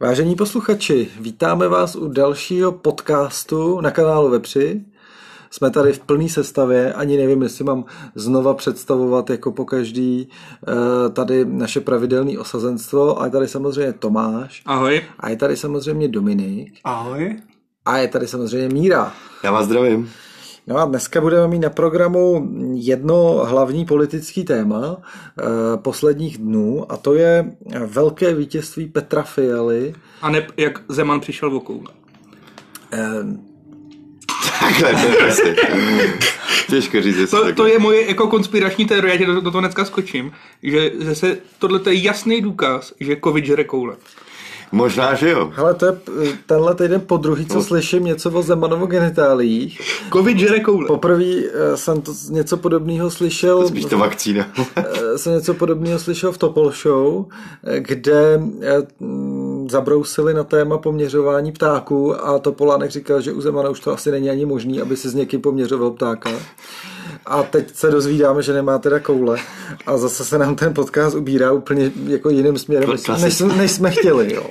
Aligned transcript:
Vážení 0.00 0.34
posluchači, 0.36 1.08
vítáme 1.20 1.68
vás 1.68 1.96
u 1.96 2.08
dalšího 2.08 2.72
podcastu 2.72 3.80
na 3.80 3.90
kanálu 3.90 4.30
Vepři. 4.30 4.84
Jsme 5.50 5.70
tady 5.70 5.92
v 5.92 5.98
plné 5.98 6.28
sestavě, 6.28 6.92
ani 6.92 7.16
nevím, 7.16 7.42
jestli 7.42 7.64
mám 7.64 7.84
znova 8.14 8.54
představovat 8.54 9.30
jako 9.30 9.52
po 9.52 9.64
každý 9.64 10.28
eh, 10.68 11.10
tady 11.10 11.44
naše 11.44 11.80
pravidelné 11.80 12.38
osazenstvo. 12.38 13.22
A 13.22 13.24
je 13.24 13.30
tady 13.30 13.48
samozřejmě 13.48 13.92
Tomáš. 13.92 14.62
Ahoj. 14.66 15.02
A 15.20 15.28
je 15.28 15.36
tady 15.36 15.56
samozřejmě 15.56 16.08
Dominik. 16.08 16.74
Ahoj. 16.84 17.36
A 17.84 17.98
je 17.98 18.08
tady 18.08 18.28
samozřejmě 18.28 18.68
Míra. 18.68 19.12
Já 19.42 19.52
vás 19.52 19.66
zdravím. 19.66 20.10
No 20.66 20.78
a 20.78 20.84
dneska 20.84 21.20
budeme 21.20 21.48
mít 21.48 21.58
na 21.58 21.70
programu 21.70 22.50
jedno 22.74 23.44
hlavní 23.44 23.84
politický 23.84 24.44
téma 24.44 24.96
eh, 25.00 25.44
posledních 25.76 26.38
dnů 26.38 26.92
a 26.92 26.96
to 26.96 27.14
je 27.14 27.52
velké 27.86 28.34
vítězství 28.34 28.86
Petra 28.86 29.22
Fialy. 29.22 29.94
A 30.22 30.30
ne, 30.30 30.46
jak 30.56 30.80
Zeman 30.88 31.20
přišel 31.20 31.50
v 31.50 31.54
okou. 31.54 31.84
Eh, 32.92 32.98
Takhle, 34.60 34.92
to 34.92 35.08
je 35.08 35.16
prostě. 35.16 35.56
Těžko 36.68 37.02
říct, 37.02 37.16
jestli 37.16 37.38
To, 37.38 37.54
to 37.54 37.66
je 37.66 37.78
moje 37.78 38.08
jako 38.08 38.26
konspirační 38.26 38.86
teorie, 38.86 39.18
že 39.18 39.26
do, 39.26 39.40
do 39.40 39.50
toho 39.50 39.60
dneska 39.60 39.84
skočím, 39.84 40.32
že, 40.62 40.90
že 41.00 41.14
se, 41.14 41.38
tohle 41.58 41.80
je 41.86 42.02
jasný 42.02 42.40
důkaz, 42.40 42.92
že 43.00 43.16
covid 43.24 43.44
žere 43.44 43.64
koule. 43.64 43.96
Možná, 44.74 45.14
že 45.14 45.30
jo. 45.30 45.52
hele, 45.54 45.74
to 45.74 45.86
je 45.86 45.92
eh, 46.22 46.38
tenhle 46.46 46.74
týden 46.74 47.00
po 47.00 47.16
druhý, 47.16 47.46
co 47.46 47.62
slyším 47.62 48.04
něco 48.04 48.30
o 48.30 48.42
Zemanovo 48.42 48.86
genitáliích. 48.86 49.80
Covid 50.12 50.38
žere 50.38 50.60
koule. 50.60 50.86
Poprvé 50.86 51.24
eh, 51.24 51.76
jsem 51.76 52.02
to 52.02 52.12
něco 52.30 52.56
podobného 52.56 53.10
slyšel. 53.10 53.68
Spíš 53.68 53.84
to 53.84 53.98
vakcína. 53.98 54.46
Eh, 54.76 55.18
jsem 55.18 55.32
něco 55.32 55.54
podobného 55.54 55.98
slyšel 55.98 56.32
v 56.32 56.38
Topol 56.38 56.70
Show, 56.70 57.24
kde 57.78 58.38
mm, 59.00 59.68
zabrousili 59.70 60.34
na 60.34 60.44
téma 60.44 60.78
poměřování 60.78 61.52
ptáků 61.52 62.26
a 62.26 62.38
Topolánek 62.38 62.90
říkal, 62.90 63.20
že 63.20 63.32
u 63.32 63.40
Zemana 63.40 63.70
už 63.70 63.80
to 63.80 63.92
asi 63.92 64.10
není 64.10 64.30
ani 64.30 64.46
možný, 64.46 64.80
aby 64.80 64.96
si 64.96 65.08
s 65.08 65.14
někým 65.14 65.40
poměřoval 65.40 65.90
ptáka. 65.90 66.30
A 67.26 67.42
teď 67.42 67.74
se 67.74 67.90
dozvídáme, 67.90 68.42
že 68.42 68.52
nemá 68.52 68.78
teda 68.78 69.00
koule. 69.00 69.38
A 69.86 69.96
zase 69.96 70.24
se 70.24 70.38
nám 70.38 70.56
ten 70.56 70.74
podcast 70.74 71.16
ubírá 71.16 71.52
úplně 71.52 71.92
jako 72.06 72.30
jiným 72.30 72.58
směrem, 72.58 72.90
než, 73.20 73.40
než, 73.40 73.70
jsme 73.70 73.90
chtěli. 73.90 74.34
Jo. 74.34 74.50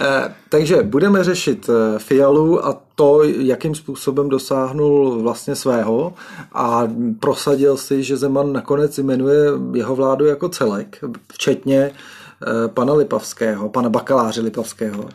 Eh, 0.00 0.34
Takže 0.48 0.82
budeme 0.82 1.24
řešit 1.24 1.70
eh, 1.70 1.98
Fialu 1.98 2.66
a 2.66 2.80
to, 2.94 3.22
jakým 3.22 3.74
způsobem 3.74 4.28
dosáhnul 4.28 5.22
vlastně 5.22 5.56
svého 5.56 6.14
a 6.52 6.88
prosadil 7.20 7.76
si, 7.76 8.02
že 8.02 8.16
Zeman 8.16 8.52
nakonec 8.52 8.98
jmenuje 8.98 9.50
jeho 9.74 9.96
vládu 9.96 10.24
jako 10.24 10.48
celek, 10.48 10.98
včetně 11.32 11.78
eh, 11.84 12.68
pana 12.68 12.94
Lipavského, 12.94 13.68
pana 13.68 13.88
bakaláře 13.88 14.40
Lipavského. 14.40 15.08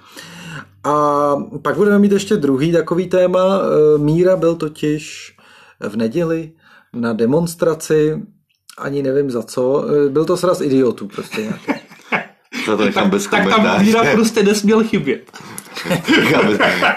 A 0.84 1.36
pak 1.62 1.76
budeme 1.76 2.00
mít 2.00 2.12
ještě 2.12 2.38
druhý 2.38 2.72
takový 2.72 3.08
téma. 3.08 3.62
Míra 3.98 4.36
byl 4.36 4.56
totiž 4.56 5.36
v 5.82 5.96
neděli 5.96 6.52
na 6.94 7.14
demonstraci, 7.14 8.16
ani 8.78 9.04
nevím 9.04 9.32
za 9.32 9.44
co, 9.44 9.86
eh, 10.06 10.10
byl 10.10 10.26
to 10.26 10.38
sraz 10.38 10.62
idiotů 10.62 11.08
prostě 11.08 11.42
nějaký. 11.42 11.66
To 12.66 12.78
to 12.78 12.86
nechám 12.86 13.10
bez 13.10 13.24
tak 13.28 13.44
tam 13.44 13.52
komentáře. 13.52 13.84
víra 13.84 14.04
prostě 14.14 14.44
nesměl 14.44 14.84
chybět. 14.84 15.32
Ne, 15.90 16.02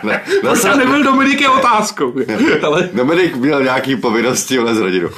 na 0.42 0.48
tam 0.50 0.56
sa- 0.56 0.77
nebyl 0.77 1.05
Dominik 1.05 1.41
je 1.41 1.48
otázkou. 1.48 2.14
Ale 2.62 2.91
Dominik 2.92 3.36
měl 3.36 3.62
nějaký 3.62 3.97
povinnosti 3.97 4.58
ale 4.58 4.75
s 4.75 4.78
rodinou. 4.78 5.08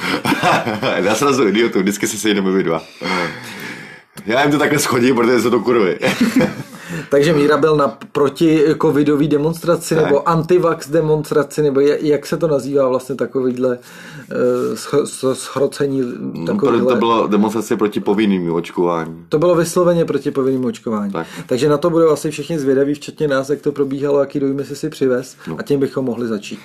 Já 0.95 1.15
srazu 1.15 1.47
idiotů, 1.47 1.79
vždycky 1.79 2.07
se 2.07 2.17
sejdeme 2.17 2.51
my 2.51 2.63
dva. 2.63 2.83
Já 4.25 4.41
jim 4.41 4.51
to 4.51 4.57
takhle 4.59 4.79
schodím, 4.79 5.15
protože 5.15 5.41
jsou 5.41 5.49
to 5.49 5.59
kurvy. 5.59 5.99
Takže 7.09 7.33
Míra 7.33 7.57
byl 7.57 7.75
na 7.75 7.97
proti 8.11 8.63
covidový 8.81 9.27
demonstraci 9.27 9.95
Tak. 9.95 10.05
nebo 10.05 10.29
antivax 10.29 10.89
demonstraci, 10.89 11.61
nebo 11.61 11.79
jak 11.79 12.25
se 12.25 12.37
to 12.37 12.47
nazývá 12.47 12.87
vlastně 12.87 13.15
takovýhle 13.15 13.77
uh, 13.77 14.73
sch- 14.73 15.33
schrocení 15.33 16.01
takovýhle. 16.45 16.79
No, 16.81 16.85
to 16.89 16.95
bylo 16.95 17.27
demonstrace 17.27 17.77
proti 17.77 17.99
povinným 17.99 18.53
očkování. 18.53 19.25
To 19.29 19.39
bylo 19.39 19.55
vysloveně 19.55 20.05
proti 20.05 20.31
povinným 20.31 20.65
očkování. 20.65 21.11
Tak. 21.11 21.27
Takže 21.47 21.69
na 21.69 21.77
to 21.77 21.89
budou 21.89 22.09
asi 22.09 22.31
všichni 22.31 22.59
zvědaví, 22.59 22.93
včetně 22.93 23.27
nás, 23.27 23.49
jak 23.49 23.61
to 23.61 23.71
probíhalo, 23.71 24.19
jaký 24.19 24.39
dojmy 24.39 24.63
si 24.65 24.75
si 24.75 24.89
přivez 24.89 25.35
No. 25.47 25.55
a 25.59 25.63
tím 25.63 25.79
bychom 25.79 26.05
mohli 26.05 26.27
začít. 26.27 26.59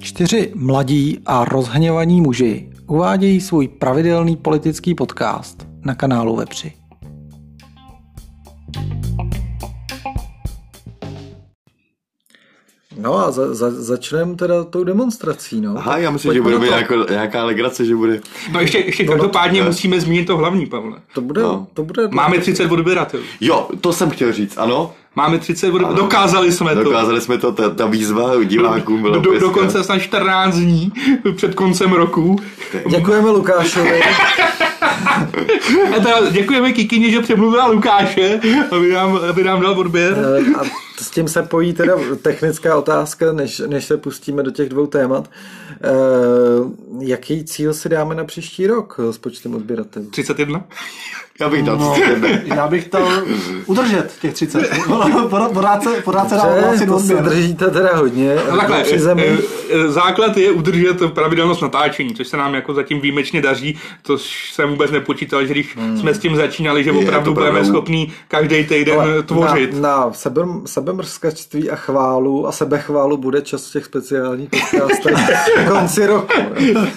Čtyři 0.00 0.52
mladí 0.54 1.18
a 1.26 1.44
rozhněvaní 1.44 2.20
muži 2.20 2.68
uvádějí 2.86 3.40
svůj 3.40 3.68
pravidelný 3.68 4.36
politický 4.36 4.94
podcast 4.94 5.66
na 5.84 5.94
kanálu 5.94 6.36
Vepři. 6.36 6.72
No 12.98 13.14
a 13.18 13.30
za, 13.30 13.54
za, 13.54 13.70
začneme 13.70 14.34
teda 14.34 14.64
tou 14.64 14.84
demonstrací, 14.84 15.60
no. 15.60 15.74
Aha, 15.78 15.98
já 15.98 16.10
myslím, 16.10 16.28
Pojďme 16.28 16.50
že 16.50 16.56
bude 16.58 16.66
toho. 16.68 16.78
jako, 16.80 17.12
nějaká 17.12 17.44
legrace, 17.44 17.84
že 17.84 17.96
bude. 17.96 18.20
no 18.52 18.60
ještě, 18.60 18.78
ještě 18.78 19.04
každopádně 19.04 19.62
musíme 19.62 20.00
zmínit 20.00 20.24
to 20.24 20.36
hlavní, 20.36 20.66
Pavle. 20.66 20.96
To 21.14 21.20
bude, 21.20 21.42
No. 21.42 21.66
to 21.74 21.84
bude... 21.84 22.08
Máme 22.08 22.38
30 22.38 22.72
odběratelů. 22.72 23.22
Jo, 23.40 23.68
to 23.80 23.92
jsem 23.92 24.10
chtěl 24.10 24.32
říct, 24.32 24.58
ano. 24.58 24.92
Máme 25.16 25.38
30 25.38 25.66
odběratelů. 25.66 25.96
Dokázali 25.96 26.52
jsme 26.52 26.74
to. 26.74 26.82
Dokázali 26.82 27.20
jsme 27.20 27.38
to, 27.38 27.52
ta, 27.52 27.70
ta 27.70 27.86
výzva 27.86 28.44
divákům 28.44 29.02
byla 29.02 29.16
Do, 29.16 29.20
do, 29.32 29.38
dokonce 29.38 29.84
snad 29.84 29.98
14 29.98 30.54
dní 30.54 30.92
před 31.36 31.54
koncem 31.54 31.92
roku. 31.92 32.40
Děkujeme 32.88 33.30
Lukášovi. 33.30 34.00
A 35.96 36.00
teda 36.00 36.30
děkujeme 36.30 36.72
Kikyni, 36.72 37.10
že 37.10 37.20
přemluvila 37.20 37.66
Lukáše, 37.66 38.40
aby 38.70 38.92
nám, 38.92 39.20
aby 39.30 39.44
nám 39.44 39.60
dal 39.60 39.78
odběr. 39.78 40.16
Eh, 40.18 40.60
A 40.60 40.83
s 40.96 41.10
tím 41.10 41.28
se 41.28 41.42
pojí 41.42 41.72
teda 41.72 41.94
technická 42.22 42.76
otázka, 42.76 43.32
než, 43.32 43.62
než 43.66 43.84
se 43.84 43.96
pustíme 43.96 44.42
do 44.42 44.50
těch 44.50 44.68
dvou 44.68 44.86
témat. 44.86 45.30
Eh, 45.82 45.88
Jaký 47.00 47.44
cíl 47.44 47.74
si 47.74 47.88
dáme 47.88 48.14
na 48.14 48.24
příští 48.24 48.66
rok 48.66 49.00
s 49.10 49.18
počtem 49.18 49.54
odběratelů? 49.54 50.06
31? 50.10 50.64
Já 51.40 51.48
bych 51.48 51.62
dal 51.62 51.76
No, 51.78 51.92
31. 51.92 52.28
já 52.44 52.68
bych 52.68 52.84
chtěl 52.84 53.08
udržet 53.66 54.12
těch 54.20 54.34
30. 54.34 54.58
Pořád- 55.30 55.52
Pořád 55.52 55.82
se, 55.82 55.90
pořád 56.04 56.28
se 56.28 56.34
ohlásit 56.36 56.86
to 56.86 56.98
se 56.98 57.14
držíte 57.14 57.70
teda 57.70 57.96
hodně. 57.96 58.36
No 58.50 58.56
takhle, 58.56 58.82
při 58.82 58.98
zemi. 58.98 59.26
eh, 59.26 59.38
eh, 59.70 59.88
základ 59.90 60.36
je 60.36 60.50
udržet 60.52 60.96
pravidelnost 61.14 61.62
natáčení, 61.62 62.14
což 62.14 62.28
se 62.28 62.36
nám 62.36 62.54
jako 62.54 62.74
zatím 62.74 63.00
výjimečně 63.00 63.42
daří, 63.42 63.78
to 64.02 64.18
jsem 64.52 64.70
vůbec 64.70 64.90
nepočítal, 64.90 65.46
že 65.46 65.52
když 65.54 65.76
jsme 66.00 66.14
s 66.14 66.18
tím 66.18 66.36
začínali, 66.36 66.84
že 66.84 66.92
opravdu 66.92 67.30
to 67.30 67.34
budeme 67.34 67.64
schopní 67.64 68.12
každý 68.28 68.64
týden 68.64 69.00
Ale 69.00 69.22
tvořit. 69.22 69.72
Na, 69.72 69.80
na 69.80 70.12
sebe, 70.12 70.42
sebemrskačství 70.88 71.70
a 71.70 71.76
chválu 71.76 72.46
a 72.48 72.52
sebechválu 72.52 73.16
bude 73.16 73.40
čas 73.42 73.68
v 73.68 73.72
těch 73.72 73.84
speciálních 73.84 74.48
podcastech 74.50 75.14
na 75.56 75.70
konci 75.70 76.06
roku. 76.06 76.32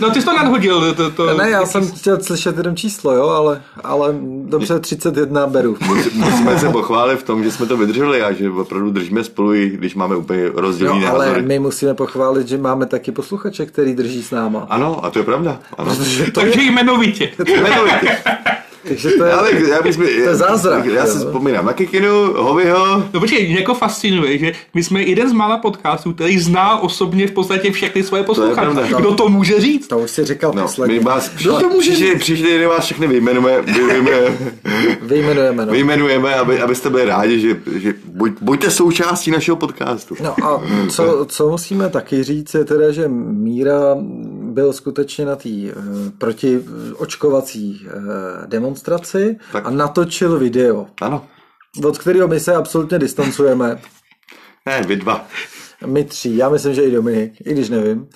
No 0.02 0.10
ty 0.10 0.20
jsi 0.22 0.26
to 0.26 0.34
nadhodil. 0.38 0.94
To, 0.94 1.12
to, 1.12 1.38
Ne, 1.38 1.50
já 1.50 1.66
jsem 1.66 1.88
chtěl 1.92 2.24
slyšet 2.24 2.58
jenom 2.58 2.76
číslo, 2.76 3.14
jo, 3.14 3.28
ale, 3.30 3.62
ale 3.84 4.16
dobře, 4.46 4.80
31 4.80 5.48
beru. 5.48 5.78
Musíme 6.14 6.60
se 6.60 6.70
pochválit 6.70 7.18
v 7.20 7.24
tom, 7.24 7.44
že 7.44 7.52
jsme 7.52 7.66
to 7.66 7.78
vydrželi 7.78 8.22
a 8.22 8.32
že 8.32 8.50
opravdu 8.50 8.92
držíme 8.92 9.24
spolu, 9.24 9.54
i 9.54 9.70
když 9.70 9.96
máme 9.96 10.16
úplně 10.16 10.50
rozdílný 10.56 11.02
No, 11.02 11.12
ale 11.14 11.26
názory. 11.26 11.42
my 11.46 11.60
musíme 11.60 11.94
pochválit, 11.94 12.48
že 12.48 12.58
máme 12.58 12.86
taky 12.86 13.12
posluchače, 13.12 13.66
který 13.66 13.96
drží 13.96 14.24
s 14.24 14.32
náma. 14.32 14.68
Ano, 14.70 15.06
a 15.06 15.10
to 15.10 15.20
je 15.20 15.26
pravda. 15.26 15.60
Ano. 15.78 15.96
Protože 15.96 16.24
to 16.32 16.42
Takže 16.42 16.62
jmenovitě. 16.62 17.30
Takže 18.88 19.10
to 19.12 19.24
je, 19.24 19.30
Já 19.32 19.44
bych, 19.44 19.68
já 19.68 19.82
bych, 19.82 19.96
to 19.96 20.04
je 20.04 20.36
zázrak, 20.36 20.86
Já 20.86 21.06
si 21.06 21.18
jo. 21.18 21.26
vzpomínám 21.26 21.66
na 21.66 21.74
Kikinu, 21.74 22.34
Hovyho, 22.34 23.04
No 23.14 23.20
počkej, 23.20 23.48
mě 23.48 23.60
jako 23.60 23.74
fascinuje, 23.74 24.38
že 24.38 24.52
my 24.74 24.84
jsme 24.84 25.04
jeden 25.04 25.30
z 25.30 25.34
mála 25.34 25.58
podcastů, 25.58 26.14
který 26.14 26.40
zná 26.40 26.80
osobně 26.80 27.28
v 27.28 27.32
podstatě 27.32 27.72
všechny 27.72 28.04
svoje 28.04 28.24
posluchače. 28.24 28.62
pravda. 28.62 28.98
Kdo 28.98 29.14
to 29.16 29.30
může 29.30 29.60
říct? 29.60 29.88
to 29.88 29.98
už 30.00 30.12
si 30.12 30.26
říkal 30.26 30.52
No, 30.56 30.62
posledně. 30.62 30.96
my 31.00 31.04
vás 31.06 31.30
Kdo 31.36 31.60
to 31.60 31.70
může 31.70 31.92
příště, 31.92 32.16
příště 32.16 32.46
týden 32.48 32.70
vás 32.70 32.86
všechny 32.86 33.08
vyjmenujeme, 33.08 33.62
vyjmenujeme, 33.62 34.38
Vyjmenujeme, 35.02 35.66
no. 35.66 35.72
vyjmenujeme 35.72 36.36
aby, 36.36 36.60
abyste 36.62 36.90
byli 36.90 37.06
rádi, 37.06 37.40
že, 37.40 37.58
že 37.76 37.94
buď, 38.06 38.32
buďte 38.42 38.72
součástí 38.72 39.32
našeho 39.32 39.58
podcastu. 39.58 40.16
No 40.24 40.36
a 40.46 40.62
co, 40.90 41.26
co 41.30 41.50
musíme 41.50 41.90
taky 41.90 42.24
říct, 42.24 42.54
je 42.54 42.66
teda, 42.66 42.92
že 42.92 43.08
Míra 43.08 43.96
byl 44.58 44.74
skutečně 44.74 45.26
na 45.26 45.36
té 45.36 45.50
uh, 45.50 45.74
protiočkovací 46.18 47.86
uh, 47.86 48.02
demonstraci 48.48 49.38
Tak. 49.52 49.66
a 49.66 49.70
natočil 49.70 50.40
video, 50.40 50.88
Ano. 51.02 51.26
od 51.86 51.98
kterého 51.98 52.28
my 52.28 52.40
se 52.40 52.56
absolutně 52.56 53.00
distancujeme. 53.00 53.80
Ne, 54.66 54.82
vy 54.82 54.96
dva. 54.96 55.26
My 55.86 56.04
tří, 56.04 56.38
já 56.38 56.50
myslím, 56.50 56.74
že 56.74 56.84
i 56.84 56.92
Dominik, 56.92 57.34
i 57.46 57.54
když 57.54 57.70
nevím. 57.70 58.08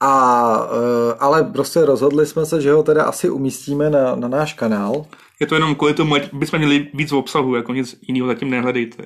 A, 0.00 0.68
eh, 0.70 1.14
ale 1.18 1.44
prostě 1.44 1.84
rozhodli 1.84 2.26
jsme 2.26 2.46
se, 2.46 2.60
že 2.60 2.72
ho 2.72 2.82
teda 2.82 3.04
asi 3.04 3.30
umístíme 3.30 3.90
na, 3.90 4.14
na 4.14 4.28
náš 4.28 4.52
kanál. 4.54 5.04
Je 5.40 5.46
to 5.46 5.54
jenom 5.54 5.74
kvůli 5.74 5.94
tomu, 5.94 6.14
bychom 6.32 6.58
měli 6.58 6.86
víc 6.94 7.12
obsahu, 7.12 7.54
jako 7.54 7.72
nic 7.74 7.98
jiného 8.08 8.26
zatím 8.26 8.50
nehledejte. 8.50 9.04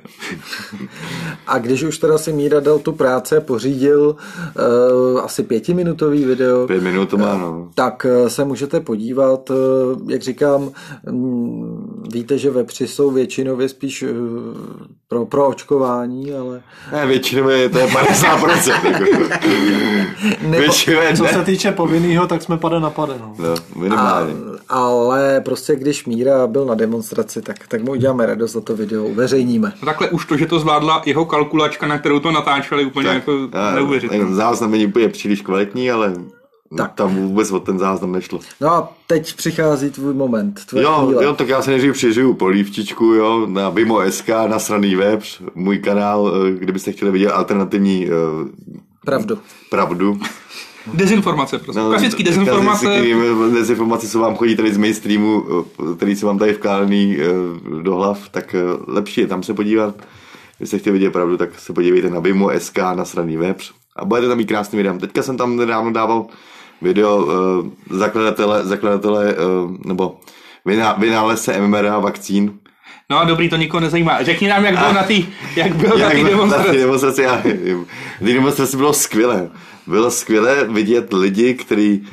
A 1.47 1.59
když 1.59 1.83
už 1.83 1.99
teda 1.99 2.19
si 2.19 2.33
Míra 2.33 2.61
dal 2.61 2.79
tu 2.79 2.93
práce, 2.93 3.41
pořídil 3.41 4.17
uh, 5.15 5.21
asi 5.21 5.43
pětiminutový 5.43 6.25
video, 6.25 6.67
Pět 6.67 6.83
minut 6.83 7.09
to 7.09 7.17
má, 7.17 7.37
no. 7.37 7.71
tak 7.75 8.07
eh, 8.09 8.31
se 8.31 8.45
můžete 8.45 8.81
podívat, 8.81 9.51
eh, 9.51 9.55
jak 10.13 10.23
říkám, 10.23 10.71
mm, 11.11 12.05
víte, 12.13 12.39
že 12.39 12.51
vepři 12.51 12.89
jsou 12.89 13.11
většinově 13.11 13.69
spíš 13.69 14.03
eh, 14.03 14.09
pro, 15.09 15.27
pro 15.27 15.49
očkování, 15.49 16.33
ale 16.33 16.63
Ne, 16.93 17.07
většinově 17.07 17.69
to 17.69 17.79
je 17.79 17.87
50%. 17.87 18.87
Jako. 18.87 19.05
Nebo- 20.43 20.59
většinově 20.59 21.17
Co 21.17 21.25
se 21.27 21.43
týče 21.45 21.73
povinného, 21.73 22.27
tak 22.27 22.43
jsme 22.43 22.57
pade 22.57 22.81
na 22.81 22.91
pade. 22.91 23.15
No. 23.21 23.35
No, 23.39 23.55
a, 23.55 23.79
minimálně. 23.79 24.35
ale 24.69 25.41
prostě 25.41 25.77
když 25.77 26.07
Míra 26.07 26.22
byl 26.47 26.65
na 26.65 26.75
demonstraci, 26.75 27.43
tak, 27.43 27.69
tak 27.69 27.83
mu 27.83 27.91
uděláme 27.93 28.27
radost 28.27 28.53
za 28.53 28.61
to 28.61 28.77
video, 28.77 29.05
uveřejníme. 29.05 29.73
No 29.83 29.87
takhle 29.87 30.11
už 30.11 30.27
to, 30.27 30.37
že 30.37 30.47
to 30.47 30.59
zvládla 30.59 31.03
jeho 31.07 31.25
kalkulačka, 31.25 31.87
na 31.87 31.99
kterou 31.99 32.19
to 32.21 32.31
natáčeli, 32.33 32.85
úplně 32.85 33.07
Tak, 33.09 33.15
jako 33.15 33.33
a- 33.53 33.75
neuvěřitelné. 33.75 34.35
Záznam 34.35 34.71
není 34.71 34.87
úplně 34.87 35.09
příliš 35.09 35.41
kvalitní, 35.43 35.91
ale 35.91 36.15
Tak. 36.77 36.93
tam 36.95 37.17
vůbec 37.17 37.51
o 37.51 37.61
ten 37.61 37.79
záznam 37.79 38.13
nešlo. 38.13 38.41
No 38.61 38.71
a 38.71 38.93
teď 39.07 39.37
přichází 39.37 39.91
tvůj 39.91 40.15
moment, 40.15 40.61
tvoje 40.67 40.85
Jo, 40.85 41.03
chvíle. 41.07 41.25
jo, 41.25 41.35
tak 41.35 41.49
já 41.49 41.63
se 41.63 41.71
nejdřív 41.71 41.93
přižiju 41.93 42.35
polívčičku, 42.35 43.05
jo, 43.05 43.47
na 43.47 43.71
Vimo 43.71 44.01
SK, 44.11 44.29
na 44.29 44.59
straný 44.59 44.95
webs, 44.97 45.39
můj 45.55 45.79
kanál, 45.79 46.33
eh, 46.35 46.51
kdybyste 46.59 46.93
chtěli 46.93 47.11
vidět 47.11 47.31
alternativní 47.31 48.07
eh, 48.07 48.11
Pravdu. 49.05 49.39
pravdu. 49.71 50.21
Dezinformace, 50.87 51.59
prostě. 51.59 51.81
No, 51.81 51.89
Klasický 51.89 52.23
dezinformace. 52.23 52.87
Klasický 52.87 53.15
dezinformace, 53.55 54.09
co 54.09 54.19
vám 54.19 54.37
chodí 54.37 54.57
tady 54.57 54.75
z 54.75 54.79
mainstreamu, 54.79 55.45
eh, 55.93 55.97
který 55.97 56.17
jsou 56.17 56.27
vám 56.27 56.39
tady 56.39 56.53
vkládaný 56.53 57.17
eh, 57.21 57.83
do 57.83 57.95
hlav, 57.95 58.29
tak 58.29 58.55
eh, 58.55 58.61
lepší 58.87 59.21
je 59.21 59.27
tam 59.27 59.43
se 59.43 59.55
podívat. 59.55 59.95
Kdybyste 60.57 60.79
chtěli 60.79 60.93
vidět 60.93 61.11
pravdu, 61.11 61.37
tak 61.37 61.59
se 61.59 61.73
podívejte 61.73 62.11
na 62.11 62.21
Vimo 62.21 62.51
SK, 62.59 62.79
na 62.79 63.05
straný 63.05 63.37
webs 63.37 63.71
a 63.97 64.05
budete 64.05 64.29
tam 64.29 64.39
mít 64.39 64.49
krásný 64.49 64.77
video. 64.77 64.99
Teďka 64.99 65.23
jsem 65.23 65.37
tam 65.37 65.57
nedávno 65.57 65.93
dával 65.93 66.27
video 66.83 67.25
uh, 67.25 67.99
zakladatele, 67.99 68.67
zakladatele 68.67 69.35
uh, 69.35 69.77
nebo 69.85 70.17
vyná, 70.65 70.93
vynálezce 70.93 71.61
MMRA 71.61 71.99
vakcín, 71.99 72.59
No 73.11 73.19
a 73.19 73.25
dobrý, 73.25 73.49
to 73.49 73.57
nikoho 73.57 73.81
nezajímá. 73.81 74.23
Řekni 74.23 74.49
nám, 74.49 74.65
jak 74.65 74.79
bylo 74.79 74.93
na 74.93 75.03
té 75.03 75.15
jak 75.57 75.75
bylo 75.77 75.99
na 75.99 76.05
Jak 76.05 76.13
té 76.13 76.17
bylo 76.19 76.29
demonstraci. 76.31 76.67
Na 76.69 76.73
té 76.73 76.79
demonstraci, 76.79 77.23
já, 77.23 77.43
demonstraci 78.21 78.77
bylo 78.77 78.93
skvělé. 78.93 79.51
Bylo 79.87 80.11
skvělé 80.11 80.65
vidět 80.65 81.13
lidi, 81.13 81.55
kteří 81.55 82.07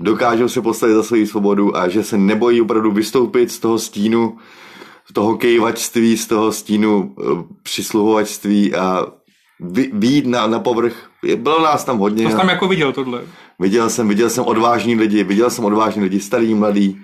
dokážou 0.00 0.48
se 0.48 0.62
postavit 0.62 0.94
za 0.94 1.02
svoji 1.02 1.26
svobodu 1.26 1.76
a 1.76 1.88
že 1.88 2.02
se 2.04 2.18
nebojí 2.18 2.60
opravdu 2.60 2.90
vystoupit 2.92 3.50
z 3.52 3.58
toho 3.58 3.78
stínu, 3.78 4.36
z 5.10 5.12
toho 5.12 5.36
kejvačství, 5.36 6.16
z 6.16 6.26
toho 6.26 6.52
stínu 6.52 7.14
eh, 7.20 7.24
přisluhovačství 7.62 8.74
a 8.74 9.06
výjít 9.92 10.26
na, 10.26 10.46
na 10.46 10.58
povrch. 10.58 11.10
Bylo 11.36 11.62
nás 11.62 11.84
tam 11.84 11.98
hodně. 11.98 12.24
To 12.24 12.30
jsi 12.30 12.34
a- 12.34 12.38
tam 12.38 12.48
jako 12.48 12.68
viděl 12.68 12.92
tohle. 12.92 13.20
Viděl 13.58 13.90
jsem, 13.90 14.08
viděl 14.08 14.30
jsem 14.30 14.44
odvážní 14.44 14.94
lidi, 14.94 15.24
viděl 15.24 15.50
jsem 15.50 15.64
odvážní 15.64 16.02
lidi, 16.02 16.20
starý, 16.20 16.54
mladý, 16.54 16.98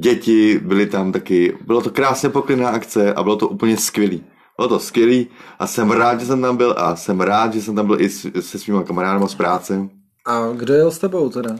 děti 0.00 0.60
byli 0.64 0.86
tam 0.86 1.12
taky. 1.12 1.56
Bylo 1.66 1.82
to 1.82 1.90
krásně 1.90 2.28
poklinná 2.28 2.68
akce 2.68 3.14
a 3.14 3.22
bylo 3.22 3.36
to 3.36 3.48
úplně 3.48 3.76
skvělý. 3.76 4.24
Bylo 4.56 4.68
to 4.68 4.78
skvělý 4.78 5.26
a 5.58 5.66
jsem 5.66 5.90
rád, 5.90 6.20
že 6.20 6.26
jsem 6.26 6.42
tam 6.42 6.56
byl 6.56 6.74
a 6.78 6.96
jsem 6.96 7.20
rád, 7.20 7.54
že 7.54 7.62
jsem 7.62 7.74
tam 7.76 7.86
byl 7.86 8.00
i 8.00 8.08
s- 8.08 8.30
se 8.40 8.58
svýma 8.58 8.82
kamarádama 8.82 9.28
z 9.28 9.34
práce. 9.34 9.88
A 10.26 10.48
kdo 10.56 10.74
jel 10.74 10.90
s 10.90 10.98
tebou 10.98 11.28
teda? 11.28 11.56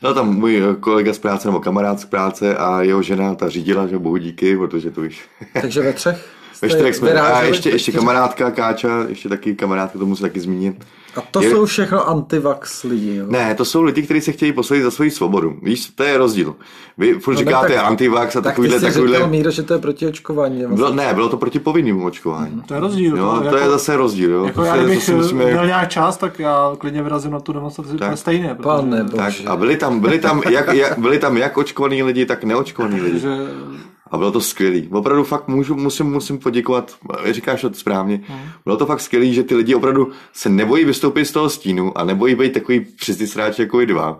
Byl 0.00 0.14
tam 0.14 0.34
můj 0.36 0.62
kolega 0.80 1.12
z 1.12 1.18
práce 1.18 1.48
nebo 1.48 1.60
kamarád 1.60 2.00
z 2.00 2.04
práce 2.04 2.56
a 2.56 2.82
jeho 2.82 3.02
žena 3.02 3.34
ta 3.34 3.48
řídila, 3.48 3.86
že 3.86 3.98
bohu 3.98 4.16
díky, 4.16 4.56
protože 4.56 4.90
to 4.90 5.00
už... 5.00 5.28
Takže 5.62 5.82
ve 5.82 5.92
třech? 5.92 6.28
Ve 6.62 6.68
čtyřech 6.68 6.94
jsme, 6.96 7.12
a 7.20 7.42
ještě, 7.42 7.70
ještě 7.70 7.92
kamarádka 7.92 8.50
Káča, 8.50 9.04
ještě 9.08 9.28
taky 9.28 9.54
kamarádka, 9.54 9.98
to 9.98 10.06
musím 10.06 10.22
taky 10.22 10.40
zmínit. 10.40 10.84
A 11.16 11.20
to 11.20 11.42
Je- 11.42 11.50
jsou 11.50 11.64
všechno 11.66 12.08
antivax 12.08 12.82
lidi, 12.82 13.16
jo? 13.16 13.26
Ne, 13.28 13.54
to 13.54 13.64
jsou 13.64 13.82
lidi, 13.82 14.02
kteří 14.02 14.20
se 14.20 14.32
chtějí 14.32 14.52
posadit 14.52 14.82
za 14.82 14.90
svoji 14.90 15.10
svobodu. 15.10 15.56
Víš, 15.62 15.90
to 15.94 16.02
je 16.02 16.18
rozdíl. 16.18 16.54
Vy 16.98 17.14
furt 17.14 17.34
No 17.34 17.40
ne, 17.40 17.46
říkáte 17.46 17.74
tak- 17.74 17.84
antivax 17.84 18.36
a 18.36 18.40
Tak 18.40 18.42
ty 18.42 18.48
takovýhle, 18.50 18.78
jsi 18.80 18.84
takovýhle... 18.86 19.16
říkal, 19.16 19.30
Míro, 19.30 19.50
že 19.50 19.62
to 19.62 19.72
je 19.74 19.78
proti 19.80 20.06
očkování. 20.06 20.56
Vlastně. 20.58 20.76
Bylo, 20.76 20.94
ne, 20.94 21.14
bylo 21.14 21.28
to 21.28 21.36
proti 21.36 21.58
povinnému 21.58 22.04
očkování. 22.06 22.62
To 22.66 22.74
je 22.74 22.80
rozdíl. 22.80 23.16
Jo, 23.16 23.36
to 23.38 23.44
jako, 23.44 23.56
je 23.56 23.68
zase 23.70 23.96
rozdíl. 23.96 24.30
Jo. 24.32 24.44
Jako 24.44 24.60
to, 24.60 24.66
já, 24.66 24.74
je- 24.74 24.80
to 24.80 24.86
kdybych 24.86 25.04
si 25.04 25.14
musíme... 25.14 25.44
měl 25.44 25.66
nějak 25.66 25.88
čas, 25.88 26.16
tak 26.16 26.38
já 26.38 26.72
klidně 26.78 27.02
vyrazím 27.02 27.30
na 27.30 27.40
tu 27.40 27.52
demonstraci 27.52 27.90
Tak. 27.90 27.98
tak. 28.08 28.18
stejně. 28.18 28.54
Protože, 28.54 28.68
Pane 28.68 29.04
Tak, 29.04 29.24
bože. 29.26 29.44
a 29.46 29.56
byli 29.56 29.76
tam, 29.76 30.00
byli 30.00 30.18
tam, 30.18 30.42
jak, 30.50 30.72
jak, 30.74 30.98
byli 30.98 31.18
tam 31.18 31.36
jak 31.36 31.56
očkovaní 31.58 32.02
lidi, 32.02 32.26
tak 32.26 32.44
neočkovaní 32.44 33.00
lidi. 33.00 33.18
že 33.18 33.28
A 34.10 34.18
bylo 34.18 34.32
to 34.32 34.40
skvělý. 34.40 34.88
Opravdu 34.92 35.24
fakt 35.24 35.48
můžu, 35.48 35.74
musím, 35.74 36.06
musím 36.06 36.38
poděkovat, 36.38 36.94
říkáš 37.30 37.60
to 37.60 37.74
správně, 37.74 38.20
bylo 38.64 38.76
to 38.76 38.86
fakt 38.86 39.00
skvělý, 39.00 39.34
že 39.34 39.42
ty 39.42 39.54
lidi 39.54 39.74
opravdu 39.74 40.10
se 40.32 40.48
nebojí 40.48 40.84
vystoupit 40.84 41.24
z 41.24 41.32
toho 41.32 41.48
stínu 41.50 41.98
a 41.98 42.04
nebojí 42.04 42.34
být 42.34 42.52
takový 42.52 42.80
přizdisráč 42.80 43.58
jako 43.58 43.80
i 43.80 43.86
dva. 43.86 44.18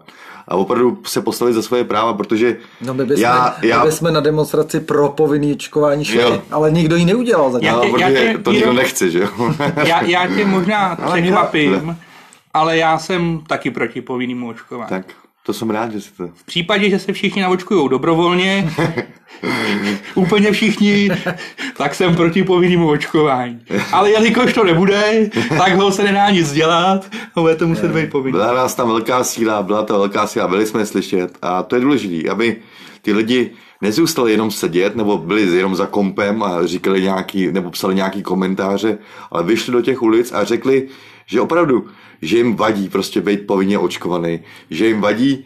A 0.49 0.55
opravdu 0.57 0.99
se 1.07 1.21
postavit 1.23 1.53
za 1.53 1.63
svoje 1.63 1.85
práva, 1.85 2.13
protože 2.15 2.57
No 2.81 2.95
my 2.95 3.05
bychom, 3.05 3.23
já, 3.23 3.57
já, 3.63 3.85
my 3.85 3.91
bychom 3.91 4.13
na 4.13 4.21
demonstraci 4.21 4.81
pro 4.81 5.09
povinný 5.09 5.53
očkování 5.53 6.05
šli, 6.05 6.21
Jo. 6.23 6.43
ale 6.51 6.71
nikdo 6.71 6.97
ji 6.97 7.05
neudělal 7.05 7.51
zatím. 7.53 7.67
Já 7.69 7.77
no, 7.77 7.81
tě- 7.83 8.01
já 8.01 8.09
tě- 8.11 8.39
to 8.43 8.53
nikdo 8.53 8.73
nechce, 8.73 9.11
že 9.11 9.19
jo. 9.19 9.29
Já, 9.87 10.03
já 10.05 10.27
tě 10.27 10.45
možná 10.47 10.87
Ale 11.03 11.21
překvapím, 11.23 11.97
ale 12.55 12.77
já 12.77 12.99
jsem 12.99 13.41
taky 13.47 13.71
proti 13.71 14.01
povinnému 14.01 14.49
očkování. 14.49 14.89
tak, 14.89 15.07
to 15.49 15.53
jsem 15.55 15.71
rád, 15.71 15.93
že 15.93 16.01
si 16.01 16.13
to... 16.13 16.29
V 16.35 16.45
případě, 16.45 16.91
že 16.91 16.99
se 16.99 17.13
všichni 17.13 17.43
naočkují 17.43 17.89
dobrovolně, 17.89 18.73
úplně 20.15 20.53
všichni, 20.53 21.11
tak 21.77 21.95
jsem 21.95 22.17
proti 22.17 22.45
povinnému 22.45 22.89
očkování. 22.89 23.61
Ale 23.93 24.11
jelikož 24.11 24.53
to 24.53 24.65
nebude, 24.65 25.31
tak 25.49 25.77
ho 25.77 25.93
se 25.93 26.03
nedá 26.03 26.31
nic 26.31 26.53
dělat 26.53 27.11
a 27.35 27.41
bude 27.41 27.57
to 27.57 27.67
muset 27.67 27.91
být 27.91 28.11
povinný. 28.11 28.33
Byla 28.33 28.55
nás 28.55 28.75
tam 28.75 28.89
velká 28.89 29.25
síla, 29.25 29.63
byla 29.63 29.83
to 29.83 29.99
velká 29.99 30.27
síla, 30.27 30.49
byli 30.49 30.67
jsme 30.67 30.87
slyšet 30.87 31.39
a 31.43 31.63
to 31.63 31.77
je 31.77 31.81
důležité, 31.81 32.31
aby 32.31 32.57
ty 33.03 33.13
lidi 33.13 33.51
nezůstali 33.81 34.33
jenom 34.33 34.51
sedět 34.51 34.97
nebo 34.97 35.19
byli 35.19 35.57
jenom 35.57 35.77
za 35.77 35.87
kompem 35.87 36.43
a 36.43 36.67
říkali 36.67 37.03
nějaký, 37.03 37.53
nebo 37.53 37.71
psali 37.71 37.95
nějaký 37.95 38.23
komentáře, 38.23 38.99
ale 39.31 39.43
vyšli 39.43 39.73
do 39.73 39.81
těch 39.83 40.03
ulic 40.03 40.33
a 40.33 40.45
řekli, 40.45 40.89
že 41.29 41.41
opravdu, 41.41 41.87
že 42.23 42.37
jim 42.37 42.57
vadí 42.57 42.89
prostě 42.89 43.21
být 43.21 43.47
povinně 43.47 43.79
očkovaný, 43.79 44.41
že 44.71 44.87
jim 44.87 45.01
vadí 45.01 45.45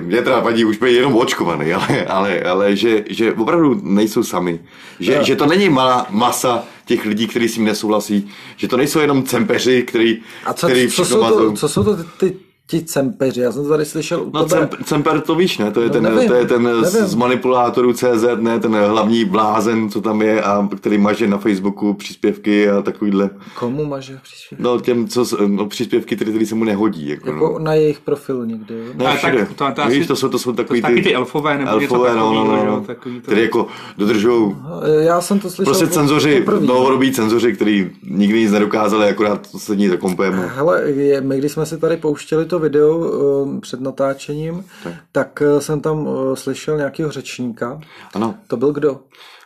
mě 0.00 0.22
teda 0.22 0.40
vadí 0.40 0.64
už 0.64 0.76
být 0.76 0.94
jenom 0.94 1.16
očkovaný, 1.16 1.72
ale, 1.72 2.04
ale, 2.06 2.40
ale 2.40 2.76
že, 2.76 3.04
že 3.10 3.32
opravdu 3.32 3.80
nejsou 3.82 4.22
sami. 4.22 4.60
Že, 5.00 5.24
že 5.24 5.36
to 5.36 5.46
není 5.46 5.68
malá 5.68 6.06
masa 6.10 6.64
těch 6.84 7.04
lidí, 7.04 7.26
kteří 7.26 7.48
s 7.48 7.54
tím 7.54 7.64
nesouhlasí, 7.64 8.30
že 8.56 8.68
to 8.68 8.76
nejsou 8.76 9.00
jenom 9.00 9.22
cempeři, 9.22 9.82
který, 9.82 10.18
A 10.44 10.54
co, 10.54 10.66
který 10.66 10.90
co, 10.90 11.04
jsou 11.04 11.28
to, 11.28 11.52
co 11.52 11.68
jsou 11.68 11.84
to 11.84 11.96
ty, 11.96 12.04
ty, 12.18 12.36
ti 12.66 12.82
cempeři? 12.84 13.40
Já 13.40 13.52
jsem 13.52 13.62
to 13.62 13.68
tady 13.68 13.84
slyšel 13.84 14.22
u 14.22 14.30
No 14.34 14.44
tebe. 14.44 14.60
Cemp- 14.66 14.84
Cemper 14.84 15.20
to 15.20 15.34
víš, 15.34 15.58
ne? 15.58 15.70
To 15.70 15.80
je 15.80 15.86
No, 15.86 15.92
ten, 15.92 16.02
nevím, 16.02 16.28
to 16.28 16.34
je 16.34 16.46
ten 16.46 16.68
z, 16.84 16.92
nevím. 16.94 17.08
z 17.08 17.14
manipulátorů 17.14 17.92
CZ, 17.92 18.24
ne? 18.40 18.60
Ten 18.60 18.72
hlavní 18.74 19.24
blázen, 19.24 19.88
co 19.90 20.00
tam 20.00 20.22
je 20.22 20.42
a 20.42 20.68
který 20.76 20.98
maže 20.98 21.26
na 21.28 21.38
Facebooku 21.38 21.94
příspěvky 21.94 22.70
a 22.70 22.82
takovýhle. 22.82 23.30
Komu 23.58 23.84
maže 23.84 24.18
příspěvek? 24.22 24.64
No 24.64 24.80
těm, 24.80 25.08
co, 25.08 25.24
no, 25.46 25.66
příspěvky, 25.66 26.16
které, 26.16 26.30
které 26.30 26.46
se 26.46 26.54
mu 26.54 26.64
nehodí. 26.64 27.08
Jako, 27.08 27.30
Jako 27.30 27.50
no. 27.52 27.58
na 27.64 27.74
jejich 27.74 28.00
profilu 28.00 28.44
někde, 28.44 28.74
jo? 28.78 28.84
Ne, 28.96 29.16
všude. 29.16 29.32
tak 29.38 29.48
to- 29.48 29.72
to 29.74 29.82
asi- 29.82 29.98
Víš, 29.98 30.06
to 30.06 30.16
jsou, 30.16 30.28
to 30.28 30.38
jsou 30.38 30.50
To 30.52 30.56
takový 30.56 30.80
jsou 30.80 30.86
taky 30.88 31.02
ty 31.02 31.14
elfové 31.14 31.58
nebo 31.58 31.78
něco 31.80 31.94
elfové, 31.94 32.16
no, 32.16 32.32
no, 32.34 32.44
no, 32.44 32.56
jo, 32.56 32.66
no, 32.66 32.80
takový 32.80 33.14
to- 33.14 33.22
který 33.22 33.42
jako 33.42 33.66
dodržují 33.98 34.56
Já 35.00 35.20
jsem 35.20 35.38
to 35.38 35.50
slyšel 35.50 35.64
Prostě 35.64 35.86
po- 35.86 35.92
cenzoři, 35.92 36.44
dlouhodobí 36.60 37.12
cenzoři, 37.12 37.52
který 37.52 37.90
nikdy 38.10 38.40
nic 38.40 38.52
nedokázali, 38.52 39.08
akorát 39.08 39.46
sedí 39.56 39.88
za 39.88 39.96
kompem. 39.96 40.34
a- 40.34 40.46
Hele, 40.46 40.90
je, 40.90 41.20
my 41.20 41.38
když 41.38 41.52
jsme 41.52 41.66
si 41.66 41.78
tady 41.78 41.96
pouštěli 41.96 42.44
to 42.44 42.58
video 42.62 42.98
um, 42.98 43.60
před 43.60 43.80
natáčením, 43.80 44.64
tak, 44.84 44.92
tak 45.12 45.42
uh, 45.54 45.58
jsem 45.60 45.80
tam 45.80 46.06
uh, 46.06 46.34
slyšel 46.34 46.76
nějakého 46.76 47.10
řečníka. 47.10 47.80
Ano, 48.14 48.34
To 48.46 48.56
byl 48.56 48.72
kdo? 48.72 49.00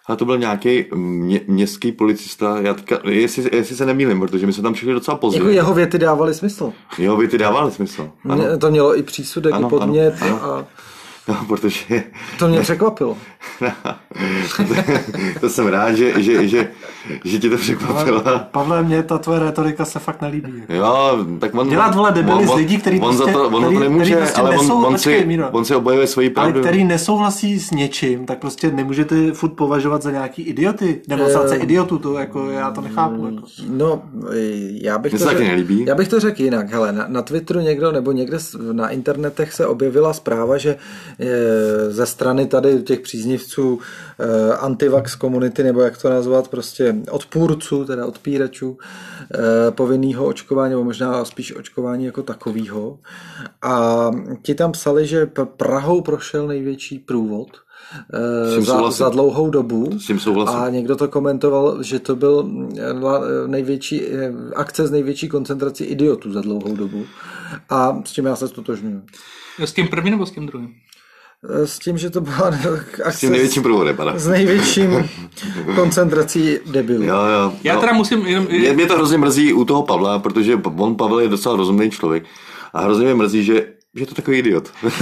ale 0.08 0.16
to 0.16 0.24
byl 0.24 0.38
nějaký 0.38 0.84
mě, 0.94 1.40
městský 1.46 1.92
policista, 1.92 2.58
já 2.60 2.74
teďka, 2.74 2.98
jestli, 3.04 3.56
jestli 3.56 3.76
se 3.76 3.86
nemýlím, 3.86 4.20
protože 4.20 4.46
my 4.46 4.52
jsme 4.52 4.62
tam 4.62 4.72
přišli 4.72 4.92
docela 4.92 5.16
pozdě. 5.16 5.38
Jako 5.38 5.50
jeho 5.50 5.74
věty 5.74 5.98
dávaly 5.98 6.34
smysl. 6.34 6.72
Jo, 6.98 7.16
by 7.16 7.28
ty 7.28 7.38
dávaly 7.38 7.72
smysl. 7.72 8.10
Ano. 8.24 8.36
Mě, 8.36 8.56
to 8.56 8.70
mělo 8.70 8.98
i 8.98 9.02
přísudek, 9.02 9.52
Ano, 9.54 9.68
i 9.68 9.70
podnět. 9.70 10.14
ano, 10.20 10.44
A, 10.44 10.66
No, 11.28 11.36
protože 11.48 12.02
To 12.38 12.48
mě 12.48 12.60
překvapilo. 12.60 13.16
to 15.40 15.48
jsem 15.48 15.66
rád, 15.66 15.92
že, 15.92 16.22
že, 16.22 16.48
že, 16.48 16.68
že 17.24 17.38
ti 17.38 17.50
to 17.50 17.56
překvapilo. 17.56 18.22
Pavle, 18.50 18.82
mě 18.82 19.02
ta 19.02 19.18
tvoje 19.18 19.38
retorika 19.40 19.84
se 19.84 19.98
fakt 19.98 20.20
nelíbí. 20.22 20.52
Jo, 20.68 21.18
tak 21.38 21.54
on... 21.54 21.68
Dělat, 21.68 21.94
vole, 21.94 22.12
debily 22.12 22.46
z 22.46 22.54
lidí, 22.54 22.76
který 22.78 23.00
on, 23.00 23.16
prostě- 23.16 23.32
za 23.32 23.38
to, 23.38 23.46
on 23.48 23.62
který- 23.62 23.74
to 23.76 23.80
nemůže, 23.80 24.04
který 24.04 24.16
prostě 24.22 24.40
ale 24.40 24.50
on, 24.50 24.56
nesou- 24.66 24.84
on, 24.86 24.92
počkej, 24.94 25.20
si, 25.20 25.26
Míro. 25.26 25.48
on 25.50 25.64
si 25.64 25.74
obojuje 25.74 26.06
svoji 26.06 26.26
Ale 26.28 26.34
pravdu. 26.34 26.60
který 26.60 26.84
nesouhlasí 26.84 27.60
s 27.60 27.70
něčím, 27.70 28.26
tak 28.26 28.38
prostě 28.38 28.70
nemůžete 28.70 29.32
furt 29.32 29.50
považovat 29.50 30.02
za 30.02 30.10
nějaký 30.10 30.42
idioty. 30.42 31.00
Demonstrace 31.08 31.54
Eh, 31.56 31.58
idiotů, 31.58 31.98
to 31.98 32.14
jako 32.18 32.50
já 32.50 32.70
to 32.70 32.80
nechápu. 32.80 33.26
Jako. 33.26 33.46
No, 33.68 34.02
já 34.82 34.98
bych 34.98 35.12
Mně 35.12 35.18
to 35.18 35.30
řek- 35.30 35.38
nelíbí. 35.48 35.84
Já 35.88 35.94
bych 35.94 36.08
to 36.08 36.20
řekl 36.20 36.42
jinak. 36.42 36.70
Hele, 36.70 36.92
na, 36.92 37.04
na 37.08 37.22
Twitteru 37.22 37.60
někdo 37.60 37.92
nebo 37.92 38.12
někde 38.12 38.38
na 38.72 38.88
internetech 38.88 39.52
se 39.52 39.66
objevila 39.66 40.12
zpráva, 40.12 40.58
že 40.58 40.76
ze 41.88 42.06
strany 42.06 42.46
tady 42.46 42.82
těch 42.82 43.00
příznivců 43.00 43.78
e, 44.18 44.56
antivax 44.56 45.14
komunity, 45.14 45.62
nebo 45.62 45.80
jak 45.80 46.02
to 46.02 46.10
nazvat, 46.10 46.48
prostě 46.48 46.96
odpůrců, 47.10 47.84
teda 47.84 48.06
odpíračů 48.06 48.78
e, 49.68 49.70
povinného 49.70 50.26
očkování, 50.26 50.70
nebo 50.70 50.84
možná 50.84 51.24
spíš 51.24 51.56
očkování 51.56 52.04
jako 52.04 52.22
takového. 52.22 52.98
A 53.62 54.10
ti 54.42 54.54
tam 54.54 54.72
psali, 54.72 55.06
že 55.06 55.30
Prahou 55.56 56.00
prošel 56.00 56.46
největší 56.46 56.98
průvod 56.98 57.48
e, 58.14 58.54
tím 58.54 58.64
za, 58.64 58.90
za 58.90 59.08
dlouhou 59.08 59.50
dobu. 59.50 59.98
S 59.98 60.06
tím 60.06 60.20
souhlasím. 60.20 60.58
A 60.58 60.68
někdo 60.68 60.96
to 60.96 61.08
komentoval, 61.08 61.82
že 61.82 61.98
to 61.98 62.16
byl 62.16 62.50
největší 63.46 64.02
eh, 64.06 64.32
akce 64.56 64.86
s 64.86 64.90
největší 64.90 65.28
koncentrací 65.28 65.84
idiotů 65.84 66.32
za 66.32 66.40
dlouhou 66.40 66.76
dobu. 66.76 67.06
A 67.68 68.02
s 68.04 68.12
tím 68.12 68.26
já 68.26 68.36
se 68.36 68.48
stotožňuji. 68.48 69.02
S 69.58 69.72
tím 69.72 69.88
prvním 69.88 70.10
nebo 70.10 70.26
s 70.26 70.30
tím 70.30 70.46
druhým? 70.46 70.74
Eh, 71.44 71.66
S 71.66 71.78
tím, 71.78 71.98
že 71.98 72.10
to 72.10 72.20
byla 72.20 72.46
akce 73.04 73.12
S 73.12 73.20
tím 73.20 73.30
největším 73.30 73.62
průvodem, 73.62 73.96
pana. 73.96 74.18
s 74.18 74.26
největším 74.26 75.08
koncentrací 75.74 76.58
debilů. 76.66 77.02
Jo, 77.02 77.16
jo. 77.16 77.52
Já 77.64 77.74
no. 77.74 77.80
teda 77.80 77.92
musím 77.92 78.26
jenom... 78.26 78.46
Mě, 78.50 78.72
mě 78.72 78.86
to 78.86 78.94
hrozně 78.94 79.18
mrzí 79.18 79.52
u 79.52 79.64
toho 79.64 79.82
Pavla, 79.82 80.18
protože 80.18 80.60
on 80.78 80.96
Pavel 80.96 81.20
je 81.20 81.28
docela 81.28 81.56
rozumný 81.56 81.90
člověk 81.90 82.24
a 82.72 82.80
hrozně 82.80 83.04
mě 83.04 83.14
mrzí, 83.14 83.44
že 83.44 83.66
že 83.96 84.02
je 84.02 84.06
to 84.06 84.14
takový 84.14 84.38
idiot. 84.38 84.70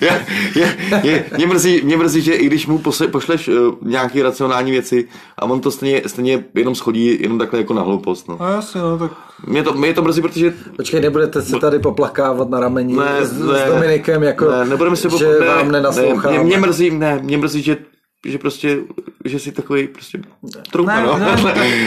je, 0.00 0.26
je, 0.54 0.76
je, 1.02 1.24
mě, 1.36 1.46
mrzí, 1.46 1.80
mě 1.84 1.96
mrzí, 1.96 2.20
že 2.20 2.34
i 2.34 2.46
když 2.46 2.66
mu 2.66 2.78
posle, 2.78 3.08
pošleš 3.08 3.48
uh, 3.48 3.74
nějaké 3.82 4.22
racionální 4.22 4.70
věci 4.70 5.08
a 5.38 5.44
on 5.44 5.60
to 5.60 5.70
stejně, 5.70 6.02
stejně 6.06 6.44
jenom 6.54 6.74
schodí 6.74 7.22
jenom 7.22 7.38
takhle 7.38 7.58
jako 7.60 7.74
na 7.74 7.82
hloupost. 7.82 8.28
No. 8.28 8.36
No 8.40 8.52
jasně, 8.52 8.80
no 8.80 8.98
tak 8.98 9.12
Mě, 9.46 9.62
to, 9.62 9.72
mě 9.72 9.94
to 9.94 10.02
mrzí, 10.02 10.22
protože 10.22 10.54
Počkej, 10.76 11.00
nebudete 11.00 11.42
se 11.42 11.58
tady 11.60 11.78
poplakávat 11.78 12.50
na 12.50 12.60
rameni 12.60 12.96
ne, 12.96 13.26
s, 13.26 13.38
ne, 13.38 13.58
s 13.58 13.72
Dominikem, 13.72 14.22
jako, 14.22 14.50
ne, 14.50 14.64
nebudeme 14.64 14.96
si 14.96 15.08
že 15.18 15.38
ne, 15.40 15.46
vám 15.46 15.72
nenasloucháme. 15.72 16.36
Ne, 16.36 16.44
mě, 16.44 16.56
mě, 16.56 16.66
mrzí, 16.66 16.90
ne, 16.90 17.20
mě 17.22 17.38
mrzí, 17.38 17.62
že 17.62 17.76
že 18.26 18.38
prostě, 18.38 18.78
že 19.24 19.38
jsi 19.38 19.52
takový 19.52 19.88
prostě 19.88 20.18
troupa, 20.72 20.94
Ne, 20.96 21.02
no. 21.06 21.18
ne, 21.18 21.26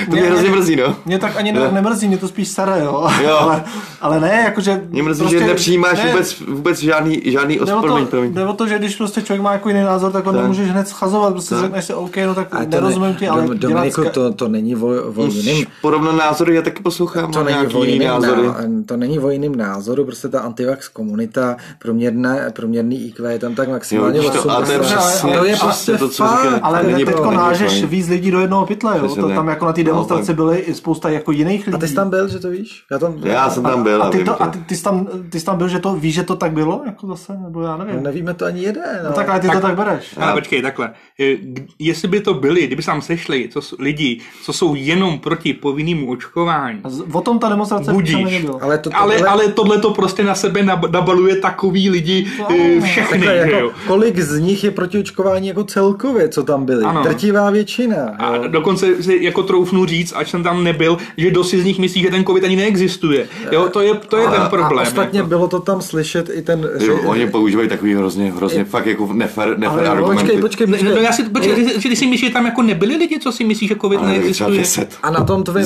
to 0.05 0.11
mě 0.11 0.21
mě- 0.21 0.29
hrozně 0.29 0.49
mrzí, 0.49 0.75
no. 0.75 0.95
Mě 1.05 1.19
tak 1.19 1.35
ani 1.37 1.51
ne, 1.51 1.71
nemrzí, 1.71 2.07
mě 2.07 2.17
to 2.17 2.27
spíš 2.27 2.47
staré, 2.47 2.79
jo. 2.79 3.07
Jo. 3.23 3.37
ale, 3.39 3.63
ale 4.01 4.19
ne, 4.19 4.41
jakože... 4.45 4.81
Mě 4.89 5.03
mrzí, 5.03 5.19
prostě, 5.21 5.39
že 5.39 5.45
nepřijímáš 5.47 6.03
ne, 6.03 6.11
vůbec, 6.11 6.39
vůbec 6.39 6.79
žádný, 6.79 7.21
žádný 7.25 7.55
Jde 7.55 7.61
o, 7.61 7.63
ospravedlnění, 7.63 8.05
to, 8.05 8.11
promiň. 8.11 8.33
jde 8.33 8.45
o 8.45 8.53
to, 8.53 8.67
že 8.67 8.79
když 8.79 8.95
prostě 8.95 9.21
člověk 9.21 9.41
má 9.41 9.53
jako 9.53 9.69
jiný 9.69 9.83
názor, 9.83 10.11
tak 10.11 10.25
ho 10.25 10.31
nemůžeš 10.31 10.69
hned 10.71 10.87
schazovat, 10.87 11.33
prostě 11.33 11.55
Tak. 11.55 11.63
řekneš 11.63 11.85
si, 11.85 11.93
OK, 11.93 12.17
no 12.25 12.35
tak 12.35 12.47
A 12.55 12.57
to 12.57 12.65
nerozumím 12.69 13.09
ne, 13.09 13.15
ti, 13.19 13.27
ale 13.27 13.41
Dom, 13.41 13.57
dělat 13.57 13.71
Dominiku, 13.73 14.01
ska- 14.01 14.09
to, 14.11 14.33
to 14.33 14.47
není 14.47 14.75
o, 14.75 14.87
o 15.15 15.25
jiným 15.25 15.67
Podobné 15.81 16.11
názory 16.13 16.55
já 16.55 16.61
taky 16.61 16.83
poslouchám, 16.83 17.31
To 17.31 17.43
není, 17.43 17.57
o 17.67 17.83
jiný 17.83 17.93
jiným 17.93 18.07
názory. 18.07 18.47
ná, 18.47 18.55
to 18.85 18.97
není 18.97 19.19
o 19.19 19.29
jiným 19.29 19.55
názoru, 19.55 20.05
prostě 20.05 20.27
ta 20.27 20.39
antivax 20.39 20.87
komunita, 20.87 21.55
průměrné, 21.79 22.51
průměrný 22.55 23.07
IQ 23.07 23.31
je 23.31 23.39
tam 23.39 23.55
tak 23.55 23.69
maximálně 23.69 24.17
Jo, 24.17 24.23
vidíš 24.23 24.33
to, 24.33 24.39
8. 24.39 24.49
ale 24.51 24.65
to 24.65 24.71
je 24.71 24.77
ale- 24.77 24.85
přesně, 24.87 25.33
to 25.57 25.65
prostě 25.65 25.97
to, 25.97 26.09
co. 26.09 26.24
říká- 26.27 26.59
Ale 26.63 26.83
není- 26.83 27.05
teďko 27.05 27.31
nážeš 27.31 27.83
víc 27.83 28.07
lidí 28.09 28.31
do 28.31 28.39
jednoho 28.39 28.65
pytle, 28.65 28.97
jo? 28.99 29.15
To 29.15 29.29
tam 29.29 29.47
jako 29.47 29.65
na 29.65 29.73
té 29.73 29.83
demonstraci 29.83 30.21
Naopak. 30.21 30.35
byly 30.35 30.57
i 30.59 30.73
spousta 30.73 31.09
jako 31.09 31.31
jiných 31.31 31.65
lidí. 31.67 31.75
A 31.75 31.79
ty 31.79 31.87
jsi 31.87 31.95
tam 31.95 32.09
byl, 32.09 32.27
že 32.27 32.39
to 32.39 32.49
víš? 32.49 32.83
Já, 32.91 32.99
tam, 32.99 33.15
Já 33.23 33.49
jsem 33.49 33.63
tam 33.63 33.83
byl 33.83 34.03
a 34.03 34.09
ty, 34.09 34.23
to, 34.23 34.43
a 34.43 34.47
ty, 34.47 34.59
ty, 34.59 34.75
jsi 34.75 34.83
tam, 34.83 35.07
ty 35.29 35.39
jsi 35.39 35.45
tam 35.45 35.57
byl, 35.57 35.67
že 35.67 35.79
to 35.79 35.95
víš, 35.95 36.13
že 36.15 36.23
to 36.23 36.35
tak 36.35 36.51
bylo? 36.51 36.81
Jako 36.85 37.07
zase, 37.07 37.37
nebo 37.43 37.61
já 37.61 37.77
nevím. 37.77 37.95
No, 37.95 38.01
nevíme 38.01 38.33
to 38.33 38.45
ani 38.45 38.61
jeden. 38.63 38.83
No 39.07 39.11
tak 39.13 39.29
ale 39.29 39.39
ty 39.39 39.49
to 39.49 39.59
tak 39.59 39.75
bereš. 39.75 40.13
Ale 40.17 40.33
počkej, 40.33 40.61
takhle. 40.61 40.91
Jestli 41.79 42.07
by 42.07 42.19
to 42.21 42.33
byli, 42.33 42.67
kdyby 42.67 42.81
se 42.81 42.85
tam 42.85 43.01
sešli 43.01 43.49
co, 43.53 43.61
jsou- 43.61 43.75
lidi, 43.79 44.19
co 44.43 44.53
jsou 44.53 44.75
jenom 44.75 45.19
proti 45.19 45.53
povinnému 45.53 46.11
očkování, 46.11 46.79
A 46.83 46.89
z- 46.89 47.03
O 47.13 47.21
tom 47.21 47.39
ta 47.39 47.49
demonstrace 47.49 47.91
Budíš. 47.91 48.45
Ale, 48.61 48.77
to, 48.77 48.89
ale, 48.93 49.17
ale 49.17 49.47
tohle 49.47 49.77
to 49.79 49.91
prostě 49.91 50.23
na 50.23 50.35
sebe 50.35 50.61
nab- 50.61 50.91
nabaluje 50.91 51.35
takový 51.35 51.89
lidi 51.89 52.27
eh, 52.49 52.81
všechny, 52.81 53.17
takhle, 53.19 53.35
jako, 53.35 53.55
jo? 53.55 53.71
kolik 53.87 54.19
z 54.19 54.39
nich 54.39 54.63
je 54.63 54.71
proti 54.71 54.99
očkování 54.99 55.47
jako 55.47 55.63
celkově, 55.63 56.14
co 56.29 56.43
tam 56.43 56.65
byli? 56.65 56.85
Ano. 56.85 57.03
Drtivá 57.03 57.49
většina. 57.49 58.15
A 58.19 58.35
jo. 58.35 58.43
dokonce 58.47 59.03
si 59.03 59.19
jako 59.21 59.43
troufnu 59.43 59.85
říct, 59.85 60.13
ať 60.15 60.29
jsem 60.29 60.43
tam 60.43 60.63
nebyl, 60.63 60.97
že 61.17 61.31
dost 61.31 61.49
si 61.49 61.61
z 61.61 61.65
nich 61.65 61.79
myslí, 61.79 62.01
že 62.01 62.11
ten 62.11 62.25
covid 62.25 62.43
ani 62.43 62.55
neexistuje. 62.55 63.27
Jo, 63.51 63.69
to 63.69 63.81
je, 63.81 63.93
to 63.93 64.17
je 64.17 64.27
ten 64.27 64.41
problém. 64.49 64.79
A 64.79 64.81
ostatně 64.81 65.19
jako. 65.19 65.29
bylo 65.29 65.47
to 65.47 65.59
tam 65.59 65.81
slyšet 65.81 66.29
i 66.33 66.41
ten... 66.41 66.69
Jo, 66.79 66.99
oni 67.05 67.27
používají 67.27 67.69
takový 67.69 67.95
hrozně, 67.95 68.31
hrozně 68.31 68.65
fakt 68.65 68.85
jako 68.85 69.13
nefer, 69.13 69.59
nefer 69.59 69.79
ale, 69.79 69.89
argumenty. 69.89 70.23
počkej, 70.23 70.41
počkej, 70.41 70.67
Ne, 70.67 70.77
počkej. 70.77 70.95
no, 70.95 71.01
já 71.01 71.11
si, 71.11 71.23
počkej, 71.23 71.55
ty, 71.55 71.89
ty 71.89 71.95
si 71.95 72.07
myslíš, 72.07 72.27
že 72.29 72.33
tam 72.33 72.45
jako 72.45 72.61
nebyli 72.61 72.95
lidi, 72.95 73.19
co 73.19 73.31
si 73.31 73.43
myslí, 73.43 73.67
že 73.67 73.75
covid 73.75 73.99
Ale 73.99 74.09
neexistuje? 74.09 74.59
10. 74.59 74.97
A 75.03 75.09
na 75.09 75.23
tom 75.23 75.43
tvém, 75.43 75.65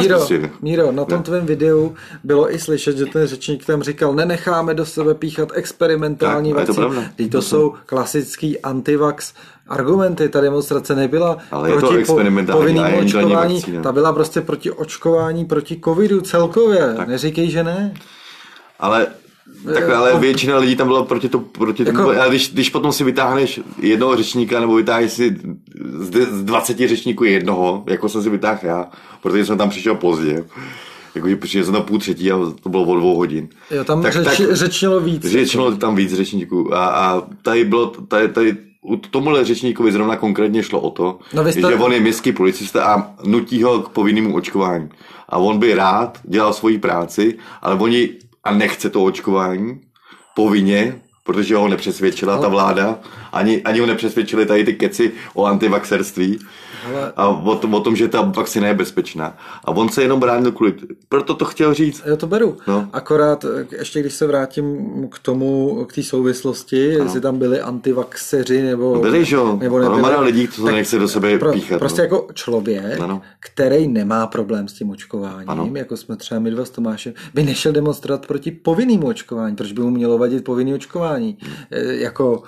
Míro. 0.00 0.26
Míro, 0.62 0.92
na 0.92 1.04
tom 1.04 1.22
tvém 1.22 1.46
videu 1.46 1.94
bylo 2.24 2.54
i 2.54 2.58
slyšet, 2.58 2.96
že 2.96 3.06
ten 3.06 3.26
řečník 3.26 3.64
tam 3.64 3.82
říkal, 3.82 4.14
nenecháme 4.14 4.74
do 4.74 4.86
sebe 4.86 5.14
píchat 5.14 5.48
experimentální 5.54 6.52
Tak, 6.54 6.66
to 6.66 6.72
vakcíny. 6.74 7.06
Teď 7.16 7.32
to 7.32 7.42
jsou 7.42 7.74
klasický 7.86 8.60
antivax 8.60 9.32
argumenty. 9.68 10.28
Ta 10.28 10.40
demonstrace 10.40 10.94
nebyla 10.94 11.38
Ale 11.50 11.70
je 11.70 11.80
to 11.80 11.88
proti 11.88 12.04
povinnému 12.04 12.46
to 12.46 12.62
není 12.62 12.80
očkování, 12.80 13.54
vakcína. 13.54 13.82
ta 13.82 13.92
byla 13.92 14.12
prostě 14.12 14.40
proti 14.40 14.70
očkování, 14.70 15.44
proti 15.44 15.80
covidu 15.84 16.20
celkově. 16.20 16.94
Neříkej, 17.06 17.50
že 17.50 17.64
ne. 17.64 17.94
Ale 18.80 19.06
Takhle, 19.74 19.96
ale 19.96 20.18
většina 20.18 20.58
lidí 20.58 20.76
tam 20.76 20.86
byla 20.86 21.04
proti, 21.04 21.28
to, 21.28 21.38
proti 21.38 21.84
tomu, 21.84 21.98
Jako- 21.98 22.20
ale 22.20 22.28
když, 22.28 22.52
když 22.52 22.70
potom 22.70 22.92
si 22.92 23.04
vytáhneš 23.04 23.60
jednoho 23.78 24.16
řečníka, 24.16 24.60
nebo 24.60 24.74
vytáhneš 24.74 25.12
si 25.12 25.36
z, 25.98 26.26
z 26.30 26.44
20 26.44 26.88
řečníků 26.88 27.24
jednoho, 27.24 27.84
jako 27.86 28.08
jsem 28.08 28.22
si 28.22 28.30
vytáhl 28.30 28.58
já, 28.62 28.86
protože 29.22 29.44
jsem 29.46 29.58
tam 29.58 29.70
přišel 29.70 29.94
pozdě, 29.94 30.44
jakože 31.14 31.36
přišel 31.36 31.64
jsem 31.64 31.74
na 31.74 31.80
půl 31.80 31.98
třetí 31.98 32.32
a 32.32 32.38
to 32.62 32.68
bylo 32.68 32.82
o 32.82 32.96
dvou 32.96 33.16
hodin. 33.16 33.48
Jo, 33.70 33.84
tam 33.84 34.06
řeč, 34.10 34.42
řečnilo 34.50 35.00
víc. 35.00 35.26
Řečnilo 35.26 35.76
tam 35.76 35.96
víc 35.96 36.14
řečníků 36.14 36.74
a, 36.74 36.86
a 36.86 37.22
tady 37.42 37.64
bylo, 37.64 37.86
tady, 37.86 38.28
tady 38.28 38.56
u 38.82 38.96
tomuhle 38.96 39.44
řečníkovi 39.44 39.92
zrovna 39.92 40.16
konkrétně 40.16 40.62
šlo 40.62 40.80
o 40.80 40.90
to, 40.90 41.18
No 41.32 41.42
jste- 41.52 41.60
že 41.60 41.74
on 41.76 41.92
je 41.92 42.00
městský 42.00 42.32
policista 42.32 42.84
a 42.84 43.10
nutí 43.24 43.62
ho 43.62 43.80
k 43.80 43.88
povinnému 43.88 44.34
očkování. 44.34 44.88
A 45.28 45.38
on 45.38 45.58
by 45.58 45.74
rád 45.74 46.18
dělal 46.24 46.52
svoji 46.52 46.78
práci, 46.78 47.38
ale 47.62 47.74
oni 47.74 48.08
a 48.44 48.52
nechce 48.52 48.90
to 48.90 49.04
očkování 49.04 49.80
povinně, 50.36 51.00
protože 51.24 51.56
ho 51.56 51.68
nepřesvědčila 51.68 52.38
ta 52.38 52.48
vláda, 52.48 52.98
ani, 53.32 53.62
ani 53.62 53.80
ho 53.80 53.86
nepřesvědčili 53.86 54.46
tady 54.46 54.64
ty 54.64 54.74
keci 54.74 55.12
o 55.34 55.44
antivaxerství 55.44 56.38
Ale- 56.86 57.12
a 57.16 57.28
o 57.28 57.56
tom, 57.56 57.74
o 57.74 57.80
tom, 57.80 57.96
že 57.96 58.08
ta 58.08 58.20
vakcína 58.20 58.68
je 58.68 58.74
bezpečná. 58.74 59.36
A 59.64 59.70
on 59.70 59.88
se 59.88 60.02
jenom 60.02 60.20
bránil 60.20 60.52
kvůli, 60.52 60.74
proto 61.08 61.34
to 61.34 61.44
chtěl 61.44 61.74
říct. 61.74 62.02
Já 62.06 62.16
to 62.16 62.26
beru. 62.26 62.56
No. 62.68 62.88
Akorát 62.92 63.44
eh, 63.44 63.66
ještě 63.78 64.00
když 64.00 64.14
se 64.14 64.26
vrátím 64.26 64.76
k 65.10 65.18
tomu, 65.18 65.84
k 65.84 65.92
té 65.92 66.02
souvislosti, 66.02 66.76
jestli 66.76 67.20
tam 67.20 67.38
byli 67.38 67.60
antivaxeři 67.60 68.62
nebo... 68.62 68.98
Byli, 69.00 69.24
že 69.24 69.36
jo? 69.36 69.56
Nebo 69.62 69.78
nebyli, 69.78 70.16
lidí, 70.24 70.48
co 70.48 70.62
to 70.62 70.70
nechce 70.70 70.98
do 70.98 71.08
sebe 71.08 71.38
pro, 71.38 71.52
píchat, 71.52 71.78
Prostě 71.78 72.00
no. 72.00 72.04
jako 72.04 72.26
člověk, 72.34 73.00
Ano. 73.00 73.22
který 73.40 73.88
nemá 73.88 74.26
problém 74.26 74.68
s 74.68 74.72
tím 74.72 74.90
očkováním, 74.90 75.50
Ano. 75.50 75.70
jako 75.74 75.96
jsme 75.96 76.16
třeba 76.16 76.40
my 76.40 76.50
dva 76.50 76.64
s 76.64 76.70
Tomášem, 76.70 77.12
by 77.34 77.42
nešel 77.42 77.72
demonstrovat 77.72 78.26
proti 78.26 78.50
povinnému 78.50 79.06
očkování. 79.06 79.56
Proč 79.56 79.72
by 79.72 79.82
mu 79.82 79.90
mělo 79.90 80.18
vadit 80.18 80.44
povinné 80.44 80.74
očkování? 80.74 81.38
Eh, 81.70 81.94
Jako... 81.94 82.42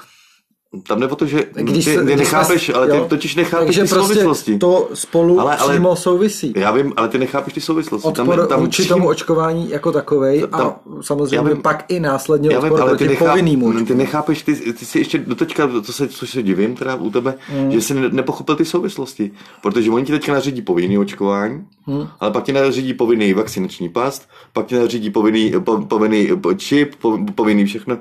Tam 0.83 1.01
jde 1.01 1.07
o 1.07 1.17
to, 1.17 1.27
že 1.27 1.45
Když 1.55 1.85
ty, 1.85 1.97
ty 1.99 2.03
když 2.05 2.17
nechápeš, 2.17 2.65
jsme- 2.65 2.75
ale 2.75 2.87
ty 2.89 2.97
jo. 2.97 3.07
totiž 3.09 3.35
nechápeš 3.37 3.67
Takže 3.67 3.83
ty 3.83 3.89
prostě 3.89 4.07
souvislosti. 4.15 4.59
to 4.59 4.89
spolu 4.95 5.41
Ale- 5.41 5.57
ale- 5.57 5.73
přímo 5.75 5.97
souvisí. 5.97 6.53
Já 6.57 6.71
vím, 6.71 6.93
ale 6.97 7.09
ty 7.09 7.19
nechápeš 7.19 7.53
ty 7.55 7.61
souvislosti. 7.61 8.09
Odpor 8.09 8.47
tam, 8.47 8.61
vůči 8.61 8.83
tím- 8.83 8.89
tomu 8.89 9.09
očkování 9.09 9.71
jako 9.71 9.93
takovej 9.93 10.45
a 10.53 10.57
tam- 10.59 10.75
samozřejmě 11.01 11.37
já 11.37 11.43
vím- 11.43 11.63
pak 11.63 11.85
i 11.89 12.01
následně 12.01 12.49
já 12.53 12.59
vím, 12.61 12.65
odpor 12.65 12.81
ale 12.81 12.91
proti 12.91 13.05
ty, 13.05 13.11
nechá, 13.11 13.25
povinnému 13.31 13.73
ty 13.73 13.77
očkování. 13.79 13.99
nechápeš, 13.99 14.43
ty, 14.43 14.55
ty 14.73 14.85
si 14.85 14.99
ještě 14.99 15.19
doteďka, 15.19 15.67
to 15.87 15.93
se, 15.93 16.09
což 16.09 16.31
se 16.31 16.43
divím 16.43 16.75
teda 16.77 16.95
u 16.95 17.11
tebe, 17.11 17.35
Hmm. 17.49 17.71
že 17.73 17.81
jsi 17.81 17.95
ne- 17.95 18.09
nepochopil 18.13 18.57
ty 18.57 18.65
souvislosti. 18.65 19.31
Protože 19.63 19.91
oni 19.91 20.05
ti 20.05 20.13
teďka 20.13 20.33
nařídí 20.33 20.63
povinný 20.63 20.99
očkování, 20.99 21.65
Hmm. 21.87 22.09
ale 22.21 22.31
pak 22.31 22.45
ti 22.45 22.53
nařídí 22.53 22.95
povinný 22.95 23.35
vakcinační 23.35 23.89
past, 23.89 24.29
pak 24.53 24.67
ti 24.67 24.75
nařídí 24.75 25.11
povinný, 25.11 25.53
po, 25.65 25.79
povinný 25.79 26.29
po- 26.41 26.55
čip, 26.55 26.95
po, 26.97 27.19
povinný 27.35 27.65
všechno. 27.65 27.99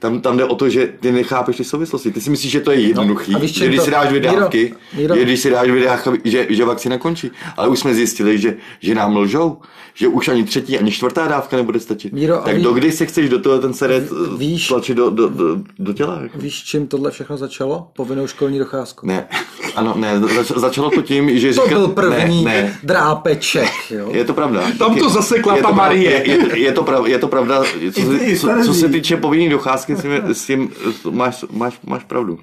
Tam, 0.00 0.20
tam 0.20 0.36
jde 0.36 0.44
o 0.44 0.54
to, 0.54 0.68
že 0.68 0.88
ty 1.00 1.12
nechápeš 1.12 1.56
ty 1.56 1.64
souvislosti. 1.64 2.10
Ty 2.10 2.20
si 2.20 2.30
myslíš, 2.30 2.52
že 2.52 2.60
to 2.60 2.70
je 2.70 2.80
jednoduchý, 2.80 3.32
No, 3.32 3.38
a 3.38 3.40
víš, 3.42 3.54
že 3.54 3.66
když 3.66 3.78
to- 3.78 3.84
si 3.84 3.90
dáš 3.90 4.08
dvě 4.08 4.20
Míro, 4.20 4.40
dávky, 4.40 4.74
Míro. 4.96 5.16
že 5.16 5.22
když 5.22 5.40
si 5.40 5.50
dáš 5.50 5.68
dvě 5.68 5.84
dávky, 5.84 6.10
že, 6.24 6.46
že 6.50 6.64
vakcína 6.64 6.98
končí. 6.98 7.30
Ale 7.56 7.68
už 7.68 7.78
jsme 7.78 7.94
zjistili, 7.94 8.38
že, 8.38 8.56
že 8.80 8.94
nám 8.94 9.16
lžou, 9.16 9.56
že 9.94 10.08
už 10.08 10.28
ani 10.28 10.44
třetí, 10.44 10.78
ani 10.78 10.90
čtvrtá 10.92 11.28
dávka 11.28 11.56
nebude 11.56 11.80
stačit. 11.80 12.12
Míro, 12.12 12.36
tak 12.44 12.56
ví- 12.56 12.62
dokdy 12.62 12.92
se 12.92 13.06
chceš 13.06 13.28
do 13.28 13.38
toho 13.38 13.58
ten 13.58 13.74
seret 13.74 14.04
Víš- 14.38 14.68
tlačit 14.68 14.94
do, 14.96 15.10
do, 15.10 15.28
do, 15.28 15.56
do 15.78 15.92
těla? 15.92 16.18
Jako? 16.22 16.38
Víš, 16.38 16.62
čím 16.64 16.86
tohle 16.86 17.10
všechno 17.10 17.36
začalo? 17.36 17.88
Povinnou 17.96 18.26
školní 18.26 18.58
docházku. 18.58 19.06
Ne, 19.06 19.26
ano, 19.76 19.94
ne, 19.98 20.20
zač, 20.36 20.46
začalo 20.56 20.90
to 20.90 21.02
tím, 21.02 21.38
že 21.38 21.54
To 21.54 21.68
byl 21.68 21.88
první 21.88 22.44
Ne, 22.44 22.62
ne, 22.62 22.78
drápeček, 22.82 23.68
jo. 23.90 24.08
je 24.12 24.24
to 24.24 24.34
pravda. 24.34 24.62
Tam 24.78 24.96
to 24.98 25.08
zasekla 25.08 25.56
je 25.56 25.62
ta 25.62 25.70
Marie. 25.70 26.10
Je, 26.10 26.30
je, 26.30 26.58
je, 26.58 26.72
to 26.72 26.82
prav, 26.82 27.06
je 27.06 27.18
to 27.18 27.28
pravda. 27.28 27.62
Co, 27.94 28.00
se- 28.00 28.36
co, 28.36 28.48
co 28.66 28.74
se 28.74 28.88
týče 28.88 29.16
povinné 29.16 29.50
docházky, 29.50 29.89
s 30.32 30.46
tím, 30.46 30.72
s 30.92 31.02
tím 31.02 31.16
máš, 31.16 31.44
máš, 31.50 31.80
máš 31.86 32.04
pravdu. 32.04 32.38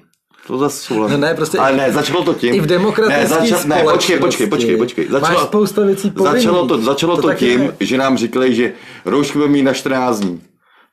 To 0.46 0.58
zase 0.58 0.82
souhlasím. 0.82 1.20
No 1.20 1.26
ne, 1.26 1.34
prostě 1.34 1.58
Ale 1.58 1.76
ne, 1.76 1.92
začalo 1.92 2.24
to 2.24 2.34
tím. 2.34 2.54
I 2.54 2.60
v 2.60 2.66
demokratické 2.66 3.22
ne, 3.22 3.26
začal, 3.26 3.60
ne, 3.66 3.84
počkej, 3.92 4.18
počkej, 4.18 4.46
počkej, 4.46 4.76
počkej. 4.76 5.08
Máš 5.08 5.38
spousta 5.38 5.82
věcí 5.82 6.10
povinných. 6.10 6.42
Začalo 6.42 6.66
to, 6.66 6.78
začalo 6.78 7.16
To 7.16 7.22
to, 7.22 7.34
tím, 7.34 7.60
ne. 7.60 7.72
že 7.80 7.98
nám 7.98 8.16
říkali, 8.16 8.54
že 8.54 8.72
roušku 9.04 9.38
budeme 9.38 9.52
mít 9.52 9.62
na 9.62 9.72
14 9.72 10.20
dní. 10.20 10.40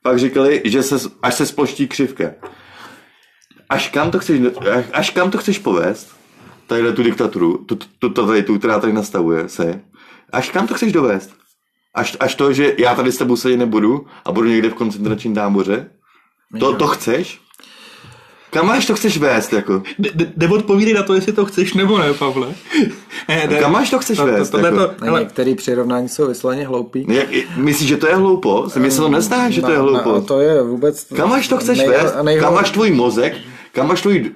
Pak 0.02 0.18
říkali, 0.18 0.62
že 0.64 0.82
se, 0.82 0.96
až 1.22 1.34
se 1.34 1.46
sploští 1.46 1.88
křivka. 1.88 2.24
Až 3.68 3.88
kam 3.88 4.10
to 4.10 4.18
chceš, 4.18 4.40
až, 4.72 4.84
až 4.92 5.10
kam 5.10 5.30
to 5.30 5.38
chceš 5.38 5.58
povést, 5.58 6.08
tadyhle 6.66 6.92
tu 6.92 7.02
diktaturu, 7.02 7.56
tu, 7.56 7.76
tu 7.76 8.08
totalitu, 8.08 8.58
která 8.58 8.78
tady 8.80 8.92
nastavuje 8.92 9.48
se, 9.48 9.80
až 10.32 10.50
kam 10.50 10.66
to 10.66 10.74
chceš 10.74 10.92
dovést? 10.92 11.30
Až, 11.94 12.16
až 12.20 12.34
to, 12.34 12.52
že 12.52 12.74
já 12.78 12.94
tady 12.94 13.12
s 13.12 13.18
tebou 13.18 13.36
sedět 13.36 13.56
nebudu 13.56 14.06
a 14.24 14.32
budu 14.32 14.48
někde 14.48 14.70
v 14.70 14.74
koncentračním 14.74 15.34
táboře? 15.34 15.90
To, 16.60 16.72
to 16.74 16.86
chceš? 16.86 17.40
Kam 18.50 18.70
až 18.70 18.86
to 18.86 18.94
chceš 18.94 19.18
vést, 19.18 19.52
jako? 19.52 19.82
D- 19.98 20.10
d- 20.14 20.32
Jde 20.36 20.48
odpovídej 20.48 20.94
na 20.94 21.02
to, 21.02 21.14
jestli 21.14 21.32
to 21.32 21.44
chceš 21.46 21.74
nebo 21.74 21.98
ne, 21.98 22.12
Pavle. 22.14 22.48
Ne. 23.28 23.46
Kam 23.60 23.76
až 23.76 23.90
to 23.90 23.98
chceš 23.98 24.18
To- 24.18 24.24
to- 24.26 24.32
vést? 24.32 24.50
tohle 24.50 24.68
jako? 24.68 24.78
to- 24.78 24.86
Ne, 25.00 25.06
hele, 25.06 25.20
některé 25.20 25.54
přirovnání 25.54 26.08
jsou 26.08 26.28
vysloveně 26.28 26.66
hloupý. 26.66 27.04
Ne, 27.08 27.14
jak, 27.14 27.28
myslíš, 27.56 27.88
že 27.88 27.96
to 27.96 28.06
je 28.08 28.14
hloupo? 28.14 28.70
Se 28.70 28.78
mi 28.80 28.90
se 28.90 29.00
to 29.00 29.08
nezdá, 29.08 29.50
že 29.50 29.62
to 29.62 29.70
je 29.70 29.78
No, 29.78 29.82
hloupo. 29.84 30.12
no, 30.12 30.22
to 30.22 30.40
je 30.40 30.62
vůbec... 30.62 31.04
Kam 31.16 31.32
až 31.32 31.48
to 31.48 31.56
chceš 31.56 31.78
nej- 31.78 31.88
vést? 31.88 32.14
nejhlo- 32.22 32.40
Kam 32.40 32.56
až 32.58 32.70
tvůj 32.70 32.90
mozek? 32.90 33.34
Kam 33.72 33.90
až 33.90 34.02
tvůj 34.02 34.32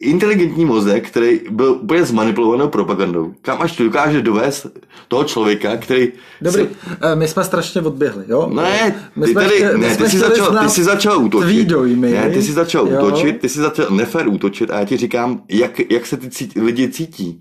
inteligentní 0.00 0.64
mozek, 0.64 1.08
který 1.10 1.40
byl 1.50 1.72
úplně 1.82 2.04
zmanipulovanou 2.04 2.68
propagandou? 2.68 3.34
Kam 3.42 3.62
až 3.62 3.76
to 3.76 3.84
dokáže 3.84 4.22
dovést 4.22 4.66
toho 5.08 5.24
člověka, 5.24 5.76
který... 5.76 6.12
Dobrý, 6.42 6.62
Se... 6.62 6.68
eh, 7.00 7.16
my 7.16 7.28
jsme 7.28 7.44
strašně 7.44 7.80
odběhli, 7.82 8.24
jo? 8.28 8.50
Ne, 8.54 8.94
my 9.16 9.26
ty 9.26 9.32
jsme 9.32 9.42
tady, 9.42 9.54
chtěli- 9.56 9.78
ne, 9.78 9.96
ty 9.96 10.10
jsi, 10.10 10.18
začal, 10.18 10.58
ty 10.64 10.68
jsi 10.70 10.84
začal 10.84 11.24
útočit. 11.24 11.68
dojmy, 11.68 12.10
ne, 12.10 12.30
ty 12.30 12.42
jsi 12.42 12.52
začal 12.52 12.88
jo? 12.88 13.06
útočit, 13.06 13.40
ty 13.40 13.48
jsi 13.48 13.58
začal 13.58 13.90
nefér 13.90 14.28
útočit 14.28 14.70
a 14.70 14.78
já 14.78 14.84
ti 14.84 14.96
říkám, 14.96 15.42
jak, 15.48 15.90
jak 15.90 16.06
se 16.06 16.16
ty 16.16 16.30
cítí, 16.30 16.60
lidi 16.60 16.88
cítí. 16.88 17.40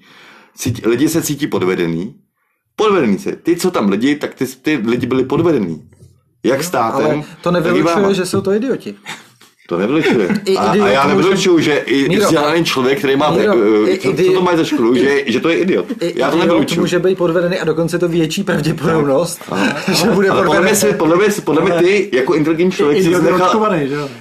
cítí. 0.58 0.82
Lidi 0.86 1.10
se 1.10 1.22
cítí 1.22 1.48
podvedený. 1.48 2.16
Podvedený 2.76 3.20
se. 3.20 3.36
Ty, 3.36 3.56
co 3.56 3.72
tam 3.72 3.90
lidi, 3.90 4.16
tak 4.16 4.34
ty, 4.34 4.46
ty 4.62 4.76
lidi 4.86 5.08
byli 5.08 5.26
podvedený. 5.26 5.90
Jak 6.44 6.64
státem, 6.64 7.06
Ale 7.06 7.24
to 7.42 7.52
nevylučuje, 7.52 8.14
že 8.14 8.26
jsou 8.26 8.42
to 8.42 8.54
idioti. 8.54 8.96
To 9.68 9.78
nevylučuje. 9.78 10.28
A, 10.58 10.62
a 10.62 10.76
já 10.76 11.04
může- 11.04 11.16
nevylučuju, 11.16 11.60
že 11.60 11.74
i 11.78 12.10
Míro, 12.10 12.24
vzdělaný 12.24 12.64
člověk, 12.64 12.98
který 13.00 13.16
má, 13.16 13.32
Míro, 13.32 13.56
Míro, 13.56 13.90
i 13.90 13.98
co, 14.00 14.14
co 14.26 14.34
to 14.34 14.42
má 14.42 14.58
za 14.58 14.64
školu, 14.64 14.96
i- 14.96 15.00
že, 15.00 15.24
že 15.32 15.40
to 15.40 15.50
je 15.50 15.58
idiot. 15.58 15.86
I, 16.02 16.14
Já 16.20 16.32
to 16.32 16.38
nevylučuju. 16.38 16.82
může 16.82 17.00
být 17.00 17.18
podvedený 17.18 17.60
a 17.60 17.66
dokonce 17.66 17.96
je 17.96 18.00
to 18.00 18.08
větší 18.08 18.44
pravděpodobnost, 18.44 19.40
že 19.94 20.10
bude 20.10 20.30
Ale 20.30 20.40
podle 20.42 20.56
podvedený. 20.56 20.64
mě, 20.72 20.76
si, 20.76 20.94
podle, 20.94 21.16
mě, 21.18 21.26
podle 21.46 21.62
mě 21.62 21.72
ty 21.74 22.10
jako 22.14 22.34
inteligentní 22.34 22.72
člověk 22.78 23.04
je 23.04 23.20
nechal, 23.20 23.70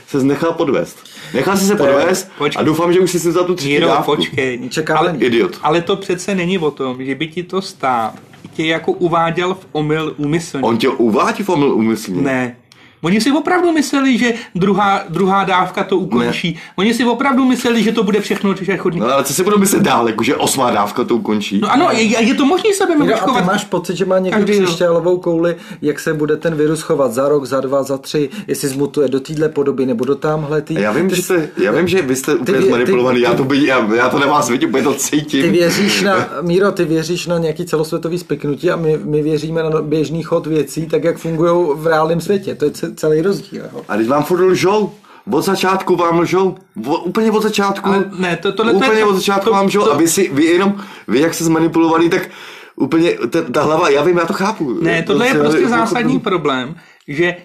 se 0.09 0.25
nechal 0.25 0.53
podvést. 0.53 0.99
Nechal 1.35 1.57
si 1.57 1.65
se 1.67 1.75
podvést 1.77 2.29
a 2.57 2.63
doufám, 2.63 2.93
že 2.93 3.01
už 3.01 3.11
jsi 3.11 3.21
si 3.21 3.33
za 3.33 3.45
tu 3.45 3.55
třetí 3.55 3.73
Míro, 3.73 3.87
dávku. 3.87 4.17
počkej. 4.17 4.61
Ale, 4.95 5.15
Idiot. 5.19 5.59
ale 5.63 5.81
to 5.81 5.97
přece 5.97 6.35
není 6.35 6.59
o 6.59 6.71
tom, 6.71 7.05
že 7.05 7.15
by 7.15 7.27
ti 7.29 7.43
to 7.43 7.63
stát 7.63 8.15
tě 8.55 8.67
jako 8.67 8.93
uváděl 8.93 9.55
v 9.55 9.67
omyl 9.73 10.15
úmyslně. 10.17 10.63
On 10.63 10.79
tě 10.79 10.89
uvádí 10.89 11.43
v 11.43 11.49
omyl 11.49 11.75
úmyslně. 11.75 12.23
Ne. 12.23 12.57
Oni 13.05 13.21
si 13.21 13.33
opravdu 13.33 13.73
mysleli, 13.73 14.19
že 14.19 14.33
druhá, 14.55 15.03
druhá 15.09 15.45
dávka 15.45 15.85
to 15.85 15.97
ukončí. 15.99 16.53
Ne. 16.55 16.61
Oni 16.77 16.95
si 16.95 17.05
opravdu 17.05 17.45
mysleli, 17.45 17.83
že 17.83 17.93
to 17.93 18.03
bude 18.03 18.21
všechno 18.21 18.55
přechodný. 18.55 19.01
No 19.01 19.13
ale 19.13 19.25
co 19.25 19.35
si 19.35 19.45
budou 19.45 19.59
myslet 19.59 19.83
dál, 19.83 20.09
jakože 20.09 20.37
osmá 20.37 20.71
dávka 20.71 21.05
to 21.05 21.17
ukončí? 21.17 21.59
No 21.61 21.73
ano, 21.73 21.89
je, 21.93 22.03
je 22.23 22.35
to 22.35 22.47
možný 22.47 22.73
sebe 22.73 22.97
Míro, 22.97 23.15
a 23.15 23.39
ty 23.41 23.45
máš 23.47 23.65
pocit, 23.65 23.97
že 23.97 24.05
má 24.05 24.19
někdo 24.19 24.39
rok. 24.39 24.47
křišťálovou 24.65 25.19
kouli, 25.19 25.57
jak 25.83 26.01
se 26.01 26.15
bude 26.15 26.37
ten 26.37 26.55
virus 26.55 26.81
chovat 26.83 27.13
za 27.13 27.29
rok, 27.29 27.45
za 27.45 27.61
dva, 27.61 27.83
za 27.83 27.99
tři, 27.99 28.31
jestli 28.47 28.69
zmutuje 28.69 29.09
do 29.09 29.21
téhle 29.21 29.49
podoby 29.49 29.87
nebo 29.87 30.05
do 30.05 30.15
tamhle. 30.15 30.63
Ty, 30.63 30.77
A 30.77 30.81
já 30.81 30.93
vím, 30.93 31.09
ty, 31.09 31.17
že, 31.17 31.23
jste, 31.23 31.49
já 31.59 31.73
vím, 31.73 31.89
že 31.89 32.03
vy 32.03 32.17
jste 32.17 32.35
úplně 32.35 32.59
ty- 32.59 32.65
zmanipulovaný, 32.67 33.21
já, 33.21 33.31
ty- 33.31 33.37
to 33.37 33.45
by, 33.45 33.67
já, 33.67 33.95
já 33.95 34.09
to 34.09 34.19
vás 34.19 34.49
vidím, 34.51 34.69
úplně 34.69 34.83
to 34.85 34.93
ty 34.95 34.99
cítím. 35.01 35.53
věříš 35.53 36.03
na, 36.03 36.29
Míro, 36.43 36.73
ty 36.73 36.85
věříš 36.85 37.27
na 37.27 37.39
nějaký 37.39 37.65
celosvětový 37.65 38.19
spiknutí 38.19 38.71
a 38.71 38.77
my, 38.77 38.99
my 39.05 39.23
věříme 39.23 39.63
na 39.63 39.83
běžný 39.83 40.23
chod 40.23 40.47
věcí, 40.47 40.87
tak 40.87 41.05
jak 41.05 41.19
fungují 41.19 41.69
v 41.75 41.87
reálném 41.87 42.21
světě. 42.21 42.55
To 42.55 42.65
je 42.65 42.71
celý 42.95 43.23
rozdíl. 43.23 43.65
Jo. 43.73 43.83
A 43.89 43.97
když 43.97 44.09
vám 44.09 44.25
furt 44.25 44.41
lžou, 44.45 44.95
od 45.31 45.43
začátku 45.43 45.97
vám 45.97 46.19
lžou, 46.19 46.57
o, 46.87 46.99
úplně 46.99 47.31
od 47.31 47.43
začátku, 47.43 47.89
Ale 47.89 48.11
ne, 48.19 48.37
to- 48.37 48.53
tohle 48.53 48.73
to 48.73 48.79
je- 48.79 48.89
úplně 48.89 49.01
to- 49.03 49.09
od 49.09 49.15
začátku 49.15 49.45
to- 49.45 49.51
vám 49.51 49.67
lžou 49.67 49.85
to- 49.85 49.93
a 49.93 49.97
vy 49.97 50.09
si, 50.09 50.31
vy 50.33 50.45
jenom, 50.45 50.81
vy 51.09 51.21
jak 51.21 51.35
jste 51.35 51.45
zmanipulovaný, 51.45 52.11
tak 52.11 52.31
úplně, 52.77 53.13
ta, 53.31 53.43
ta 53.43 53.63
hlava, 53.63 53.89
já 53.89 54.03
vím, 54.05 54.17
já 54.19 54.27
to 54.27 54.33
chápu. 54.33 54.75
Ne, 54.83 55.03
To 55.03 55.13
tohle 55.13 55.27
je 55.27 55.33
se- 55.33 55.39
prostě 55.39 55.59
jako- 55.63 55.69
zásadní 55.71 56.21
problém, 56.21 56.77
že 57.09 57.37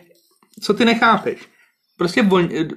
co 0.63 0.73
ty 0.73 0.85
nechápeš? 0.85 1.37
Prostě 1.97 2.29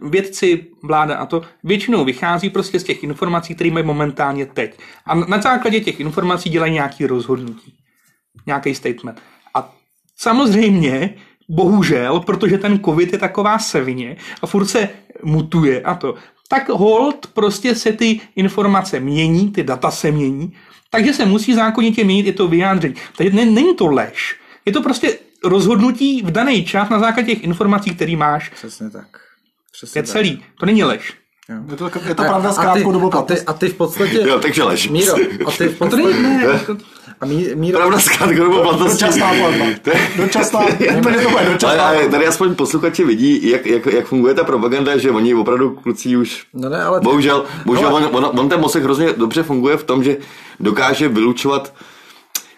vědci, 0.02 0.66
vláda 0.84 1.16
a 1.16 1.26
to 1.26 1.42
většinou 1.64 2.04
vychází 2.04 2.50
prostě 2.50 2.80
z 2.80 2.84
těch 2.84 3.02
informací, 3.04 3.54
které 3.54 3.70
mají 3.70 3.86
momentálně 3.86 4.46
teď. 4.46 4.78
A 5.06 5.14
na 5.14 5.40
základě 5.40 5.80
těch 5.80 6.00
informací 6.00 6.50
dělají 6.50 6.72
nějaké 6.72 7.06
rozhodnutí. 7.06 7.74
Nějaký 8.46 8.74
statement. 8.74 9.20
A 9.54 9.74
samozřejmě, 10.18 11.14
bohužel, 11.52 12.20
protože 12.20 12.58
ten 12.58 12.80
covid 12.84 13.12
je 13.12 13.18
taková 13.18 13.58
sevině 13.58 14.16
a 14.42 14.46
furt 14.46 14.66
se 14.66 14.88
mutuje 15.22 15.82
a 15.82 15.94
to, 15.94 16.14
tak 16.48 16.68
hold 16.68 17.26
prostě 17.26 17.74
se 17.74 17.92
ty 17.92 18.20
informace 18.36 19.00
mění, 19.00 19.50
ty 19.50 19.62
data 19.62 19.90
se 19.90 20.10
mění, 20.10 20.52
takže 20.90 21.12
se 21.12 21.24
musí 21.24 21.54
zákonitě 21.54 22.04
měnit 22.04 22.26
i 22.26 22.32
to 22.32 22.48
vyjádření. 22.48 22.94
Takže 23.16 23.36
ne, 23.36 23.44
není 23.44 23.76
to 23.76 23.86
lež. 23.86 24.36
Je 24.66 24.72
to 24.72 24.82
prostě 24.82 25.18
rozhodnutí 25.44 26.22
v 26.22 26.30
daný 26.30 26.64
čas 26.64 26.88
na 26.88 26.98
základě 26.98 27.34
těch 27.34 27.44
informací, 27.44 27.90
které 27.90 28.16
máš. 28.16 28.50
Přesně 28.50 28.90
tak. 28.90 29.06
Přesně 29.72 29.98
Je 29.98 30.02
celý. 30.02 30.44
To 30.60 30.66
není 30.66 30.84
lež. 30.84 31.12
Je 31.70 31.76
to, 31.76 31.90
je 32.08 32.14
to 32.14 32.22
pravda 32.22 32.52
s 32.52 32.58
krátkou 32.58 32.92
dobou 32.92 33.14
a 33.14 33.22
ty, 33.22 33.40
a 33.40 33.52
ty 33.52 33.68
v 33.68 33.74
podstatě... 33.74 34.24
Jo, 34.28 34.38
takže 34.40 34.62
lež. 34.62 34.88
Míro, 34.88 35.14
a 35.46 35.50
ty 35.50 35.68
v 35.68 35.78
To 35.78 35.84
podstatě... 35.84 36.02
není, 36.02 36.22
ne, 36.22 36.58
to, 36.66 36.76
A 37.22 37.26
mí, 37.26 37.48
Míro, 37.54 37.78
Pravda 37.78 37.98
s 37.98 38.08
krátkou 38.08 38.36
dobou 38.44 38.62
platnosti. 38.62 39.04
Dočasná 39.04 39.34
platba. 39.34 39.64
Dočasná, 40.16 40.60
že 40.80 40.86
to 40.86 41.00
bude 41.00 41.18
Ale, 41.26 41.44
dočasná. 41.52 41.82
ale 41.88 42.08
tady 42.08 42.26
aspoň 42.26 42.54
posluchači 42.54 43.04
vidí, 43.04 43.50
jak, 43.50 43.66
jak, 43.66 43.86
jak 43.86 44.06
funguje 44.06 44.34
ta 44.34 44.44
propaganda, 44.44 44.96
že 44.96 45.10
oni 45.10 45.34
opravdu 45.34 45.70
kluci 45.70 46.16
už... 46.16 46.42
No 46.54 46.68
ne, 46.68 46.82
ale- 46.82 47.00
Bohužel, 47.00 47.44
bohužel 47.66 47.88
Ale- 47.88 48.06
on, 48.06 48.24
on, 48.24 48.38
on, 48.40 48.48
ten 48.48 48.60
mozek 48.60 48.82
hrozně 48.84 49.12
dobře 49.12 49.42
funguje 49.42 49.76
v 49.76 49.84
tom, 49.84 50.04
že 50.04 50.16
dokáže 50.60 51.08
vylučovat 51.08 51.74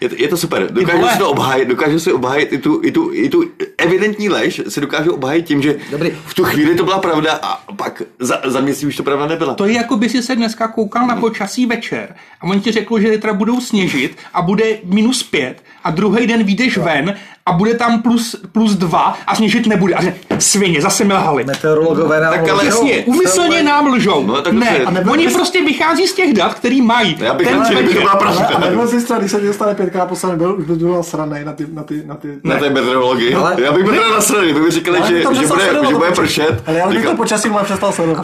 je 0.00 0.08
to, 0.08 0.14
je 0.18 0.28
to 0.28 0.36
super. 0.36 0.72
Dokážu 0.72 1.08
si 1.08 1.18
to 1.18 1.30
obhájit, 1.30 1.68
dokážu 1.68 1.98
si 2.00 2.12
obhájit 2.12 2.52
i 2.52 2.58
tu, 2.58 2.80
i, 2.84 2.92
tu, 2.92 3.10
i 3.12 3.28
tu 3.28 3.44
evidentní 3.78 4.28
lež, 4.28 4.60
si 4.68 4.80
dokážu 4.80 5.12
obhájit 5.12 5.46
tím, 5.46 5.62
že 5.62 5.76
Dobrý. 5.90 6.10
v 6.26 6.34
tu 6.34 6.44
chvíli 6.44 6.74
to 6.74 6.84
byla 6.84 6.98
pravda 6.98 7.32
a 7.42 7.72
pak 7.72 8.02
za, 8.18 8.40
za 8.44 8.60
měsíc 8.60 8.84
už 8.84 8.96
to 8.96 9.02
pravda 9.02 9.26
nebyla. 9.26 9.54
to 9.54 9.66
je 9.66 9.72
jako 9.72 9.96
by 9.96 10.08
si 10.08 10.22
se 10.22 10.36
dneska 10.36 10.68
koukal 10.68 11.06
na 11.06 11.16
počasí 11.16 11.66
večer 11.66 12.14
a 12.40 12.44
oni 12.44 12.60
ti 12.60 12.72
řekl, 12.72 13.00
že 13.00 13.12
zítra 13.12 13.32
budou 13.32 13.60
sněžit 13.60 14.16
a 14.34 14.42
bude 14.42 14.64
minus 14.84 15.22
pět 15.22 15.62
a 15.84 15.90
druhý 15.90 16.26
den 16.26 16.44
vyjdeš 16.44 16.78
ven 16.78 17.14
a 17.46 17.52
bude 17.52 17.74
tam 17.74 18.02
plus, 18.02 18.36
plus 18.52 18.74
dva 18.74 19.16
a 19.26 19.34
sněžit 19.36 19.66
nebude. 19.66 19.94
A 19.94 20.02
že 20.02 20.14
svině, 20.38 20.82
zase 20.82 21.04
mi 21.04 21.12
lhali. 21.14 21.44
meteorologové 21.44 22.20
nám 22.20 22.32
Tak 22.34 22.48
ale- 22.48 22.62
lžou. 22.62 22.70
Přesně, 22.70 23.04
úmyslně 23.04 23.62
nám 23.62 23.86
lžou. 23.86 24.26
No, 24.26 24.42
tak 24.42 24.52
ne, 24.52 24.78
a 24.78 24.90
nebyl 24.90 25.12
oni 25.12 25.26
bys- 25.28 25.34
prostě 25.34 25.64
vychází 25.64 26.06
z 26.06 26.14
těch 26.14 26.34
dat, 26.34 26.54
který 26.54 26.82
mají. 26.82 27.16
Já 27.20 27.34
bych 27.34 27.46
ten. 27.48 27.60
Ale, 27.60 28.46
a 28.54 28.58
nebyl 28.58 28.88
jsi 28.88 28.96
když 29.18 29.30
se 29.30 29.38
mi 29.40 29.46
dostane 29.46 29.74
pětkrát 29.74 30.08
poslední, 30.08 30.38
byl, 30.38 30.54
už 30.58 30.64
by 30.66 30.74
byl 30.74 31.02
sranej 31.02 31.44
na 31.44 31.52
ty, 31.52 31.66
na 31.72 31.82
ty, 31.82 32.02
na 32.06 32.14
ty... 32.14 32.40
Na 32.44 32.56
té 32.58 32.70
meteorologii. 32.70 33.34
Ale- 33.34 33.56
Já 33.62 33.72
bych 33.72 33.84
byl 33.84 33.94
teda 33.94 34.10
nasraný, 34.10 34.44
kdyby 34.44 34.60
mi 34.60 34.70
říkali, 34.70 34.98
že, 35.08 35.22
to 35.22 35.34
že, 35.34 35.46
bude, 35.46 35.64
že 35.88 35.94
bude 35.94 35.94
počasí. 35.94 36.20
pršet. 36.20 36.62
Ale 36.66 36.78
já 36.78 36.88
bych 36.88 37.04
to 37.04 37.16
počasí 37.16 37.48
má 37.48 37.64
přestal 37.64 37.92
sledovat. 37.92 38.22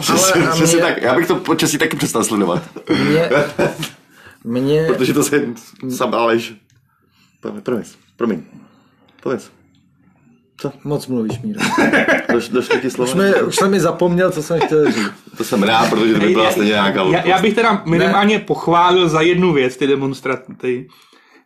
Přesně, 0.53 0.81
tak. 0.81 1.01
Já 1.01 1.15
bych 1.15 1.27
to 1.27 1.35
počasí 1.35 1.77
taky 1.77 1.97
přestal 1.97 2.23
sledovat. 2.23 2.61
Mě, 4.43 4.85
Protože 4.87 5.13
to 5.13 5.23
se 5.23 5.41
sam 5.89 6.13
Aleš. 6.15 6.53
Promiň, 7.41 7.61
promiň. 8.17 8.41
Pověz. 9.23 9.51
moc 10.83 11.07
mluvíš, 11.07 11.39
Míro. 11.39 11.59
Doš, 12.33 12.49
došly 12.49 12.81
ti 12.81 12.89
slova? 12.89 13.11
Už, 13.11 13.15
mi, 13.17 13.41
už 13.41 13.55
jsem 13.55 13.71
mi 13.71 13.79
zapomněl, 13.79 14.31
co 14.31 14.43
jsem 14.43 14.59
chtěl 14.59 14.91
říct. 14.91 15.11
To 15.37 15.43
jsem 15.43 15.63
rád, 15.63 15.89
protože 15.89 16.13
to 16.13 16.19
by 16.19 16.27
byla 16.27 16.51
stejně 16.51 16.69
nějaká 16.69 17.03
já, 17.03 17.27
já 17.27 17.41
bych 17.41 17.53
teda 17.53 17.83
minimálně 17.85 18.39
pochválil 18.39 19.09
za 19.09 19.21
jednu 19.21 19.53
věc 19.53 19.77
ty 19.77 19.87
demonstranty, 19.87 20.87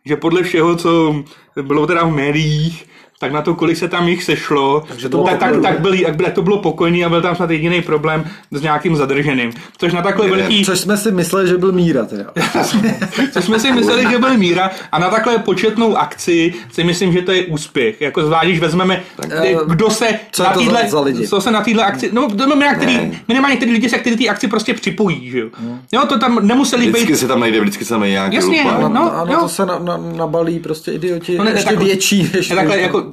že 0.04 0.16
podle 0.16 0.42
všeho, 0.42 0.76
co 0.76 1.24
bylo 1.62 1.86
teda 1.86 2.04
v 2.04 2.12
médiích, 2.12 2.86
tak 3.20 3.32
na 3.32 3.42
to, 3.42 3.54
kolik 3.54 3.76
se 3.76 3.88
tam 3.88 4.08
jich 4.08 4.24
sešlo, 4.24 4.84
Takže 4.88 5.08
to 5.08 5.22
tak, 5.24 5.38
tak, 5.38 5.60
tak, 5.62 5.80
byli, 5.80 6.02
jak, 6.02 6.16
tak 6.16 6.32
to 6.34 6.42
bylo 6.42 6.58
pokojný 6.58 7.04
a 7.04 7.08
byl 7.08 7.22
tam 7.22 7.36
snad 7.36 7.50
jediný 7.50 7.82
problém 7.82 8.24
s 8.50 8.62
nějakým 8.62 8.96
zadrženým. 8.96 9.52
Což 9.78 9.92
na 9.92 10.02
takhle 10.02 10.28
veliký, 10.28 10.64
Což 10.64 10.80
jsme 10.80 10.96
si 10.96 11.10
mysleli, 11.12 11.48
že 11.48 11.58
byl 11.58 11.72
Míra 11.72 12.04
teda. 12.04 12.24
což 13.32 13.44
jsme 13.44 13.58
si 13.60 13.72
mysleli, 13.72 14.06
že 14.10 14.18
byl 14.18 14.36
míra 14.38 14.70
a 14.92 14.98
na 14.98 15.10
takhle 15.10 15.38
početnou 15.38 15.96
akci 15.96 16.54
si 16.72 16.84
myslím, 16.84 17.12
že 17.12 17.22
to 17.22 17.32
je 17.32 17.44
úspěch. 17.46 18.00
Jako 18.00 18.22
zvlášť, 18.22 18.46
když 18.46 18.60
vezmeme, 18.60 19.02
eh, 19.32 19.54
kdo 19.66 19.90
se 19.90 20.06
co 20.32 20.42
na 20.42 20.50
to 20.50 20.58
za- 20.58 20.64
týhle, 20.64 20.88
za 20.88 21.00
lidi? 21.00 21.28
co 21.28 21.40
se 21.40 21.50
na 21.50 21.60
téhle 21.62 21.84
akci, 21.84 22.10
no 22.12 22.28
to 22.28 22.44
znamená, 22.44 22.74
který, 22.74 23.18
minimálně 23.28 23.52
některý 23.52 23.72
lidi 23.72 23.88
se 23.88 23.98
k 23.98 24.02
té 24.18 24.28
akci 24.28 24.48
prostě 24.48 24.74
připojí, 24.74 25.30
že 25.30 25.38
jo. 25.38 25.48
Jo, 25.92 26.02
to 26.08 26.18
tam 26.18 26.46
nemuseli 26.46 26.86
Vždycky 26.86 27.12
být, 27.12 27.18
se 27.18 27.28
tam 27.28 27.40
najde, 27.40 27.60
vždycky 27.60 27.84
se 27.84 27.90
tam 27.90 28.00
najde 28.00 28.12
nějaký 28.12 28.36
Jasně, 28.36 28.62
lupa. 28.62 28.78
no. 28.80 28.88
No, 28.88 29.12
ano, 29.16 29.32
jo. 29.32 29.40
to 29.40 29.48
se 29.48 29.66
na, 29.66 29.78
na, 29.78 29.96
nabalí 30.16 30.58
prostě 30.58 30.92
idioti, 30.92 31.32
No 31.32 31.38
no, 31.38 31.44
ne, 31.44 31.50
ještě 31.50 31.64
takhle- 31.64 31.84
větší. 31.84 32.30
Ještě 32.34 32.54
Ne, 32.54 32.60
takhle 32.60 32.80
jako, 32.80 33.05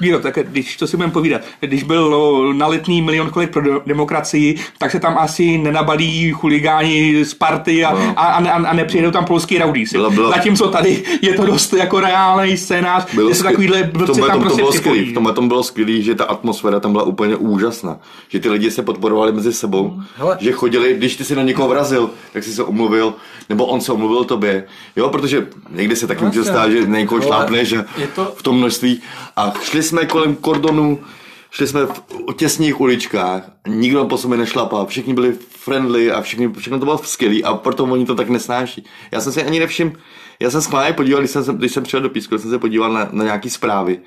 Míro, 0.00 0.18
tak 0.18 0.38
když 0.42 0.76
to 0.76 0.86
si 0.86 0.96
budeme 0.96 1.12
povídat, 1.12 1.40
když 1.60 1.82
byl 1.82 2.14
o, 2.14 2.52
na 2.52 2.66
letný 2.66 3.02
milion 3.02 3.30
kolik 3.30 3.50
pro 3.50 3.62
de- 3.62 3.80
demokracii, 3.86 4.56
tak 4.78 4.90
se 4.90 5.00
tam 5.00 5.18
asi 5.18 5.58
nenabalí 5.58 6.30
chuligáni 6.32 7.24
z 7.24 7.34
party 7.34 7.84
a, 7.84 7.92
No. 7.94 8.12
a, 8.16 8.24
a, 8.26 8.40
ne- 8.40 8.52
a 8.52 8.72
nepřijedou 8.72 9.10
tam 9.10 9.24
polský 9.24 9.58
raudísi. 9.58 9.96
Bylo- 9.96 10.10
bylo- 10.10 10.30
Zatímco 10.30 10.68
tady 10.68 11.02
je 11.22 11.34
to 11.34 11.46
dost 11.46 11.72
jako 11.72 12.00
reálný 12.00 12.56
scénář, 12.56 13.06
že 13.10 13.16
se 13.34 13.42
skvěl- 13.42 13.42
takovýhle 13.42 13.82
v 13.82 13.92
blbci 13.92 14.06
tomhle 14.06 14.28
tam 14.28 14.36
tom 14.36 14.42
to 14.42 14.46
prostě 14.48 14.62
bylo 14.62 14.72
skvělý, 14.72 15.10
v 15.10 15.14
tomhle 15.14 15.32
tom 15.32 15.48
bylo 15.48 15.62
skvělý, 15.62 16.02
že 16.02 16.14
ta 16.14 16.24
atmosféra 16.24 16.80
tam 16.80 16.92
byla 16.92 17.04
úplně 17.04 17.36
úžasná. 17.36 17.98
Že 18.28 18.40
ty 18.40 18.48
lidi 18.50 18.70
se 18.70 18.82
podporovali 18.82 19.32
mezi 19.32 19.52
sebou, 19.52 20.00
Hele. 20.16 20.36
že 20.40 20.52
chodili, 20.52 20.94
když 20.94 21.16
ty 21.16 21.24
si 21.24 21.36
na 21.36 21.42
někoho 21.42 21.68
vrazil, 21.68 22.10
tak 22.32 22.44
si 22.44 22.52
se 22.52 22.62
omluvil, 22.62 23.14
nebo 23.48 23.66
on 23.66 23.80
se 23.80 23.92
omluvil 23.92 24.24
tobě. 24.24 24.64
Jo, 24.96 25.08
protože 25.08 25.46
někdy 25.70 25.96
se 25.96 26.06
taky 26.06 26.24
může 26.24 26.44
stát, 26.44 26.70
že 26.70 26.86
někoho 26.86 27.20
šlápneš 27.20 27.72
a 27.72 27.84
to- 28.14 28.32
v 28.36 28.42
tom 28.42 28.56
množství. 28.58 29.00
A 29.40 29.52
šli 29.62 29.82
jsme 29.82 30.06
kolem 30.06 30.36
kordonu, 30.36 31.00
šli 31.50 31.66
jsme 31.66 31.86
v 31.86 32.32
těsných 32.36 32.80
uličkách, 32.80 33.50
nikdo 33.68 34.04
po 34.04 34.18
sobě 34.18 34.38
nešlapal, 34.38 34.86
všichni 34.86 35.14
byli 35.14 35.32
friendly 35.48 36.12
a 36.12 36.20
všichni, 36.20 36.52
všechno 36.58 36.78
to 36.78 36.84
bylo 36.84 36.98
skvělý 36.98 37.44
a 37.44 37.54
proto 37.54 37.84
oni 37.84 38.06
to 38.06 38.14
tak 38.14 38.28
nesnáší. 38.28 38.84
Já 39.12 39.20
jsem 39.20 39.32
si 39.32 39.42
ani 39.44 39.60
nevšiml, 39.60 39.92
já 40.40 40.50
jsem 40.50 40.62
schválně 40.62 40.92
podíval, 40.92 41.20
když 41.20 41.30
jsem, 41.30 41.44
když 41.44 41.72
jsem 41.72 41.82
přijel 41.82 42.02
do 42.02 42.10
Písku, 42.10 42.38
jsem 42.38 42.50
se 42.50 42.58
podíval 42.58 42.92
na, 42.92 43.08
na 43.12 43.24
nějaký 43.24 43.50
zprávy. 43.50 44.00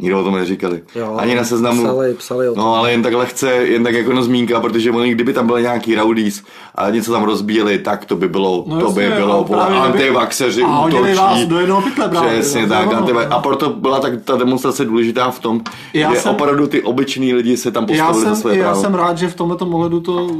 Nikdo 0.00 0.20
o 0.20 0.24
tom 0.24 0.34
neříkali. 0.34 0.82
Jo, 0.94 1.14
Ani 1.18 1.34
na 1.34 1.44
seznamu. 1.44 1.82
psali- 1.84 2.14
psali 2.14 2.48
o 2.48 2.54
tom. 2.54 2.64
No, 2.64 2.74
ale 2.74 2.90
jen 2.92 3.02
tak 3.02 3.12
lehce, 3.14 3.50
jen 3.52 3.84
tak 3.84 3.94
jako 3.94 4.12
no 4.12 4.22
zmínka, 4.22 4.60
protože 4.60 4.90
oni, 4.90 5.14
kdyby 5.14 5.32
tam 5.32 5.46
byl 5.46 5.60
nějaký 5.60 5.94
rowdies 5.94 6.42
a 6.74 6.90
něco 6.90 7.12
tam 7.12 7.22
rozbíjeli, 7.22 7.78
tak 7.78 8.04
to 8.04 8.16
by 8.16 8.28
bylo, 8.28 8.64
No 8.66 8.80
to 8.80 8.86
jasně, 8.86 9.02
by 9.08 9.12
a 9.12 9.16
bylo, 9.16 9.44
vole, 9.44 9.64
kdyby- 9.70 9.80
antivaxeři 9.80 10.62
a 10.62 10.66
hodili 10.66 11.14
vás 11.14 11.32
útočí. 11.32 11.46
do 11.48 11.58
jednoho 11.60 11.82
pytle 11.82 12.08
právě, 12.08 12.40
Přesně 12.40 12.62
no, 12.62 12.68
tak, 12.68 12.86
no, 12.86 12.92
no. 12.92 12.98
antiva- 13.06 13.26
a 13.30 13.38
proto 13.38 13.70
byla 13.70 14.00
tak 14.00 14.12
ta 14.24 14.36
demonstrace 14.36 14.84
důležitá 14.84 15.30
v 15.30 15.38
tom, 15.40 15.60
Já 15.94 16.14
že 16.14 16.20
jsem- 16.20 16.32
opravdu 16.32 16.66
ty 16.66 16.82
obyčejní 16.82 17.34
lidi 17.34 17.56
se 17.56 17.70
tam 17.70 17.82
Já 17.88 18.06
postavili 18.06 18.24
za 18.24 18.34
jsem, 18.34 18.36
své 18.42 18.56
já 18.56 18.64
právo. 18.64 18.80
jsem 18.80 18.94
rád, 18.94 19.18
že 19.18 19.28
v 19.28 19.34
tomto 19.34 19.66
ohledu 19.66 20.00
to 20.00 20.30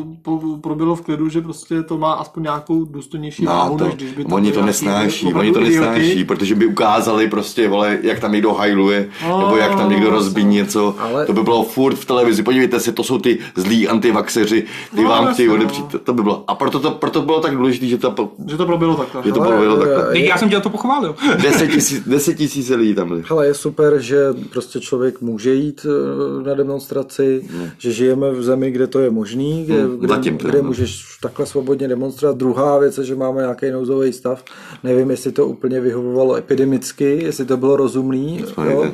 proběhlo 0.60 0.94
v 0.96 1.00
klidu, 1.00 1.28
že 1.28 1.40
prostě 1.40 1.82
to 1.82 1.98
má 1.98 2.12
aspoň 2.12 2.42
nějakou 2.42 2.84
důstojnější 2.84 3.44
No, 3.44 3.52
váhu, 3.52 3.78
to, 3.78 3.84
než 3.84 3.94
když 3.94 4.12
by 4.12 4.24
to 4.24 4.34
oni 4.34 4.52
to 4.52 4.62
nesnáší, 4.62 5.34
oni 5.34 5.52
to 5.52 5.60
nesnáší, 5.60 6.24
protože 6.24 6.54
by 6.54 6.66
ukázali 6.66 7.28
prostě, 7.28 7.68
vole, 7.68 7.98
jak 8.02 8.20
tam 8.20 8.32
někdo 8.32 8.52
hajluje, 8.54 9.08
No, 9.28 9.41
nebo 9.42 9.57
jak 9.57 9.74
tam 9.76 9.90
někdo 9.90 10.07
no, 10.11 10.16
rozbíjí 10.16 10.46
něco, 10.46 10.94
Ale- 10.98 11.26
to 11.26 11.33
by 11.33 11.42
bylo 11.42 11.62
furt 11.64 11.94
v 11.94 12.05
televizi, 12.05 12.42
podívejte 12.42 12.81
se, 12.81 12.92
to 12.92 13.05
jsou 13.05 13.18
ty 13.18 13.38
zlí 13.57 13.88
antivaxeři, 13.88 14.64
ty 14.96 15.02
No, 15.02 15.09
vám 15.09 15.35
chtějí 15.35 15.48
no. 15.48 15.55
odepřít, 15.55 15.87
to, 15.87 15.98
to 15.98 16.14
by 16.14 16.22
bylo, 16.22 16.44
a 16.48 16.55
proto 16.55 16.81
to, 16.81 16.90
proto 16.90 17.22
bylo 17.22 17.40
tak 17.40 17.57
důležité, 17.57 17.87
že 17.87 17.98
to, 17.98 18.28
Že 18.48 18.57
to 18.57 18.66
proběhlo 18.66 18.96
takhle. 18.96 19.22
že 19.24 19.33
to 19.33 19.42
Ale, 19.42 19.57
bylo 19.59 19.76
takhle. 19.76 20.09
eh, 20.12 20.18
Já 20.18 20.38
jsem 20.38 20.48
tě 20.50 20.61
to 20.61 20.70
pochválil. 20.70 21.14
Deset 21.42 21.70
tisíc, 21.70 22.02
deset 22.09 22.35
tisíc 22.35 22.68
lidí 22.70 22.94
tam 22.94 23.09
byli. 23.09 23.22
Hele, 23.28 23.46
je 23.46 23.55
super, 23.55 23.98
že 24.00 24.16
prostě 24.52 24.81
člověk 24.81 25.20
může 25.20 25.55
jít 25.55 25.87
eh, 25.88 26.48
na 26.48 26.55
demonstraci, 26.55 27.48
že 27.78 27.92
žijeme 27.92 28.31
v 28.31 28.42
zemi, 28.42 28.70
kde 28.70 28.87
to 28.87 28.98
je 29.00 29.11
možný, 29.11 29.64
kde, 29.64 29.83
Hmm, 29.83 29.98
kde, 29.98 30.09
zatím 30.09 30.37
kde 30.38 30.59
no. 30.62 30.68
můžeš 30.68 31.05
takhle 31.22 31.46
svobodně 31.46 31.88
demonstrovat. 31.88 32.37
Druhá 32.37 32.78
věc 32.78 32.98
je, 32.98 33.05
že 33.05 33.14
máme 33.14 33.40
nějaký 33.40 33.70
nouzový 33.70 34.12
stav. 34.12 34.44
Nevím, 34.85 35.11
jestli 35.11 35.33
to 35.33 35.46
úplně 35.46 35.81
vyhovovalo 35.81 36.35
epidemicky, 36.37 37.18
jestli 37.24 37.44
to 37.44 37.57
bylo 37.57 37.76
rozumný, 37.76 38.44
jo, 38.70 38.85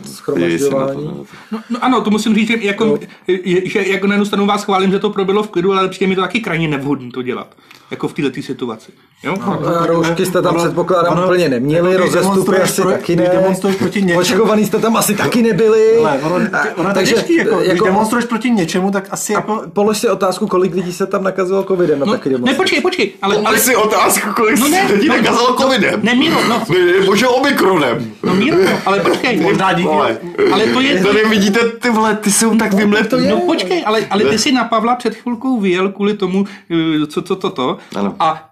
To, 0.70 1.00
no. 1.04 1.24
No, 1.52 1.60
no 1.70 1.84
ano, 1.84 2.00
to 2.00 2.10
musím 2.10 2.34
říct, 2.34 2.48
že, 2.48 2.56
jako, 2.60 2.84
No. 2.84 2.98
je, 3.26 3.68
že 3.68 3.88
jako 3.88 4.06
na 4.06 4.14
jednu 4.14 4.24
stranu 4.24 4.46
vás 4.46 4.64
chválím, 4.64 4.90
že 4.90 4.98
to 4.98 5.10
proběhlo 5.10 5.42
v 5.42 5.48
klidu, 5.50 5.72
ale 5.72 5.88
přijde 5.88 6.06
mi 6.08 6.14
to 6.14 6.20
taky 6.20 6.40
krajně 6.40 6.68
nevhodné 6.68 7.10
to 7.10 7.22
dělat. 7.22 7.54
Jako 7.90 8.08
v 8.08 8.12
této 8.12 8.42
situaci. 8.42 8.92
Jo? 9.22 9.36
A 9.82 9.86
roušky 9.86 10.26
jste 10.26 10.42
tam 10.42 10.54
Ono- 10.54 10.64
předpokládám 10.64 11.12
ono- 11.12 11.24
úplně 11.24 11.48
neměli, 11.48 11.92
jako 11.92 12.04
rozestupy 12.04 12.56
asi 12.56 12.82
pro- 12.82 12.90
taky 12.90 13.14
když 13.16 13.28
ne. 13.28 13.34
demonstruješ 13.34 13.76
proti 13.76 14.02
něčemu- 14.02 14.20
Očkovaný 14.20 14.66
jste 14.66 14.78
tam 14.78 14.96
asi 14.96 15.14
taky 15.14 15.42
nebyli. 15.42 15.96
Ale 15.98 16.18
ono, 16.18 16.36
A- 16.52 16.66
ono 16.76 16.94
takže, 16.94 17.14
těžký, 17.14 17.34
jako, 17.36 17.48
jako, 17.50 17.60
když 17.60 17.72
jako- 17.72 17.84
demonstruješ 17.84 18.24
proti 18.26 18.50
něčemu, 18.50 18.90
tak 18.90 19.08
asi 19.10 19.32
jako... 19.32 19.62
Polož 19.72 19.98
si 19.98 20.08
otázku, 20.08 20.46
kolik 20.46 20.74
lidí 20.74 20.92
se 20.92 21.06
tam 21.06 21.22
nakazilo 21.24 21.64
covidem 21.64 21.98
na 22.00 22.06
No, 22.06 22.12
taky 22.12 22.30
ne, 22.38 22.54
počkej, 22.54 22.80
počkej, 22.80 23.12
ale, 23.22 23.36
ale 23.36 23.44
Ale 23.46 23.58
si 23.58 23.76
otázku, 23.76 24.28
kolik 24.36 24.58
No 24.58 24.64
no 24.64 24.70
ne, 24.70 24.86
lidí 24.92 25.08
no, 25.08 25.16
nakazalo 25.16 25.56
covidem. 25.60 26.00
ne, 26.02 26.14
Míro, 26.14 26.36
no. 26.48 26.62
Bože, 27.06 27.28
omikronem. 27.28 28.12
no 28.22 28.34
Míro, 28.34 28.56
ale 28.86 29.00
počkej, 29.00 29.40
Možná 29.40 29.72
díky... 29.72 29.88
Vole. 29.88 30.18
ale 30.52 30.64
to 30.66 30.80
je, 30.80 31.04
Tady 31.04 31.24
vidíte, 31.28 31.60
ty 31.68 31.90
vole, 31.90 32.16
ty 32.16 32.32
jsou 32.32 32.56
tak 32.56 32.72
vymletý. 32.72 33.16
No 33.30 33.40
počkej, 33.40 33.82
ale, 33.86 34.06
ale 34.10 34.24
ty 34.24 34.38
si 34.38 34.52
na 34.52 34.64
Pavla 34.64 34.96
před 34.96 35.14
chvilkou 35.14 35.60
vyjel 35.60 35.88
kvůli 35.88 36.14
tomu, 36.14 36.44
eh, 37.02 37.06
co 37.06 37.22
to, 37.22 37.36
to, 37.36 37.50
to. 37.50 37.77
Ano. 37.96 38.16
A 38.20 38.48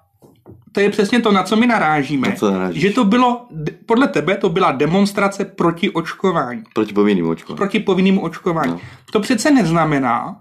to 0.72 0.80
je 0.80 0.90
přesně 0.90 1.20
to, 1.20 1.32
na 1.32 1.42
co 1.42 1.56
my 1.56 1.66
narážíme. 1.66 2.28
Na 2.28 2.34
co 2.34 2.50
narážíš? 2.50 2.82
Že 2.82 2.90
to 2.90 3.04
bylo, 3.04 3.46
podle 3.86 4.08
tebe 4.08 4.36
to 4.36 4.48
byla 4.48 4.72
demonstrace 4.72 5.44
proti 5.44 5.90
očkování. 5.90 6.62
Proti 6.74 6.92
povinným 6.92 7.28
očkům. 7.28 7.56
Proti 7.56 7.80
povinnému 7.80 8.22
očkování. 8.22 8.72
No. 8.72 8.80
To 9.12 9.20
přece 9.20 9.50
neznamená, 9.50 10.40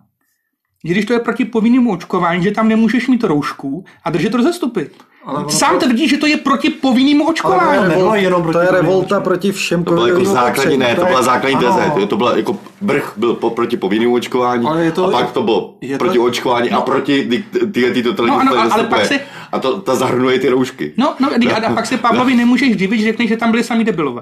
že 0.84 0.94
když 0.94 1.06
to 1.06 1.14
je 1.14 1.20
proti 1.20 1.46
povinnému 1.46 1.92
očkování, 1.92 2.44
že 2.44 2.52
tam 2.52 2.68
nemůžeš 2.68 3.08
mít 3.08 3.24
roušku 3.24 3.86
a 4.04 4.10
držet 4.10 4.34
rozestupy. 4.34 4.90
Ale 5.26 5.46
Sám 5.50 5.80
to- 5.80 5.86
tvrdí, 5.86 6.08
že 6.08 6.18
to 6.18 6.26
je 6.28 6.38
proti 6.38 6.70
povinnému 6.70 7.24
Ale 7.24 7.32
očkování. 7.32 7.94
to 7.94 8.16
je, 8.16 8.22
jenom 8.22 8.42
to 8.42 8.52
proti 8.52 8.60
je 8.64 8.68
covidu. 8.68 8.82
revolta 8.88 9.20
proti 9.20 9.52
všem 9.52 9.84
To 9.84 9.94
byla 9.94 10.08
jako 10.08 10.26
základní, 10.26 10.78
ne, 10.78 10.90
to 10.90 10.96
To 10.96 11.02
je- 11.02 11.08
byla 11.08 11.22
základní 11.22 11.58
teze. 11.60 11.92
To, 12.00 12.08
to 12.08 12.18
byla 12.18 12.38
jako 12.38 12.58
vrch 12.82 13.14
byl 13.18 13.34
po, 13.34 13.50
proti 13.50 13.78
povinnému 13.78 14.14
očkování 14.14 14.68
Ale 14.68 14.84
je 14.86 14.92
to- 14.92 15.06
a 15.08 15.12
pak 15.12 15.32
to 15.32 15.44
bylo 15.44 15.74
je 15.82 15.98
to- 15.98 16.04
proti 16.06 16.20
očkování 16.20 16.70
a 16.70 16.82
proti 16.82 17.24
ty- 17.24 17.44
tyhle 17.72 17.92
ty 17.92 18.04
totalitní 18.04 18.38
No 18.46 18.52
ano, 18.52 18.74
ale 18.74 18.84
pak 18.84 19.06
se- 19.06 19.20
A 19.52 19.60
to, 19.60 19.82
ta 19.82 19.96
zahrnuje 19.96 20.40
ty 20.40 20.50
roušky. 20.50 20.94
No, 20.98 21.16
no, 21.20 21.30
a, 21.52 21.68
a 21.68 21.74
pak 21.74 21.86
se 21.86 21.98
Pavlovi 21.98 22.36
nemůžeš 22.36 22.76
divit, 22.76 23.00
že 23.00 23.06
řekneš, 23.06 23.30
že 23.30 23.38
tam 23.38 23.52
byli 23.52 23.64
sami 23.64 23.84
debilové. 23.84 24.22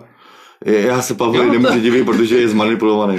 Já 0.66 1.02
se 1.02 1.14
Pavlovi 1.14 1.48
to- 1.48 1.54
nemůžu 1.54 1.80
divit, 1.80 2.06
protože 2.06 2.38
je 2.38 2.48
zmanipulovaný. 2.50 3.18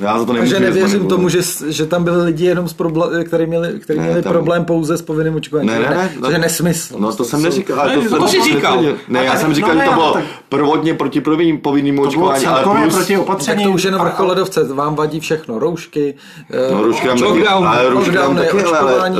Já 0.00 0.18
za 0.18 0.24
to 0.24 0.32
nemůžu 0.32 0.52
Takže 0.52 0.66
nevěřím 0.70 1.06
tomu, 1.06 1.28
že, 1.28 1.38
že 1.68 1.86
tam 1.86 2.04
byli 2.04 2.24
lidi 2.24 2.44
jenom, 2.44 2.68
s 2.68 2.72
problém, 2.72 3.24
který 3.24 3.46
měli, 3.46 3.68
který 3.80 3.98
Ne, 3.98 4.06
měli 4.06 4.22
tam- 4.22 4.32
problém 4.32 4.64
pouze 4.64 4.96
s 4.96 5.02
povinným 5.02 5.34
očkováním. 5.34 5.70
Ne, 5.70 5.78
ne, 5.78 5.88
ne. 5.90 6.10
To 6.20 6.30
je 6.30 6.38
nesmysl. 6.38 6.94
No 6.98 7.16
to 7.16 7.24
jsem 7.24 7.42
neříkal. 7.42 7.80
ale 7.80 7.96
Ne, 7.96 8.08
to, 8.08 8.16
to 8.18 8.28
jsem- 8.28 8.42
jsi 8.42 8.52
říkal. 8.54 8.82
Ne, 9.08 9.24
já 9.24 9.32
tak- 9.32 9.40
jsem 9.40 9.54
říkal, 9.54 9.70
no 9.74 9.74
že 9.74 9.80
ne, 9.80 9.88
to 9.88 9.94
bylo 9.94 10.12
tak- 10.12 10.24
prvotně 10.48 10.94
proti 10.94 11.20
povinným, 11.20 11.58
povinnému 11.58 12.04
To 12.04 12.10
bylo 12.10 12.10
očkování, 12.26 12.46
ale 12.46 12.56
celkově 12.62 12.82
plus... 12.82 12.94
proti 12.94 13.12
Tak 13.12 13.22
opatření. 13.22 13.64
to 13.64 13.70
už 13.70 13.82
je 13.82 13.90
na 13.90 13.98
a- 13.98 14.04
vrchol 14.04 14.26
ledovce, 14.26 14.64
vám 14.74 14.94
vadí 14.94 15.20
všechno, 15.20 15.58
roušky, 15.58 16.14
eh, 16.50 16.72
No, 16.74 16.82
roušky 16.82 17.06
nám 17.08 17.18
taky, 17.18 17.28
Lockdown. 17.30 17.66
ale 17.68 17.88
roušky 17.88 18.14
nám 18.16 18.36
taky, 18.36 18.62
ale, 18.62 19.12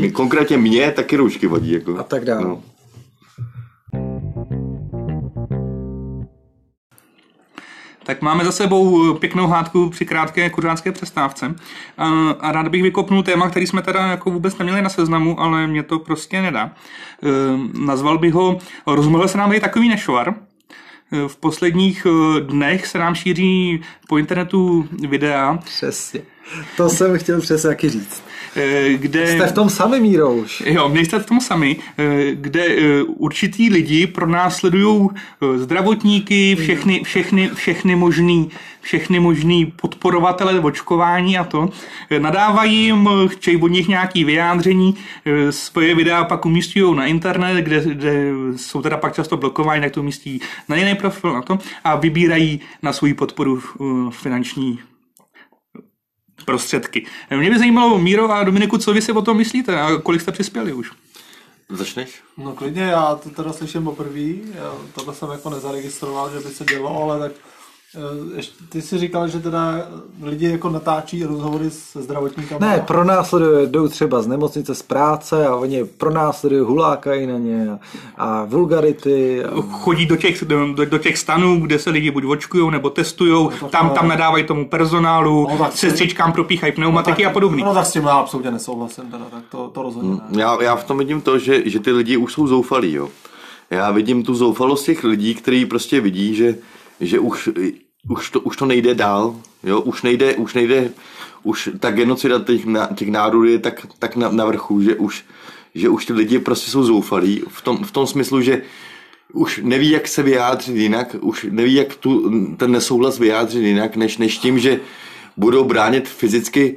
jako 0.00 0.12
konkrétně 0.12 0.56
mě 0.58 0.92
taky 0.96 1.16
roušky 1.16 1.46
vadí. 1.46 1.72
Jako. 1.72 1.96
a 1.98 2.02
tak 2.02 2.24
dále. 2.24 2.46
Tak 8.04 8.22
máme 8.22 8.44
za 8.44 8.52
sebou 8.52 9.14
pěknou 9.14 9.46
hádku 9.46 9.90
při 9.90 10.04
krátké 10.04 10.50
kuřácké 10.50 10.92
přestávce. 10.92 11.54
A, 11.98 12.30
a 12.30 12.52
rád 12.52 12.68
bych 12.68 12.82
vykopnul 12.82 13.22
téma, 13.22 13.50
který 13.50 13.66
jsme 13.66 13.82
teda 13.82 14.06
jako 14.06 14.30
vůbec 14.30 14.58
neměli 14.58 14.82
na 14.82 14.88
seznamu, 14.88 15.40
ale 15.40 15.66
mě 15.66 15.82
to 15.82 15.98
prostě 15.98 16.42
nedá. 16.42 16.70
E, 16.70 17.28
nazval 17.86 18.18
bych 18.18 18.34
ho, 18.34 18.58
rozmohl 18.86 19.28
se 19.28 19.38
nám 19.38 19.50
tady 19.50 19.60
takový 19.60 19.88
nešvar. 19.88 20.34
V 21.26 21.36
posledních 21.36 22.06
dnech 22.46 22.86
se 22.86 22.98
nám 22.98 23.14
šíří 23.14 23.80
po 24.08 24.18
internetu 24.18 24.88
videa, 25.08 25.58
Přesně. 25.64 26.20
To 26.76 26.88
jsem 26.88 27.18
chtěl 27.18 27.40
přesně 27.40 27.68
taky 27.68 27.88
říct. 27.88 28.22
e, 28.56 28.92
kde... 28.94 29.26
Jste 29.26 29.46
v 29.46 29.52
tom 29.52 29.70
sami 29.70 30.00
mírou 30.00 30.34
už. 30.34 30.62
Jo, 30.66 30.88
nejste 30.88 31.18
v 31.18 31.26
tom 31.26 31.40
sami, 31.40 31.76
eh, 31.98 32.30
kde 32.34 32.66
eh, 32.66 33.02
určitý 33.02 33.70
lidi 33.70 34.06
pronásledují 34.06 35.08
eh, 35.12 35.58
zdravotníky, 35.58 36.56
všechny, 36.56 37.02
všechny, 37.04 37.50
všechny 37.54 37.96
možný, 37.96 38.50
všechny 38.80 39.20
možný 39.20 39.66
podporovatele 39.66 40.60
očkování 40.60 41.38
a 41.38 41.44
to. 41.44 41.68
Eh, 42.10 42.20
Nadávají 42.20 42.84
jim, 42.84 43.08
eh, 43.24 43.28
chtějí 43.28 43.56
od 43.56 43.68
nich 43.68 43.88
nějaký 43.88 44.24
vyjádření, 44.24 44.94
eh, 45.24 45.52
svoje 45.52 45.94
videa 45.94 46.24
pak 46.24 46.46
umístují 46.46 46.96
na 46.96 47.06
internet, 47.06 47.62
kde, 47.62 47.80
kde 47.94 48.30
jsou 48.56 48.82
teda 48.82 48.96
pak 48.96 49.14
často 49.14 49.36
blokováni, 49.36 49.80
tak 49.82 49.92
to 49.92 50.00
umístí 50.00 50.40
na 50.68 50.76
jiný 50.76 50.94
profil 50.94 51.32
na 51.32 51.42
to 51.42 51.58
a 51.84 51.96
vybírají 51.96 52.60
na 52.82 52.92
svou 52.92 53.14
podporu 53.14 53.60
eh, 53.80 53.84
finanční 54.10 54.78
prostředky. 56.42 57.06
Mě 57.36 57.50
by 57.50 57.58
zajímalo, 57.58 57.98
Míro 57.98 58.32
a 58.32 58.44
Dominiku, 58.44 58.78
co 58.78 58.92
vy 58.92 59.02
si 59.02 59.12
o 59.12 59.22
tom 59.22 59.36
myslíte 59.36 59.80
a 59.80 59.98
kolik 60.02 60.20
jste 60.20 60.32
přispěli 60.32 60.72
už? 60.72 60.92
Začneš? 61.68 62.20
No 62.36 62.52
klidně, 62.52 62.82
já 62.82 63.14
to 63.14 63.30
teda 63.30 63.52
slyším 63.52 63.84
poprvé, 63.84 64.20
já 64.54 64.72
tohle 64.94 65.14
jsem 65.14 65.30
jako 65.30 65.50
nezaregistroval, 65.50 66.30
že 66.30 66.48
by 66.48 66.54
se 66.54 66.64
dělo, 66.64 67.02
ale 67.02 67.18
tak 67.18 67.32
Ty 68.68 68.82
jsi 68.82 68.98
říkal, 68.98 69.28
že 69.28 69.40
teda 69.40 69.74
lidi 70.22 70.50
jako 70.50 70.68
natáčí 70.70 71.24
rozhovory 71.24 71.70
se 71.70 72.02
zdravotníkama. 72.02 72.66
Ne, 72.66 72.84
pro 72.86 73.04
následuje, 73.04 73.66
jdou 73.66 73.88
třeba 73.88 74.22
z 74.22 74.26
nemocnice 74.26 74.74
z 74.74 74.82
práce 74.82 75.46
a 75.46 75.56
oni 75.56 75.84
pro 75.84 76.10
následují, 76.10 76.60
hulákají 76.62 77.26
na 77.26 77.38
ně 77.38 77.68
a, 77.70 77.78
a 78.24 78.44
vulgarity. 78.44 79.44
A, 79.44 79.60
chodí 79.60 80.06
do 80.06 80.16
těch, 80.16 80.44
do, 80.44 80.74
do 80.84 80.98
těch 80.98 81.18
stanů, 81.18 81.60
kde 81.60 81.78
se 81.78 81.90
lidi 81.90 82.10
buď 82.10 82.24
očkují 82.24 82.70
nebo 82.70 82.90
testují, 82.90 83.48
tak 83.60 83.70
tam, 83.70 83.88
to- 83.88 83.94
tam 83.94 84.08
nadávají 84.08 84.44
tomu 84.44 84.68
personálu, 84.68 85.46
No, 85.50 85.58
tak- 85.58 85.72
sestřičkám 85.72 86.32
propíchají 86.32 86.72
pneumatiky 86.72 87.26
a 87.26 87.30
podobný. 87.30 87.62
No 87.62 87.74
tak 87.74 87.86
s 87.86 87.92
tím 87.92 88.02
já 88.02 88.12
absolutně 88.12 88.50
nesouhlasím, 88.50 89.04
teda, 89.04 89.24
tak 89.30 89.42
to, 89.50 89.68
to 89.74 89.82
rozhodně 89.82 90.10
ne. 90.10 90.20
Já, 90.40 90.62
já 90.62 90.76
v 90.76 90.84
tom 90.84 90.98
vidím 90.98 91.20
to, 91.20 91.38
že, 91.38 91.70
že 91.70 91.80
ty 91.80 91.92
lidi 91.92 92.16
už 92.16 92.32
jsou 92.32 92.46
zoufalí, 92.46 92.92
jo. 92.92 93.08
Já 93.70 93.90
vidím 93.90 94.22
tu 94.22 94.34
zoufalost 94.34 94.86
těch 94.86 95.04
lidí, 95.04 95.34
kteří 95.34 95.66
prostě 95.66 96.00
vidí, 96.00 96.34
že, 96.34 96.54
že 97.02 97.18
už, 97.18 97.48
už, 98.08 98.30
to, 98.30 98.40
už 98.40 98.56
to 98.56 98.66
nejde 98.66 98.94
dál, 98.94 99.36
jo, 99.64 99.80
už 99.80 100.02
nejde, 100.02 100.34
už 100.34 100.54
nejde, 100.54 100.90
už 101.42 101.70
ta 101.78 101.90
genocida 101.90 102.38
těch, 102.38 102.62
těch 102.94 103.10
národů 103.10 103.44
je 103.44 103.58
tak, 103.58 103.86
tak 103.98 104.16
na, 104.16 104.28
na 104.28 104.44
vrchu, 104.44 104.82
že 104.82 104.94
už, 104.96 105.24
že 105.74 105.88
už 105.88 106.06
ty 106.06 106.12
lidi 106.12 106.38
prostě 106.38 106.70
jsou 106.70 106.84
zoufalí 106.84 107.42
v 107.48 107.62
tom, 107.62 107.84
v 107.84 107.90
tom 107.90 108.06
smyslu, 108.06 108.40
že 108.40 108.62
už 109.32 109.60
neví, 109.62 109.90
jak 109.90 110.08
se 110.08 110.22
vyjádřit 110.22 110.76
jinak, 110.76 111.16
už 111.20 111.46
neví, 111.50 111.74
jak 111.74 111.96
tu, 111.96 112.30
ten 112.56 112.70
nesouhlas 112.72 113.18
vyjádřit 113.18 113.62
jinak, 113.62 113.96
než, 113.96 114.18
než 114.18 114.38
tím, 114.38 114.58
že 114.58 114.80
budou 115.36 115.64
bránit 115.64 116.08
fyzicky 116.08 116.76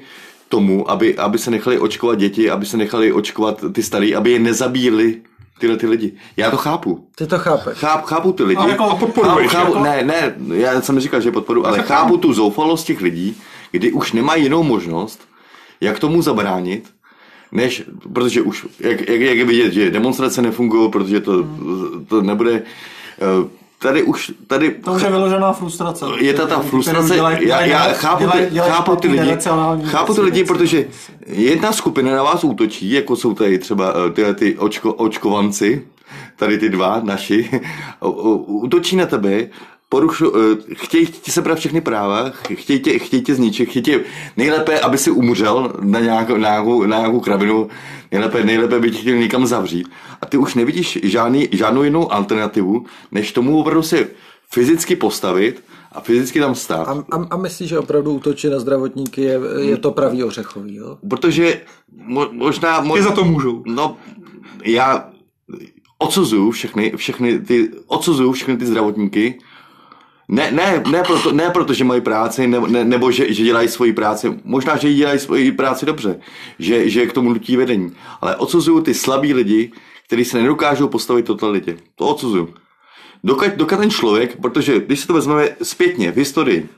tomu, 0.49 0.91
aby, 0.91 1.17
aby 1.17 1.37
se 1.37 1.51
nechali 1.51 1.79
očkovat 1.79 2.19
děti, 2.19 2.49
aby 2.49 2.65
se 2.65 2.77
nechali 2.77 3.11
očkovat 3.11 3.63
ty 3.73 3.83
starý, 3.83 4.15
aby 4.15 4.31
je 4.31 4.39
nezabíjeli 4.39 5.21
tyhle 5.59 5.77
ty 5.77 5.87
lidi. 5.87 6.13
Já 6.37 6.51
to 6.51 6.57
chápu. 6.57 7.07
ty 7.15 7.27
to 7.27 7.39
chápeš. 7.39 7.77
Cháp, 7.77 8.05
chápu 8.05 8.31
ty 8.31 8.43
lidi. 8.43 8.57
Ale 8.57 8.71
jako- 8.71 8.83
A 8.83 8.95
podporuješ, 8.95 9.51
chápu, 9.51 9.73
chápu, 9.73 9.85
jako- 9.85 10.03
ne, 10.07 10.35
ne, 10.37 10.55
já 10.57 10.81
jsem 10.81 10.95
neříkal, 10.95 11.21
že 11.21 11.31
podporu, 11.31 11.67
ale 11.67 11.81
chápu 11.81 12.17
tu 12.17 12.33
zoufalost 12.33 12.87
těch 12.87 13.01
lidí, 13.01 13.37
kdy 13.71 13.91
už 13.91 14.11
nemají 14.13 14.43
jinou 14.43 14.63
možnost, 14.63 15.21
jak 15.81 15.99
tomu 15.99 16.21
zabránit, 16.21 16.89
než, 17.51 17.83
protože 18.13 18.41
už, 18.41 18.65
jak, 18.79 19.09
jak, 19.09 19.21
jak 19.21 19.37
je 19.37 19.45
vidět, 19.45 19.71
že 19.73 19.91
demonstrace 19.91 20.41
nefungují, 20.41 20.91
protože 20.91 21.19
to, 21.19 21.43
to 22.07 22.21
nebude, 22.21 22.51
eh, 22.53 23.47
tady 23.79 24.03
už, 24.03 24.31
tady 24.47 24.71
To 24.71 24.91
už 24.93 25.01
je 25.01 25.09
vyložená 25.11 25.53
frustrace. 25.53 26.05
je 26.19 26.33
ta 26.33 26.47
ta 26.47 26.59
frustrace, 26.59 27.13
dělají- 27.15 27.47
já, 27.47 27.61
já 27.61 27.79
chápu, 27.93 28.23
dělají- 28.23 28.45
ty, 28.45 28.53
dělají 28.53 28.71
chápu 28.71 28.95
ty 28.95 29.07
lidi, 29.07 29.37
chápu 29.83 30.13
ty 30.13 30.21
lidi, 30.21 30.43
protože 30.43 30.85
jedna 31.27 31.71
skupina 31.71 32.15
na 32.15 32.23
vás 32.23 32.43
útočí, 32.43 32.91
jako 32.91 33.15
jsou 33.15 33.33
tady 33.33 33.59
třeba 33.59 33.93
eh, 34.07 34.11
tyhle 34.11 34.33
ty 34.33 34.57
očko, 34.57 34.93
očkovanci, 34.93 35.87
tady 36.35 36.57
ty 36.57 36.69
dva 36.69 36.99
naši, 37.03 37.61
útočí 38.45 38.95
na 38.95 39.05
tebe, 39.05 39.47
porušu, 39.89 40.31
eh, 40.35 40.75
chtějí 40.75 41.05
ti 41.05 41.31
sebrat 41.31 41.59
všechny 41.59 41.81
práva, 41.81 42.31
chtějí 42.53 42.79
tě, 42.79 42.99
chtějí 42.99 43.23
tě 43.23 43.35
zničit, 43.35 43.69
chtějí 43.69 43.83
tě 43.83 44.03
nejlépe, 44.37 44.79
aby 44.79 44.97
si 44.97 45.11
umřel 45.11 45.73
na 45.81 45.99
nějakou, 45.99 46.37
na 46.37 46.49
nějakou, 46.49 46.85
na 46.85 46.97
nějakou 46.97 47.19
kravinu, 47.19 47.67
nejlépe, 48.11 48.43
nejlépe 48.43 48.79
by 48.79 48.91
tě 48.91 48.97
chtěli 48.97 49.19
někam 49.19 49.45
zavřít. 49.45 49.87
A 50.21 50.25
ty 50.25 50.37
už 50.37 50.55
nevidíš 50.55 50.99
žádný, 51.03 51.47
žádnou 51.51 51.83
jinou 51.83 52.13
alternativu, 52.13 52.85
než 53.11 53.31
tomu 53.31 53.59
opravdu 53.59 53.83
si 53.83 54.07
fyzicky 54.51 54.95
postavit 54.95 55.63
a 55.91 56.01
fyzicky 56.01 56.39
tam 56.39 56.55
stát. 56.55 56.87
A, 56.87 56.91
a, 56.91 57.27
a 57.29 57.37
myslíš, 57.37 57.69
že 57.69 57.79
opravdu 57.79 58.13
útočí 58.13 58.49
na 58.49 58.59
zdravotníky 58.59 59.21
je, 59.21 59.39
je 59.59 59.77
to 59.77 59.91
pravý 59.91 60.23
ořechový, 60.23 60.75
jo? 60.75 60.97
Protože 61.09 61.61
mo, 61.91 62.27
možná... 62.31 62.81
Mo, 62.81 62.95
Ty 62.95 63.03
za 63.03 63.11
to 63.11 63.23
můžou. 63.23 63.63
No, 63.65 63.97
já 64.63 65.09
odsuzuju 65.97 66.51
všechny, 66.51 66.93
všechny 66.95 67.39
ty, 67.39 67.71
odsuzuju 67.87 68.31
všechny 68.31 68.57
ty 68.57 68.65
zdravotníky, 68.65 69.39
ne, 70.27 70.51
ne, 70.51 70.83
ne, 70.91 71.03
proto, 71.03 71.31
ne 71.31 71.49
proto, 71.49 71.73
že 71.73 71.83
mají 71.83 72.01
práci, 72.01 72.47
ne, 72.47 72.59
ne, 72.59 72.85
nebo 72.85 73.11
že, 73.11 73.33
že 73.33 73.43
dělají 73.43 73.67
svoji 73.67 73.93
práci. 73.93 74.39
Možná, 74.43 74.77
že 74.77 74.93
dělají 74.93 75.19
svoji 75.19 75.51
práci 75.51 75.85
dobře, 75.85 76.19
že, 76.59 76.89
že 76.89 76.99
je 76.99 77.07
k 77.07 77.13
tomu 77.13 77.29
nutí 77.29 77.57
vedení. 77.57 77.95
Ale 78.21 78.35
odsuzuju 78.35 78.81
ty 78.81 78.93
slabí 78.93 79.33
lidi, 79.33 79.71
kteří 80.07 80.25
se 80.25 80.41
nedokážou 80.41 80.87
postavit 80.87 81.25
totalitě. 81.25 81.77
To 81.95 82.07
odsuzuju. 82.07 82.53
Dokud, 83.23 83.47
dokud 83.55 83.77
ten 83.77 83.91
člověk, 83.91 84.41
protože 84.41 84.79
když 84.79 84.99
si 84.99 85.07
to 85.07 85.13
vezmeme 85.13 85.49
zpětně 85.63 86.11
v 86.11 86.17
historii, 86.17 86.69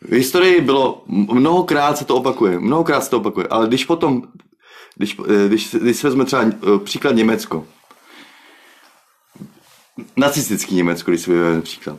v 0.00 0.12
historii 0.12 0.60
bylo, 0.60 1.04
mnohokrát 1.08 1.98
se 1.98 2.04
to 2.04 2.16
opakuje, 2.16 2.60
mnohokrát 2.60 3.04
se 3.04 3.10
to 3.10 3.16
opakuje, 3.16 3.46
ale 3.46 3.66
když 3.66 3.84
potom, 3.84 4.22
když, 4.96 5.16
když, 5.48 5.74
když 5.74 5.96
si 5.96 6.06
vezme 6.06 6.24
třeba 6.24 6.42
eh, 6.42 6.78
příklad 6.84 7.14
Německo, 7.14 7.66
nacistický 10.16 10.74
Německo, 10.74 11.10
když 11.10 11.20
si 11.20 11.30
vezmeme 11.30 11.62
příklad, 11.62 11.98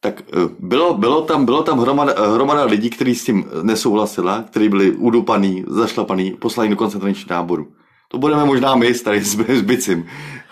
tak 0.00 0.22
eh, 0.32 0.48
bylo, 0.58 0.94
bylo 0.94 1.22
tam, 1.22 1.44
bylo 1.44 1.62
tam 1.62 1.78
hromada, 1.78 2.14
eh, 2.16 2.34
hromada 2.34 2.64
lidí, 2.64 2.90
kteří 2.90 3.14
s 3.14 3.24
tím 3.24 3.44
nesouhlasila, 3.62 4.42
kteří 4.42 4.68
byli 4.68 4.90
udupaný, 4.90 5.64
zašlapaný, 5.68 6.30
poslaní 6.30 6.70
do 6.70 6.76
koncentračních 6.76 7.26
táborů. 7.26 7.68
To 8.08 8.18
budeme 8.18 8.44
možná 8.44 8.74
my, 8.74 8.94
tady 8.94 9.24
s, 9.24 9.38
s 9.48 9.62
bicím, 9.62 10.06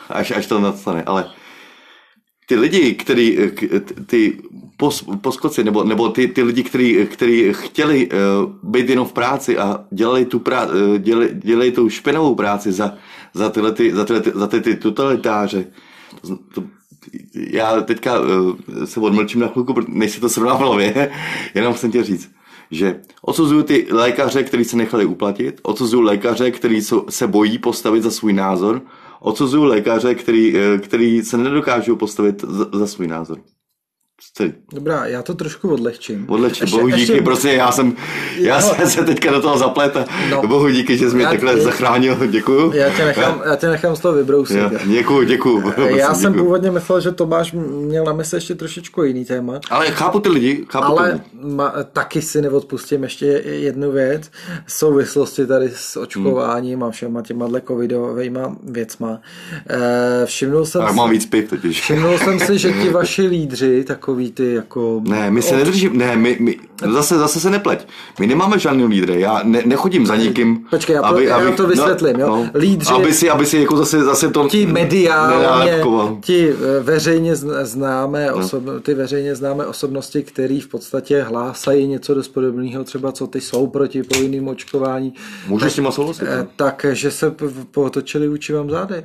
až, 0.08 0.30
až 0.30 0.46
to 0.46 0.61
nastane, 0.61 1.02
ale 1.02 1.30
ty 2.46 2.56
lidi, 2.56 2.94
který, 2.94 3.38
ty 4.06 4.40
pos, 4.76 5.04
poskoci, 5.20 5.64
nebo, 5.64 5.84
nebo 5.84 6.08
ty, 6.08 6.28
ty 6.28 6.42
lidi, 6.42 6.62
který, 6.62 7.06
který 7.06 7.52
chtěli 7.52 8.08
uh, 8.08 8.70
být 8.70 8.88
jenom 8.88 9.06
v 9.06 9.12
práci 9.12 9.58
a 9.58 9.84
dělali 9.90 10.24
tu 10.24 10.38
prá, 10.38 10.68
dělali, 10.98 11.30
dělali 11.34 11.72
tu 11.72 11.90
špinavou 11.90 12.34
práci 12.34 12.72
za, 12.72 12.94
za, 13.34 13.50
tyhle, 13.50 13.72
ty, 13.72 13.94
za, 13.94 14.04
tyhle, 14.04 14.22
ty, 14.22 14.32
za 14.34 14.46
ty, 14.46 14.61
ty 14.61 14.76
totalitáře, 14.76 15.64
to, 16.20 16.37
to, 16.54 16.62
já 17.34 17.80
teďka 17.80 18.20
uh, 18.20 18.26
se 18.84 19.00
odmlčím 19.00 19.40
na 19.40 19.48
chvilku, 19.48 19.74
než 19.88 20.12
si 20.12 20.20
to 20.20 20.28
srovná 20.28 20.54
v 20.54 20.58
hlavě, 20.58 21.12
jenom 21.54 21.74
jsem 21.74 21.90
chtěl 21.90 22.04
říct, 22.04 22.30
že 22.70 23.00
odsuzuju 23.22 23.62
ty 23.62 23.86
lékaře, 23.90 24.42
kteří 24.42 24.64
se 24.64 24.76
nechali 24.76 25.04
uplatit, 25.04 25.60
odsuzuju 25.62 26.02
lékaře, 26.02 26.50
kteří 26.50 26.82
se 27.08 27.26
bojí 27.26 27.58
postavit 27.58 28.02
za 28.02 28.10
svůj 28.10 28.32
názor, 28.32 28.82
odsuzuju 29.20 29.64
lékaře, 29.64 30.14
který, 30.14 30.56
eh, 30.56 30.78
který 30.78 31.22
se 31.22 31.36
nedokážou 31.36 31.96
postavit 31.96 32.44
za, 32.48 32.66
za 32.72 32.86
svůj 32.86 33.06
názor. 33.06 33.38
Dobrá, 34.72 35.07
já 35.07 35.22
to 35.22 35.35
trošku 35.35 35.68
odlehčím. 35.72 36.24
Odleč, 36.28 36.61
Ještě- 36.61 36.76
bohu 36.76 36.88
díky, 36.88 37.00
ještě- 37.00 37.22
prostě 37.22 37.52
já 37.52 37.72
jsem, 37.72 37.96
já 38.37 38.61
Jo. 38.61 38.62
jsem 38.76 38.90
se 38.90 39.04
teďka 39.04 39.31
do 39.33 39.40
toho 39.40 39.59
zaplet 39.59 39.96
a 39.96 40.04
No. 40.31 40.42
bohu 40.46 40.68
díky, 40.70 40.98
že 40.98 41.11
jsi 41.11 41.14
mě 41.16 41.24
Já- 41.24 41.31
takhle 41.31 41.61
zachránil, 41.61 42.16
děkuju. 42.26 42.72
Já 42.74 42.90
tě 42.96 43.04
nechám, 43.04 43.42
já 43.46 43.57
tě 43.57 43.66
nechám 43.68 43.96
z 43.96 44.00
toho 44.00 44.14
vybrousit. 44.14 44.57
Já, 44.57 44.70
děkuju, 44.87 45.22
děkuju. 45.22 45.72
Já 45.96 46.14
jsem 46.14 46.33
děkuju. 46.33 46.44
původně 46.44 46.70
myslel, 46.70 47.00
že 47.00 47.12
Tomáš 47.12 47.52
měl 47.87 48.04
na 48.04 48.12
mysli 48.12 48.37
ještě 48.37 48.54
trošičku 48.54 49.02
jiný 49.02 49.24
téma. 49.24 49.61
Ale 49.70 49.87
chápu 49.90 50.20
ty 50.20 50.28
lidi, 50.28 50.66
chápu 50.70 50.92
ty 50.94 50.98
Ale 51.00 51.12
lidi. 51.12 51.22
ma, 51.54 51.72
taky 51.92 52.22
si 52.22 52.42
neodpustím 52.42 53.02
ještě 53.02 53.26
jednu 53.46 53.92
věc 53.92 54.31
v 54.66 54.72
souvislosti 54.72 55.46
tady 55.46 55.70
s 55.74 55.96
očkováním 55.96 56.83
a 56.83 56.90
všema 56.90 57.22
těma 57.22 57.48
covidovými 57.66 58.40
věcma. 58.62 59.20
E, 59.70 60.26
všimnul 60.26 60.66
jsem 60.66 60.81
Tak 60.81 60.90
si, 60.90 60.96
mám 60.96 61.11
víc 61.11 61.26
piv 61.26 61.50
totiž. 61.50 61.81
všimnul 61.81 62.18
jsem 62.18 62.40
si, 62.40 62.59
že 62.59 62.72
ti 62.72 62.90
vaši 62.90 63.22
lídři, 63.22 63.85
takový 64.08 64.32
ty 64.32 64.54
jako... 64.54 65.00
Ne, 65.08 65.30
my 65.30 65.42
se 65.42 65.56
nedržíme, 65.56 65.96
ne, 65.96 66.16
my, 66.16 66.36
my, 66.40 66.56
zase, 66.92 67.18
zase 67.18 67.40
se 67.40 67.50
nepleť. 67.50 67.88
My 68.20 68.26
nemáme 68.26 68.58
žádný 68.58 68.84
lídry, 68.84 69.20
já 69.20 69.40
ne, 69.44 69.62
nechodím 69.66 70.06
za 70.06 70.16
nikým. 70.16 70.64
Počkej, 70.70 70.94
já 70.94 71.02
to- 71.12 71.20
já 71.20 71.50
to 71.52 71.66
vysvětlím, 71.66 72.20
jo. 72.20 72.46
Lídři- 72.54 72.94
Aby 72.94 73.12
si, 73.12 73.30
aby 73.30 73.46
si 73.46 73.58
jako 73.58 73.76
zase, 73.76 74.04
zase 74.04 74.30
to 74.30 74.48
ti 74.48 74.66
mediálně, 74.66 75.82
ti 76.20 76.48
eh, 76.50 76.82
veřejně 76.82 77.34
zn- 77.34 77.64
známé, 77.64 78.32
osob, 78.32 78.64
ty 78.82 78.94
veřejně 78.94 79.34
známé 79.34 79.66
osobnosti, 79.66 80.22
který 80.22 80.60
v 80.60 80.68
podstatě 80.68 81.22
hlásají 81.22 81.86
něco 81.86 82.14
dost 82.14 82.28
podobného, 82.28 82.84
třeba 82.84 83.12
co 83.12 83.26
ty 83.26 83.40
jsou 83.40 83.66
proti 83.66 84.02
povinným 84.02 84.48
očkování, 84.48 85.14
Můžu 85.48 85.70
s 85.70 85.74
těma 85.74 85.90
souhlasit? 85.90 86.24
eh, 86.28 86.46
tak, 86.56 86.86
že 86.92 87.10
se 87.10 87.34
potočili 87.70 88.28
vůči 88.28 88.52
vám 88.52 88.70
zády. 88.70 89.02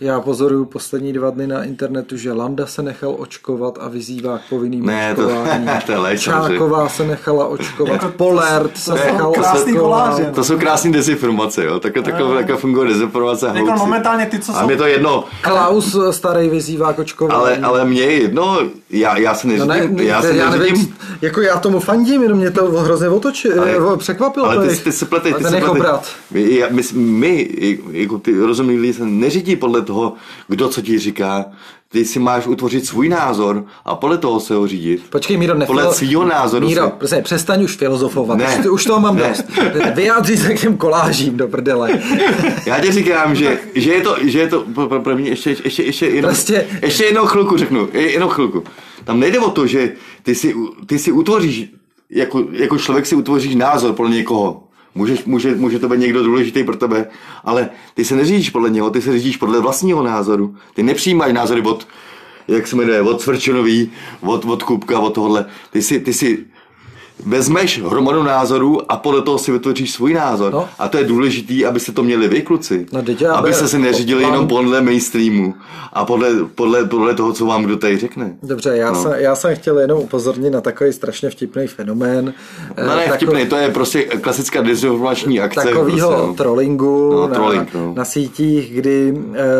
Já 0.00 0.20
pozoruju 0.20 0.64
poslední 0.64 1.12
dva 1.12 1.30
dny 1.30 1.46
na 1.46 1.64
internetu, 1.64 2.16
že 2.16 2.32
Landa 2.32 2.66
se 2.66 2.82
nechal 2.82 3.14
očkovat 3.18 3.78
a 3.80 3.88
vyzývá 3.88 4.38
k 4.38 4.40
povinným 4.50 4.86
Ne, 4.86 5.14
to- 5.14 5.26
očkování. 5.26 5.68
to 5.86 5.92
je 5.92 5.98
lež, 5.98 6.24
samozřejmě. 6.24 6.58
Čáková 6.58 6.88
se 6.88 7.06
nechala 7.06 7.46
očkovat, 7.46 8.14
Polert 8.16 8.76
se 8.78 8.90
to 8.90 8.96
nechal 8.96 9.30
očkovat. 9.30 10.20
To 10.34 10.44
jsou 10.44 10.58
krásné 10.58 10.90
dezinformace, 10.92 11.64
jo. 11.64 11.80
Takhle, 11.80 12.02
takhle, 12.02 12.34
takhle 12.34 12.56
funguje 12.56 12.88
dezinformace 12.88 13.48
a 13.48 13.54
Jako 13.54 13.72
momentálně 13.72 14.26
ty, 14.26 14.38
co 14.38 14.52
A 14.56 14.60
jsou... 14.60 14.66
mě 14.66 14.76
to 14.76 14.86
jedno, 14.86 15.24
Klaus 15.40 15.96
starý 16.10 16.48
vyzývá 16.48 16.92
k 16.92 16.98
očkování. 16.98 17.40
ale, 17.40 17.56
ale 17.56 17.84
mě 17.84 18.00
je 18.02 18.12
jedno, 18.22 18.58
já, 18.90 19.18
já 19.18 19.34
se 19.34 19.46
No 19.46 19.64
neřídím, 19.66 19.96
ne, 19.96 20.04
já 20.04 20.14
já, 20.16 20.22
se 20.22 20.36
já 20.36 20.50
neřídím, 20.50 20.74
nevím, 20.82 20.94
jako 21.22 21.40
já 21.40 21.58
tomu 21.60 21.80
fandím, 21.80 22.22
jenom 22.22 22.38
mě 22.38 22.50
to 22.50 22.64
hrozně 22.70 23.08
otočil, 23.08 23.60
Ale- 23.62 23.96
překvapilo. 23.96 24.46
ale 24.46 24.56
to 24.66 24.72
ty, 24.72 24.76
ty 24.78 24.92
se 24.92 25.04
pleteš, 25.06 25.32
a 25.34 25.36
ty 25.38 25.44
se 25.44 25.60
brat. 25.78 26.08
My, 26.30 26.62
my, 26.70 26.82
my, 26.94 27.48
jako 27.90 28.18
ty 28.18 28.38
rozumní 28.40 28.76
lidi, 28.78 28.92
se 28.92 29.04
neřídí 29.04 29.56
podle 29.56 29.83
toho, 29.84 30.12
kdo 30.48 30.68
co 30.68 30.82
ti 30.82 30.98
říká. 30.98 31.44
Ty 31.88 32.04
si 32.04 32.18
máš 32.18 32.46
utvořit 32.46 32.86
svůj 32.86 33.08
názor 33.08 33.64
a 33.84 33.94
podle 33.94 34.18
toho 34.18 34.40
se 34.40 34.54
ho 34.54 34.66
řídit. 34.66 35.02
Počkej, 35.10 35.36
Míro, 35.36 35.54
nefilo... 35.54 35.78
Podle 35.78 35.94
svýho 35.94 36.24
názoru 36.24 36.66
Míro, 36.66 36.84
se- 36.84 36.90
prostě 36.90 37.20
přestaň 37.22 37.62
už 37.64 37.76
filozofovat. 37.76 38.38
Ne. 38.38 38.58
Už, 38.60 38.66
už 38.66 38.84
toho 38.84 39.00
mám 39.00 39.16
Ne. 39.16 39.28
dost. 39.28 39.44
Vyjádří 39.94 40.36
se 40.36 40.54
k 40.54 40.60
těm 40.60 40.76
kolážím 40.76 41.36
do 41.36 41.48
prdele. 41.48 42.00
Já 42.66 42.80
ti 42.80 42.92
říkám, 42.92 43.34
že, 43.34 43.58
že 43.74 43.92
je 43.92 44.00
to, 44.00 44.16
že 44.22 44.38
je 44.38 44.48
to 44.48 44.64
pro, 44.74 44.88
pro, 44.88 45.00
pro 45.00 45.16
mě 45.16 45.28
ještě, 45.30 45.56
ještě, 45.64 45.82
ještě, 45.82 46.06
jenom, 46.06 46.30
Prostě- 46.30 46.66
ještě 46.82 47.04
jednou 47.04 47.26
chvilku 47.26 47.56
řeknu, 47.56 47.88
je- 47.92 48.12
jenom 48.12 48.28
chvilku. 48.28 48.64
Tam 49.04 49.20
nejde 49.20 49.38
o 49.38 49.50
to, 49.50 49.66
že 49.66 49.92
ty 50.22 50.34
si, 50.34 50.54
ty 50.86 50.98
si 50.98 51.12
utvoříš, 51.12 51.66
jako, 52.10 52.44
jako 52.52 52.78
člověk 52.78 53.06
si 53.06 53.14
utvoříš 53.16 53.54
názor 53.54 53.92
podle 53.92 54.16
někoho. 54.16 54.64
Můžeš, 54.94 55.24
může, 55.24 55.54
může 55.54 55.78
to 55.78 55.88
být 55.88 56.00
někdo 56.00 56.22
důležitý 56.22 56.64
pro 56.64 56.76
tebe, 56.76 57.06
ale 57.44 57.70
ty 57.94 58.04
se 58.04 58.16
neřídíš 58.16 58.50
podle 58.50 58.70
něho, 58.70 58.90
ty 58.90 59.02
se 59.02 59.12
řídíš 59.12 59.36
podle 59.36 59.60
vlastního 59.60 60.02
názoru. 60.02 60.56
Ty 60.74 60.82
nepřijímáš 60.82 61.32
názory 61.32 61.60
od, 61.60 61.88
jak 62.48 62.66
se 62.66 62.76
jmenuje, 62.76 63.02
od 63.02 63.20
Svrčenový, 63.20 63.92
od, 64.20 64.44
od 64.44 64.62
Kupka, 64.62 64.98
od 64.98 65.14
tohohle. 65.14 65.46
Ty 65.70 65.82
si, 65.82 66.00
ty 66.00 66.12
si 66.12 66.46
vezmeš 67.26 67.82
hromadu 67.82 68.22
názorů 68.22 68.92
a 68.92 68.96
podle 68.96 69.22
toho 69.22 69.38
si 69.38 69.52
vytvoříš 69.52 69.90
svůj 69.92 70.14
názor. 70.14 70.52
No. 70.52 70.68
A 70.78 70.88
to 70.88 70.98
je 70.98 71.04
důležitý, 71.04 71.66
abyste 71.66 71.92
to 71.92 72.02
měli 72.02 72.28
vy, 72.28 72.42
kluci. 72.42 72.86
No, 72.92 73.02
já 73.20 73.32
aby 73.34 73.54
se 73.54 73.68
se 73.68 73.78
neřídili 73.78 74.24
plán- 74.24 74.30
jenom 74.32 74.48
podle 74.48 74.80
mainstreamu 74.80 75.54
a 75.92 76.04
podle, 76.04 76.30
podle, 76.54 76.84
podle 76.84 77.14
toho, 77.14 77.32
co 77.32 77.46
vám 77.46 77.62
kdo 77.64 77.76
tady 77.76 77.98
řekne. 77.98 78.34
Dobře, 78.42 78.70
já, 78.76 78.92
No. 78.92 79.02
jsem, 79.02 79.12
já 79.16 79.34
jsem 79.36 79.56
chtěl 79.56 79.78
jenom 79.78 79.98
upozornit 80.00 80.50
na 80.50 80.60
takový 80.60 80.92
strašně 80.92 81.30
vtipný 81.30 81.66
fenomén. 81.66 82.34
No 82.86 82.96
ne, 82.96 83.04
Tako- 83.06 83.16
vtipný, 83.16 83.46
to 83.46 83.56
je 83.56 83.68
prostě 83.68 84.02
klasická 84.02 84.62
dezinformační 84.62 85.40
akce. 85.40 85.60
Takovýho 85.68 86.08
prostě, 86.10 86.26
no. 86.26 86.34
trollingu 86.34 87.10
No, 87.12 87.28
na, 87.28 87.34
trolling, 87.34 87.74
no. 87.74 87.94
na 87.96 88.04
sítích, 88.04 88.72
kdy, 88.74 89.14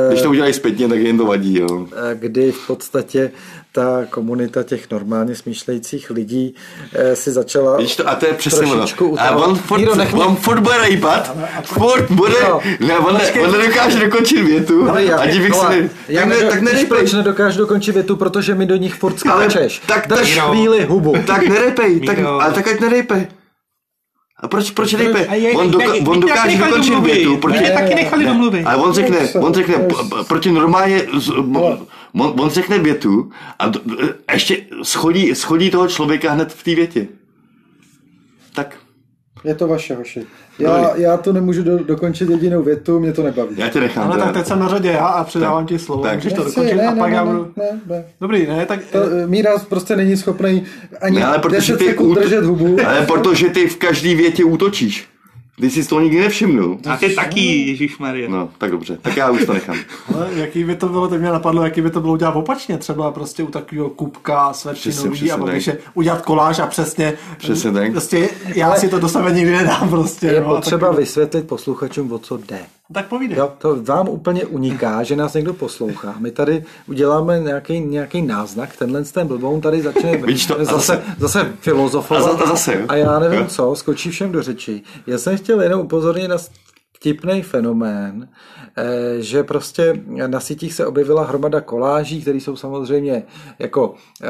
Když 0.09 0.21
to 0.21 0.27
eh, 0.27 0.31
udělají 0.31 0.53
zpětně, 0.53 0.89
tak 0.89 0.99
jim 0.99 1.19
to 1.19 1.27
vadí. 1.27 1.59
Jo. 1.59 1.87
eh, 2.11 2.15
kdy 2.15 2.53
v 2.53 2.67
podstatě 2.67 3.31
ta 3.75 4.07
komunita 4.11 4.63
těch 4.63 4.91
normálně 4.91 5.35
smýšlejících 5.35 6.11
lidí 6.11 6.55
eh, 6.95 7.17
si 7.17 7.33
začala 7.33 7.77
Víš 7.77 7.97
to, 7.97 8.09
a 8.09 8.15
to 8.15 8.27
je 8.27 8.33
přesně 8.35 8.67
ono. 8.67 8.85
A 9.19 9.31
on 9.31 9.57
furt, 9.57 9.79
Míro, 9.79 9.95
nech 9.95 10.15
on 10.15 10.37
furt 10.37 10.61
bude 10.61 10.79
rejpat, 10.79 11.37
furt 11.65 12.11
bude, 12.11 12.35
Jo. 12.49 12.61
ne, 12.81 12.99
on, 12.99 13.15
ne, 13.15 13.33
on 13.43 13.53
nedokáže 13.53 13.99
dokončit 14.01 14.43
větu 14.43 14.91
Ale 14.91 15.05
já, 15.05 15.19
a 15.19 15.23
se 15.25 15.69
ne, 15.81 15.89
já 16.09 16.21
tak, 16.21 16.29
ne, 16.29 16.37
tak 16.51 16.61
nerejpej. 16.63 16.99
proč 16.99 17.13
nedokážu 17.13 17.59
dokončit 17.59 17.93
větu, 17.93 18.17
protože 18.17 18.55
mi 18.55 18.67
do 18.67 18.77
nich 18.77 18.95
furt 18.95 19.27
Ale 19.29 19.51
skáčeš. 19.51 19.83
tak- 19.87 20.09
Drž 20.09 20.35
tak- 20.37 20.49
chvíli 20.49 20.85
hubu. 20.85 21.15
Tak 21.27 21.49
nerejpej, 21.49 22.01
tak, 22.01 22.19
ale 22.19 22.53
tak 22.53 22.69
ať 22.69 22.81
nerejpe. 22.81 23.27
A 24.41 24.49
proč, 24.49 24.71
proč 24.71 24.95
rejpe? 24.95 25.27
A 25.27 25.35
je- 25.35 25.53
On, 25.53 25.71
doka, 25.71 25.93
on 26.07 26.21
dokáže 26.21 26.59
dokončit 26.59 26.95
větu, 27.01 27.37
protože 27.37 27.61
Mě 27.61 27.71
taky 27.71 27.95
nechali 27.95 28.25
domluvit. 28.25 28.65
Ale 28.65 28.77
on 28.83 28.93
řekne, 28.93 29.19
on 29.41 29.55
řekne, 29.55 29.75
proti 30.29 30.53
normálně, 30.53 31.03
on, 31.55 31.87
on 32.41 32.51
řekne 32.51 32.79
větu 32.79 33.31
a 33.59 33.69
d- 33.69 33.81
ještě 34.33 34.57
schodí, 34.83 35.35
schodí 35.35 35.71
toho 35.71 35.89
člověka 35.89 36.33
hned 36.33 36.53
v 36.53 36.63
té 36.65 36.75
větě. 36.75 37.07
Tak, 38.55 38.77
Je 39.45 39.55
to 39.55 39.69
vaše, 39.69 39.95
hoši. 39.95 40.27
Já, 40.59 40.97
já 40.97 41.17
to 41.17 41.33
nemůžu 41.33 41.63
do, 41.63 41.79
dokončit 41.79 42.31
jedinou 42.31 42.63
větu, 42.63 43.01
mě 43.01 43.13
to 43.13 43.23
nebaví. 43.23 43.55
já 43.57 43.69
tě 43.69 43.81
nechám. 43.81 44.11
Ale 44.11 44.19
tak 44.19 44.33
teď 44.33 44.47
jsem 44.47 44.59
na 44.59 44.69
řadě 44.69 44.89
já 44.91 45.07
a 45.07 45.25
předávám 45.25 45.67
ti 45.67 45.79
slovo. 45.79 46.03
Tak. 46.03 46.15
Můžeš 46.15 46.33
to 46.33 46.45
dokončit 46.45 46.75
ne, 46.77 46.87
a 46.87 46.93
pak 46.97 47.11
ne, 47.11 47.17
já 47.17 47.25
budu... 47.25 47.53
ne, 47.57 47.81
ne. 47.87 48.05
Dobrý, 48.21 48.47
ne, 48.47 48.67
tak... 48.67 48.81
To, 48.93 48.99
eh, 48.99 49.27
Míra 49.27 49.59
prostě 49.59 49.97
není 49.97 50.17
schopný 50.17 50.63
ani 51.01 51.19
Ne, 51.19 51.27
ale 51.27 51.39
protože 51.39 51.57
10 51.57 51.79
ty 51.79 51.85
sekund 51.85 52.13
út- 52.13 52.21
držet 52.21 52.45
hubu. 52.45 52.77
Ale 52.87 53.07
protože 53.07 53.49
ty 53.49 53.67
v 53.69 53.77
každý 53.77 54.15
větě 54.15 54.45
útočíš. 54.45 55.09
Ty 55.61 55.71
jsi 55.71 55.83
z 55.83 55.87
toho 55.87 56.01
nikdy 56.01 56.21
nevšimnul. 56.21 56.79
A 56.91 56.97
ty 56.97 57.15
taky, 57.15 57.69
Ježíš 57.69 57.99
Maria. 57.99 58.29
No, 58.31 58.49
tak 58.59 58.71
dobře, 58.71 58.99
tak 59.03 59.17
já 59.17 59.31
už 59.31 59.45
to 59.47 59.53
nechám. 59.53 59.77
Ale 60.15 60.29
jaký 60.35 60.65
by 60.65 60.77
to 60.77 60.89
bylo, 60.89 61.09
teď 61.09 61.21
mě 61.21 61.31
napadlo, 61.31 61.65
jaký 61.65 61.81
by 61.81 61.91
to 61.91 62.01
bylo 62.01 62.13
udělat 62.13 62.37
opačně, 62.37 62.79
třeba 62.79 63.13
prostě 63.13 63.43
u 63.43 63.47
takového 63.47 63.91
kubka 63.91 64.53
přesně 64.73 65.33
a 65.33 65.37
babiše 65.37 65.79
udělat 65.95 66.23
koláž 66.23 66.59
a 66.59 66.67
přesně, 66.67 67.13
Přesně 67.39 67.73
tak. 67.73 67.93
prostě 67.93 68.29
já 68.55 68.75
si 68.75 68.89
to 68.89 68.99
do 68.99 69.09
sebe 69.09 69.33
nikdy 69.33 69.53
nedám 69.53 69.89
prostě. 69.89 70.27
Je 70.27 70.41
no, 70.41 70.55
potřeba 70.55 70.89
tak, 70.89 70.99
vysvětlit 70.99 71.47
posluchačům, 71.47 72.13
o 72.13 72.19
co 72.19 72.37
jde. 72.37 72.59
Tak 72.95 73.07
povídej. 73.09 73.39
Jo, 73.39 73.53
to 73.59 73.83
vám 73.83 74.09
úplně 74.09 74.45
uniká, 74.47 75.03
že 75.03 75.17
nás 75.17 75.35
někdo 75.35 75.55
poslouchá. 75.55 76.15
My 76.19 76.31
tady 76.31 76.65
uděláme 76.89 77.41
nějaký, 77.41 77.81
nějaký 77.81 78.23
náznak, 78.23 78.77
tenhle 78.77 79.05
ten 79.05 79.27
blboun 79.27 79.61
tady 79.61 79.83
začne 79.83 80.17
Vidíš 80.17 80.47
to? 80.47 80.61
A 80.61 80.65
zase, 80.65 80.77
zase- 80.77 81.03
zase 81.19 81.53
filozofovat. 81.61 82.23
A 82.23 82.27
za- 82.37 82.45
a 82.45 82.47
zase, 82.47 82.75
jo? 82.75 82.81
a 82.89 82.95
já 82.97 83.19
nevím 83.19 83.39
Jo. 83.41 83.47
co, 83.47 83.75
skočí 83.75 84.11
všem 84.11 84.33
do 84.33 84.43
řeči. 84.43 84.83
Já 85.07 85.19
jsem 85.19 85.37
chtěl 85.37 85.63
jenom 85.63 85.81
upozornit 85.81 86.29
na 86.29 86.37
vtipný 87.05 87.43
fenomén, 87.43 88.29
eh, 88.77 89.21
že 89.21 89.43
prostě 89.43 90.01
na 90.27 90.41
sítích 90.41 90.75
se 90.75 90.87
objevila 90.87 91.25
hromada 91.25 91.61
koláží, 91.61 92.23
které 92.23 92.39
jsou 92.39 92.57
samozřejmě 92.57 93.23
jako, 93.59 93.95
eh, 94.23 94.27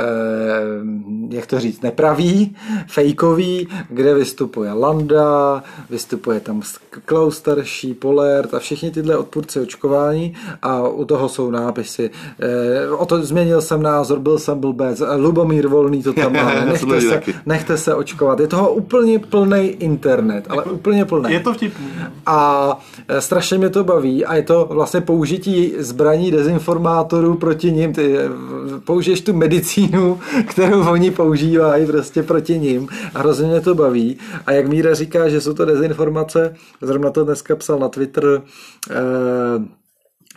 jak 1.30 1.46
to 1.46 1.60
říct, 1.60 1.82
nepravý, 1.82 2.56
fejkový, 2.86 3.68
kde 3.88 4.14
vystupuje 4.14 4.72
Landa, 4.72 5.62
vystupuje 5.90 6.40
tam 6.40 6.62
Klaus 7.04 7.36
starší, 7.36 7.94
Polert 7.94 8.54
a 8.54 8.58
všichni 8.58 8.90
tyhle 8.90 9.16
odpůrci 9.16 9.60
očkování 9.60 10.34
a 10.62 10.88
u 10.88 11.04
toho 11.04 11.28
jsou 11.28 11.50
nápisy. 11.50 12.10
eh, 12.40 12.88
O 12.90 13.06
to 13.06 13.22
změnil 13.22 13.62
jsem 13.62 13.82
názor, 13.82 14.18
byl 14.18 14.38
jsem 14.38 14.58
blbec, 14.58 15.02
Lubomír 15.16 15.68
Volný 15.68 16.02
to 16.02 16.12
tam 16.12 16.32
má, 16.32 16.64
nechte 16.64 17.00
se, 17.00 17.22
nechte 17.46 17.76
se 17.78 17.94
očkovat. 17.94 18.40
Je 18.40 18.46
toho 18.46 18.74
úplně 18.74 19.18
plný 19.18 19.66
internet, 19.66 20.44
ale 20.48 20.64
úplně 20.64 21.04
plný. 21.04 21.32
Je 21.32 21.40
to 21.40 21.54
vtipný. 21.54 21.86
A 22.26 22.63
e, 23.08 23.20
strašně 23.20 23.58
mě 23.58 23.70
to 23.70 23.84
baví 23.84 24.24
a 24.24 24.34
je 24.34 24.42
to 24.42 24.68
vlastně 24.70 25.00
použití 25.00 25.72
zbraní 25.78 26.30
dezinformátorů 26.30 27.34
proti 27.34 27.72
ním. 27.72 27.92
Ty 27.92 28.18
e, 28.18 28.28
v- 28.28 28.80
použiješ 28.84 29.20
tu 29.20 29.32
medicínu, 29.32 30.20
kterou 30.48 30.88
oni 30.90 31.10
používají 31.10 31.86
prostě 31.86 32.22
proti 32.22 32.58
ním 32.58 32.88
a 33.14 33.18
hrozně 33.18 33.46
mě 33.48 33.60
to 33.60 33.74
baví. 33.74 34.16
A 34.46 34.52
jak 34.52 34.68
Míra 34.68 34.94
říká, 34.94 35.28
že 35.28 35.40
jsou 35.40 35.54
to 35.54 35.64
dezinformace, 35.64 36.54
zrovna 36.82 37.10
to 37.10 37.24
dneska 37.24 37.56
psal 37.56 37.78
na 37.78 37.88
Twitter 37.88 38.42
eh, 38.90 38.94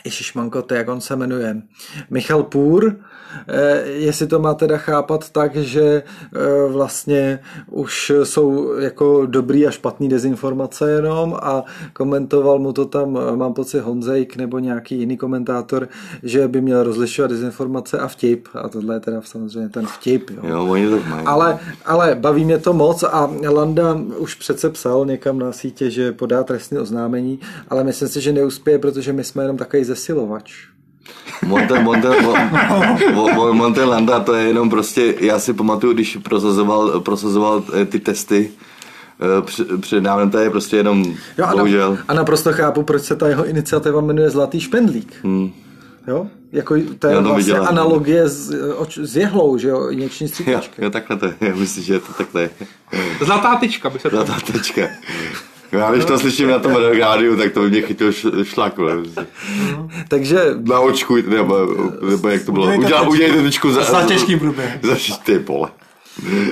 Ježišmanko, 0.05 0.61
to 0.61 0.73
jak 0.75 0.89
on 0.89 1.01
se 1.01 1.15
jmenuje, 1.15 1.61
Michal 2.09 2.43
Půr, 2.43 2.95
eh, 3.47 3.81
jestli 3.85 4.27
to 4.27 4.39
má 4.39 4.53
teda 4.53 4.77
chápat 4.77 5.29
tak, 5.29 5.55
že 5.55 5.81
eh, 5.83 6.71
vlastně 6.71 7.39
už 7.71 8.11
jsou 8.23 8.73
jako 8.79 9.25
dobrý 9.25 9.67
a 9.67 9.71
špatný 9.71 10.09
dezinformace 10.09 10.91
jenom 10.91 11.37
a 11.41 11.63
komentoval 11.93 12.59
mu 12.59 12.73
to 12.73 12.85
tam, 12.85 13.17
eh, 13.17 13.35
mám 13.35 13.53
pocit 13.53 13.79
Honzejk 13.79 14.35
nebo 14.35 14.59
nějaký 14.59 14.99
jiný 14.99 15.17
komentátor, 15.17 15.87
že 16.23 16.47
by 16.47 16.61
měl 16.61 16.83
rozlišovat 16.83 17.31
dezinformace 17.31 17.99
a 17.99 18.07
vtip 18.07 18.47
a 18.53 18.69
tohle 18.69 18.95
je 18.95 18.99
teda 18.99 19.21
samozřejmě 19.21 19.69
ten 19.69 19.85
vtip. 19.85 20.29
Jo. 20.29 20.39
Jo, 20.43 20.65
oni 20.65 20.89
to 20.89 20.99
mají. 21.09 21.25
Ale, 21.25 21.59
ale 21.85 22.15
baví 22.15 22.45
mě 22.45 22.57
to 22.57 22.73
moc 22.73 23.03
a 23.03 23.31
Landa 23.49 23.93
už 24.17 24.35
přece 24.35 24.69
psal 24.69 25.05
někam 25.05 25.39
na 25.39 25.51
sítě, 25.51 25.89
že 25.89 26.11
podá 26.11 26.43
trestní 26.43 26.77
oznámení, 26.77 27.39
ale 27.69 27.83
myslím 27.83 28.07
si, 28.07 28.21
že 28.21 28.33
neuspěje, 28.33 28.79
protože 28.79 29.13
my 29.13 29.23
jsme 29.23 29.43
jenom 29.43 29.57
takový 29.57 29.83
zesilovač. 29.87 30.53
Monte, 31.45 31.79
Monte, 31.83 32.07
Mo- 32.21 33.33
Mo- 33.35 33.53
Monte 33.53 33.83
Landa, 33.83 34.19
to 34.19 34.33
je 34.33 34.47
jenom 34.47 34.69
prostě, 34.69 35.15
já 35.19 35.39
si 35.39 35.53
pamatuju, 35.53 35.93
když 35.93 36.17
prosazoval, 36.23 36.99
prosazoval 36.99 37.63
eh, 37.81 37.85
ty 37.85 37.99
testy, 37.99 38.51
eh, 39.19 39.77
před, 39.81 40.03
dávnem, 40.03 40.29
to 40.31 40.37
je 40.37 40.49
prostě 40.49 40.77
jenom, 40.77 41.03
Jo, 41.37 41.45
a, 41.45 41.51
bohužel. 41.55 41.91
na, 41.91 41.97
a 42.07 42.13
naprosto 42.13 42.53
chápu, 42.53 42.83
proč 42.83 43.01
se 43.03 43.15
ta 43.15 43.27
jeho 43.27 43.45
iniciativa 43.45 44.01
jmenuje 44.01 44.29
Zlatý 44.29 44.59
špendlík. 44.59 45.13
Hmm. 45.23 45.51
Jo? 46.07 46.27
Jako, 46.51 46.75
to 46.99 47.07
je 47.07 47.13
Já 47.15 47.21
to 47.21 47.29
vlastně 47.29 47.53
viděla. 47.53 47.67
analogie 47.67 48.29
s, 48.29 48.53
oč- 48.77 48.97
s 49.03 49.17
jehlou, 49.17 49.57
že 49.57 49.67
jo, 49.67 49.89
injekční 49.89 50.23
Jo, 50.25 50.29
stříkačka. 50.29 50.83
jo, 50.83 50.89
takhle 50.89 51.17
to 51.17 51.25
je, 51.25 51.33
já 51.49 51.55
myslím, 51.55 51.83
že 51.83 51.99
to 51.99 52.13
takhle 52.13 52.41
je. 52.41 52.49
Zlatá 53.25 53.55
tyčka 53.55 53.89
by 53.89 53.99
se 53.99 54.09
to... 54.09 54.15
Zlatá 54.15 54.33
tečka. 54.51 54.81
Já 55.71 55.91
když 55.91 56.05
to 56.05 56.19
slyším 56.19 56.49
na 56.49 56.59
tom 56.59 56.75
rádiu, 56.99 57.37
tak 57.37 57.51
to 57.51 57.61
by 57.61 57.69
mě 57.69 57.81
chytil 57.81 58.11
šlak. 58.43 58.73
Takže 60.07 60.39
Na 60.63 60.79
očku, 60.79 61.15
nebo, 61.27 61.67
nebo 62.09 62.29
jak 62.29 62.43
to 62.43 62.51
bylo, 62.51 62.65
Udělejte 62.65 63.01
udělejte 63.01 63.41
tečku 63.41 63.71
za, 63.71 63.83
Za 63.83 64.03
těžký 64.03 64.35
průběh. 64.35 64.79
Za 64.83 65.15
ty 65.25 65.37
vole. 65.37 65.69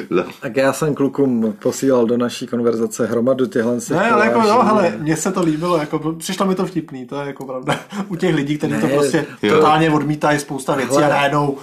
Za- 0.09 0.25
tak 0.41 0.57
já 0.57 0.73
jsem 0.73 0.95
klukům 0.95 1.55
posílal 1.59 2.05
do 2.05 2.17
naší 2.17 2.47
konverzace 2.47 3.05
hromadu 3.05 3.45
těchhle 3.45 3.77
Ne, 3.89 4.11
ale 4.11 4.25
jako 4.25 4.41
jo, 4.47 4.61
hele, 4.65 4.93
mně 4.97 5.17
se 5.17 5.31
to 5.31 5.41
líbilo, 5.43 5.77
jako 5.77 6.13
přišlo 6.17 6.45
mi 6.45 6.55
to 6.55 6.65
vtipný, 6.65 7.05
to 7.05 7.21
je 7.21 7.27
jako 7.27 7.45
pravda. 7.45 7.79
U 8.07 8.15
těch 8.15 8.35
lidí, 8.35 8.57
kteří 8.57 8.81
to 8.81 8.87
prostě 8.87 9.25
jo. 9.43 9.55
totálně 9.55 9.91
odmítají 9.91 10.39
spousta 10.39 10.75
věcí 10.75 10.93
Hele. 10.95 11.05
a 11.05 11.09
najednou, 11.09 11.57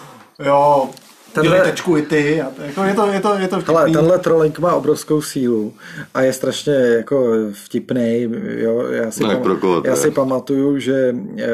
jo, 0.45 0.89
Tenhle... 1.33 1.53
Tenhle- 1.57 1.71
tečku 1.71 1.97
i 1.97 2.03
ty. 2.03 2.43
A 2.43 2.47
to, 2.57 2.63
jako 2.63 2.83
je 2.85 2.95
to, 2.95 3.07
je 3.07 3.21
to, 3.21 3.35
je 3.39 3.49
to 3.49 3.57
Ale 3.57 3.83
vtipný. 3.83 3.93
tenhle 3.93 4.19
trolling 4.19 4.59
má 4.59 4.75
obrovskou 4.75 5.23
sílu 5.23 5.73
a 6.15 6.23
je 6.23 6.33
strašně 6.33 6.73
jako 6.75 7.33
vtipný. 7.53 8.29
Jo, 8.57 8.85
já 8.91 9.11
si, 9.11 9.25
jak 9.25 9.39
pro 9.43 9.57
koho 9.57 9.83
já 9.85 9.91
je? 9.91 9.97
si 9.97 10.11
pamatuju, 10.11 10.79
že 10.79 11.15
eh, 11.39 11.45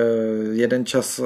jeden 0.53 0.87
čas 0.87 1.19
eh, 1.19 1.25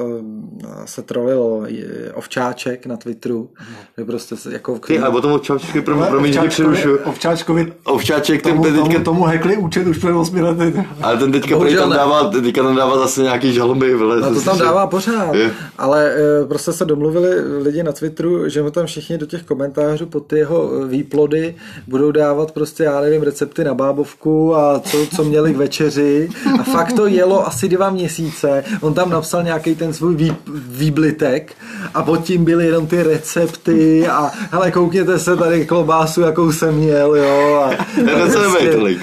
se 0.85 1.01
trolil 1.01 1.67
eh, 1.69 2.11
ovčáček 2.13 2.85
na 2.85 2.97
Twitteru, 2.97 3.49
že 3.97 4.05
prostě 4.05 4.35
se 4.35 4.53
jako 4.53 4.79
Ty, 4.79 4.99
ale 4.99 5.09
o 5.17 5.21
tom 5.21 5.31
ovčáčkovi, 5.31 5.81
pro, 5.81 5.95
pro 6.09 6.21
mě 6.21 6.29
Ovčáčkovi- 6.31 6.47
přerušu. 6.49 6.95
Ovčáčkovi 7.05 7.73
Ovčáček, 7.83 8.41
ten, 8.41 8.51
tomu, 8.51 8.63
ten 8.63 8.73
tomu, 8.75 8.87
teďka, 8.87 9.03
tomu 9.03 9.23
hackli 9.23 9.57
účet 9.57 9.87
už 9.87 9.97
před 9.97 10.11
8 10.13 10.35
lety. 10.41 10.85
ale 11.01 11.17
ten 11.17 11.31
teďka 11.31 11.55
Bohužel 11.55 11.81
tam 11.81 11.89
ne. 11.89 11.95
dává, 11.95 12.29
teďka 12.29 12.63
tam 12.63 12.75
dává 12.75 12.97
zase 12.97 13.21
nějaký 13.21 13.53
žaloby. 13.53 13.95
Vle, 13.95 14.19
No 14.19 14.33
to 14.33 14.41
tam 14.41 14.57
dává 14.57 14.87
pořád, 14.87 15.35
Je. 15.35 15.51
ale 15.77 16.13
eh, 16.15 16.45
prostě 16.45 16.71
se 16.73 16.85
domluvili 16.85 17.29
lidi 17.63 17.83
na 17.83 17.91
Twitteru, 17.91 18.42
že 18.49 18.61
mu 18.61 18.71
tam 18.71 18.85
všichni 18.85 19.17
do 19.17 19.25
těch 19.25 19.43
komentářů 19.43 20.05
pod 20.05 20.27
ty 20.27 20.37
jeho 20.37 20.71
eh, 20.73 20.87
výplody 20.87 21.55
budou 21.87 22.11
dávat 22.11 22.51
prostě, 22.51 22.83
já 22.83 23.01
nevím, 23.01 23.21
recepty 23.21 23.63
na 23.63 23.73
bábovku 23.73 24.55
a 24.55 24.79
co, 24.79 25.07
co 25.15 25.23
měli 25.23 25.53
k 25.53 25.57
večeři 25.57 26.29
a 26.59 26.63
fakt 26.63 26.93
to 26.93 27.07
jelo 27.07 27.47
asi 27.47 27.69
dva 27.69 27.89
měsíce. 27.89 28.63
On 28.81 28.93
tam 28.93 29.09
napsal 29.09 29.43
nějaký 29.43 29.75
ten 29.75 29.93
svůj 29.93 30.15
vý, 30.15 30.35
výblitek 30.67 31.55
a 31.93 32.03
pod 32.03 32.23
tím 32.23 32.45
byly 32.45 32.65
jenom 32.65 32.87
ty 32.87 33.03
recepty 33.03 34.07
a 34.07 34.31
hele, 34.51 34.71
koukněte 34.71 35.19
se 35.19 35.37
tady 35.37 35.65
klobásu, 35.65 36.21
jakou 36.21 36.51
jsem 36.51 36.75
měl, 36.75 37.15
jo. 37.15 37.55
A, 37.55 37.69
nebude 38.41 38.73
tolik. 38.77 38.99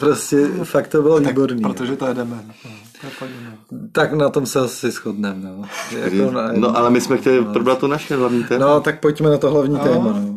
prostě 0.00 0.46
fakt 0.64 0.88
to 0.88 1.02
bylo 1.02 1.20
výborný. 1.20 1.62
Protože 1.62 1.96
to 1.96 2.06
je 2.06 2.14
demen. 2.14 2.42
No, 2.46 2.70
to 3.00 3.06
je 3.06 3.10
fakt 3.10 3.28
demen. 3.28 3.88
Tak 3.92 4.12
na 4.12 4.28
tom 4.28 4.46
se 4.46 4.60
asi 4.60 4.90
shodneme. 4.90 5.40
No. 5.42 5.62
Jako 5.98 6.30
na- 6.30 6.52
No 6.52 6.76
ale 6.76 6.90
my 6.90 7.00
jsme 7.00 7.16
chtěli 7.16 7.44
probrat 7.44 7.78
to 7.78 7.88
naše 7.88 8.16
hlavní 8.16 8.44
téma. 8.44 8.66
No, 8.66 8.80
tak 8.80 9.00
pojďme 9.00 9.30
na 9.30 9.38
to 9.38 9.50
hlavní 9.50 9.78
téma. 9.78 10.04
No. 10.04 10.36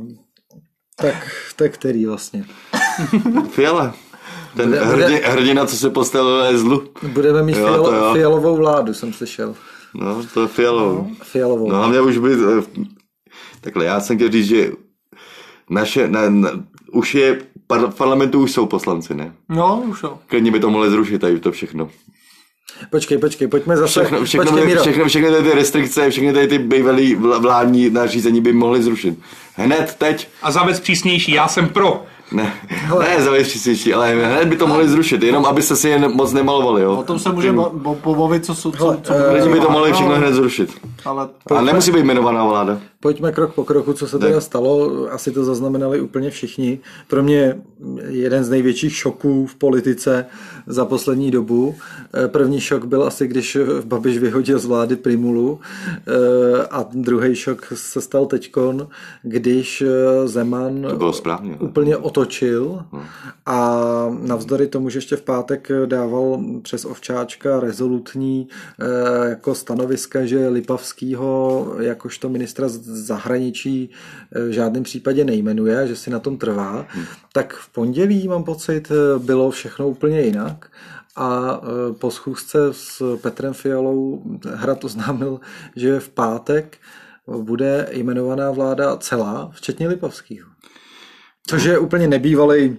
Tak 0.95 1.15
je 1.61 1.69
který 1.69 2.05
vlastně? 2.05 2.45
Fiala. 3.49 3.93
Ten 4.57 4.69
Bude- 4.69 4.85
bude- 4.85 5.05
hrdě, 5.05 5.21
hrdina, 5.25 5.65
co 5.65 5.75
se 5.75 5.89
postavil 5.89 6.37
ve 6.37 6.57
zlu. 6.57 6.83
Budeme 7.13 7.43
mít 7.43 7.57
Jo, 7.57 7.67
fialo, 7.67 8.13
fialovou 8.13 8.55
vládu, 8.55 8.93
jsem 8.93 9.13
slyšel. 9.13 9.55
No, 9.93 10.23
to 10.33 10.41
je 10.41 10.47
Fialovou. 10.47 11.11
Fialovou. 11.23 11.71
No 11.71 11.77
hlavně 11.77 12.01
už 12.01 12.17
by... 12.17 12.29
Takhle, 13.61 13.85
já 13.85 13.99
jsem 13.99 14.15
chtěl 14.15 14.31
říct, 14.31 14.47
že 14.47 14.71
naše, 15.69 16.07
na, 16.07 16.29
na, 16.29 16.49
už 16.91 17.15
je, 17.15 17.41
par, 17.67 17.79
v 17.79 17.95
parlamentu 17.95 18.41
už 18.41 18.51
jsou 18.51 18.65
poslanci, 18.65 19.15
ne? 19.15 19.33
No, 19.49 19.83
už 19.87 20.03
jo. 20.03 20.19
Klidně 20.27 20.51
by 20.51 20.59
to 20.59 20.69
mohli 20.69 20.89
zrušit 20.89 21.19
tady 21.19 21.39
to 21.39 21.51
všechno. 21.51 21.89
Počkej, 22.89 23.17
počkej, 23.17 23.47
pojďme 23.47 23.77
zase. 23.77 23.99
Všechno, 23.99 24.25
všechno, 24.25 24.51
počkej, 24.51 24.65
všechno, 24.65 24.81
všechno, 24.81 25.05
všechny 25.05 25.29
tady 25.29 25.49
ty 25.49 25.55
restrikce, 25.55 26.09
všechny 26.09 26.33
tady 26.33 26.47
ty 26.47 26.57
bývalý 26.57 27.15
vládní 27.15 27.89
nařízení 27.89 28.41
by 28.41 28.53
mohli 28.53 28.83
zrušit. 28.83 29.19
Hned, 29.55 29.95
teď. 29.97 30.27
A 30.41 30.51
zavec 30.51 30.79
přísnější, 30.79 31.31
já 31.31 31.47
jsem 31.47 31.69
pro. 31.69 32.05
Ne, 32.31 32.53
ne 32.99 33.21
zavést 33.21 33.47
přísnější, 33.47 33.93
ale 33.93 34.15
hned 34.15 34.45
by 34.47 34.55
to 34.57 34.67
mohli 34.67 34.89
zrušit, 34.89 35.23
jenom 35.23 35.45
aby 35.45 35.61
se 35.61 35.75
si 35.75 35.89
jen 35.89 36.11
moc 36.15 36.33
nemalovali, 36.33 36.85
O 36.85 36.91
jo. 36.91 37.03
tom 37.03 37.19
se 37.19 37.31
můžeme 37.31 37.57
bo- 37.73 37.95
pobavit, 37.95 38.45
co, 38.45 38.55
co, 38.55 38.71
co, 38.71 38.85
Hele, 38.85 38.97
co 39.03 39.13
eh, 39.49 39.53
by 39.53 39.59
to 39.59 39.69
mohli 39.69 39.93
všechno 39.93 40.15
hned 40.15 40.33
zrušit. 40.33 40.77
Ale 41.05 41.29
A 41.55 41.61
nemusí 41.61 41.91
být 41.91 41.99
jmenovaná 41.99 42.45
vláda. 42.45 42.77
Pojďme 43.01 43.31
krok 43.31 43.53
po 43.53 43.63
kroku, 43.63 43.93
co 43.93 44.07
se 44.07 44.19
teda 44.19 44.41
stalo. 44.41 44.91
Asi 45.11 45.31
to 45.31 45.43
zaznamenali 45.43 46.01
úplně 46.01 46.29
všichni. 46.29 46.79
Pro 47.07 47.23
mě 47.23 47.61
jeden 48.07 48.43
z 48.43 48.49
největších 48.49 48.95
šoků 48.95 49.45
v 49.45 49.55
politice 49.55 50.25
za 50.67 50.85
poslední 50.85 51.31
dobu. 51.31 51.75
Eh, 52.13 52.27
První 52.27 52.59
šok 52.61 52.85
byl 52.85 53.03
asi, 53.03 53.27
když 53.27 53.57
Babiš 53.85 54.17
vyhodil 54.17 54.59
z 54.59 54.65
vlády 54.65 54.95
Primulu 54.95 55.59
eh, 56.07 56.67
a 56.71 56.85
druhý 56.93 57.35
šok 57.35 57.73
se 57.73 58.01
stal 58.01 58.25
teďkon, 58.25 58.87
když 59.23 59.81
eh, 59.81 60.27
Zeman 60.27 60.81
To 60.89 60.95
bylo 60.95 61.13
správně. 61.13 61.55
úplně 61.59 61.97
otočil 61.97 62.83
a 63.45 63.79
navzdory 64.21 64.67
tomu, 64.67 64.89
že 64.89 64.97
ještě 64.97 65.15
v 65.15 65.21
pátek 65.21 65.71
dával 65.85 66.43
přes 66.61 66.85
Ovčáčka 66.85 67.59
rezolutní 67.59 68.47
jako 69.29 69.55
stanoviska, 69.55 70.25
že 70.25 70.47
Lipavskýho 70.47 71.65
jakožto 71.79 72.29
ministra 72.29 72.67
zahraničí 72.95 73.89
eh, 74.35 74.45
v 74.45 74.51
žádném 74.51 74.83
případě 74.83 75.23
nejmenuje, 75.25 75.87
že 75.87 75.95
si 75.95 76.09
na 76.09 76.19
tom 76.19 76.37
trvá, 76.37 76.85
tak 77.33 77.53
v 77.53 77.69
pondělí, 77.69 78.27
mám 78.27 78.43
pocit, 78.43 78.91
eh, 78.91 79.19
bylo 79.19 79.51
všechno 79.51 79.87
úplně 79.89 80.21
jinak. 80.21 80.71
A 81.15 81.61
eh, 81.63 81.93
po 81.93 82.11
schůzce 82.11 82.59
s 82.71 83.17
Petrem 83.21 83.53
Fialou 83.53 84.23
Hrad 84.53 84.83
oznámil, 84.83 85.39
že 85.75 85.99
v 85.99 86.09
pátek 86.09 86.77
bude 87.27 87.87
jmenovaná 87.91 88.51
vláda 88.51 88.97
celá, 88.97 89.49
včetně 89.53 89.87
Lipavského. 89.87 90.49
Což 91.47 91.63
je 91.63 91.79
úplně 91.79 92.07
nebývalý 92.07 92.77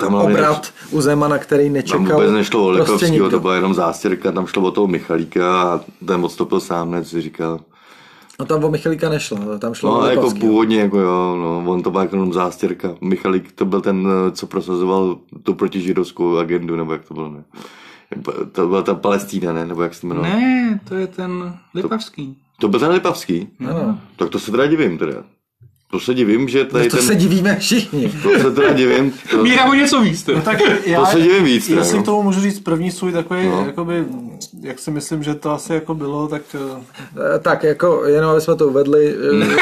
Tam 0.00 0.14
obrat 0.14 0.72
u 0.90 1.00
Zemana, 1.00 1.38
který 1.38 1.64
Tam 1.64 1.72
nečekal. 1.72 2.02
vůbec 2.02 2.32
nešlo 2.32 2.62
o 2.68 2.74
prostě 2.74 2.82
Lipovského, 2.82 3.12
nikdo. 3.12 3.30
to 3.30 3.40
byla 3.40 3.54
jenom 3.54 3.74
zástěrka, 3.74 4.32
tam 4.32 4.46
šlo 4.46 4.62
o 4.62 4.70
toho 4.70 4.86
Michalíka 4.86 5.62
a 5.62 5.80
ten 6.06 6.24
odstoupil 6.24 6.60
sám, 6.60 6.90
ne, 6.90 7.04
co 7.04 7.10
si 7.10 7.22
říkal. 7.22 7.60
No 8.38 8.46
tam 8.46 8.64
o 8.64 8.70
Michalíka 8.70 9.08
nešlo, 9.08 9.58
tam 9.58 9.74
šlo 9.74 10.00
No, 10.00 10.06
jako 10.06 10.30
původně, 10.30 10.80
jako 10.80 10.98
jo, 10.98 11.36
no, 11.36 11.72
on 11.72 11.82
to 11.82 11.90
byl 11.90 12.00
jako 12.00 12.16
jenom 12.16 12.32
zástěrka. 12.32 12.94
Michalík 13.00 13.52
to 13.52 13.64
byl 13.64 13.80
ten, 13.80 14.08
co 14.32 14.46
prosazoval 14.46 15.18
tu 15.42 15.54
protižidovskou 15.54 16.36
agendu, 16.36 16.76
nebo 16.76 16.92
jak 16.92 17.04
to 17.04 17.14
bylo, 17.14 17.28
ne? 17.30 17.44
To 18.52 18.66
byla 18.68 18.82
ta 18.82 18.94
Palestína, 18.94 19.52
ne? 19.52 19.66
Nebo 19.66 19.82
jak 19.82 19.94
se 19.94 20.00
to 20.00 20.06
jmenovalo? 20.06 20.34
Ne, 20.34 20.80
to 20.88 20.94
je 20.94 21.06
ten 21.06 21.58
Lipavský. 21.74 22.38
To 22.60 22.68
byl 22.68 22.80
ten 22.80 22.90
Lipavský? 22.90 23.48
Ano. 23.68 23.98
Tak 24.16 24.28
to 24.28 24.38
se 24.38 24.50
teda 24.50 24.66
divím, 24.66 24.98
teda. 24.98 25.12
To 25.90 26.00
se 26.00 26.14
divím, 26.14 26.48
že 26.48 26.64
tady 26.64 26.84
No 26.84 26.90
to 26.90 26.96
ten... 26.96 27.06
se 27.06 27.14
divíme 27.14 27.56
všichni. 27.56 28.12
To 28.22 28.30
se 28.38 28.50
teda 28.50 28.72
divím. 28.72 29.14
To... 29.30 29.42
Míra 29.42 29.64
o 29.64 29.74
něco 29.74 30.00
víc. 30.00 30.22
teda. 30.22 30.40
tak 30.40 30.58
já, 30.86 31.06
se 31.06 31.20
divím 31.20 31.44
víc, 31.44 31.66
teda, 31.66 31.80
Jestli 31.80 31.96
no. 31.96 32.02
k 32.02 32.06
tomu 32.06 32.22
můžu 32.22 32.40
říct 32.40 32.60
první 32.60 32.90
svůj 32.90 33.12
takový, 33.12 33.46
No. 33.46 33.50
no. 33.60 33.66
jakoby, 33.66 34.04
jak 34.62 34.78
si 34.78 34.90
myslím, 34.90 35.22
že 35.22 35.34
to 35.34 35.50
asi 35.50 35.72
jako 35.72 35.94
bylo, 35.94 36.28
tak 36.28 36.42
eh, 36.54 36.58
Eh, 37.34 37.38
Tak 37.38 37.62
jako, 37.64 38.02
jenom 38.06 38.30
aby 38.30 38.40
jsme 38.40 38.56
to 38.56 38.66
uvedli, 38.68 39.14
eh, 39.42 39.56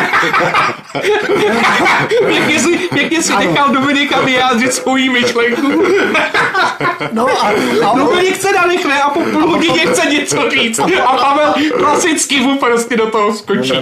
Pěkně 2.27 2.59
si, 2.61 2.79
pěkně 2.95 3.23
si 3.23 3.33
nechal 3.37 3.73
Dominika 3.75 4.21
vyjádřit 4.21 4.73
svoji 4.73 5.09
myšlenku. 5.11 5.83
No 7.13 7.29
a, 7.29 7.53
a 7.91 7.99
Dominik 7.99 8.37
se 8.43 8.53
nadechne 8.53 9.03
a 9.03 9.11
po 9.11 9.21
půl 9.21 9.47
hodině 9.47 9.87
chce 9.87 10.07
něco 10.11 10.51
říct. 10.51 10.79
A 10.79 11.17
Pavel 11.17 11.55
klasicky 11.79 12.41
mu 12.41 12.59
prostě 12.59 12.97
do 12.97 13.07
toho 13.07 13.35
skočí. 13.35 13.73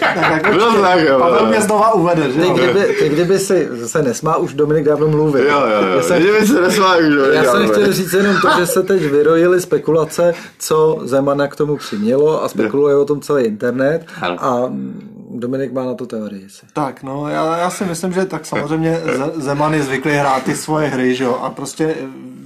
tak, 0.00 0.50
Bylo 0.52 0.72
to 0.72 0.82
tak, 0.82 1.00
jo. 1.00 1.18
Pavel 1.38 1.50
mě 1.50 1.60
znova 1.60 1.94
uvede, 1.94 2.30
že 2.30 2.40
ty 2.40 2.46
jo? 2.46 2.54
kdyby, 2.54 2.80
ty 2.98 3.08
kdyby 3.08 3.38
si 3.38 3.68
se 3.86 4.02
nesmá, 4.02 4.36
už 4.36 4.54
Dominik 4.54 4.84
dávno 4.84 5.08
mluvil. 5.08 5.44
Jo, 5.46 5.60
jo, 5.60 5.82
jo. 5.88 5.96
Já 5.96 6.02
jsem, 6.02 6.18
Kdyby 6.22 6.46
se 6.46 6.60
nesmáli, 6.60 7.04
že 7.12 7.18
jo, 7.18 7.24
já 7.24 7.44
jsem 7.52 7.68
chtěl 7.68 7.92
říct 7.92 8.12
jenom 8.12 8.36
to, 8.42 8.48
že 8.58 8.66
se 8.66 8.82
teď 8.82 9.02
vyrojily 9.02 9.60
spekulace, 9.60 10.34
co 10.58 10.98
Zemana 11.02 11.48
k 11.48 11.56
tomu 11.56 11.76
přimělo 11.76 12.44
a 12.44 12.48
spekuluje 12.48 12.96
o 12.96 13.04
tom 13.04 13.20
celý 13.20 13.44
internet 13.44 14.06
a 14.38 14.66
mm, 14.66 15.12
Dominik 15.30 15.72
má 15.72 15.84
na 15.84 15.94
to 15.94 16.06
teorii. 16.06 16.48
si. 16.48 16.66
Tak, 16.72 17.02
no, 17.02 17.28
já, 17.28 17.58
já 17.58 17.70
si 17.70 17.84
myslím, 17.84 18.12
že 18.12 18.24
tak 18.24 18.46
samozřejmě 18.46 19.00
Ze- 19.16 19.40
Zeman 19.42 19.74
je 19.74 19.82
zvyklý 19.82 20.12
hrát 20.12 20.42
ty 20.42 20.54
svoje 20.56 20.88
hry, 20.88 21.14
že 21.14 21.24
jo, 21.24 21.38
a 21.42 21.50
prostě 21.50 21.94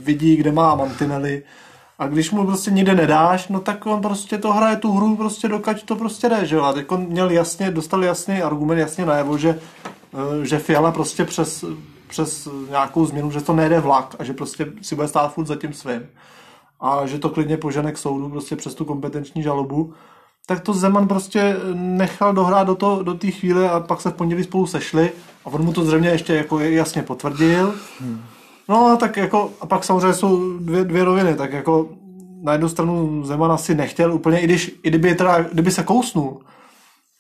vidí, 0.05 0.37
kde 0.37 0.53
má 0.53 0.75
mantinely 0.75 1.43
a 2.01 2.07
když 2.07 2.31
mu 2.31 2.47
prostě 2.47 2.71
nikde 2.71 2.95
nedáš, 2.95 3.49
no 3.49 3.61
tak 3.61 3.87
on 3.87 4.01
prostě 4.01 4.39
to 4.39 4.53
hraje 4.53 4.77
tu 4.77 4.93
hru 4.93 5.17
prostě 5.17 5.49
dokud 5.49 5.83
to 5.83 5.97
prostě 5.97 6.29
jde, 6.29 6.47
že 6.47 6.57
jo, 6.57 6.63
a 6.63 6.73
teď 6.73 6.87
on 6.89 7.07
měl 7.07 7.31
jasně, 7.31 7.71
dostal 7.71 8.05
jasný 8.05 8.43
argument, 8.43 8.79
jasně 8.79 9.07
najevo, 9.07 9.39
že, 9.39 9.59
eh, 10.15 10.47
že 10.47 10.59
Fiala 10.59 10.93
prostě 10.93 11.25
přes, 11.25 11.65
přes 12.09 12.49
nějakou 12.71 13.07
změnu, 13.07 13.31
že 13.31 13.41
to 13.41 13.53
nejde 13.53 13.81
vlak 13.81 14.17
a 14.19 14.25
že 14.25 14.33
prostě 14.33 14.67
si 14.83 14.95
bude 14.95 15.09
stát 15.09 15.35
furt 15.35 15.47
za 15.47 15.57
tím 15.57 15.73
svým. 15.73 16.07
A 16.81 17.07
že 17.07 17.19
to 17.19 17.29
klidně 17.29 17.57
požene 17.57 17.93
k 17.93 17.99
soudu 17.99 18.29
prostě 18.29 18.57
přes 18.57 18.75
tu 18.75 18.85
kompetenční 18.85 19.43
žalobu, 19.43 19.93
tak 20.47 20.61
to 20.61 20.75
Zeman 20.75 21.09
prostě 21.09 21.57
nechal 21.75 22.33
dohrát 22.33 22.67
do, 22.67 22.75
to, 22.75 23.03
do 23.03 23.15
té 23.15 23.31
chvíle 23.31 23.71
a 23.71 23.81
pak 23.81 24.01
se 24.01 24.11
v 24.11 24.15
pondělí 24.15 24.45
spolu 24.45 24.67
sešli 24.67 25.13
a 25.45 25.47
on 25.47 25.65
mu 25.65 25.73
to 25.73 25.85
zřejmě 25.85 26.09
ještě 26.09 26.35
jako 26.35 26.59
jasně 26.61 27.03
potvrdil. 27.03 27.75
No 28.71 28.87
a 28.87 28.97
tak 28.97 29.17
jako, 29.17 29.51
a 29.61 29.67
pak 29.67 29.85
samozřejmě 29.85 30.15
jsou 30.15 30.59
dvě, 30.59 30.85
dvě 30.85 31.05
roviny, 31.05 31.35
tak 31.35 31.53
jako 31.53 31.89
na 32.43 32.53
jednu 32.53 32.69
stranu 32.69 33.25
Zeman 33.25 33.53
asi 33.53 33.75
nechtěl 33.75 34.15
úplně, 34.15 34.41
i, 34.41 34.45
když, 34.45 34.81
i 34.83 34.89
kdyby, 34.89 35.15
teda, 35.15 35.43
kdyby 35.43 35.71
se 35.71 35.83
kousnul, 35.83 36.41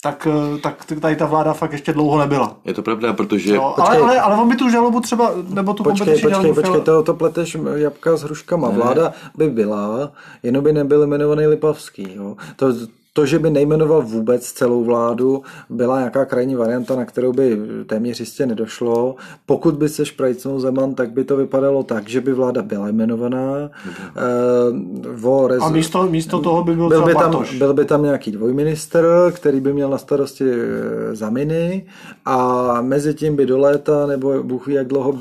tak, 0.03 0.29
tak 0.63 0.85
tady 1.01 1.17
ta 1.17 1.27
vláda 1.27 1.53
fakt 1.53 1.73
ještě 1.73 1.93
dlouho 1.93 2.19
nebyla. 2.19 2.57
Je 2.65 2.75
to 2.75 2.83
pravda, 2.83 3.13
protože... 3.13 3.55
Jo, 3.55 3.63
ale, 3.63 3.75
Počkej. 3.75 4.03
ale, 4.03 4.21
ale 4.21 4.43
on 4.43 4.49
by 4.49 4.57
tu 4.57 4.71
žalobu 4.71 5.01
třeba, 5.01 5.33
nebo 5.49 5.75
tu 5.75 5.83
Počkej, 5.83 6.15
počkej, 6.15 6.31
žalobu 6.31 6.55
počkej, 6.55 6.81
to, 6.81 7.03
to 7.03 7.15
pleteš 7.15 7.57
jabka 7.75 8.17
s 8.17 8.23
hruškama. 8.23 8.69
Vláda 8.71 9.13
by 9.37 9.51
byla, 9.51 10.13
jenom 10.43 10.65
by 10.65 10.73
nebyl 10.73 11.03
jmenovaný 11.03 11.47
Lipavský. 11.47 12.15
Jo. 12.15 12.37
To, 12.57 12.73
to, 13.21 13.27
že 13.27 13.39
by 13.39 13.51
nejmenoval 13.51 14.03
vůbec 14.03 14.53
celou 14.53 14.85
vládu, 14.85 15.43
byla 15.71 15.99
nějaká 15.99 16.25
krajní 16.25 16.55
varianta, 16.55 16.97
na 16.97 17.05
kterou 17.05 17.33
by 17.33 17.59
téměř 17.87 18.21
jistě 18.21 18.47
nedošlo. 18.47 19.17
Pokud 19.47 19.75
by 19.75 19.89
se 19.89 20.07
šprajcnul 20.07 20.61
Zeman, 20.61 20.95
tak 20.95 21.13
by 21.13 21.25
to 21.25 21.37
vypadalo 21.37 21.83
tak, 21.83 22.09
že 22.09 22.21
by 22.21 22.33
vláda 22.33 22.63
byla 22.63 22.89
jmenovaná. 22.89 23.71
Uh, 25.25 25.49
rez... 25.49 25.63
A 25.63 25.69
místo, 25.69 26.07
místo 26.07 26.41
toho 26.41 26.65
by 26.65 26.77
byl, 26.77 26.89
byl 26.89 27.05
by, 27.05 27.15
tam, 27.15 27.45
byl 27.59 27.75
by 27.75 27.85
tam 27.85 28.03
nějaký 28.03 28.31
dvojminister, 28.33 29.05
který 29.33 29.61
by 29.61 29.73
měl 29.73 29.91
na 29.91 29.99
starosti 29.99 30.45
zaminy 31.13 31.87
a 32.25 32.79
mezi 32.83 33.15
tím 33.15 33.37
by 33.37 33.47
do 33.47 33.59
léta, 33.59 34.07
nebo 34.07 34.43
Bůh 34.43 34.67
ví, 34.67 34.75
jak 34.75 34.87
dlouho 34.87 35.19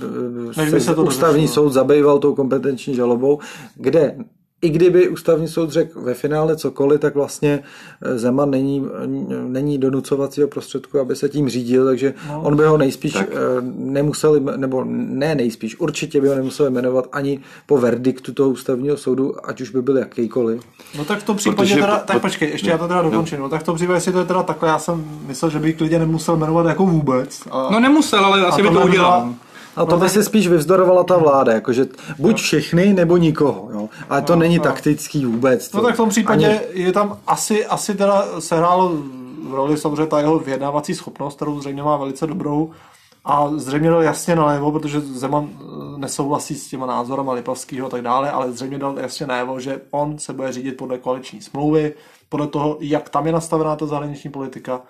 se, 0.51 0.79
se 0.79 0.95
to 0.95 1.03
ústavní 1.03 1.47
soud 1.47 1.69
zabýval 1.69 2.19
tou 2.19 2.35
kompetenční 2.35 2.95
žalobou, 2.95 3.39
kde 3.75 4.15
i 4.61 4.69
kdyby 4.69 5.09
ústavní 5.09 5.47
soud 5.47 5.69
řekl 5.69 6.01
ve 6.01 6.13
finále 6.13 6.57
cokoliv, 6.57 6.99
tak 6.99 7.15
vlastně 7.15 7.59
eh, 8.01 8.17
Zeman 8.17 8.51
není, 8.51 8.85
není 9.47 9.77
donucovacího 9.77 10.47
prostředku, 10.47 10.99
aby 10.99 11.15
se 11.15 11.29
tím 11.29 11.49
řídil, 11.49 11.85
takže 11.85 12.13
no, 12.29 12.41
on 12.41 12.55
by 12.55 12.63
ho 12.63 12.77
nejspíš 12.77 13.13
tak. 13.13 13.27
Eh, 13.31 13.35
nemusel, 13.75 14.39
nebo 14.39 14.83
ne 14.89 15.35
nejspíš, 15.35 15.79
určitě 15.79 16.21
by 16.21 16.27
ho 16.27 16.35
nemusel 16.35 16.69
jmenovat 16.69 17.07
ani 17.11 17.39
po 17.65 17.77
verdiktu 17.77 18.33
toho 18.33 18.49
ústavního 18.49 18.97
soudu, 18.97 19.49
ať 19.49 19.61
už 19.61 19.69
by 19.69 19.81
byl 19.81 19.97
jakýkoliv. 19.97 20.61
No 20.97 21.05
tak 21.05 21.19
v 21.19 21.23
tom 21.23 21.37
případě 21.37 21.69
Protože, 21.69 21.81
teda, 21.81 21.97
tak 21.99 22.21
počkej, 22.21 22.49
ještě 22.49 22.67
no, 22.67 22.71
já 22.71 22.77
to 22.77 22.87
teda 22.87 23.01
dokončím, 23.01 23.37
no. 23.37 23.43
no 23.43 23.49
tak 23.49 23.61
v 23.61 23.65
tom 23.65 23.75
případě, 23.75 23.97
jestli 23.97 24.11
to 24.11 24.19
je 24.19 24.25
teda 24.25 24.43
takhle, 24.43 24.69
já 24.69 24.79
jsem 24.79 25.05
myslel, 25.27 25.51
že 25.51 25.59
by 25.59 25.73
klidně 25.73 25.99
nemusel 25.99 26.37
jmenovat 26.37 26.65
jako 26.65 26.85
vůbec. 26.85 27.41
A, 27.51 27.69
no 27.71 27.79
nemusel, 27.79 28.25
ale 28.25 28.45
asi 28.45 28.61
by 28.61 28.69
to 28.69 28.81
udělal. 28.81 29.33
A 29.79 29.85
to 29.85 29.97
by 29.97 30.09
se 30.09 30.23
spíš 30.23 30.47
vyvzdorovala 30.47 31.03
ta 31.03 31.17
vláda, 31.17 31.53
jakože 31.53 31.85
buď 32.17 32.37
všechny, 32.37 32.93
nebo 32.93 33.17
nikoho. 33.17 33.69
Jo? 33.73 33.89
Ale 34.09 34.21
to 34.21 34.33
no, 34.33 34.39
není 34.39 34.57
no. 34.57 34.63
taktický 34.63 35.25
vůbec. 35.25 35.71
No 35.71 35.81
tak 35.81 35.93
v 35.93 35.97
tom 35.97 36.09
případě 36.09 36.47
ani... 36.47 36.83
je 36.83 36.93
tam 36.93 37.17
asi, 37.27 37.65
asi 37.65 37.95
teda 37.95 38.25
sehrálo 38.39 38.93
v 39.49 39.53
roli 39.53 39.77
samozřejmě 39.77 40.05
ta 40.05 40.19
jeho 40.19 40.39
vyjednávací 40.39 40.95
schopnost, 40.95 41.35
kterou 41.35 41.59
zřejmě 41.59 41.83
má 41.83 41.97
velice 41.97 42.27
dobrou. 42.27 42.71
A 43.25 43.49
zřejmě 43.55 43.89
dal 43.89 44.03
jasně 44.03 44.35
najevo, 44.35 44.71
protože 44.71 44.99
Zeman 45.01 45.49
eh, 45.51 45.97
nesouhlasí 45.97 46.55
s 46.55 46.67
těma 46.67 46.85
názorama 46.85 47.33
Lipavského 47.33 47.87
a 47.87 47.89
tak 47.89 48.01
dále, 48.01 48.31
ale 48.31 48.51
zřejmě 48.51 48.77
dal 48.77 48.99
jasně 48.99 49.27
najevo, 49.27 49.59
že 49.59 49.81
on 49.91 50.19
se 50.19 50.33
bude 50.33 50.51
řídit 50.51 50.77
podle 50.77 50.97
koaliční 50.97 51.41
smlouvy, 51.41 51.93
podle 52.29 52.47
toho, 52.47 52.77
jak 52.79 53.09
tam 53.09 53.25
je 53.25 53.31
nastavená 53.31 53.75
ta 53.75 53.85
zahraniční 53.85 54.29
politika 54.29 54.81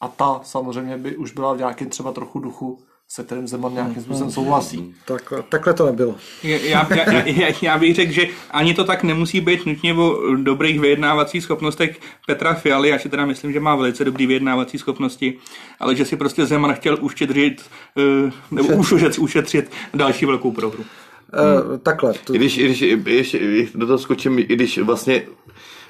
a 0.00 0.08
ta 0.08 0.40
samozřejmě 0.42 0.98
by 0.98 1.16
už 1.16 1.32
byla 1.32 1.52
v 1.52 1.58
nějakém 1.58 1.88
třeba 1.88 2.12
trochu 2.12 2.38
duchu 2.38 2.78
se 3.14 3.24
kterým 3.24 3.46
Zeman 3.46 3.74
nějakým 3.74 4.02
způsobem 4.02 4.30
souhlasí. 4.30 4.94
Tak, 5.04 5.32
takhle 5.48 5.74
to 5.74 5.86
nebylo. 5.86 6.14
Já, 6.42 6.58
já, 6.58 6.86
já, 7.26 7.54
já 7.62 7.78
bych 7.78 7.94
řekl, 7.94 8.12
že 8.12 8.26
ani 8.50 8.74
to 8.74 8.84
tak 8.84 9.02
nemusí 9.02 9.40
být 9.40 9.66
nutně 9.66 9.94
o 9.94 10.36
dobrých 10.36 10.80
vyjednávacích 10.80 11.42
schopnostech 11.42 12.00
Petra 12.26 12.54
Fialy, 12.54 12.88
já 12.88 12.98
si 12.98 13.08
teda 13.08 13.26
myslím, 13.26 13.52
že 13.52 13.60
má 13.60 13.76
velice 13.76 14.04
dobrý 14.04 14.26
vyjednávací 14.26 14.78
schopnosti, 14.78 15.38
ale 15.80 15.96
že 15.96 16.04
si 16.04 16.16
prostě 16.16 16.46
Zeman 16.46 16.74
chtěl 16.74 16.98
uštědřit, 17.00 17.62
eh, 17.98 18.32
nebo 18.50 18.68
už 18.68 18.92
ušetřit, 18.92 19.22
ušetřit 19.22 19.70
další 19.94 20.26
velkou 20.26 20.52
prohru. 20.52 20.84
Uh, 20.84 21.78
takhle. 21.78 22.14
To... 22.24 22.34
I 22.34 22.38
když, 22.38 22.58
i 22.58 22.62
když 22.96 23.34
ještě 23.34 23.68
do 23.74 23.86
toho 23.86 23.98
skočím, 23.98 24.38
i 24.38 24.42
když 24.42 24.78
vlastně 24.78 25.22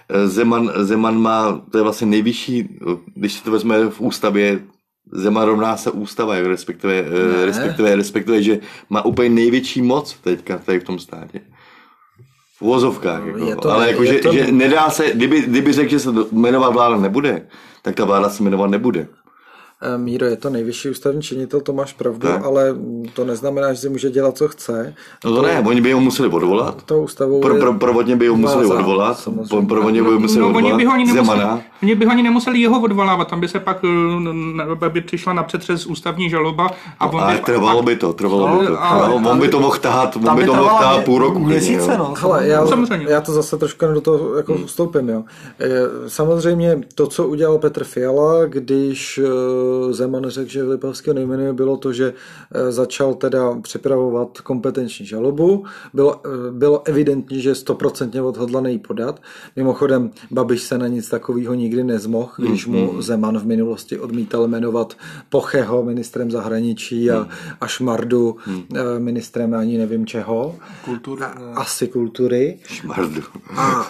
eh, 0.09 0.29
Zeman, 0.29 0.73
Zeman 0.77 1.19
má, 1.19 1.63
to 1.71 1.79
je 1.79 1.83
vlastně 1.83 2.07
nejvyšší, 2.07 2.69
když 3.15 3.33
si 3.33 3.45
to 3.45 3.51
vezme 3.51 3.91
v 3.91 4.01
ústavě, 4.01 4.61
Zeman 5.13 5.45
rovná 5.45 5.77
se 5.77 5.91
ústava, 5.91 6.35
respektive, 6.41 6.95
eh, 6.95 7.47
respektive, 7.47 7.97
respektive, 7.97 8.43
že 8.43 8.59
má 8.91 9.05
úplně 9.05 9.29
největší 9.29 9.83
moc 9.83 10.13
teďka 10.13 10.59
tady 10.59 10.81
v 10.81 10.85
tom 10.85 10.99
státě. 10.99 11.41
V 12.59 12.63
uvozovkách, 12.63 13.23
jako, 13.27 13.61
to, 13.61 13.71
ale 13.71 13.91
jako, 13.91 14.05
že, 14.05 14.19
to... 14.19 14.33
že 14.33 14.53
nedá 14.53 14.91
se, 14.91 15.13
kdyby, 15.15 15.41
kdyby 15.41 15.73
řekl, 15.73 15.91
že 15.91 15.99
se 15.99 16.11
jmenovat 16.33 16.73
vláda 16.73 16.97
nebude, 16.97 17.47
tak 17.83 17.95
ta 17.95 18.05
vláda 18.05 18.31
se 18.31 18.43
jmenovat 18.43 18.71
nebude. 18.71 19.09
Eh, 19.85 19.99
Míro, 19.99 20.27
je 20.27 20.37
to 20.37 20.51
nejvyšší 20.51 20.91
ústavní 20.91 21.23
činitel, 21.23 21.61
to 21.61 21.73
máš 21.73 21.93
pravdu, 21.93 22.29
ne? 22.29 22.39
ale 22.39 22.77
to 23.13 23.25
neznamená, 23.25 23.73
že 23.73 23.81
si 23.81 23.89
může 23.89 24.11
dělat, 24.11 24.37
co 24.37 24.49
chce. 24.49 24.95
No 25.25 25.31
to, 25.31 25.37
to 25.37 25.43
ne, 25.43 25.61
oni 25.61 25.81
by 25.81 25.93
ho 25.93 26.01
museli 26.01 26.29
odvolat. 26.29 26.83
To 26.83 27.03
ústavou 27.03 27.41
pro, 27.41 27.55
pro, 27.55 27.75
provodně 27.75 28.17
by 28.17 28.29
ho 28.29 28.37
museli 28.37 28.67
odvolat. 28.67 29.29
Provodně 29.69 30.03
by 30.03 30.09
ho 30.11 30.21
museli 30.21 30.41
no, 30.41 30.47
odvolat. 30.47 30.73
Oni 30.73 30.77
by 30.77 30.85
ho 30.85 30.93
ani 30.93 31.05
nemuseli, 31.05 31.45
oni 31.83 31.95
by 31.95 32.05
ho 32.05 32.11
ani 32.11 32.23
nemuseli 32.23 32.61
jeho 32.61 32.81
odvolávat, 32.81 33.29
tam 33.29 33.41
by 33.41 33.49
se 33.49 33.61
pak 33.61 33.85
eh, 34.85 34.89
by 34.89 35.01
přišla 35.01 35.33
na 35.33 35.43
přetřes 35.43 35.87
ústavní 35.87 36.31
žaloba. 36.31 36.71
A 37.01 37.07
on 37.07 37.21
ale 37.21 37.35
by, 37.35 37.41
trvalo 37.41 37.83
by 37.83 37.97
to, 37.97 38.13
trvalo 38.13 38.49
no, 38.49 38.61
by 38.61 38.67
to. 38.67 38.83
Ale, 38.83 39.09
no, 39.09 39.31
on 39.31 39.41
by 39.41 39.49
to 39.49 39.61
mohl 39.61 39.77
tahat, 39.77 40.17
on 40.17 40.37
by 40.37 40.45
to 40.45 40.55
mohl 40.55 40.69
tahat 40.69 41.05
půl 41.05 41.19
roku. 41.19 41.39
Měsíce, 41.39 41.99
no. 41.99 42.15
Hele, 42.19 42.47
já, 42.47 42.67
samozřejmě. 42.67 43.07
já 43.09 43.21
to 43.21 43.33
zase 43.33 43.57
trošku 43.57 43.87
do 43.87 44.01
toho 44.01 44.37
jako 44.37 44.55
hmm. 44.55 44.67
vstoupím, 44.67 45.09
jo. 45.09 45.25
Samozřejmě 46.07 46.81
to, 46.95 47.07
co 47.07 47.27
udělal 47.27 47.59
Petr 47.59 47.85
Fiala, 47.85 48.45
když 48.45 49.21
Zeman 49.91 50.29
řekl, 50.29 50.51
že 50.51 50.63
Lipavského 50.63 51.15
nejmenuje, 51.15 51.53
bylo 51.53 51.77
to, 51.77 51.93
že 51.93 52.15
eh, 52.55 52.73
začal 52.73 53.15
teda 53.15 53.61
připravovat 53.61 54.41
kompetenční 54.41 55.07
žalobu. 55.07 55.65
Bylo, 55.95 56.21
eh, 56.27 56.51
bylo 56.51 56.83
evidentní, 56.89 57.43
že 57.43 57.55
stoprocentně 57.55 58.23
odhodlaný 58.23 58.79
podat. 58.79 59.23
Mimochodem, 59.57 60.11
Babiš 60.31 60.63
se 60.63 60.79
na 60.79 60.87
nic 60.87 61.09
takového 61.09 61.55
nikdy 61.55 61.85
nezmohl, 61.85 62.33
když 62.39 62.67
mu 62.67 62.87
mm-hmm. 62.87 63.01
Zeman 63.01 63.39
v 63.39 63.47
minulosti 63.47 63.99
odmítal 63.99 64.49
jmenovat 64.49 64.95
Pocheho 65.29 65.83
ministrem 65.83 66.31
zahraničí 66.31 67.11
a, 67.11 67.19
mm. 67.21 67.29
a 67.61 67.67
Šmardu 67.67 68.37
mm. 68.47 68.67
ministrem 68.99 69.55
ani 69.55 69.79
nevím 69.79 70.07
čeho. 70.07 70.57
Kultury. 70.85 71.25
Asi 71.55 71.89
kultury. 71.89 72.59
Šmardu. 72.67 73.23
A, 73.57 73.87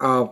a, 0.00 0.08
a 0.08 0.28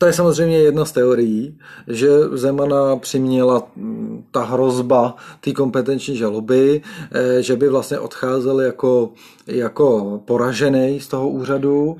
to 0.00 0.06
je 0.06 0.12
samozřejmě 0.12 0.58
jedna 0.58 0.84
z 0.84 0.92
teorií, 0.92 1.58
že 1.88 2.08
Zemana 2.32 2.96
přiměla 2.96 3.62
mm, 3.76 4.24
ta 4.30 4.44
hrozba 4.44 5.14
té 5.40 5.52
kompetenční 5.52 6.16
žaloby, 6.16 6.82
eh, 7.12 7.42
že 7.42 7.56
by 7.56 7.68
vlastně 7.68 7.98
odcházel 7.98 8.60
jako, 8.60 9.10
jako 9.46 10.20
poražený 10.24 11.00
z 11.00 11.08
toho 11.08 11.28
úřadu. 11.28 11.96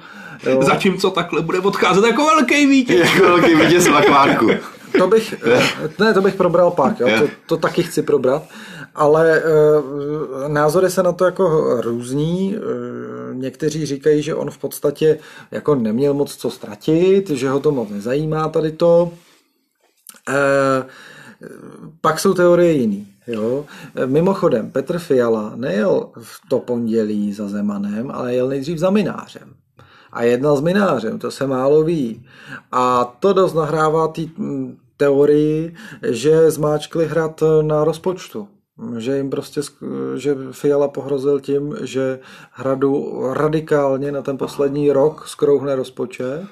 Jo. 0.46 0.62
Zatímco 0.62 1.10
takhle 1.10 1.42
bude 1.42 1.58
odcházet 1.58 2.04
jako 2.04 2.24
velký 2.24 2.66
vítěz. 2.66 3.08
Jako 3.14 3.26
velký 3.26 3.54
vítěz 3.54 3.88
v 3.88 3.94
akvárku. 3.94 4.50
To 4.98 5.06
bych, 5.06 5.34
eh, 5.46 5.62
ne, 5.98 6.14
to 6.14 6.20
bych 6.20 6.34
probral 6.34 6.70
pak, 6.70 7.00
jo. 7.00 7.08
To, 7.18 7.28
to 7.46 7.56
taky 7.56 7.82
chci 7.82 8.02
probrat, 8.02 8.42
ale 8.94 9.38
e, 9.38 9.42
názory 10.48 10.90
se 10.90 11.02
na 11.02 11.12
to 11.12 11.24
jako 11.24 11.76
různí. 11.80 12.56
Někteří 13.40 13.86
říkají, 13.86 14.22
že 14.22 14.34
on 14.34 14.50
v 14.50 14.58
podstatě 14.58 15.18
jako 15.50 15.74
neměl 15.74 16.14
moc 16.14 16.36
co 16.36 16.50
ztratit, 16.50 17.30
že 17.30 17.48
ho 17.48 17.60
to 17.60 17.72
moc 17.72 17.88
nezajímá 17.88 18.48
tady 18.48 18.72
to. 18.72 19.12
E, 20.28 20.84
pak 22.00 22.20
jsou 22.20 22.34
teorie 22.34 22.72
jiný. 22.72 23.06
Jo? 23.26 23.64
Mimochodem, 24.06 24.70
Petr 24.70 24.98
Fiala 24.98 25.52
nejel 25.56 26.10
v 26.22 26.40
to 26.48 26.58
pondělí 26.58 27.32
za 27.32 27.48
Zemanem, 27.48 28.10
ale 28.10 28.34
jel 28.34 28.48
nejdřív 28.48 28.78
za 28.78 28.90
Minářem. 28.90 29.54
A 30.12 30.22
jednal 30.22 30.56
s 30.56 30.60
Minářem, 30.60 31.18
to 31.18 31.30
se 31.30 31.46
málo 31.46 31.84
ví. 31.84 32.26
A 32.72 33.04
to 33.04 33.32
dost 33.32 33.54
nahrává 33.54 34.08
té 34.08 34.22
teorii, 34.96 35.74
že 36.10 36.50
zmáčkli 36.50 37.06
hrad 37.06 37.42
na 37.62 37.84
rozpočtu 37.84 38.48
že 38.98 39.16
jim 39.16 39.30
prostě, 39.30 39.60
že 40.16 40.36
Fiala 40.52 40.88
pohrozil 40.88 41.40
tím, 41.40 41.76
že 41.80 42.18
hradu 42.52 43.22
radikálně 43.32 44.12
na 44.12 44.22
ten 44.22 44.38
poslední 44.38 44.92
rok 44.92 45.28
skrouhne 45.28 45.76
rozpočet 45.76 46.46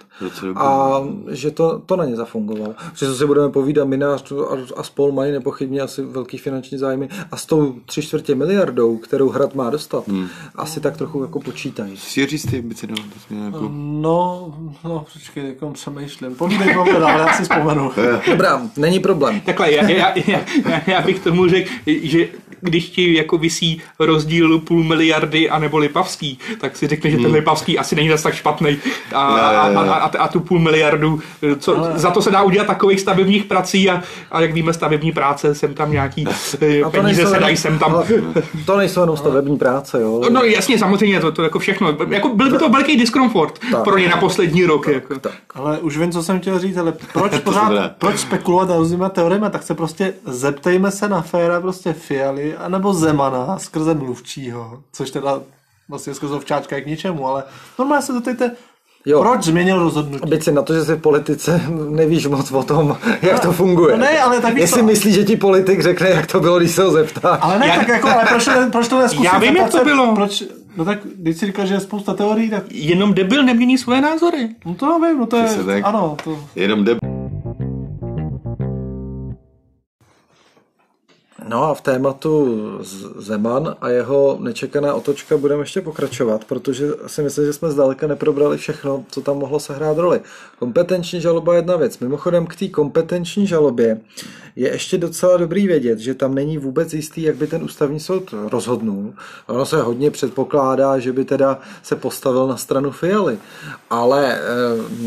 a 0.57 1.01
že 1.31 1.51
to, 1.51 1.79
to 1.87 1.97
na 1.97 2.05
ně 2.05 2.17
zafungovalo. 2.17 2.75
Že 2.95 3.07
co 3.07 3.15
si 3.15 3.27
budeme 3.27 3.49
povídat, 3.49 3.89
Minář 3.89 4.33
a 4.77 4.83
spol 4.83 5.13
mají 5.13 5.33
nepochybně 5.33 5.81
asi 5.81 6.03
velký 6.03 6.39
finanční 6.39 6.79
zájmy 6.79 7.09
a 7.33 7.37
s 7.37 7.47
tou 7.47 7.75
tři 7.87 8.03
čtvrtě 8.03 8.35
miliardou, 8.35 8.97
kterou 8.97 9.29
hrad 9.29 9.55
má 9.55 9.71
dostat, 9.71 10.09
hmm. 10.09 10.29
asi 10.55 10.81
tak 10.81 10.97
trochu 10.97 11.23
jako 11.23 11.41
počítají. 11.41 11.97
Si 11.97 12.27
říct 12.27 12.51
ty 12.51 12.59
ambice, 12.59 12.87
no, 12.87 13.45
jako... 13.45 13.69
No, 13.73 14.55
no, 14.85 15.07
počkej, 15.13 15.47
jako 15.47 15.71
přemýšlím. 15.71 16.35
Povídej, 16.35 16.75
povídej, 16.75 17.03
ale 17.03 17.21
já 17.21 17.33
si 17.33 17.43
vzpomenu. 17.43 17.93
Dobrá, 18.31 18.63
není 18.77 19.01
problém. 19.01 19.41
Takhle, 19.41 19.73
já, 19.73 19.91
já, 19.91 20.15
já, 20.27 20.41
já 20.87 21.03
bych 21.03 21.21
tomu 21.21 21.49
řekl, 21.49 21.71
že 21.87 22.18
že 22.19 22.29
když 22.61 22.89
ti 22.89 23.15
jako 23.15 23.39
visí 23.39 23.81
rozdíl 23.99 24.59
půl 24.59 24.85
miliardy 24.85 25.51
a 25.51 25.59
nebo 25.59 25.79
Lipavský, 25.79 26.39
tak 26.61 26.77
si 26.77 26.87
řekne, 26.87 27.11
že 27.11 27.17
ten 27.17 27.27
hmm. 27.27 27.35
Lipavský 27.35 27.79
asi 27.79 27.97
není 27.97 28.09
zase 28.09 28.23
tak 28.23 28.35
špatný. 28.35 28.77
A, 29.13 29.23
a, 29.23 29.69
a, 29.69 29.95
a, 29.95 30.19
a 30.19 30.29
tu 30.29 30.41
půl 30.41 30.59
miliardu, 30.59 31.21
co, 31.59 31.79
ale... 31.79 31.99
za 31.99 32.11
to 32.11 32.23
se 32.23 32.31
dá 32.31 32.43
udělat 32.43 32.67
takových 32.67 33.01
stavebních 33.01 33.45
prací 33.45 33.91
a, 33.91 34.03
a 34.33 34.41
jak 34.41 34.53
víme, 34.53 34.73
stavební 34.73 35.13
práce, 35.13 35.55
jsem 35.55 35.75
tam 35.75 35.93
nějaký 35.93 36.27
a 36.85 36.91
peníze 36.91 37.27
se 37.27 37.39
dají 37.39 37.57
sem 37.57 37.79
tam. 37.79 38.05
To 38.67 38.77
nejsou 38.77 39.01
jenom 39.01 39.17
stavební 39.17 39.59
práce, 39.59 40.01
jo. 40.01 40.23
No 40.31 40.43
jasně, 40.43 40.79
samozřejmě, 40.79 41.21
to, 41.21 41.33
to 41.33 41.43
jako 41.43 41.59
všechno. 41.59 41.97
Jako 42.09 42.29
byl 42.29 42.51
by 42.51 42.59
to 42.59 42.69
velký 42.69 42.97
diskomfort 42.97 43.59
tak, 43.73 43.85
pro 43.85 43.99
ně 43.99 44.09
na 44.09 44.17
poslední 44.17 44.65
rok. 44.65 44.85
Tak, 44.85 44.95
jako. 44.95 45.19
tak. 45.19 45.33
Ale 45.55 45.79
už 45.79 45.99
vím, 45.99 46.13
co 46.13 46.23
jsem 46.23 46.41
chtěl 46.41 46.59
říct, 46.59 46.77
ale 46.77 46.93
proč 47.13 47.39
pořád, 47.39 47.93
proč 47.99 48.19
spekulovat 48.19 48.77
různýma 48.77 49.09
teoriemi, 49.09 49.47
tak 49.51 49.63
se 49.63 49.75
prostě 49.75 50.15
zeptejme 50.27 50.91
se 50.91 51.09
na 51.09 51.23
féra 51.23 51.61
prostě 51.61 51.93
Fialy, 51.93 52.48
anebo 52.57 52.95
Zemana 52.95 53.59
skrze 53.59 53.95
mluvčího, 53.95 54.83
což 54.93 55.11
teda 55.11 55.41
vlastně 55.89 56.15
skrze 56.15 56.35
ovčáčka 56.35 56.77
je 56.77 56.83
k 56.83 56.87
ničemu, 56.87 57.27
ale 57.27 57.43
normálně 57.79 58.03
se 58.03 58.13
zeptejte, 58.13 58.51
Jo. 59.07 59.21
Proč 59.23 59.45
změnil 59.45 59.79
rozhodnutí? 59.79 60.31
Byť 60.31 60.43
si 60.45 60.53
na 60.53 60.63
to, 60.63 60.75
že 60.75 60.85
jsi 60.85 60.95
v 60.95 61.01
politice 61.01 61.61
nevíš 61.91 62.27
moc 62.27 62.53
o 62.53 62.63
tom, 62.63 62.97
jak 63.23 63.41
to 63.41 63.53
funguje. 63.53 63.97
No 63.97 64.01
ne, 64.05 64.19
ale 64.21 64.41
tak 64.41 64.55
víš 64.55 64.61
Jestli 64.61 64.81
co- 64.81 64.87
myslíš, 64.87 65.15
že 65.15 65.25
ti 65.25 65.37
politik 65.37 65.81
řekne, 65.81 66.09
jak 66.09 66.27
to 66.27 66.41
bylo, 66.41 66.59
když 66.59 66.71
se 66.71 66.83
ho 66.83 66.91
zeptá. 66.91 67.29
Ale 67.35 67.59
ne, 67.59 67.67
Já- 67.67 67.77
tak 67.77 67.89
jako, 67.89 68.09
ale 68.09 68.25
proč 68.29 68.45
to, 68.45 68.51
proč 68.73 68.89
to 68.89 68.99
neskusit? 68.99 69.25
Já 69.33 69.39
vím, 69.39 69.57
jak 69.57 69.71
to 69.71 69.85
bylo. 69.85 70.15
Proč, 70.15 70.45
no 70.77 70.85
tak, 70.85 70.99
když 71.17 71.37
si 71.37 71.47
říkáš, 71.47 71.69
že 71.69 71.75
je 71.75 71.81
spousta 71.81 72.15
teorií, 72.15 72.51
tak 72.51 72.63
Jenom 72.71 73.15
debil 73.15 73.43
nemění 73.43 73.79
svoje 73.79 74.01
názory. 74.01 74.49
no 74.67 74.75
to 74.75 74.99
vím, 74.99 75.19
no 75.19 75.27
to 75.27 75.37
je, 75.37 75.49
tak. 75.67 75.85
ano, 75.85 76.17
to, 76.25 76.39
Jenom 76.57 76.85
jde 76.85 76.97
No 81.49 81.65
a 81.65 81.75
v 81.75 81.81
tématu 81.81 82.59
Zeman 83.17 83.77
a 83.81 83.89
jeho 83.89 84.39
nečekaná 84.41 84.95
otočka 84.95 85.37
budeme 85.37 85.63
ještě 85.63 85.81
pokračovat, 85.81 86.45
protože 86.45 86.87
si 87.07 87.23
myslím, 87.23 87.45
že 87.45 87.53
jsme 87.53 87.71
zdaleka 87.71 88.07
neprobrali 88.07 88.57
všechno, 88.57 89.05
co 89.11 89.21
tam 89.21 89.39
mohlo 89.39 89.61
sehrát 89.61 89.99
roli. 89.99 90.21
Kompetenční 90.59 91.21
žaloba 91.21 91.53
je 91.53 91.59
jedna 91.59 91.77
věc. 91.77 91.99
Mimochodem 91.99 92.47
k 92.47 92.57
té 92.57 92.69
kompetenční 92.69 93.47
žalobě 93.47 94.01
je 94.57 94.69
ještě 94.69 94.99
docela 94.99 95.37
dobrý 95.37 95.67
vědět, 95.67 95.99
že 95.99 96.15
tam 96.15 96.35
není 96.35 96.59
vůbec 96.59 96.95
jistý, 96.95 97.23
jak 97.23 97.37
by 97.37 97.47
ten 97.47 97.63
ústavní 97.63 98.01
soud 98.01 98.35
rozhodnul. 98.49 99.15
Ono 99.47 99.67
se 99.67 99.83
hodně 99.83 100.11
předpokládá, 100.11 100.99
že 100.99 101.13
by 101.13 101.25
teda 101.25 101.59
se 101.83 101.97
postavil 101.97 102.47
na 102.47 102.57
stranu 102.57 102.91
Fialy, 102.91 103.39
ale 103.91 104.35
eh, 104.35 104.41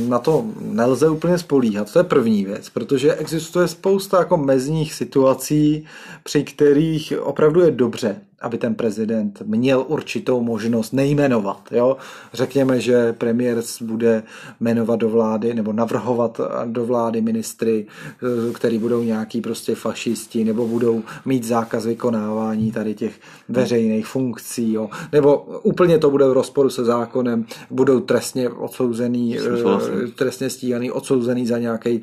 na 0.08 0.20
to 0.20 0.46
nelze 0.62 1.10
úplně 1.10 1.38
spolíhat. 1.38 1.94
To 1.94 2.00
je 2.00 2.04
první 2.04 2.46
věc, 2.46 2.70
protože 2.70 3.16
existuje 3.16 3.68
spousta 3.68 4.20
jako 4.20 4.38
mezních 4.38 4.94
situací, 4.94 5.86
při 6.32 6.44
kterých 6.44 7.14
opravdu 7.20 7.62
je 7.62 7.72
dobře, 7.72 8.22
aby 8.42 8.58
ten 8.58 8.76
prezident 8.76 9.42
měl 9.46 9.86
určitou 9.88 10.42
možnost 10.42 10.94
nejmenovat. 10.94 11.70
Jo? 11.72 11.98
Řekněme, 12.34 12.80
že 12.80 13.14
premiér 13.14 13.62
bude 13.82 14.24
jmenovat 14.60 15.00
do 15.00 15.10
vlády 15.10 15.54
nebo 15.54 15.74
navrhovat 15.74 16.42
do 16.66 16.86
vlády 16.86 17.22
ministry, 17.22 17.86
eh, 17.88 18.54
který 18.54 18.78
budou 18.78 19.04
nějaký 19.04 19.42
prostě 19.42 19.76
fašisti 19.76 20.44
nebo 20.44 20.68
budou 20.68 21.04
mít 21.26 21.44
zákaz 21.44 21.86
vykonávání 21.86 22.72
tady 22.72 22.94
těch 22.94 23.20
veřejných 23.52 24.08
funkcí. 24.08 24.74
Jo? 24.74 24.90
Nebo 25.12 25.38
úplně 25.64 25.98
to 25.98 26.10
bude 26.10 26.26
v 26.26 26.34
rozporu 26.34 26.70
se 26.70 26.86
zákonem, 26.86 27.46
budou 27.70 28.00
trestně 28.00 28.50
odsouzený, 28.50 29.38
eh, 29.40 30.08
trestně 30.16 30.50
stíhaný, 30.50 30.92
odsouzený 30.92 31.48
za 31.48 31.58
nějaký 31.58 32.02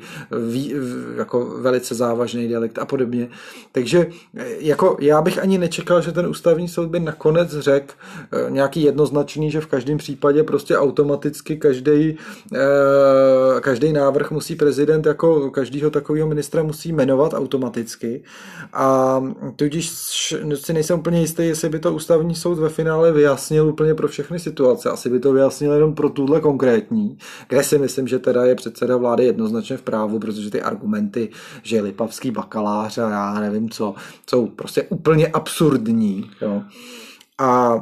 jako 1.17 1.45
velice 1.45 1.95
závažný 1.95 2.47
delikt 2.47 2.79
a 2.79 2.85
podobně. 2.85 3.29
Takže 3.71 4.07
eh, 4.35 4.45
jako 4.59 4.97
já 4.99 5.21
bych 5.21 5.39
ani 5.39 5.57
nečekal, 5.57 6.01
že 6.01 6.11
ten 6.11 6.27
ústavní 6.27 6.67
soud 6.67 6.89
by 6.89 6.99
nakonec 6.99 7.49
řekl 7.49 7.93
eh, 8.31 8.51
nějaký 8.51 8.83
jednoznačný, 8.83 9.51
že 9.51 9.61
v 9.61 9.67
každém 9.67 9.97
případě 9.97 10.43
prostě 10.43 10.77
automaticky 10.77 11.57
každý 11.57 12.17
každý 13.61 13.93
návrh 13.93 14.31
musí 14.31 14.55
prezident 14.55 15.05
jako 15.05 15.51
každýho 15.51 15.89
takového 15.89 16.27
ministra 16.27 16.63
musí 16.63 16.91
jmenovat 16.91 17.33
automaticky 17.33 18.23
a 18.73 19.21
tudíž 19.55 19.89
si 20.55 20.73
nejsem 20.73 20.99
úplně 20.99 21.19
jistý, 21.21 21.38
jestli 21.45 21.69
by 21.69 21.79
to 21.79 21.93
ústavní 21.93 22.35
soud 22.35 22.59
ve 22.59 22.69
finále 22.69 23.11
vyjasnil 23.11 23.67
úplně 23.67 23.93
pro 23.93 24.07
všechny 24.07 24.39
situace. 24.39 24.89
Asi 24.89 25.09
by 25.09 25.19
to 25.19 25.33
vyjasnil 25.33 25.73
jenom 25.73 25.95
pro 25.95 26.09
tuhle 26.09 26.41
konkrétní, 26.41 27.17
kde 27.47 27.63
si 27.63 27.77
myslím, 27.77 28.07
že 28.07 28.19
teda 28.19 28.45
je 28.45 28.55
předseda 28.55 28.97
vlády 28.97 29.25
jednoznačně 29.25 29.77
v 29.77 29.81
právu, 29.81 30.19
protože 30.19 30.51
ty 30.51 30.61
argumenty, 30.61 31.29
že 31.63 31.81
Lipavský 31.81 32.31
bakalář 32.31 32.97
a 32.97 33.09
já 33.09 33.39
nevím 33.39 33.69
co, 33.69 33.95
jsou 34.29 34.47
prostě 34.47 34.83
úplně 34.83 35.27
absurdní. 35.27 36.31
Jo. 36.41 36.61
A 37.37 37.79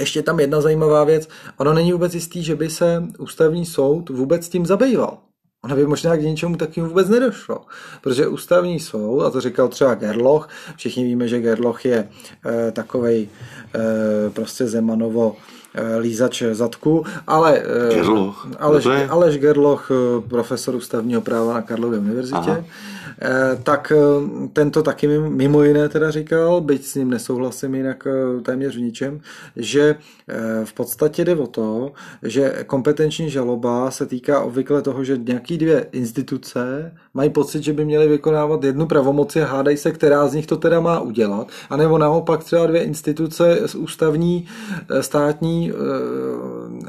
ještě 0.00 0.22
tam 0.22 0.40
jedna 0.40 0.60
zajímavá 0.60 1.04
věc. 1.04 1.28
Ono 1.56 1.74
není 1.74 1.92
vůbec 1.92 2.14
jistý, 2.14 2.42
že 2.42 2.56
by 2.56 2.70
se 2.70 3.04
ústavní 3.18 3.66
soud 3.66 4.10
vůbec 4.10 4.48
tím 4.48 4.66
zabýval. 4.66 5.18
Ono 5.64 5.76
by 5.76 5.86
možná 5.86 6.16
k 6.16 6.20
něčemu 6.22 6.56
takovému 6.56 6.88
vůbec 6.88 7.08
nedošlo. 7.08 7.60
Protože 8.00 8.26
ústavní 8.28 8.80
soud, 8.80 9.20
a 9.20 9.30
to 9.30 9.40
říkal 9.40 9.68
třeba 9.68 9.94
Gerloch, 9.94 10.48
všichni 10.76 11.04
víme, 11.04 11.28
že 11.28 11.40
Gerloch 11.40 11.84
je 11.84 12.08
e, 12.46 12.72
takovej 12.72 13.28
e, 13.74 14.30
prostě 14.30 14.66
Zemanovo 14.66 15.36
e, 15.74 15.96
lízač 15.98 16.42
zadku, 16.52 17.04
ale 17.26 17.58
e, 17.58 17.94
Gerloch? 17.94 18.48
Aleš, 18.58 18.84
No 18.84 18.92
Aleš 19.08 19.38
Gerloch, 19.38 19.90
profesor 20.28 20.74
ústavního 20.74 21.20
práva 21.20 21.54
na 21.54 21.62
Karlově 21.62 21.98
univerzitě, 21.98 22.50
Aha. 22.50 22.64
Eh, 23.22 23.58
tak 23.62 23.92
eh, 23.92 24.48
tento 24.52 24.82
taky 24.82 25.08
mimo- 25.08 25.62
jiné 25.62 25.88
teda 25.88 26.10
říkal, 26.10 26.60
byť 26.60 26.84
s 26.84 26.94
ním 26.94 27.10
nesouhlasím 27.10 27.74
jinak 27.74 28.06
eh, 28.06 28.40
téměř 28.40 28.76
v 28.76 28.80
ničem, 28.80 29.20
že 29.56 29.96
v 30.64 30.72
podstatě 30.72 31.24
jde 31.24 31.36
o 31.36 31.46
to, 31.46 31.92
že 32.22 32.64
kompetenční 32.66 33.30
žaloba 33.30 33.90
se 33.90 34.06
týká 34.06 34.40
obvykle 34.40 34.82
toho, 34.82 35.04
že 35.04 35.16
nějaký 35.16 35.58
dvě 35.58 35.86
instituce 35.92 36.92
mají 37.14 37.30
pocit, 37.30 37.62
že 37.62 37.72
by 37.72 37.84
měly 37.84 38.08
vykonávat 38.08 38.64
jednu 38.64 38.86
pravomoci 38.86 39.42
a 39.42 39.46
hádají 39.46 39.76
se, 39.76 39.92
která 39.92 40.28
z 40.28 40.34
nich 40.34 40.46
to 40.46 40.56
teda 40.56 40.80
má 40.80 41.00
udělat, 41.00 41.48
anebo 41.70 41.98
naopak 41.98 42.44
třeba 42.44 42.66
dvě 42.66 42.82
instituce 42.82 43.60
z 43.66 43.74
ústavní 43.74 44.46
státní 45.00 45.72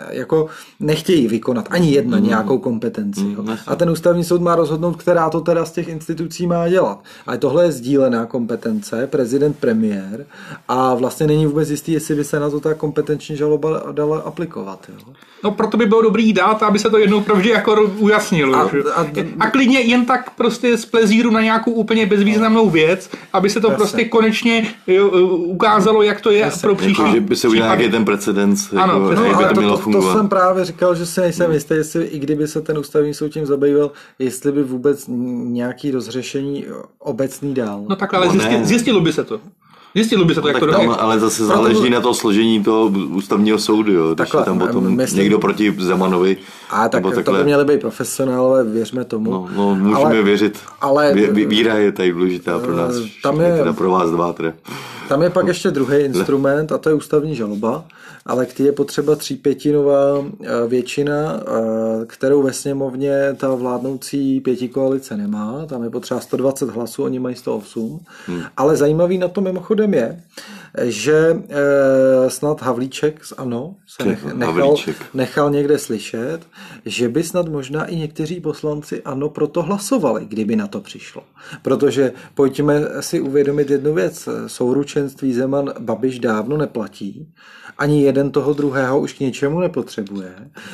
jako 0.09 0.47
nechtějí 0.79 1.27
vykonat 1.27 1.67
ani 1.69 1.91
jedna 1.91 2.19
nějakou 2.19 2.57
kompetenci. 2.57 3.21
jo. 3.37 3.43
jasně. 3.49 3.63
A 3.67 3.75
ten 3.75 3.89
ústavní 3.89 4.23
soud 4.23 4.41
má 4.41 4.55
rozhodnout, 4.55 4.95
která 4.95 5.29
to 5.29 5.41
teda 5.41 5.65
z 5.65 5.71
těch 5.71 5.87
institucí 5.87 6.47
má 6.47 6.69
dělat. 6.69 6.99
Ale 7.27 7.37
tohle 7.37 7.63
je 7.65 7.71
sdílená 7.71 8.25
kompetence, 8.25 9.07
prezident, 9.07 9.57
premiér 9.59 10.25
a 10.67 10.93
vlastně 10.95 11.27
není 11.27 11.45
vůbec 11.45 11.69
jistý, 11.69 11.91
jestli 11.91 12.15
by 12.15 12.23
se 12.23 12.39
na 12.39 12.49
to 12.49 12.59
ta 12.59 12.73
kompetenční 12.73 13.37
žaloba 13.37 13.83
dala 13.91 14.17
aplikovat. 14.19 14.79
Jo. 14.89 15.13
No 15.43 15.51
proto 15.51 15.77
by 15.77 15.85
bylo 15.85 16.01
dobrý 16.01 16.33
dát, 16.33 16.63
aby 16.63 16.79
se 16.79 16.89
to 16.89 16.97
jednou 16.97 17.21
provždy 17.21 17.49
jako 17.49 17.75
ujasnilo. 17.97 18.55
A- 18.57 18.69
že? 18.71 18.83
a- 18.95 19.07
a 19.39 19.49
klidně 19.51 19.79
jen 19.79 20.05
tak 20.05 20.29
prostě 20.35 20.77
z 20.77 20.85
plezíru 20.85 21.31
na 21.31 21.41
nějakou 21.41 21.71
úplně 21.71 22.05
bezvýznamnou 22.05 22.69
věc, 22.69 23.09
aby 23.33 23.49
se 23.49 23.61
to 23.61 23.67
Jasně. 23.67 23.77
prostě 23.77 24.05
konečně 24.05 24.67
jo, 24.87 25.07
ukázalo, 25.35 26.01
jak 26.01 26.21
to 26.21 26.31
je 26.31 26.51
pro 26.61 26.75
příští 26.75 27.01
Jako, 27.01 27.13
že 27.15 27.21
by 27.21 27.35
se 27.35 27.47
udělal 27.47 27.77
nějaký 27.77 27.91
ten 27.91 28.05
precedens, 28.05 28.73
Ano, 28.77 28.93
jako, 28.93 29.05
přesně. 29.09 29.27
jak 29.27 29.37
by 29.37 29.43
ale 29.43 29.53
to 29.53 29.61
mělo 29.61 29.77
to, 29.77 29.78
to, 29.79 29.85
to 29.85 29.91
fungovat. 29.91 30.13
jsem 30.17 30.29
právě 30.29 30.65
říkal, 30.65 30.95
že 30.95 31.05
si 31.05 31.21
nejsem 31.21 31.51
jistý, 31.51 31.73
jestli 31.73 32.05
i 32.05 32.19
kdyby 32.19 32.47
se 32.47 32.61
ten 32.61 32.77
ústavní 32.77 33.13
soud 33.13 33.27
tím 33.29 33.45
zabýval, 33.45 33.91
jestli 34.19 34.51
by 34.51 34.63
vůbec 34.63 35.05
nějaký 35.43 35.91
rozřešení 35.91 36.65
obecný 36.99 37.53
dál. 37.53 37.83
No 37.89 37.95
tak 37.95 38.13
ale 38.13 38.25
No 38.25 38.31
zjistilo, 38.31 38.59
ne. 38.59 38.65
zjistilo 38.65 39.01
by 39.01 39.13
se 39.13 39.23
to. 39.23 39.39
Zjistilo 39.95 40.25
by 40.25 40.35
se 40.35 40.41
to, 40.41 40.47
jak 40.47 40.55
tak 40.59 40.59
to 40.69 40.71
tam 40.71 40.81
dopadne. 40.85 41.03
ale 41.03 41.19
zase 41.19 41.43
Proto- 41.43 41.53
záleží 41.55 41.89
na 41.89 42.01
to 42.01 42.13
složení 42.13 42.63
toho 42.63 42.85
ústavního 43.09 43.59
soudu, 43.59 43.91
jo. 43.93 44.07
Když 44.07 44.17
Takhle, 44.17 44.41
je 44.41 44.45
tam 44.45 44.59
potom 44.59 44.95
myslím- 44.95 45.19
někdo 45.19 45.39
proti 45.39 45.75
Zemanovi, 45.79 46.37
A 46.69 46.89
tak 46.89 46.93
nebo 47.03 47.09
to 47.09 47.15
takhle. 47.15 47.37
by 47.37 47.43
měli 47.43 47.65
být 47.65 47.79
profesionálové, 47.81 48.63
věřme 48.63 49.05
tomu. 49.05 49.31
No, 49.31 49.47
no 49.55 49.75
můžeme 49.75 49.95
Ale- 49.95 50.21
věřit. 50.23 50.59
ale- 50.81 51.13
Vě, 51.13 51.31
víra 51.31 51.73
je 51.77 51.91
tady 51.91 52.11
důležitá 52.11 52.59
pro 52.59 52.75
nás. 52.75 52.95
Tam 53.23 53.41
je- 53.41 53.57
Teda 53.57 53.73
pro 53.73 53.91
vás 53.91 54.11
dva 54.11 54.33
teda. 54.33 54.53
Tam 55.09 55.21
je 55.21 55.29
pak 55.29 55.47
ještě 55.47 55.71
druhý 55.71 55.97
instrument 56.05 56.71
a 56.71 56.77
to 56.77 56.89
je 56.89 56.95
ústavní 56.95 57.35
žaloba, 57.35 57.83
ale 58.25 58.45
k 58.45 58.59
je 58.59 58.71
potřeba 58.71 59.15
třípětinová 59.15 60.25
eh, 60.25 60.47
většina, 60.67 61.41
eh, 61.41 62.05
kterou 62.05 62.43
ve 62.43 62.53
sněmovně 62.53 63.35
ta 63.37 63.55
vládnoucí 63.55 64.41
pětikoalice 64.41 65.17
nemá. 65.17 65.65
Tam 65.65 65.83
je 65.83 65.89
potřeba 65.89 66.19
120 66.19 66.69
hlasů, 66.69 67.03
oni 67.03 67.19
mají 67.19 67.35
108. 67.35 67.99
Hmm. 68.27 68.41
Ale 68.57 68.75
zajímavý 68.75 69.17
na 69.17 69.27
to 69.27 69.41
mimochodem 69.41 69.93
je, 69.93 70.23
že 70.83 71.43
eh, 71.49 72.29
snad 72.29 72.61
Havlíček 72.61 73.25
z 73.25 73.33
ANO 73.37 73.75
se 73.87 74.05
nech, 74.05 74.25
nechal, 74.33 74.75
nechal 75.13 75.51
někde 75.51 75.77
slyšet, 75.77 76.39
že 76.85 77.09
by 77.09 77.23
snad 77.23 77.47
možná 77.47 77.85
i 77.85 77.95
někteří 77.95 78.41
poslanci 78.41 79.01
ANO 79.03 79.29
proto 79.29 79.61
hlasovali, 79.61 80.25
kdyby 80.25 80.55
na 80.55 80.67
to 80.67 80.81
přišlo. 80.81 81.23
Protože 81.61 82.11
pojďme 82.35 82.81
si 82.99 83.21
uvědomit 83.21 83.69
jednu 83.69 83.93
věc. 83.93 84.29
Souručenství 84.47 85.33
Zeman 85.33 85.73
Babiš 85.79 86.19
dávno 86.19 86.57
neplatí. 86.57 87.27
Ani 87.77 87.98
jeden 88.03 88.31
toho 88.31 88.53
druhého 88.53 88.99
už 88.99 89.13
k 89.13 89.19
ničemu 89.19 89.59
nepotřebuje. 89.59 90.31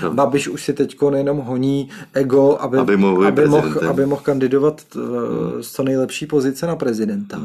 Babiš 0.10 0.48
už 0.48 0.64
si 0.64 0.74
teď 0.74 0.98
jenom 1.16 1.38
honí 1.38 1.90
ego, 2.14 2.58
aby, 2.60 2.78
Aby 2.78 2.98
mohl 2.98 3.28
aby, 3.28 3.46
mohl, 3.46 3.90
aby 3.90 4.06
mohl 4.06 4.22
kandidovat 4.22 4.82
eh, 4.96 5.00
z 5.64 5.72
co 5.72 5.84
nejlepší 5.84 6.26
pozice 6.26 6.68
na 6.68 6.76
prezidenta. 6.76 7.40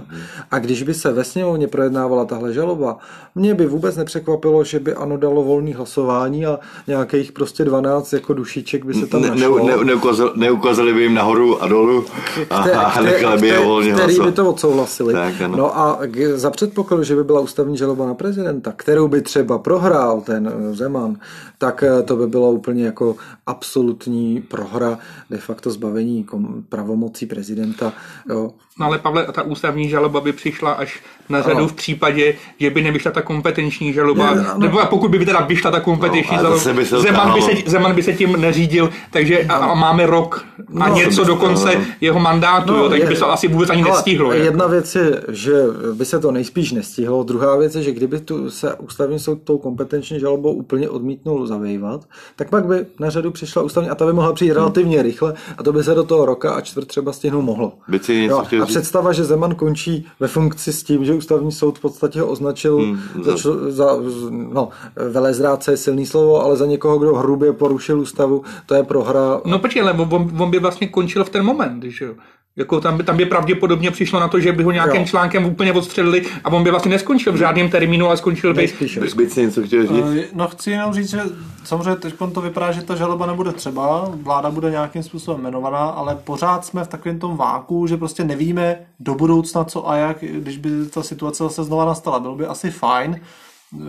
A 0.50 0.58
když 0.58 0.82
by 0.82 0.94
se 0.94 1.12
ve 1.12 1.24
sněmovně 1.24 1.68
projednávala 1.68 2.24
tahle 2.24 2.52
žaloba, 2.52 2.98
mě 3.34 3.54
by 3.54 3.66
vůbec 3.66 3.96
nepřekvapilo, 3.96 4.64
že 4.64 4.78
by 4.80 4.94
ano 4.94 5.16
dalo 5.16 5.42
volný 5.42 5.74
hlasování 5.74 6.46
a 6.46 6.58
nějakých 6.86 7.32
prostě 7.32 7.64
12 7.64 8.12
jako 8.12 8.34
dušiček 8.34 8.84
by 8.84 8.94
se 8.94 9.06
tam 9.06 9.22
Ne, 9.22 9.28
našlo. 9.30 9.66
ne, 9.66 9.76
ne, 9.76 9.84
neukázali, 9.84 10.30
neukázali 10.36 10.94
by 10.94 11.02
jim 11.02 11.14
nahoru 11.14 11.62
a 11.62 11.68
dolů 11.68 12.04
a, 12.50 12.66
Kte- 12.66 12.78
a 12.96 13.00
nechali 13.02 13.40
by 13.40 13.48
je 13.48 13.58
volně 13.58 13.92
který 13.92 14.06
by 14.06 14.14
hlasovat. 14.14 14.34
to 14.34 14.50
odsouhlasili. 14.50 15.14
Tak, 15.14 15.40
ano. 15.40 15.56
no 15.56 15.78
a 15.78 15.98
za 16.34 16.50
předpokladu, 16.50 17.02
že 17.02 17.16
by 17.16 17.24
byla 17.24 17.40
ústavní 17.40 17.76
žaloba 17.76 18.06
na 18.06 18.14
prezidenta, 18.14 18.72
kterou 18.76 19.08
by 19.08 19.22
třeba 19.22 19.58
prohrál 19.70 20.20
ten 20.20 20.50
eh, 20.50 20.74
Zeman, 20.74 21.18
tak 21.58 21.82
eh, 21.82 22.02
to 22.02 22.16
by 22.16 22.26
bylo 22.26 22.52
úplně 22.52 22.84
jako 22.84 23.16
absolutní 23.46 24.42
prohra, 24.42 24.98
de 25.30 25.38
facto 25.38 25.70
zbavení 25.70 26.26
pravomocí 26.68 27.26
prezidenta. 27.26 27.92
Jo. 28.28 28.50
No 28.80 28.86
ale 28.86 28.98
Pavle, 28.98 29.26
ta 29.32 29.42
ústavní 29.42 29.88
žaloba 29.88 30.20
by 30.20 30.32
přišla 30.32 30.72
až 30.72 31.00
na 31.28 31.42
řadu 31.42 31.56
Ano. 31.58 31.68
v 31.68 31.72
případě, 31.72 32.34
že 32.60 32.70
by 32.70 32.82
nevyšla 32.82 33.10
ta 33.10 33.22
kompetenční 33.22 33.92
žaloba, 33.92 34.34
Ne, 34.34 34.44
nebo 34.58 34.80
pokud 34.90 35.10
by 35.10 35.24
teda 35.26 35.40
vyšla 35.40 35.70
ta 35.70 35.80
kompetenční 35.80 36.36
No, 36.36 36.42
zase 36.42 36.72
by 36.74 36.84
Zeman, 36.84 37.34
by 37.34 37.42
se. 37.42 37.50
Zeman 37.66 37.94
by 37.94 38.02
se 38.02 38.12
tím 38.12 38.40
neřídil, 38.40 38.90
takže 39.10 39.42
a, 39.48 39.54
a 39.54 39.74
máme 39.74 40.06
rok 40.06 40.44
a 40.80 40.88
No, 40.88 40.94
něco 40.94 41.16
to 41.16 41.22
by 41.22 41.28
do 41.28 41.34
se 41.34 41.40
konce 41.46 41.64
tahalo. 41.64 41.84
jeho 42.00 42.20
mandátu, 42.20 42.74
jo, 42.74 42.88
takže 42.88 43.06
by 43.06 43.14
se 43.14 43.20
to 43.20 43.32
asi 43.32 43.48
vůbec 43.48 43.70
ani 43.70 43.82
nestihlo. 43.82 44.32
jako. 44.32 44.44
Jedna 44.44 44.66
věc 44.66 44.94
je, 44.94 45.22
že 45.28 45.52
by 45.94 46.04
se 46.04 46.18
to 46.20 46.30
nejspíš 46.32 46.72
nestihlo. 46.72 47.22
Druhá 47.22 47.56
věc 47.56 47.74
je, 47.74 47.82
že 47.82 47.92
kdyby 47.92 48.20
tu 48.20 48.50
se 48.50 48.74
ústavní 48.74 49.18
soud 49.18 49.38
tou 49.44 49.58
kompetenční 49.58 50.20
žalobou 50.20 50.52
úplně 50.52 50.88
odmítnul 50.88 51.46
zavejvat, 51.46 52.04
tak 52.36 52.50
pak 52.50 52.64
by 52.66 52.86
na 53.00 53.10
řadu 53.10 53.30
přišla 53.30 53.62
ústavní 53.62 53.90
a 53.90 53.94
ta 53.94 54.06
by 54.06 54.12
mohla 54.12 54.32
přijít 54.32 54.52
relativně 54.52 55.02
rychle 55.02 55.34
a 55.58 55.62
to 55.62 55.72
by 55.72 55.84
se 55.84 55.94
do 55.94 56.04
toho 56.04 56.26
roka 56.26 56.52
a 56.52 56.60
čtvrt 56.60 56.86
třeba 56.88 57.12
stihnout 57.12 57.42
mohlo. 57.44 57.72
Byť 57.88 58.04
si 58.04 58.20
něco 58.20 58.44
Představa, 58.70 59.12
že 59.12 59.24
Zeman 59.24 59.54
končí 59.54 60.06
ve 60.20 60.28
funkci 60.28 60.72
s 60.72 60.82
tím, 60.82 61.04
že 61.04 61.14
ústavní 61.14 61.52
soud 61.52 61.78
v 61.78 61.80
podstatě 61.80 62.20
ho 62.20 62.26
označil 62.26 62.76
Hmm, 62.76 63.24
za, 63.24 63.34
čl- 63.34 63.70
za 63.70 63.96
no, 64.30 64.68
velezrádce 65.10 65.72
je 65.72 65.76
silný 65.76 66.06
slovo, 66.06 66.42
ale 66.42 66.56
za 66.56 66.66
někoho, 66.66 66.98
kdo 66.98 67.14
hrubě 67.14 67.52
porušil 67.52 68.00
ústavu, 68.00 68.42
to 68.66 68.74
je 68.74 68.82
prohra. 68.82 69.40
No 69.44 69.58
počkej, 69.58 69.82
ale 69.82 69.92
on, 69.92 70.30
on 70.38 70.50
by 70.50 70.58
vlastně 70.58 70.88
končil 70.88 71.24
v 71.24 71.30
ten 71.30 71.44
moment, 71.44 71.84
že 71.84 72.04
jo. 72.04 72.14
Jako 72.56 72.80
tam, 72.80 72.96
by, 72.96 73.02
tam 73.04 73.16
by 73.16 73.24
pravděpodobně 73.26 73.90
přišlo 73.90 74.20
na 74.20 74.28
to, 74.28 74.40
že 74.40 74.52
by 74.52 74.62
ho 74.62 74.70
nějakým 74.70 75.00
Jo. 75.00 75.06
článkem 75.06 75.44
úplně 75.46 75.72
odstřelili 75.72 76.26
a 76.44 76.52
on 76.52 76.64
by 76.64 76.70
vlastně 76.70 76.90
neskončil 76.90 77.32
v 77.32 77.36
žádném 77.36 77.70
termínu, 77.70 78.06
ale 78.06 78.16
skončil 78.16 78.54
by 78.54 78.56
Nejspíš. 78.56 78.98
By- 78.98 79.08
Byť 79.16 79.30
si 79.32 79.40
něco 79.42 79.62
chtěl 79.62 79.86
říct? 79.86 80.04
Eh, 80.22 80.24
No 80.32 80.48
chci 80.48 80.70
jenom 80.70 80.94
říct, 80.94 81.10
že 81.10 81.20
samozřejmě 81.64 81.96
teď 81.96 82.14
to 82.32 82.40
vypadá, 82.40 82.72
že 82.72 82.82
ta 82.82 82.94
žaloba 82.96 83.26
nebude 83.26 83.52
třeba, 83.52 84.10
vláda 84.22 84.50
bude 84.50 84.70
nějakým 84.70 85.02
způsobem 85.02 85.40
jmenovaná, 85.40 85.78
ale 85.84 86.14
pořád 86.24 86.64
jsme 86.64 86.84
v 86.84 86.88
takovém 86.88 87.18
tom 87.18 87.36
váku, 87.36 87.86
že 87.86 87.96
prostě 87.96 88.24
nevíme 88.24 88.76
do 89.00 89.14
budoucna 89.14 89.64
co 89.64 89.90
a 89.90 89.96
jak, 89.96 90.16
když 90.20 90.56
by 90.56 90.70
ta 90.94 91.02
situace 91.02 91.44
zase 91.44 91.64
znova 91.64 91.84
nastala. 91.84 92.20
Bylo 92.20 92.34
by 92.34 92.46
asi 92.46 92.70
fajn, 92.70 93.20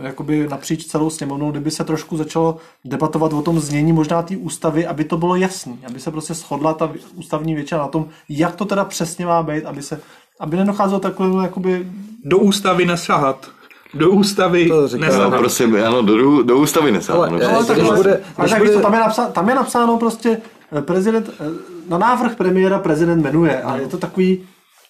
jakoby 0.02 0.46
napříč 0.50 0.84
celou 0.86 1.10
sněmovnou, 1.10 1.50
kdyby 1.50 1.70
se 1.70 1.84
trošku 1.84 2.16
začalo 2.16 2.56
debatovat 2.84 3.32
o 3.32 3.42
tom 3.42 3.60
znění 3.60 3.92
možná 3.92 4.22
té 4.22 4.36
ústavy, 4.36 4.86
aby 4.86 5.04
to 5.04 5.16
bylo 5.16 5.36
jasný, 5.36 5.78
aby 5.86 6.00
se 6.00 6.10
prostě 6.10 6.34
shodla 6.34 6.74
ta 6.74 6.92
ústavní 7.14 7.54
většina 7.54 7.80
na 7.80 7.88
tom, 7.88 8.06
jak 8.28 8.56
to 8.56 8.64
teda 8.64 8.84
přesně 8.84 9.26
má 9.26 9.42
být, 9.42 9.64
aby 9.64 9.82
se 9.82 10.00
aby 10.40 10.56
nedocházelo 10.56 11.00
takovému 11.00 11.40
jakoby 11.40 11.86
do 12.24 12.38
ústavy 12.38 12.86
nesahat. 12.86 13.46
Do 13.94 14.10
ústavy 14.10 14.68
To 14.68 14.88
říká- 14.88 15.04
No, 15.06 15.12
nesahat. 15.12 15.38
prosím, 15.38 15.76
ano, 15.86 16.02
do, 16.02 16.42
do 16.42 16.56
ústavy 16.58 16.92
nesáhnu. 16.92 17.20
Ale, 17.22 17.30
no, 17.30 17.36
ale 17.36 17.54
přesně. 17.64 17.74
když 17.74 17.88
takhle- 17.88 17.96
bude- 17.96 18.20
ale 18.36 18.44
když 18.46 18.50
tak 18.50 18.60
víš 18.62 18.70
bude- 18.70 18.76
co, 18.76 18.82
tam, 18.82 18.94
je 18.94 19.00
napsáno, 19.00 19.30
tam 19.32 19.48
je 19.48 19.54
napsáno 19.54 19.98
prostě 19.98 20.40
eh, 20.78 20.82
prezident, 20.82 21.30
eh, 21.40 21.44
na 21.88 21.98
návrh 21.98 22.36
premiéra 22.36 22.78
prezident 22.78 23.22
jmenuje 23.22 23.62
a 23.62 23.76
je 23.76 23.86
to 23.88 23.98
takový 23.98 24.44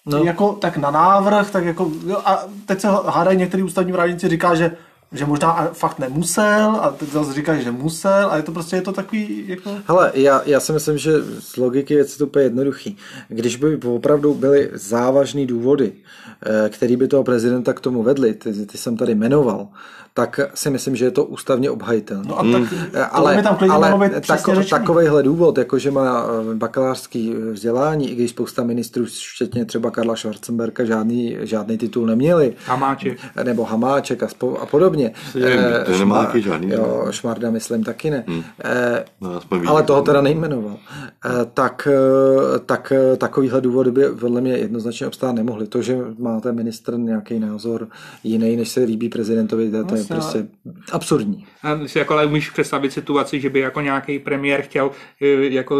no. 0.05 0.23
jako, 0.23 0.53
tak 0.53 0.77
na 0.77 0.91
návrh, 0.91 1.51
tak 1.51 1.65
jako, 1.65 1.91
jo, 2.05 2.17
a 2.25 2.43
teď 2.65 2.81
se 2.81 2.87
hádají 2.87 3.37
některý 3.37 3.63
ústavní 3.63 3.91
právníci, 3.91 4.29
říká, 4.29 4.55
že 4.55 4.77
že 5.13 5.25
možná 5.25 5.69
fakt 5.73 5.99
nemusel 5.99 6.79
a 6.81 6.91
teď 6.91 7.09
zase 7.09 7.33
říkají, 7.33 7.63
že 7.63 7.71
musel 7.71 8.31
a 8.31 8.37
je 8.37 8.43
to 8.43 8.51
prostě 8.51 8.75
je 8.75 8.81
to 8.81 8.91
takový 8.91 9.43
jako... 9.47 9.77
Hele, 9.87 10.11
já, 10.13 10.41
já 10.45 10.59
si 10.59 10.71
myslím, 10.71 10.97
že 10.97 11.11
z 11.39 11.57
logiky 11.57 11.95
věci 11.95 12.17
to 12.17 12.25
úplně 12.25 12.45
jednoduchý. 12.45 12.97
Když 13.27 13.55
by 13.55 13.77
opravdu 13.77 14.33
byly 14.33 14.69
závažné 14.73 15.45
důvody, 15.45 15.93
eh, 16.45 16.69
který 16.69 16.95
by 16.95 17.07
toho 17.07 17.23
prezidenta 17.23 17.73
k 17.73 17.79
tomu 17.79 18.03
vedly, 18.03 18.33
ty, 18.33 18.65
ty 18.65 18.77
jsem 18.77 18.97
tady 18.97 19.15
jmenoval, 19.15 19.67
tak 20.15 20.39
si 20.53 20.69
myslím, 20.69 20.95
že 20.95 21.05
je 21.05 21.11
to 21.11 21.25
ústavně 21.25 21.69
obhajitelné. 21.71 22.23
No 22.27 22.39
a 22.39 22.43
tak 22.51 22.73
Eh, 22.93 23.03
ale, 23.05 23.43
tam 23.43 23.55
přesně 23.55 24.21
tako, 24.21 24.55
řečený. 24.55 24.69
takovejhle 24.69 25.23
důvod, 25.23 25.57
jako 25.57 25.79
že 25.79 25.91
má 25.91 26.25
eh, 26.51 26.55
bakalářský 26.55 27.33
vzdělání, 27.51 28.11
i 28.11 28.15
když 28.15 28.31
spousta 28.31 28.63
ministrů, 28.63 29.05
včetně 29.05 29.65
třeba 29.65 29.91
Karla 29.91 30.15
Schwarzenberga, 30.15 30.85
žádný, 30.85 31.37
žádný 31.41 31.77
titul 31.77 32.05
neměli, 32.05 32.53
Hamáček. 32.65 33.17
nebo 33.43 33.63
Hamáček 33.65 34.23
a, 34.23 34.27
spo, 34.27 34.57
a 34.61 34.65
podobně. 34.65 35.11
Eh, 35.45 35.83
to 35.85 35.97
nemá 35.99 36.23
Šma- 36.23 36.25
taky 36.25 36.41
žádný, 36.41 36.69
Jo, 36.71 37.05
Šmarda 37.09 37.51
myslím 37.51 37.83
taky 37.83 38.09
ne. 38.09 38.23
Eh, 38.63 39.05
No, 39.21 39.35
aspoň 39.37 39.57
vidím. 39.59 39.69
ale 39.69 39.83
toho 39.83 40.01
teda 40.01 40.21
nejmenoval. 40.21 40.77
Eh, 41.25 41.29
tak, 41.53 41.87
eh, 41.91 42.59
tak 42.65 42.91
eh, 42.95 43.17
takovýhle 43.17 43.61
důvody 43.61 43.91
by 43.91 44.03
podle 44.19 44.41
mě 44.41 44.57
jednoznačně 44.57 45.07
obstát 45.07 45.31
nemohly. 45.31 45.67
To, 45.67 45.81
že 45.81 45.97
máte 46.19 46.51
ministr 46.51 46.97
nějaký 46.97 47.39
názor 47.39 47.87
jiný, 48.23 48.55
než 48.55 48.69
se 48.69 48.79
líbí 48.79 49.09
prezidentovi, 49.09 49.71
to, 49.71 49.83
to 49.83 49.95
je 49.95 50.02
Prostě 50.07 50.45
absurdní. 50.91 51.45
A 51.63 51.79
si 51.87 51.99
jako 51.99 52.13
ale 52.13 52.25
umíš 52.25 52.49
představit 52.49 52.93
situaci, 52.93 53.39
že 53.39 53.49
by 53.49 53.59
jako 53.59 53.81
nějaký 53.81 54.19
premiér 54.19 54.61
chtěl 54.61 54.91
eh, 55.21 55.25
jako 55.49 55.75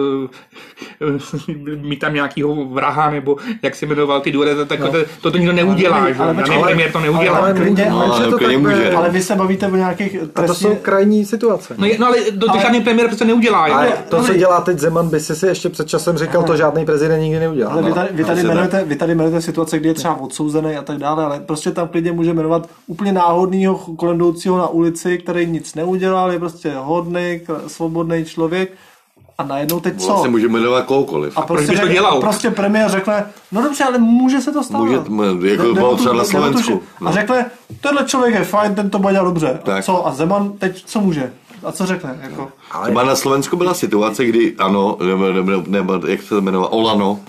eh, 1.01 1.75
mít 1.75 1.99
tam 1.99 2.13
nějakýho 2.13 2.65
vraha, 2.65 3.09
nebo 3.09 3.37
jak 3.61 3.75
se 3.75 3.85
jmenoval 3.85 4.21
ty 4.21 4.31
důvody, 4.31 4.51
tak 4.67 4.79
to, 4.79 4.91
to, 5.21 5.31
to 5.31 5.37
nikdo 5.37 5.53
neudělá, 5.53 5.97
Ale- 5.97 6.13
že? 6.13 6.19
ale 6.19 6.33
počkej, 6.33 6.63
premiér 6.63 6.91
to 6.91 6.97
ale- 6.97 7.07
neudělá. 7.07 7.37
ale 7.37 7.53
klidně- 7.53 7.87
No, 7.89 7.97
ale 8.03 8.15
ale 8.15 8.25
to 8.31 8.37
tak 8.39 8.57
může. 8.57 8.91
Ale 8.91 9.09
vy 9.09 9.21
se 9.21 9.35
bavíte 9.35 9.67
o 9.67 9.75
nějakých 9.75 10.17
A 10.35 10.41
to 10.41 10.53
jsou 10.55 10.75
krajní 10.75 11.25
situace. 11.25 11.75
No, 11.77 11.85
je- 11.85 11.97
no 11.99 12.07
ale 12.07 12.17
to, 12.21 12.39
to 12.45 12.51
Ale- 12.51 12.61
žádný 12.61 12.81
premiér 12.81 13.07
přece 13.07 13.25
neudělá. 13.25 13.59
Ale 13.59 13.73
Ale- 13.73 13.91
to, 14.09 14.21
co 14.23 14.27
ale- 14.27 14.37
dělá 14.37 14.61
teď 14.61 14.79
Zeman, 14.79 15.09
by 15.09 15.19
si 15.19 15.35
si 15.35 15.45
ještě 15.45 15.69
před 15.69 15.87
časem 15.87 16.17
říkal, 16.17 16.43
to 16.43 16.57
žádný 16.57 16.85
prezident 16.85 17.21
nikdy 17.21 17.39
neudělal. 17.39 17.73
Ale 17.73 17.83
vy 17.83 17.93
tady, 17.93 18.07
vy, 18.11 18.23
tady 18.23 18.41
jmenujete, 18.41 18.83
vy 18.85 18.95
tady 18.95 19.11
jmenujete 19.11 19.41
situace, 19.41 19.79
kdy 19.79 19.89
je 19.89 19.93
třeba 19.93 20.21
odsouzený 20.21 20.75
a 20.77 20.81
tak 20.81 20.97
dále, 20.97 21.23
ale 21.25 21.39
prostě 21.39 21.71
tam 21.71 21.87
klidně 21.87 22.11
může 22.11 22.33
jmenovat 22.33 22.69
úplně 22.87 23.13
náhodného 23.13 23.75
kolem 23.75 24.12
jdoucího 24.17 24.57
na 24.57 24.67
ulici, 24.67 25.17
který 25.17 25.45
nic 25.45 25.75
neudělal, 25.75 26.31
je 26.31 26.39
prostě 26.39 26.73
hodný, 26.75 27.41
svobodný 27.67 28.25
člověk 28.25 28.71
a 29.37 29.43
najednou 29.43 29.79
teď 29.79 30.01
co? 30.01 30.07
Vlastně 30.07 30.29
může 30.29 30.47
jmenovat 30.47 30.85
kohokoliv. 30.85 31.37
A 31.37 31.41
proč 31.41 31.57
prostě, 31.65 31.75
by 31.75 31.87
to 31.87 31.93
dělal? 31.93 32.21
prostě 32.21 32.51
premiér 32.51 32.89
řekne, 32.91 33.25
no 33.51 33.61
dobře, 33.61 33.83
ale 33.83 33.97
může 33.97 34.41
se 34.41 34.51
to 34.51 34.63
stát. 34.63 34.77
Může, 34.77 34.93
jako 35.49 35.63
Ne- 35.63 35.73
bylo 35.73 35.95
třeba 35.97 36.15
na 36.15 36.23
Slovensku. 36.23 36.81
A 37.01 37.03
No. 37.03 37.11
řekne, 37.11 37.45
tenhle 37.81 38.05
člověk 38.05 38.33
je 38.35 38.43
fajn, 38.43 38.75
ten 38.75 38.89
to 38.89 38.99
bude 38.99 39.13
dobře. 39.13 39.59
A 39.77 39.81
co? 39.81 40.07
A 40.07 40.11
Zeman 40.13 40.51
teď 40.51 40.83
co 40.85 40.99
může? 41.01 41.33
A 41.63 41.71
co 41.71 41.85
řekne? 41.85 42.19
Jako? 42.21 42.49
Ale 42.71 42.83
Třeba 42.85 43.03
na 43.03 43.15
Slovensku 43.15 43.57
byla 43.57 43.73
situace, 43.73 44.25
kdy 44.25 44.55
ano, 44.59 44.97
nebo, 45.07 45.31
nebo, 45.31 45.63
nebo 45.67 45.99
jak 46.07 46.21
se 46.21 46.29
to 46.29 46.41
jmenova, 46.41 46.71
Olano, 46.71 47.19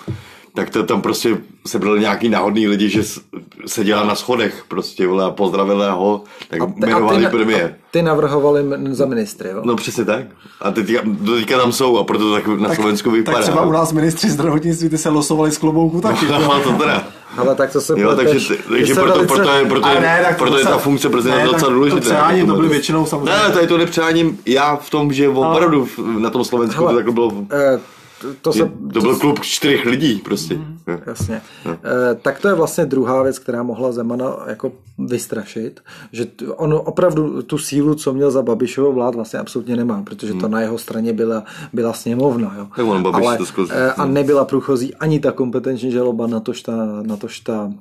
tak 0.54 0.70
to 0.70 0.82
tam 0.82 1.02
prostě 1.02 1.36
se 1.66 1.78
byli 1.78 2.00
nějaký 2.00 2.28
náhodný 2.28 2.68
lidi, 2.68 2.88
že 2.88 3.02
s- 3.04 3.20
seděla 3.66 4.04
na 4.04 4.14
schodech 4.14 4.64
prostě, 4.68 5.06
vole, 5.06 5.24
a 5.24 5.30
pozdravila 5.30 5.92
ho, 5.92 6.22
tak 6.50 6.60
a 6.60 6.66
ty- 6.66 6.72
jmenovali 6.76 7.26
a 7.26 7.30
ty, 7.30 7.36
premiér. 7.36 7.64
a 7.64 7.90
ty 7.90 8.02
navrhovali 8.02 8.62
za 8.90 9.06
ministry, 9.06 9.48
jo? 9.50 9.60
No 9.64 9.76
přesně 9.76 10.04
tak. 10.04 10.24
A 10.60 10.70
teďka, 10.70 11.00
do 11.04 11.34
teďka 11.34 11.58
tam 11.58 11.72
jsou 11.72 11.98
a 11.98 12.04
proto 12.04 12.32
tak 12.34 12.46
na 12.46 12.74
Slovensku 12.74 13.10
vypadá. 13.10 13.36
Tak 13.36 13.42
třeba 13.44 13.66
u 13.66 13.72
nás 13.72 13.92
ministři 13.92 14.30
zdravotnictví 14.30 14.88
ty 14.88 14.98
se 14.98 15.08
losovali 15.08 15.52
z 15.52 15.58
klobouku 15.58 16.00
taky. 16.00 16.26
No, 16.26 16.60
to 16.60 16.72
teda. 16.72 17.04
Ale 17.36 17.54
tak 17.54 17.72
to 17.72 17.80
se 17.80 18.00
Jo, 18.00 18.16
takže. 18.16 18.54
Ty 18.54 18.62
takže 18.70 18.94
se 18.94 19.00
proto, 19.00 19.14
velice- 19.16 19.34
proto, 19.34 19.50
je, 19.52 19.64
proto, 19.64 19.88
je, 19.88 20.00
ne, 20.00 20.20
tak 20.22 20.36
to 20.36 20.38
proto 20.44 20.58
je 20.58 20.64
se- 20.64 20.70
ta 20.70 20.78
funkce 20.78 21.08
prezidenta 21.08 21.40
ne, 21.44 21.50
tak 21.50 21.52
docela 21.54 21.68
to 21.70 21.74
důležitá. 21.74 22.00
přání 22.00 22.38
jako 22.38 22.50
to 22.50 22.56
byly 22.56 22.68
to- 22.68 22.72
většinou 22.72 23.06
samozřejmě. 23.06 23.32
Ne, 23.48 23.50
tady 23.54 23.66
to 23.66 23.78
nepřáním 23.78 24.38
já 24.46 24.76
v 24.76 24.90
tom, 24.90 25.12
že 25.12 25.28
opravdu 25.28 25.88
na 26.18 26.30
tom 26.30 26.44
Slovensku 26.44 26.84
to 26.86 26.94
takhle 26.94 27.12
bylo, 27.12 27.32
Eh, 27.52 27.80
to, 28.20 28.28
to 28.42 28.52
se, 28.52 28.70
to 28.92 29.00
byl 29.00 29.18
klub 29.18 29.40
čtyřech 29.40 29.84
lidí 29.86 30.18
prostě. 30.24 30.54
Jo. 30.86 30.98
Jasně. 31.06 31.42
E, 31.66 32.14
tak 32.14 32.40
to 32.40 32.48
je 32.48 32.54
vlastně 32.54 32.86
druhá 32.86 33.22
věc, 33.22 33.38
která 33.38 33.62
mohla 33.62 33.92
Zemana 33.92 34.36
jako 34.46 34.72
vystrašit, 34.98 35.80
že 36.12 36.26
on 36.56 36.80
opravdu 36.84 37.42
tu 37.42 37.58
sílu, 37.58 37.94
co 37.94 38.14
měl 38.14 38.30
za 38.30 38.42
Babišovou 38.42 38.92
vlád, 38.92 39.14
vlastně 39.14 39.38
absolutně 39.38 39.76
nemá, 39.76 40.02
protože 40.02 40.34
to 40.34 40.48
na 40.48 40.60
jeho 40.60 40.78
straně 40.78 41.12
byla, 41.12 41.44
byla 41.72 41.92
sněmovna. 41.92 42.54
Jo. 42.58 42.66
Tak 42.76 42.86
on 42.86 43.02
Babiš 43.02 43.26
Ale, 43.26 43.38
to 43.38 43.66
e, 43.70 43.92
a 43.92 44.06
nebyla 44.06 44.44
průchozí 44.44 44.94
ani 44.94 45.20
ta 45.20 45.32
kompetenční 45.32 45.90
žaloba, 45.90 46.26
na 46.26 46.40
tož 46.40 46.62
ta, 46.62 47.02
na 47.02 47.16
tož 47.16 47.40
ta 47.40 47.72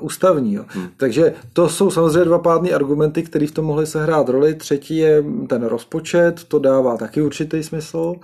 ústavní. 0.00 0.54
Jo. 0.54 0.64
Takže 0.96 1.34
to 1.52 1.68
jsou 1.68 1.90
samozřejmě 1.90 2.24
dva 2.24 2.38
pádné 2.38 2.70
argumenty, 2.70 3.22
které 3.22 3.46
v 3.46 3.50
tom 3.50 3.64
mohly 3.64 3.86
sehrát 3.86 4.28
roli. 4.28 4.54
Třetí 4.54 4.96
je 4.96 5.24
ten 5.48 5.64
rozpočet, 5.64 6.44
to 6.44 6.58
dává 6.58 6.96
taky 6.96 7.22
určitý 7.22 7.62
smysl. 7.62 8.14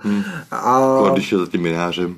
A, 0.51 0.79
Jako 1.03 1.09
Když 1.13 1.31
je 1.31 1.37
za 1.37 1.47
tím 1.47 1.61
minářem. 1.61 2.15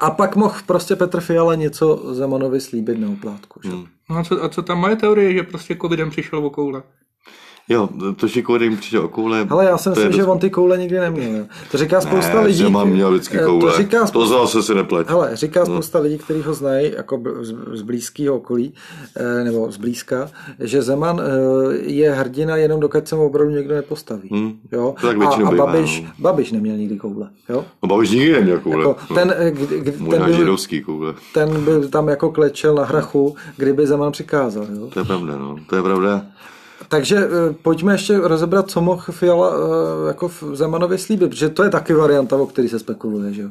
a 0.00 0.10
pak 0.10 0.36
mohl 0.36 0.54
prostě 0.66 0.96
Petr 0.96 1.20
Fiala 1.20 1.54
něco 1.54 2.14
Zemanovi 2.14 2.60
slíbit 2.60 2.98
na 2.98 3.08
oplátku. 3.08 3.60
Že? 3.64 3.70
No 4.10 4.16
a 4.18 4.24
co, 4.24 4.44
a 4.44 4.48
co 4.48 4.62
tam 4.62 4.78
moje 4.78 4.96
teorie, 4.96 5.32
že 5.32 5.42
prostě 5.42 5.76
covidem 5.82 6.10
přišel 6.10 6.46
o 6.46 6.50
koule? 6.50 6.82
Jo, 7.68 7.88
to, 8.16 8.26
Kodym 8.42 8.76
přišel 8.76 9.04
o 9.04 9.08
koule. 9.08 9.46
Ale 9.50 9.64
já 9.64 9.78
si 9.78 9.88
myslím, 9.88 10.12
že 10.12 10.24
on 10.24 10.38
ty 10.38 10.50
koule 10.50 10.78
nikdy 10.78 10.98
neměl. 10.98 11.46
To 11.70 11.78
říká 11.78 12.00
spousta 12.00 12.34
ne, 12.34 12.46
lidí. 12.46 12.58
Zeman 12.58 12.88
měl 12.88 13.10
vždycky 13.10 13.38
eh, 13.38 13.44
koule. 13.44 13.72
To 13.72 13.78
říká 13.78 14.06
to 14.06 14.26
zase 14.26 14.62
si 14.62 14.74
nepletí. 14.74 15.10
Hele, 15.10 15.36
říká 15.36 15.64
spousta 15.64 15.98
lidí, 15.98 16.18
kteří 16.18 16.42
ho 16.42 16.54
znají 16.54 16.92
jako 16.96 17.22
z, 17.72 17.82
blízkého 17.82 18.36
okolí, 18.36 18.74
eh, 19.16 19.44
nebo 19.44 19.72
z 19.72 19.76
blízka, 19.76 20.30
že 20.58 20.82
Zeman 20.82 21.20
eh, 21.20 21.76
je 21.82 22.12
hrdina 22.12 22.56
jenom 22.56 22.80
dokud 22.80 23.08
se 23.08 23.16
mu 23.16 23.26
opravdu 23.26 23.52
někdo 23.52 23.74
nepostaví. 23.74 24.28
Hmm. 24.32 24.58
Jo? 24.72 24.94
To 25.00 25.06
tak 25.06 25.22
a, 25.22 25.28
a 25.28 25.36
bývá, 25.36 25.66
Babiš, 25.66 26.02
no. 26.02 26.10
Babiš 26.18 26.52
neměl 26.52 26.76
nikdy 26.76 26.96
koule. 26.96 27.30
Jo? 27.48 27.64
No 27.82 27.88
Babiš 27.88 28.10
nikdy 28.10 28.32
neměl 28.32 28.60
koule. 28.60 28.88
Jako, 28.88 29.14
ten, 29.14 29.34
eh, 29.38 29.50
kdy, 29.50 29.92
ten, 29.92 30.24
byl, 30.24 30.32
židovský 30.32 30.80
koule. 30.80 31.14
ten 31.34 31.64
byl 31.64 31.88
tam 31.88 32.08
jako 32.08 32.30
klečel 32.30 32.74
na 32.74 32.84
hrachu, 32.84 33.36
kdyby 33.56 33.86
Zeman 33.86 34.12
přikázal. 34.12 34.66
Jo? 34.74 34.86
To 34.92 34.98
je 34.98 35.04
pravda, 35.04 35.38
no. 35.38 35.56
To 35.66 35.76
je 35.76 35.82
pravda. 35.82 36.22
Takže 36.88 37.16
eh, 37.16 37.54
pojďme 37.62 37.94
ještě 37.94 38.18
rozebrat, 38.18 38.70
co 38.70 38.80
mohl 38.80 39.02
Fiala 39.10 39.52
eh, 39.54 40.08
jako 40.08 40.28
v 40.28 40.42
Zemanovi 40.52 40.98
slíbit, 40.98 41.30
protože 41.30 41.48
to 41.48 41.64
je 41.64 41.70
taky 41.70 41.94
varianta, 41.94 42.36
o 42.36 42.46
který 42.46 42.68
se 42.68 42.78
spekuluje, 42.78 43.32
že 43.32 43.42
jo. 43.42 43.50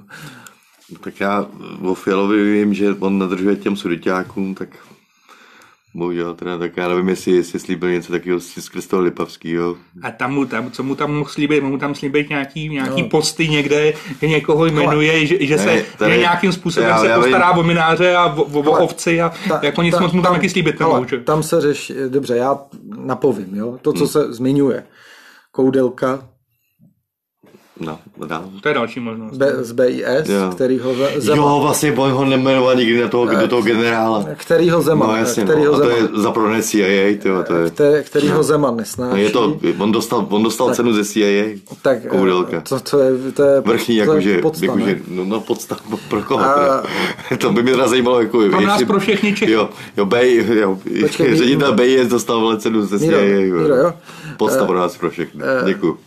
Tak 1.02 1.20
já 1.20 1.46
o 1.82 1.96
Fialovi 1.96 2.44
vím, 2.44 2.74
že 2.74 2.96
on 3.00 3.20
nadržuje 3.20 3.56
těm 3.56 3.76
sudiťákům, 3.76 4.56
tak 4.56 4.70
bohužel 5.94 6.34
teda, 6.36 6.58
tak 6.58 6.78
já 6.78 6.88
nevím, 6.88 7.10
jestli, 7.10 7.32
jestli 7.32 7.60
slíbil 7.60 7.92
něco 7.92 8.12
takového 8.12 8.40
skrz 8.40 8.88
toho 8.88 9.02
Lipavského. 9.02 9.78
A 10.04 10.12
tam 10.12 10.34
mu, 10.34 10.46
tam, 10.46 10.72
co 10.72 10.84
mu 10.84 10.96
tam 10.96 11.14
mohl 11.14 11.30
slíbit, 11.30 11.62
mohl 11.62 11.72
mu 11.72 11.78
tam 11.78 11.96
slíbit 11.96 12.30
nějaký, 12.30 12.70
nějaký 12.70 13.02
no. 13.02 13.10
posty 13.10 13.48
někde, 13.50 13.94
že 14.22 14.28
někoho 14.28 14.66
jmenuje, 14.66 15.26
že, 15.26 15.46
že 15.46 15.58
se 15.58 15.66
Ne, 15.66 15.84
tady- 15.98 16.12
že 16.14 16.18
nějakým 16.20 16.52
způsobem 16.52 16.90
já- 16.90 16.98
se 17.00 17.08
já 17.08 17.16
vím. 17.18 17.24
postará 17.24 17.52
o 17.52 17.64
mináře 17.64 18.16
a 18.16 18.26
o, 18.26 18.44
o, 18.44 18.60
o 18.60 18.74
Ale 18.76 18.84
ovci 18.84 19.22
a 19.22 19.32
Ta- 19.48 19.60
jako 19.64 19.82
nic 19.82 19.96
ta- 19.96 20.02
moc 20.02 20.12
mu 20.12 20.22
tam 20.22 20.34
taky 20.36 20.50
slíbit 20.50 20.80
nemůže. 20.80 21.18
Tam 21.20 21.44
se 21.44 21.62
řeší, 21.62 21.94
dobře, 22.10 22.36
já 22.38 22.58
napovím, 22.98 23.56
jo, 23.56 23.78
to, 23.82 23.90
Hmm. 23.92 24.00
co 24.00 24.08
se 24.08 24.34
zmiňuje. 24.34 24.84
Koudelka 25.52 26.28
No, 27.86 28.00
dál. 28.28 28.44
To 28.62 28.68
je 28.68 28.74
další 28.74 29.00
možnost. 29.00 29.38
B, 29.38 29.52
z 29.64 29.72
BIS, 29.72 30.30
Jo. 30.30 30.52
který 30.56 30.80
ho 30.80 30.94
ze- 30.96 31.22
Zeman, 31.22 31.38
Jo, 31.38 31.60
vlastně 31.62 31.92
on 31.94 32.12
ho 32.12 32.26
nemenoval 32.26 32.76
nikdy 32.76 33.02
na 33.02 33.08
toho, 33.08 33.26
do 33.26 33.48
toho 33.48 33.62
generála. 33.62 34.26
který 34.36 34.70
ho 34.70 34.82
Zeman, 34.82 35.10
No 35.10 35.16
jasně, 35.16 35.44
který 35.44 35.64
no. 35.64 35.70
ho 35.70 35.76
A 35.76 35.80
to 35.80 35.86
Zeman, 35.86 36.02
je 36.16 36.22
za 36.22 36.32
pro 36.32 36.62
CIA, 36.62 37.18
tyjo, 37.22 37.44
to 37.44 37.54
je... 37.56 37.70
který, 37.70 38.04
který 38.04 38.28
ho 38.30 38.44
Zeman 38.44 38.72
No, 38.74 38.78
nesnáší. 38.78 39.22
je 39.22 39.30
to, 39.30 39.58
on 39.78 39.92
dostal, 39.92 40.28
on 40.30 40.44
dostal 40.44 40.76
cenu 40.76 40.94
ze 40.94 41.06
CIA, 41.06 41.58
tak, 41.82 41.98
eh, 42.06 42.08
Koudelka. 42.08 42.62
To, 42.62 42.80
to, 42.80 43.00
je, 43.00 43.32
to 43.34 43.44
je, 43.44 43.62
Vrchní, 43.62 43.96
to 43.96 44.02
je 44.02 44.08
jakože, 44.08 44.38
podsta, 44.42 44.66
jakože, 44.66 44.86
ne? 44.86 45.00
no, 45.08 45.26
no 45.26 45.42
podstav, 45.42 45.82
pro 46.10 46.22
koho? 46.22 46.44
A- 46.44 46.84
to 47.38 47.52
by 47.52 47.64
mě 47.64 47.72
teda 47.72 47.88
zajímalo, 47.88 48.20
jako, 48.22 48.40
Pro 48.50 48.62
nás, 48.62 48.84
pro 48.84 49.00
všechny 49.00 49.34
Čechy. 49.36 49.52
Jo, 49.52 49.70
jo, 49.98 50.06
Bej, 50.06 50.46
jo, 50.60 50.78
Počkej, 51.02 51.36
ředitel. 51.36 51.74
BIS 51.74 52.08
dostal 52.08 52.58
cenu 52.58 52.86
ze 52.86 53.00
CIA, 53.00 53.22
Míro, 53.22 53.76
jo. 53.76 53.94
Podstav 54.38 54.68
pro 54.68 54.78
nás 54.78 54.98
pro 54.98 55.10
všechny, 55.10 55.42
děkuju. 55.66 55.98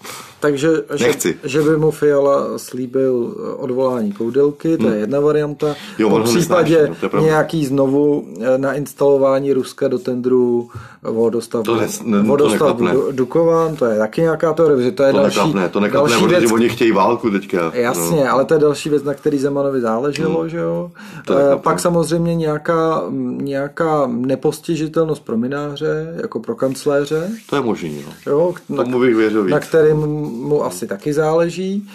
Takže, 0.45 0.69
že, 0.95 1.07
Nechci. 1.07 1.37
že 1.45 1.63
by 1.63 1.77
mu 1.77 1.91
Fiala 1.91 2.59
slíbil 2.59 3.35
eh, 3.37 3.55
odvolání 3.57 4.13
Koudelky, 4.13 4.77
to 4.79 4.89
je 4.89 4.99
jedna 4.99 5.21
varianta. 5.21 5.67
Hmm. 5.67 5.75
Jo, 5.99 6.09
ho 6.09 6.23
případě 6.23 6.89
nesnáší, 6.89 7.17
no, 7.17 7.23
nějaký 7.23 7.67
znovu 7.67 8.25
eh, 8.41 8.59
nainstalování 8.59 9.53
Ruska 9.53 9.89
do 9.89 9.99
tendru 9.99 10.69
vodostavbu, 11.03 11.65
To 11.65 11.77
nes- 11.81 12.05
ne- 12.07 12.21
to 12.23 12.27
vodostavbu 12.29 12.87
Dukovan, 13.13 13.77
to 13.77 13.85
je 13.85 13.99
taky 13.99 14.21
nějaká 14.21 14.53
teorie, 14.53 14.83
že 14.83 14.93
to 14.93 15.03
je 15.03 15.13
To 15.13 15.19
další, 15.19 15.37
neklapne, 15.39 15.69
to 15.69 15.81
neklapne, 15.81 16.11
další 16.11 16.25
protože 16.25 16.41
věc, 16.41 16.53
oni 16.53 16.69
chtějí 16.69 16.93
válku 16.93 17.31
teďka. 17.31 17.71
Jasně, 17.75 18.25
No. 18.25 18.33
ale 18.33 18.45
to 18.45 18.55
je 18.55 18.61
další 18.61 18.89
věc, 18.89 19.03
na 19.03 19.15
který 19.15 19.39
Zemanovi 19.39 19.81
záleželo, 19.81 20.49
že 20.49 20.59
jo. 20.59 20.91
To 21.27 21.39
Eh, 21.39 21.43
chápu. 21.51 21.63
Pak 21.63 21.81
samozřejmě 21.81 22.35
nějaká, 22.35 23.03
nějaká 23.41 24.07
nepostižitelnost 24.07 25.25
pro 25.25 25.37
mináře, 25.37 26.15
jako 26.23 26.41
pro 26.41 26.55
kancléře, 26.55 27.31
To 27.51 27.57
je 27.57 27.63
možný, 27.63 28.05
no. 28.07 28.33
jo, 28.33 28.55
na, 28.69 28.85
Tomu 28.85 29.01
bych 29.01 29.17
věřil 29.17 29.45
na 29.45 29.57
víc. 29.59 29.67
kterým 29.69 29.99
mu 30.35 30.65
asi 30.65 30.87
taky 30.87 31.13
záleží. 31.13 31.89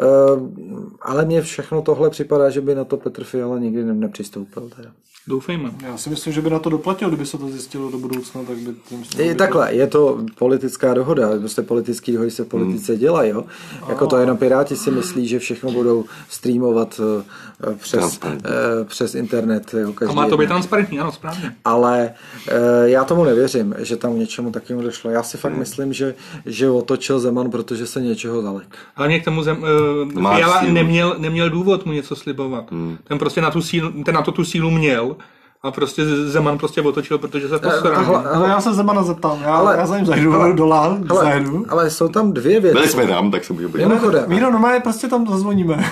Eh, 0.00 0.04
Ale 1.02 1.24
mně 1.24 1.42
všechno 1.42 1.82
tohle 1.82 2.10
připadá, 2.10 2.50
že 2.50 2.60
by 2.60 2.74
na 2.74 2.84
to 2.84 2.96
Petr 2.96 3.24
Fiala 3.24 3.58
nikdy 3.58 3.84
ne- 3.84 3.94
nepřistoupil. 3.94 4.70
Teda. 4.76 4.88
Doufejme. 5.28 5.70
Já 5.82 5.96
si 5.96 6.10
myslím, 6.10 6.32
že 6.32 6.42
by 6.42 6.50
na 6.50 6.58
to 6.58 6.70
doplatil, 6.70 7.08
kdyby 7.08 7.26
se 7.26 7.38
to 7.38 7.48
zjistilo 7.48 7.90
do 7.90 7.98
budoucna, 7.98 8.42
tak 8.42 8.56
by 8.56 8.74
tím 8.88 9.04
I 9.18 9.34
takhle, 9.34 9.74
je 9.74 9.86
to 9.86 10.18
politická 10.38 10.94
dohoda, 10.94 11.28
prostě 11.38 11.62
politický 11.62 12.12
dohody 12.12 12.30
se 12.30 12.44
v 12.44 12.48
politice 12.48 12.92
Hmm. 12.92 13.00
dělají, 13.00 13.30
jo. 13.30 13.44
Jako 13.88 14.06
to 14.06 14.16
jenom 14.16 14.36
Piráti 14.36 14.76
si 14.76 14.90
myslí, 14.90 15.28
že 15.28 15.38
všechno 15.38 15.70
budou 15.72 16.04
streamovat 16.30 17.00
eh, 17.20 17.24
přes, 17.76 17.90
Transparentně. 17.90 18.50
eh, 18.80 18.84
přes 18.84 19.14
internet. 19.14 19.74
Jo, 19.74 19.88
A 19.90 19.92
každý 19.92 20.14
má 20.14 20.28
to 20.28 20.36
být 20.36 20.46
transparentní, 20.46 21.00
ano, 21.00 21.12
správně. 21.12 21.52
Ale 21.64 22.10
eh, 22.48 22.54
já 22.84 23.04
tomu 23.04 23.24
nevěřím, 23.24 23.74
že 23.78 23.96
tam 23.96 24.18
něčemu 24.18 24.50
takovému 24.50 24.82
došlo. 24.82 25.10
Já 25.10 25.22
si 25.22 25.36
fakt 25.38 25.52
Hmm. 25.52 25.58
myslím, 25.60 25.92
že, 25.92 26.14
že 26.46 26.70
otočil 26.70 27.20
Zeman, 27.20 27.50
protože 27.50 27.86
se 27.86 28.00
něčeho 28.00 28.42
zalek. 28.42 28.66
Ale 28.96 29.08
mě 29.08 29.20
k 29.20 29.24
tomu 29.24 29.42
zem, 29.42 29.62
uh, 30.14 30.36
Fiala 30.36 30.62
neměl, 30.62 31.14
neměl 31.18 31.50
důvod 31.50 31.86
mu 31.86 31.92
něco 31.92 32.16
slibovat. 32.16 32.70
Hmm. 32.70 32.98
Ten 33.04 33.18
prostě 33.18 33.40
na 33.40 33.50
tu 33.50 33.62
sílu, 33.62 34.02
ten 34.04 34.14
na 34.14 34.22
to 34.22 34.32
tu 34.32 34.44
sílu 34.44 34.70
měl 34.70 35.16
a 35.66 35.70
prostě 35.70 36.04
Zeman 36.06 36.58
prostě 36.58 36.82
otočil, 36.82 37.18
protože 37.18 37.48
se 37.48 37.58
postaral. 37.58 38.04
hle, 38.04 38.22
Ale 38.30 38.48
já 38.48 38.60
se 38.60 38.74
Zemana 38.74 39.02
zeptám, 39.02 39.38
já, 39.44 39.54
Ale- 39.56 39.76
já 39.78 39.86
za 39.86 39.96
ním 39.96 40.06
zajdu 40.06 40.34
ale- 40.34 40.52
dolá, 40.52 40.96
Ale, 41.08 41.24
zajdu. 41.24 41.64
ale 41.68 41.90
jsou 41.90 42.08
tam 42.08 42.32
dvě 42.32 42.60
věci. 42.60 42.74
Byli 42.74 42.88
jsme 42.88 43.06
tam, 43.06 43.30
tak 43.30 43.44
se 43.44 43.52
můžeme 43.52 43.72
podívat. 43.72 43.88
Mimochodem, 43.88 44.24
Míro, 44.26 44.50
normálně 44.50 44.80
prostě 44.80 45.08
tam 45.08 45.26
zazvoníme. 45.28 45.84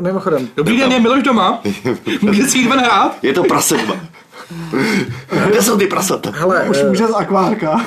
mimochodem, 0.00 0.48
Dobrý 0.56 0.76
den, 0.78 0.92
je 0.92 1.00
Miloš 1.00 1.22
doma? 1.22 1.60
Může 2.22 2.42
si 2.42 2.58
jít 2.58 2.68
ven 2.68 2.78
hrát? 2.78 3.16
Je 3.22 3.32
to 3.32 3.42
prasetba. 3.44 3.94
Kde 5.48 5.62
jsou 5.62 5.76
ty 5.78 5.86
prasata? 5.86 6.30
hele, 6.34 6.68
Už 6.70 6.78
eh, 6.80 6.88
může 6.88 7.06
z 7.06 7.10
akvárka. 7.14 7.84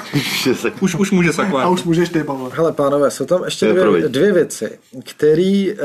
Už, 0.81 0.95
už 0.95 1.11
může 1.11 1.29
A 1.29 1.33
sakovat. 1.33 1.69
už 1.69 1.83
můžeš 1.83 2.09
ty, 2.09 2.23
Pavle. 2.23 2.49
Hele, 2.53 2.71
pánové, 2.73 3.11
jsou 3.11 3.25
tam 3.25 3.43
ještě 3.43 3.73
To 3.73 3.77
je 3.77 3.85
dvě, 3.85 4.09
dvě 4.09 4.31
věci, 4.33 4.79
který, 5.05 5.71
eh, 5.71 5.75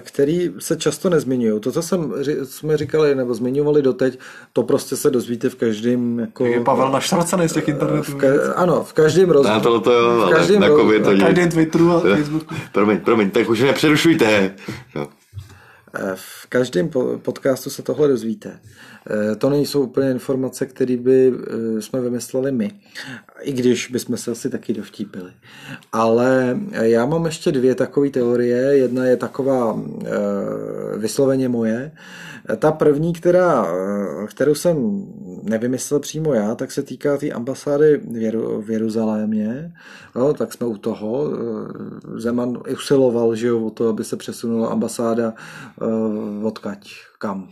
který 0.00 0.50
se 0.58 0.76
často 0.76 1.10
nezmiňují. 1.10 1.60
To, 1.60 1.72
co 1.72 1.82
jsem, 1.82 2.12
jsme 2.44 2.76
říkali 2.76 3.14
nebo 3.14 3.34
zmiňovali 3.34 3.82
doteď, 3.82 4.18
to 4.52 4.62
prostě 4.62 4.96
se 4.96 5.10
dozvíte 5.10 5.48
v 5.48 5.54
každém 5.54 6.18
jako... 6.18 6.46
Je 6.46 6.60
Pavel 6.60 6.90
naštracený 6.92 7.48
z 7.48 7.52
těch 7.52 7.68
internetů. 7.68 8.12
v 8.12 8.14
ka, 8.14 8.26
ano, 8.56 8.84
v 8.84 8.92
každém 8.92 9.28
Na 9.28 9.32
rozhovoru. 9.34 9.60
tohle 9.62 9.80
to 9.80 9.92
jo, 9.92 10.16
v 10.18 10.22
ale 10.22 10.32
každém 10.36 10.60
na 10.60 10.68
covid 10.68 11.02
to 11.02 11.08
Na 11.08 11.12
nic. 11.14 11.22
každém 11.24 11.48
Twitteru 11.50 11.90
a 11.92 12.00
Facebooku. 12.00 12.54
Promiň, 12.72 13.00
promiň, 13.00 13.30
tak 13.30 13.48
už 13.48 13.60
nepřerušujte. 13.60 14.54
No. 14.94 15.08
Eh, 15.94 16.12
V 16.14 16.46
každém 16.48 16.88
po- 16.88 17.18
podcastu 17.22 17.70
se 17.70 17.82
tohle 17.82 18.08
dozvíte. 18.08 18.58
Eh, 19.10 19.36
To 19.36 19.50
nejsou 19.50 19.82
úplně 19.82 20.10
informace, 20.10 20.66
které 20.66 20.96
by 20.96 21.32
eh, 21.32 21.82
jsme 21.82 22.00
vymysleli 22.00 22.52
my, 22.52 22.70
i 23.40 23.52
když 23.52 23.88
bychom 23.88 24.16
se 24.16 24.30
asi 24.30 24.50
taky 24.50 24.72
dovtípili. 24.72 25.30
Ale 25.92 26.60
eh, 26.72 26.88
já 26.88 27.06
mám 27.06 27.24
ještě 27.24 27.52
dvě 27.52 27.74
takové 27.74 28.10
teorie. 28.10 28.58
Jedna 28.58 29.04
je 29.04 29.16
taková 29.16 29.82
vysloveně 30.96 31.48
moje. 31.48 31.92
Ta 32.58 32.72
první, 32.72 33.12
která, 33.12 33.66
kterou 34.26 34.54
jsem 34.54 35.06
nevymyslel 35.42 36.00
přímo 36.00 36.34
já, 36.34 36.54
tak 36.54 36.72
se 36.72 36.82
týká 36.82 37.12
té 37.12 37.18
tý 37.18 37.32
ambasády 37.32 38.00
v, 38.10 38.16
Jeru, 38.16 38.62
v 38.62 38.70
Jeruzalémě. 38.70 39.72
No, 40.16 40.34
tak 40.34 40.52
jsme 40.52 40.66
u 40.66 40.76
toho. 40.76 41.30
Zeman 42.16 42.58
usiloval 42.72 43.36
že 43.36 43.46
jo, 43.46 43.66
o 43.66 43.70
to, 43.70 43.88
aby 43.88 44.04
se 44.04 44.16
přesunula 44.16 44.68
ambasáda 44.68 45.34
odkaď, 46.42 46.90
kam. 47.18 47.48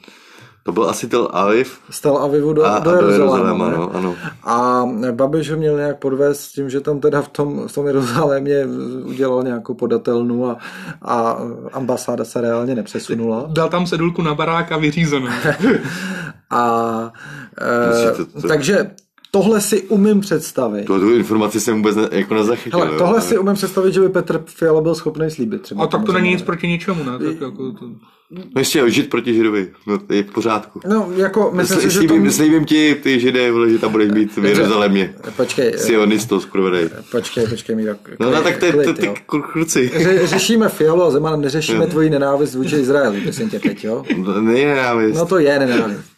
To 0.62 0.72
byl 0.72 0.90
asi 0.90 1.08
Tel 1.08 1.28
Aviv 1.32 1.78
Z 1.90 2.00
Tel 2.00 2.16
Avivu 2.16 2.52
do, 2.52 2.64
a, 2.64 2.78
do 2.78 2.90
a 2.90 2.94
do 3.00 3.08
Jeruzaléma. 3.10 3.66
Jeruzaléma, 3.66 3.70
ne? 3.70 3.76
no, 3.76 3.96
ano. 3.96 4.16
A 4.44 4.84
Babiš 5.12 5.50
ho 5.50 5.56
měl 5.56 5.76
nějak 5.76 5.98
podvést 5.98 6.40
s 6.40 6.52
tím, 6.52 6.70
že 6.70 6.80
tam 6.80 7.00
teda 7.00 7.22
v 7.22 7.28
tom, 7.28 7.68
v 7.68 7.72
tom 7.72 7.86
Jeruzalémě 7.86 8.66
udělal 9.04 9.42
nějakou 9.42 9.74
podatelnu 9.74 10.50
a, 10.50 10.56
a 11.02 11.36
ambasáda 11.72 12.24
se 12.24 12.40
reálně 12.40 12.74
nepřesunula. 12.74 13.46
Dal 13.48 13.68
tam 13.68 13.86
sedulku 13.86 14.22
na 14.22 14.34
barák 14.34 14.72
a 14.72 14.76
vyřízenou. 14.76 15.28
A 16.50 17.12
e, 17.60 18.12
to- 18.12 18.48
takže 18.48 18.90
tohle 19.30 19.60
si 19.60 19.82
umím 19.82 20.20
představit. 20.20 20.84
To, 20.84 21.00
tu 21.00 21.14
informaci 21.14 21.60
jsem 21.60 21.76
vůbec 21.76 21.96
ne, 21.96 22.08
jako 22.12 22.34
nezachytil. 22.34 22.78
Hele, 22.78 22.92
jo. 22.92 22.98
tohle 22.98 23.20
si 23.20 23.38
umím 23.38 23.54
představit, 23.54 23.94
že 23.94 24.00
by 24.00 24.08
Petr 24.08 24.42
Fiala 24.46 24.80
byl 24.80 24.94
schopný 24.94 25.30
slíbit 25.30 25.62
třeba. 25.62 25.84
A 25.84 25.86
tak 25.86 26.04
to 26.04 26.12
není 26.12 26.30
nic 26.30 26.42
proti 26.42 26.68
ničemu, 26.68 27.04
ne? 27.04 27.18
Tak 27.18 27.40
jako 27.40 27.72
to... 27.72 27.86
No 28.32 28.60
ještě 28.60 28.90
žít 28.90 29.10
proti 29.10 29.34
židovi, 29.34 29.68
no, 29.86 29.98
to 29.98 30.14
je 30.14 30.22
v 30.22 30.30
pořádku. 30.30 30.80
No, 30.86 31.10
jako, 31.16 31.50
myslím 31.54 31.80
si, 31.80 31.90
že 31.90 32.00
to... 32.00 32.08
Slíbím, 32.08 32.32
slíbím 32.32 32.64
ti, 32.64 32.94
ty 32.94 33.20
židé, 33.20 33.52
vole, 33.52 33.70
že 33.70 33.78
tam 33.78 33.92
budeš 33.92 34.12
mít 34.12 34.36
v 34.36 34.44
Jeruzalémě. 34.44 35.14
Počkej, 35.36 35.72
eh, 35.74 35.78
Sionistos, 35.78 36.44
kurvedej. 36.44 36.88
počkej, 37.10 37.46
počkej, 37.46 37.76
Míro. 37.76 37.94
No, 38.20 38.30
no 38.30 38.42
tak 38.42 38.56
ty, 38.56 38.66
ty, 38.66 38.72
klid, 38.72 38.98
ty 38.98 39.06
jo. 39.06 39.14
kluci. 39.52 39.90
Ře- 39.94 40.26
Řešíme 40.26 40.68
Fialu 40.68 41.02
a 41.02 41.10
Zeman, 41.10 41.40
neřešíme 41.40 41.86
tvoji 41.86 42.10
nenávist 42.10 42.54
vůči 42.54 42.76
Izraeli, 42.76 43.20
prosím 43.20 43.50
tě 43.50 43.60
teď, 43.60 43.84
jo? 43.84 44.04
Ne, 44.16 44.40
nenávist. 44.40 45.18
No 45.18 45.26
to 45.26 45.38
je 45.38 45.58
nenávist. 45.58 46.09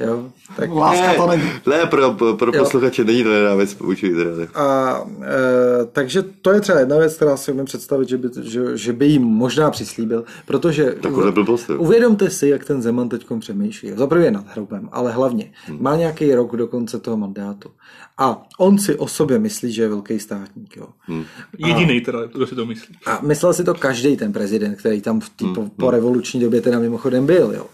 Jo, 0.00 0.30
tak 0.56 0.70
Láska 0.70 1.14
to 1.14 1.26
není. 1.26 1.50
Ne, 1.66 1.86
pro, 1.86 2.12
pro, 2.38 2.52
posluchače 2.52 3.04
není 3.04 3.24
to 3.24 3.32
nenávist 3.32 3.80
vůči 3.80 4.06
Izraeli. 4.06 4.48
A, 4.54 5.00
e, 5.22 5.86
takže 5.92 6.22
to 6.22 6.52
je 6.52 6.60
třeba 6.60 6.78
jedna 6.78 6.98
věc, 6.98 7.16
která 7.16 7.36
si 7.36 7.52
umím 7.52 7.64
představit, 7.64 8.08
že 8.08 8.18
by, 8.18 8.28
že, 8.42 8.76
že 8.76 8.92
by 8.92 9.06
jim 9.06 9.22
možná 9.22 9.70
přislíbil, 9.70 10.24
protože 10.46 10.84
Takovhle 10.84 11.32
blbost, 11.32 11.70
uvědomte 11.70 12.30
si, 12.30 12.48
jak 12.48 12.64
ten 12.64 12.82
Zeman 12.82 13.08
teď 13.08 13.26
přemýšlí. 13.38 13.92
Za 13.96 14.06
prvé 14.06 14.30
nad 14.30 14.44
hrobem, 14.48 14.88
ale 14.92 15.12
hlavně 15.12 15.52
má 15.78 15.96
nějaký 15.96 16.34
rok 16.34 16.56
do 16.56 16.66
konce 16.66 16.98
toho 16.98 17.16
mandátu. 17.16 17.70
A 18.18 18.42
on 18.58 18.78
si 18.78 18.94
o 18.94 19.08
sobě 19.08 19.38
myslí, 19.38 19.72
že 19.72 19.82
je 19.82 19.88
velký 19.88 20.18
státník. 20.18 20.76
Jo. 20.76 20.88
Jediný 21.58 22.00
teda, 22.00 22.26
kdo 22.26 22.46
si 22.46 22.54
to 22.54 22.66
myslí. 22.66 22.94
A 23.06 23.20
myslel 23.22 23.52
si 23.52 23.64
to 23.64 23.74
každý 23.74 24.16
ten 24.16 24.32
prezident, 24.32 24.76
který 24.76 25.00
tam 25.00 25.20
v 25.20 25.30
tý, 25.30 25.46
po, 25.54 25.68
po 25.76 25.90
revoluční 25.90 26.40
době 26.40 26.60
teda 26.60 26.78
mimochodem 26.78 27.26
byl. 27.26 27.52
Jo. 27.56 27.66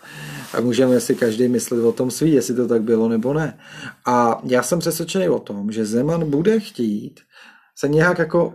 A 0.55 0.61
můžeme 0.61 1.01
si 1.01 1.15
každý 1.15 1.49
myslet 1.49 1.85
o 1.85 1.93
tom 1.93 2.11
svý, 2.11 2.33
jestli 2.33 2.55
to 2.55 2.69
tak 2.69 2.83
bylo 2.83 3.09
nebo 3.09 3.35
ne. 3.35 3.59
A 4.07 4.41
já 4.45 4.63
jsem 4.63 4.79
přesvědčený 4.79 5.29
o 5.29 5.39
tom, 5.39 5.73
že 5.73 5.87
Zeman 5.87 6.31
bude 6.31 6.61
chtít 6.61 7.21
se 7.77 7.89
nějak 7.89 8.19
jako 8.19 8.55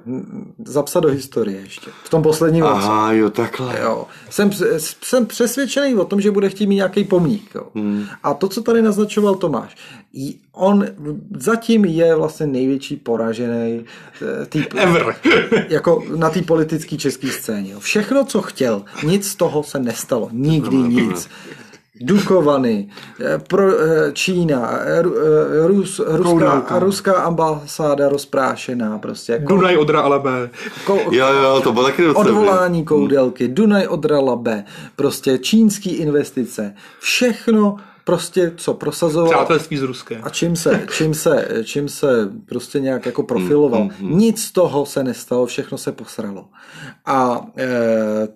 zapsat 0.65 0.99
do 0.99 1.09
historie 1.09 1.59
ještě. 1.61 1.91
V 2.03 2.09
tom 2.09 2.23
posledním 2.23 2.63
roce. 2.63 2.75
Aha, 2.75 3.11
jo, 3.11 3.29
takhle. 3.29 3.79
Jo. 3.81 4.07
Jsem, 4.29 4.49
jsem 5.03 5.25
přesvědčený 5.25 5.95
o 5.95 6.05
tom, 6.05 6.21
že 6.21 6.31
bude 6.31 6.49
chtít 6.49 6.67
mít 6.67 6.75
nějaký 6.75 7.03
pomník. 7.03 7.51
Jo. 7.55 7.63
Hmm. 7.75 8.05
A 8.23 8.33
to, 8.33 8.47
co 8.47 8.61
tady 8.61 8.81
naznačoval 8.81 9.35
Tomáš, 9.35 9.75
on 10.51 10.85
zatím 11.37 11.85
je 11.85 12.15
vlastně 12.15 12.47
největší 12.47 12.95
poražený 12.95 13.85
eh, 14.41 14.45
tý, 14.45 14.63
Ever. 14.75 15.15
jako 15.69 16.03
na 16.15 16.29
té 16.29 16.41
politické 16.41 16.97
české 16.97 17.27
scéně. 17.27 17.71
Jo. 17.71 17.79
Všechno, 17.79 18.25
co 18.25 18.41
chtěl, 18.41 18.83
nic 19.03 19.27
z 19.27 19.35
toho 19.35 19.63
se 19.63 19.79
nestalo. 19.79 20.29
Nikdy 20.31 20.77
nic. 20.77 21.29
Dukovany, 22.01 22.87
eh, 23.25 23.37
pro, 23.47 23.79
eh, 23.79 24.11
Čína, 24.13 24.79
eh, 24.81 25.01
Ru- 25.03 25.15
Rus, 25.67 26.01
ruská, 26.07 26.79
ruská 26.79 27.13
ambasáda 27.13 28.09
rozprášená 28.09 28.97
prostě. 28.99 29.43
Ko, 29.47 29.55
Dunaj 29.55 29.77
Odra 29.77 30.01
Alabe. 30.01 30.49
ko, 30.85 30.99
Jo, 31.11 31.27
jo, 31.43 31.61
to 31.63 31.73
bylo 31.73 31.85
taky 31.85 32.03
docela. 32.03 32.25
odvolání 32.25 32.85
koudelky, 32.85 33.47
Dunaj 33.47 33.87
Odra 33.87 34.19
Labe, 34.19 34.63
prostě 34.95 35.37
čínský 35.37 35.89
investice, 35.95 36.73
všechno 36.99 37.77
prostě, 38.07 38.53
co 38.57 38.73
prosazoval 38.73 39.29
Přátelství 39.29 39.77
s 39.77 39.81
Ruskem. 39.81 40.21
a 40.23 40.29
čím 40.29 40.55
se, 40.55 40.87
čím 40.97 41.13
se, 41.13 41.47
čím 41.63 41.89
se 41.89 42.29
prostě 42.45 42.79
nějak 42.79 43.05
jako 43.05 43.23
profiloval. 43.23 43.89
Nic 44.01 44.43
z 44.43 44.51
toho 44.51 44.85
se 44.85 45.03
nestalo, 45.03 45.45
všechno 45.45 45.77
se 45.77 45.91
posralo. 45.91 46.45
A 47.05 47.45
e, 47.57 47.67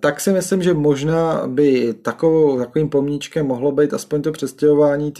tak 0.00 0.20
si 0.20 0.32
myslím, 0.32 0.62
že 0.62 0.74
možná 0.74 1.42
by 1.46 1.94
takovou, 2.02 2.58
takovým 2.58 2.88
pomníčkem 2.88 3.46
mohlo 3.46 3.72
být 3.72 3.94
aspoň 3.94 4.22
to 4.22 4.32
přestěhování 4.32 5.12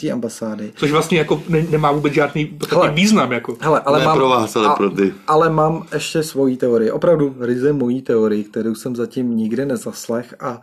té 0.00 0.10
ambasády. 0.12 0.72
Což 0.76 0.90
vlastně 0.90 1.18
jako 1.18 1.42
ne, 1.48 1.66
nemá 1.70 1.92
vůbec 1.92 2.12
žádný 2.12 2.58
Hele. 2.70 2.90
význam. 2.90 3.32
Jako. 3.32 3.56
Hele, 3.60 3.80
ale 3.80 3.98
Ne 3.98 4.04
mám, 4.04 4.16
pro 4.16 4.28
vás, 4.28 4.56
ale 4.56 4.74
pro 4.76 4.90
ty. 4.90 5.14
ale 5.26 5.50
mám 5.50 5.86
ještě 5.92 6.22
svoji 6.22 6.56
teorii. 6.56 6.90
Opravdu 6.90 7.34
ryze 7.40 7.72
mojí 7.72 8.02
teorii, 8.02 8.44
kterou 8.44 8.74
jsem 8.74 8.96
zatím 8.96 9.36
nikdy 9.36 9.66
nezaslech 9.66 10.34
a, 10.40 10.60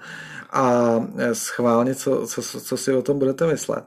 a 0.49 0.95
e, 1.17 1.35
schválně, 1.35 1.95
co, 1.95 2.27
co, 2.27 2.41
co 2.41 2.77
si 2.77 2.93
o 2.93 3.01
tom 3.01 3.19
budete 3.19 3.47
myslet. 3.47 3.83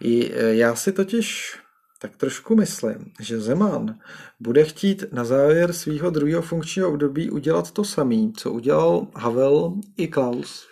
I, 0.00 0.32
e, 0.34 0.54
já 0.54 0.74
si 0.74 0.92
totiž 0.92 1.58
tak 1.98 2.16
trošku 2.16 2.56
myslím, 2.56 3.12
že 3.20 3.40
Zeman 3.40 3.98
bude 4.40 4.64
chtít 4.64 5.04
na 5.12 5.24
závěr 5.24 5.72
svého 5.72 6.10
druhého 6.10 6.42
funkčního 6.42 6.88
období 6.88 7.30
udělat 7.30 7.70
to 7.70 7.84
samé, 7.84 8.32
co 8.36 8.52
udělal 8.52 9.06
Havel 9.16 9.74
i 9.96 10.08
Klaus. 10.08 10.68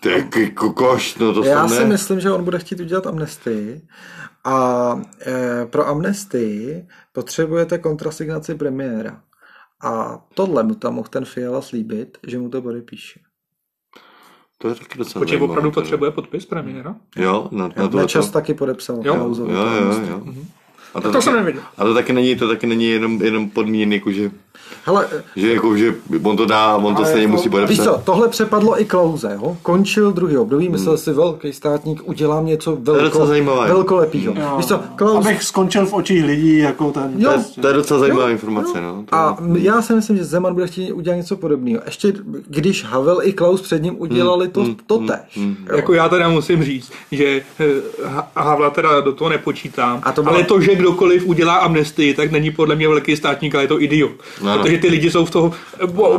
Ty 0.00 0.10
jaký 0.10 0.50
kokoš, 0.50 1.16
no 1.16 1.34
to 1.34 1.44
Já 1.44 1.68
si 1.68 1.78
ne. 1.78 1.84
myslím, 1.84 2.20
že 2.20 2.30
on 2.30 2.44
bude 2.44 2.58
chtít 2.58 2.80
udělat 2.80 3.06
amnestii 3.06 3.82
a 4.44 5.00
e, 5.26 5.66
pro 5.66 5.86
amnestii 5.86 6.86
potřebujete 7.12 7.78
kontrasignaci 7.78 8.54
premiéra. 8.54 9.22
A 9.82 10.24
tohle 10.34 10.62
mu 10.62 10.74
tam 10.74 10.94
mohl 10.94 11.08
ten 11.08 11.24
Fiala 11.24 11.62
slíbit, 11.62 12.18
že 12.26 12.38
mu 12.38 12.48
to 12.48 12.62
podepíše. 12.62 13.20
To 14.58 14.68
je 14.68 14.74
taky 14.74 14.98
docela 14.98 15.20
Počkej, 15.20 15.40
opravdu 15.40 15.70
to 15.70 15.80
je. 15.80 15.82
potřebuje 15.82 16.10
podpis 16.10 16.46
premiéra? 16.46 16.94
Jo, 17.16 17.48
na, 17.52 17.68
na 17.76 17.88
to. 17.88 17.96
Nečas 17.96 18.30
taky 18.30 18.54
podepsal 18.54 18.96
Jo. 19.04 19.14
Jo, 19.14 19.34
to 19.34 19.52
jo, 19.52 19.60
amnestii. 19.60 20.10
jo. 20.10 20.22
A 20.94 21.00
To 21.00 21.22
jsem 21.22 21.34
nevěděl. 21.36 21.62
A 21.78 21.84
to 21.84 21.94
taky 21.94 22.12
není, 22.12 22.36
to 22.36 22.48
taky 22.48 22.66
není 22.66 22.86
jenom, 22.90 23.22
jenom 23.22 23.50
podmíněný, 23.50 24.02
že, 24.10 24.30
Hele, 24.86 25.06
že, 25.36 25.52
jako, 25.52 25.76
že 25.76 25.94
on 26.22 26.36
to 26.36 26.46
dá, 26.46 26.76
on 26.76 26.94
to 26.94 27.04
stejně 27.04 27.22
jako- 27.22 27.32
musí 27.32 27.48
víš 27.48 27.50
podepsat. 27.50 27.84
co, 27.84 28.00
tohle 28.04 28.28
přepadlo 28.28 28.80
i 28.80 28.84
Klauze, 28.84 29.38
jo? 29.42 29.56
končil 29.62 30.12
druhý 30.12 30.36
období, 30.36 30.68
myslel 30.68 30.98
si 30.98 31.12
velký 31.12 31.52
státník, 31.52 32.00
udělám 32.04 32.46
něco 32.46 32.76
velko, 32.80 33.26
velkolepýho. 33.68 34.34
Jo. 34.40 34.54
Víš 34.56 34.66
co, 34.66 34.80
Klaus, 34.96 35.26
Abych 35.26 35.42
skončil 35.42 35.86
v 35.86 35.92
očích 35.94 36.24
lidí 36.24 36.58
jako 36.58 36.90
ten... 36.92 37.14
Jo. 37.18 37.30
To 37.32 37.38
je, 37.38 37.44
to 37.62 37.68
je 37.68 37.74
docela 37.74 38.00
zajímavá 38.00 38.26
Jo, 38.26 38.32
informace, 38.32 38.78
jo. 38.78 38.82
no. 38.82 39.04
To, 39.10 39.14
A 39.16 39.38
já 39.58 39.82
si 39.82 39.94
myslím, 39.94 40.16
že 40.16 40.24
Zeman 40.24 40.54
bude 40.54 40.66
chtít 40.66 40.92
udělat 40.92 41.16
něco 41.16 41.36
podobného. 41.36 41.80
Ještě 41.86 42.12
když 42.48 42.84
Havel 42.84 43.18
i 43.22 43.32
Klaus 43.32 43.60
před 43.62 43.82
ním 43.82 43.94
udělali 44.00 44.48
to, 44.48 44.66
to 44.86 44.98
tež. 44.98 45.36
jo. 45.36 45.76
Jako 45.76 45.94
já 45.94 46.08
teda 46.08 46.28
musím 46.28 46.64
říct, 46.64 46.92
že 47.12 47.40
eh, 47.60 47.64
Ha- 48.04 48.26
Havla 48.36 48.70
teda 48.70 49.00
do 49.00 49.12
toho 49.12 49.30
nepočítám, 49.30 50.00
A 50.02 50.12
to 50.12 50.22
bylo- 50.22 50.34
ale 50.34 50.44
to, 50.44 50.60
že 50.60 50.74
kdokoliv 50.74 51.26
udělá 51.26 51.54
amnestii, 51.54 52.14
tak 52.14 52.30
není 52.32 52.50
podle 52.50 52.74
mě 52.76 52.88
velký 52.88 53.16
státník, 53.16 53.54
ale 53.54 53.64
je 53.64 53.68
to 53.68 53.82
idiot. 53.82 54.10
Ano. 54.42 54.62
Protože 54.62 54.75
ty 54.76 54.88
lidi 54.88 55.10
jsou 55.10 55.24
v 55.24 55.30
toho, 55.30 55.52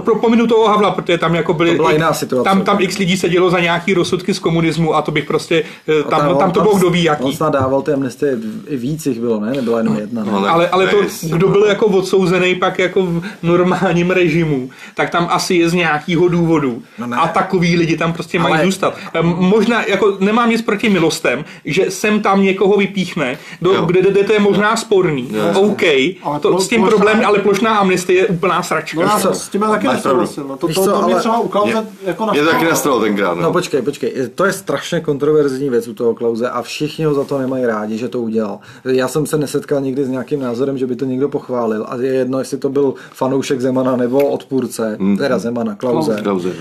pro 0.03 0.15
pominu 0.15 0.47
toho 0.47 0.67
Havla, 0.67 0.91
protože 0.91 1.17
tam 1.17 1.35
jako 1.35 1.53
byly, 1.53 1.69
To 1.69 1.75
byla 1.75 1.91
jiná 1.91 2.13
situace. 2.13 2.43
tam, 2.49 2.61
tam 2.61 2.77
x 2.81 2.97
lidí 2.97 3.17
sedělo 3.17 3.49
za 3.49 3.59
nějaký 3.59 3.93
rozsudky 3.93 4.33
z 4.33 4.39
komunismu 4.39 4.95
a 4.95 5.01
to 5.01 5.11
bych 5.11 5.25
prostě, 5.25 5.63
eh, 5.99 6.03
tam, 6.03 6.27
on- 6.27 6.37
tam 6.37 6.51
to 6.51 6.61
bylo 6.61 6.75
kdo 6.77 6.89
ví 6.89 7.03
jaký. 7.03 7.23
On 7.23 7.33
snad 7.33 7.53
dával 7.53 7.81
ty 7.81 7.93
amnestie, 7.93 8.37
i 8.67 8.77
víc 8.77 9.05
jich 9.05 9.19
bylo, 9.19 9.39
ne? 9.39 9.51
Nebyla 9.51 9.77
jenom 9.77 9.97
jedna. 9.97 10.23
Ne? 10.23 10.31
No. 10.31 10.49
Ale, 10.53 10.69
ale 10.69 10.87
to, 10.87 10.97
kdo 11.29 11.47
byl 11.47 11.63
jako 11.65 11.85
odsouzený 11.85 12.55
pak 12.55 12.79
jako 12.79 13.01
v 13.05 13.23
normálním 13.43 14.11
režimu, 14.11 14.69
tak 14.95 15.09
tam 15.09 15.27
asi 15.31 15.55
je 15.55 15.69
z 15.69 15.73
nějakého 15.73 16.27
důvodu. 16.27 16.81
No 16.99 17.07
ne. 17.07 17.17
a 17.17 17.27
takový 17.27 17.77
lidi 17.77 17.97
tam 17.97 18.13
prostě 18.13 18.39
mají 18.39 18.55
Ale- 18.55 18.65
zůstat. 18.65 18.97
Em, 19.13 19.35
Možná, 19.39 19.83
jako 19.87 20.17
nemám 20.19 20.49
nic 20.49 20.61
proti 20.61 20.89
milostem, 20.89 21.45
že 21.65 21.91
sem 21.91 22.19
tam 22.21 22.43
někoho 22.43 22.77
vypíchne, 22.77 23.37
do, 23.61 23.73
Jo. 23.73 23.85
kde, 23.85 24.01
kde 24.01 24.23
to 24.23 24.33
je 24.33 24.39
možná 24.39 24.75
sporný. 24.77 25.29
OK, 25.55 25.83
Ale 26.23 26.39
to, 26.41 26.59
s 26.59 26.67
tím 26.67 26.83
problém, 26.83 27.21
ale 27.25 27.39
plošná 27.39 27.77
amnestie 27.77 28.19
je 28.21 28.27
úplná 28.47 28.63
sračka. 28.63 28.99
No 28.99 29.07
já 29.07 29.19
co? 29.19 29.33
s 29.33 29.49
tím 29.49 29.61
já 29.61 29.69
taky 29.69 29.87
nesouhlasil. 29.87 30.43
No, 30.43 30.57
to, 30.57 30.67
to, 30.67 30.73
co, 30.73 30.91
to, 30.91 31.01
mě 31.01 31.13
ale- 31.13 31.19
třeba 31.19 31.39
u 31.39 31.47
Klauze 31.47 31.85
jako 32.05 32.25
Mě 32.25 32.41
to 32.41 32.51
taky 32.51 32.65
nastalo 32.65 33.01
tenkrát, 33.01 33.33
no. 33.33 33.41
No 33.41 33.51
počkej, 33.51 33.81
počkej, 33.81 34.29
to 34.35 34.45
je 34.45 34.53
strašně 34.53 34.99
kontroverzní 35.01 35.69
věc 35.69 35.87
u 35.87 35.93
toho 35.93 36.15
Klauze 36.15 36.49
a 36.49 36.61
všichni 36.61 37.05
ho 37.05 37.13
za 37.13 37.23
to 37.23 37.37
nemají 37.37 37.65
rádi, 37.65 37.97
že 37.97 38.07
to 38.09 38.19
udělal. 38.19 38.59
Já 38.85 39.07
jsem 39.07 39.25
se 39.25 39.37
nesetkal 39.37 39.81
nikdy 39.81 40.05
s 40.05 40.09
nějakým 40.09 40.39
názorem, 40.39 40.77
že 40.77 40.87
by 40.87 40.95
to 40.95 41.05
někdo 41.05 41.29
pochválil 41.29 41.85
a 41.89 41.95
je 41.95 42.13
jedno, 42.13 42.39
jestli 42.39 42.57
to 42.57 42.69
byl 42.69 42.93
fanoušek 43.13 43.61
Zemana 43.61 43.95
nebo 43.95 44.27
odpůrce, 44.27 44.97
teda 45.17 45.39
Zemana, 45.39 45.75
Klauze. 45.75 46.21
Klauze, 46.23 46.47
no. 46.49 46.53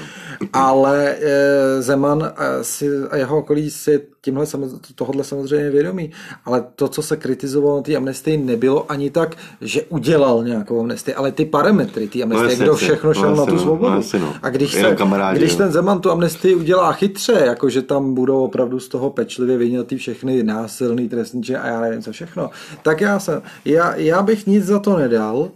Ale 0.52 1.16
e, 1.20 1.82
Zeman 1.82 2.22
e, 2.22 2.64
si, 2.64 2.88
a 3.10 3.16
jeho 3.16 3.38
okolí 3.38 3.70
si 3.70 4.00
tímhle 4.20 4.46
tohodle 4.94 5.24
samozřejmě 5.24 5.70
vědomí, 5.70 6.10
ale 6.44 6.64
to, 6.76 6.88
co 6.88 7.02
se 7.02 7.16
kritizovalo 7.16 7.76
na 7.76 7.82
té 7.82 7.96
amnestii, 7.96 8.36
nebylo 8.36 8.90
ani 8.92 9.10
tak, 9.10 9.36
že 9.60 9.82
udělal 9.82 10.44
nějakou 10.44 10.80
amnestii, 10.80 11.14
ale 11.14 11.32
ty 11.32 11.44
parametry 11.44 12.08
té 12.08 12.22
amnestie, 12.22 12.50
jasně, 12.50 12.64
kdo 12.64 12.74
všechno 12.74 13.10
No 13.10 13.14
šel 13.14 13.22
na 13.22 13.30
jasně, 13.30 13.46
tu 13.46 13.54
no. 13.54 13.62
svobodu. 13.62 13.94
No 13.94 14.20
no. 14.20 14.34
A 14.42 14.50
když, 14.50 14.72
se, 14.72 14.94
kamarádi, 14.94 15.38
když 15.38 15.52
no. 15.52 15.58
ten 15.58 15.72
Zeman 15.72 16.00
tu 16.00 16.10
amnestii 16.10 16.54
udělá 16.54 16.92
chytře, 16.92 17.32
jako 17.32 17.70
že 17.70 17.82
tam 17.82 18.14
budou 18.14 18.44
opravdu 18.44 18.80
z 18.80 18.88
toho 18.88 19.10
pečlivě 19.10 19.56
vyňat 19.56 19.86
ty 19.86 19.96
všechny 19.96 20.42
násilný 20.42 21.08
trestní 21.08 21.42
činy 21.42 21.58
a 21.58 21.66
já 21.66 21.80
nevím 21.80 22.02
co 22.02 22.12
všechno, 22.12 22.50
tak 22.82 23.00
já, 23.00 23.18
jsem, 23.18 23.42
já, 23.64 23.94
já 23.94 24.22
bych 24.22 24.46
nic 24.46 24.64
za 24.64 24.78
to 24.78 24.96
nedal, 24.96 25.50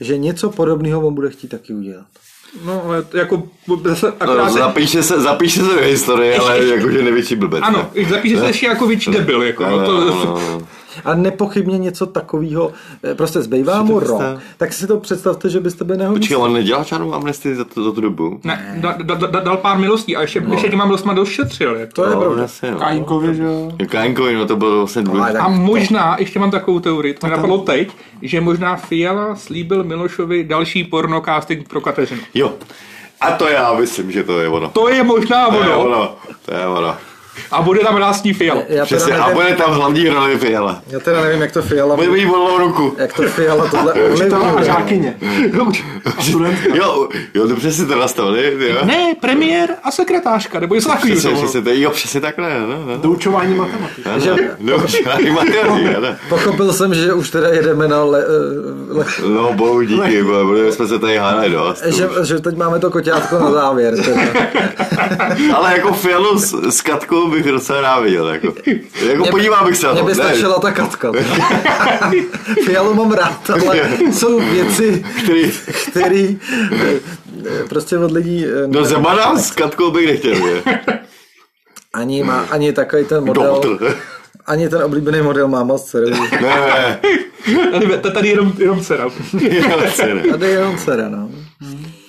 že 0.00 0.18
něco 0.18 0.50
podobného 0.50 1.06
on 1.06 1.14
bude 1.14 1.30
chtít 1.30 1.48
taky 1.48 1.74
udělat. 1.74 2.06
No, 2.64 2.82
ale 2.84 3.04
jako 3.14 3.42
zase 3.84 4.06
No, 4.06 4.12
akorát... 4.20 4.52
zapíše 4.52 5.02
se, 5.02 5.20
zapíše 5.20 5.60
se 5.60 5.74
do 5.74 5.80
historie, 5.80 6.38
ale 6.38 6.64
jakože 6.64 7.02
největší 7.02 7.36
blbec. 7.36 7.62
ano, 7.64 7.90
zapíše 8.08 8.38
se 8.38 8.46
ještě 8.46 8.66
jako 8.66 8.86
větší 8.86 9.10
debil. 9.10 9.42
Jako, 9.42 9.62
No, 9.64 9.70
no, 9.70 9.78
no, 9.78 9.86
to, 9.86 10.00
no, 10.00 10.24
no. 10.24 10.60
A 11.04 11.14
nepochybně 11.14 11.78
něco 11.78 12.06
takového, 12.06 12.72
eh, 13.04 13.14
prostě 13.14 13.42
zbývá 13.42 13.82
mu 13.82 13.94
rok, 14.00 14.04
představ. 14.04 14.38
tak 14.56 14.72
si 14.72 14.86
to 14.86 14.96
představte, 15.00 15.48
že 15.48 15.60
byste 15.60 15.84
by 15.84 15.96
neho 15.96 16.14
Počkej, 16.14 16.36
on 16.36 16.52
nedělal 16.52 16.84
žádnou 16.84 17.14
amnestii 17.14 17.54
za, 17.54 17.64
tu- 17.64 17.84
za 17.84 17.92
tu 17.92 18.00
dobu? 18.00 18.40
Ne, 18.44 18.74
da, 18.80 18.96
da, 19.02 19.14
da, 19.14 19.40
dal 19.40 19.56
pár 19.56 19.78
milostí 19.78 20.16
a 20.16 20.20
ještě, 20.22 20.40
no. 20.40 20.52
ještě 20.52 20.68
těma 20.68 20.84
milostma 20.84 21.14
došetřil. 21.14 21.76
Jako. 21.76 21.92
To 21.92 22.04
je 22.04 22.10
no, 22.10 22.20
pravda. 22.20 22.42
jasně, 22.42 22.70
no. 22.70 22.78
Kajinkovi, 22.78 23.34
že 23.34 23.42
jo. 23.42 23.72
Káňkovi, 23.88 24.34
no 24.34 24.46
to 24.46 24.56
bylo 24.56 24.76
vlastně 24.76 25.02
důležité. 25.02 25.32
tak- 25.32 25.42
A 25.42 25.48
možná, 25.48 26.16
ještě 26.18 26.38
mám 26.38 26.50
takovou 26.50 26.80
teorii, 26.80 27.14
to 27.14 27.26
mi 27.26 27.30
napadlo 27.30 27.58
teď, 27.58 27.88
že 28.22 28.40
možná 28.40 28.76
Fiala 28.76 29.36
slíbil 29.36 29.84
Milošovi 29.84 30.44
další 30.44 30.84
pornocasting 30.84 31.68
pro 31.68 31.80
Kateřinu. 31.80 32.20
Jo. 32.34 32.52
A 33.20 33.30
to 33.30 33.48
já 33.48 33.74
myslím, 33.74 34.12
že 34.12 34.24
to 34.24 34.40
je 34.40 34.48
ono. 34.48 34.68
To 34.68 34.88
je 34.88 35.02
možná 35.04 35.48
To 35.48 35.62
je 35.62 35.74
ono. 35.74 35.84
ono. 35.86 36.14
To 36.46 36.54
je 36.54 36.66
ono. 36.66 36.94
A 37.50 37.62
bude 37.62 37.80
tam 37.80 37.94
vlastní 37.96 38.34
Fiala. 38.34 38.62
Já 38.68 38.84
Přesně, 38.84 39.12
a 39.12 39.18
nevím, 39.20 39.34
bude 39.34 39.56
tam 39.56 39.70
hlavní 39.72 40.08
roli 40.08 40.38
Fiala. 40.38 40.82
já 40.88 41.00
teda 41.00 41.20
nevím, 41.20 41.40
jak 41.42 41.52
to 41.52 41.62
Fiala, 41.62 41.96
Bude 41.96 42.08
mít 42.08 42.24
volnou 42.24 42.58
ruku. 42.58 42.94
jak 42.98 43.12
to 43.12 43.22
Fiala 43.22 43.66
tohle 43.70 43.92
Učitel 43.92 44.42
a 44.58 44.62
žákyně. 44.64 45.16
A 46.18 46.22
studentka. 46.22 46.68
Jo, 46.74 47.08
jo, 47.34 47.46
dobře 47.46 47.72
si 47.72 47.86
to 47.86 47.94
nastavili, 47.98 48.68
jo. 48.68 48.76
Ne, 48.84 49.14
premiér 49.20 49.68
a 49.84 49.90
sekretářka, 49.90 50.60
nebo 50.60 50.74
něco 50.74 50.88
takového. 50.88 51.18
Přesně, 51.18 51.30
to 51.30 51.42
přesně, 51.42 51.62
to- 51.62 51.70
jo, 51.72 51.90
přesně 51.90 52.20
takhle, 52.20 52.60
no, 52.60 52.66
no, 52.66 52.84
no. 52.86 52.96
Doučování 52.96 53.54
matematiky. 53.54 54.02
Ano, 54.08 54.20
Že- 54.20 55.02
žádný 55.04 55.30
materiál, 55.30 55.78
ne. 56.00 56.18
Pochopil 56.28 56.72
jsem, 56.72 56.94
že 56.94 57.12
už 57.12 57.30
teda 57.30 57.48
jedeme 57.48 57.88
na 57.88 58.04
le, 58.04 58.24
eh, 58.24 58.94
le, 58.98 59.04
No, 59.34 59.52
bohu 59.52 59.82
díky, 59.82 60.22
bo, 60.22 60.44
budeme 60.44 60.72
jsme 60.72 60.86
se 60.86 60.98
tady 60.98 61.16
hádali 61.16 61.50
dost. 61.50 61.84
že, 61.86 62.08
že 62.24 62.38
teď 62.40 62.56
máme 62.56 62.78
to 62.78 62.90
koťátko 62.90 63.38
na 63.38 63.50
závěr. 63.50 63.94
Teda. 64.04 64.20
Ale 65.56 65.72
jako 65.72 65.92
Fialu 65.92 66.38
s, 66.38 66.54
s 66.70 66.82
Katkou 66.82 67.25
bych 67.30 67.44
docela 67.44 67.80
rád 67.80 68.00
viděl, 68.00 68.28
jako. 68.28 68.54
Jako 69.08 69.26
podívám 69.30 69.66
bych 69.66 69.76
se 69.76 69.86
na 69.86 69.94
to. 69.94 70.04
by 70.04 70.14
ne. 70.14 70.14
stačila 70.14 70.58
ta 70.58 70.70
katka. 70.72 71.12
Fialu 72.64 72.94
mám 72.94 73.12
rád, 73.12 73.50
ale 73.50 73.88
jsou 74.12 74.40
věci, 74.40 75.04
Který, 75.22 75.52
který 75.90 76.38
eh, 76.72 77.64
prostě 77.68 77.98
od 77.98 78.12
lidí 78.12 78.46
eh, 78.46 78.66
no 78.66 78.84
Zemana 78.84 79.38
s 79.38 79.50
Katkou 79.50 79.90
bych 79.90 80.06
nechtěl, 80.06 80.34
že? 80.34 80.62
ani, 81.94 82.22
má, 82.22 82.46
ani 82.50 82.72
takový 82.72 83.04
ten 83.04 83.24
model, 83.24 83.60
Doktor. 83.62 83.94
ani 84.46 84.68
ten 84.68 84.82
oblíbený 84.82 85.22
model 85.22 85.48
máma 85.48 85.78
s 85.78 85.84
dcerou. 85.84 86.10
Ne, 86.42 87.00
Tady, 87.72 87.86
tady 88.14 88.28
jenom, 88.28 88.52
jenom 88.58 88.80
dcera. 88.80 89.08
Tady 90.30 90.46
je 90.46 90.52
jenom 90.52 90.78
dcera, 90.78 91.08
no. 91.08 91.30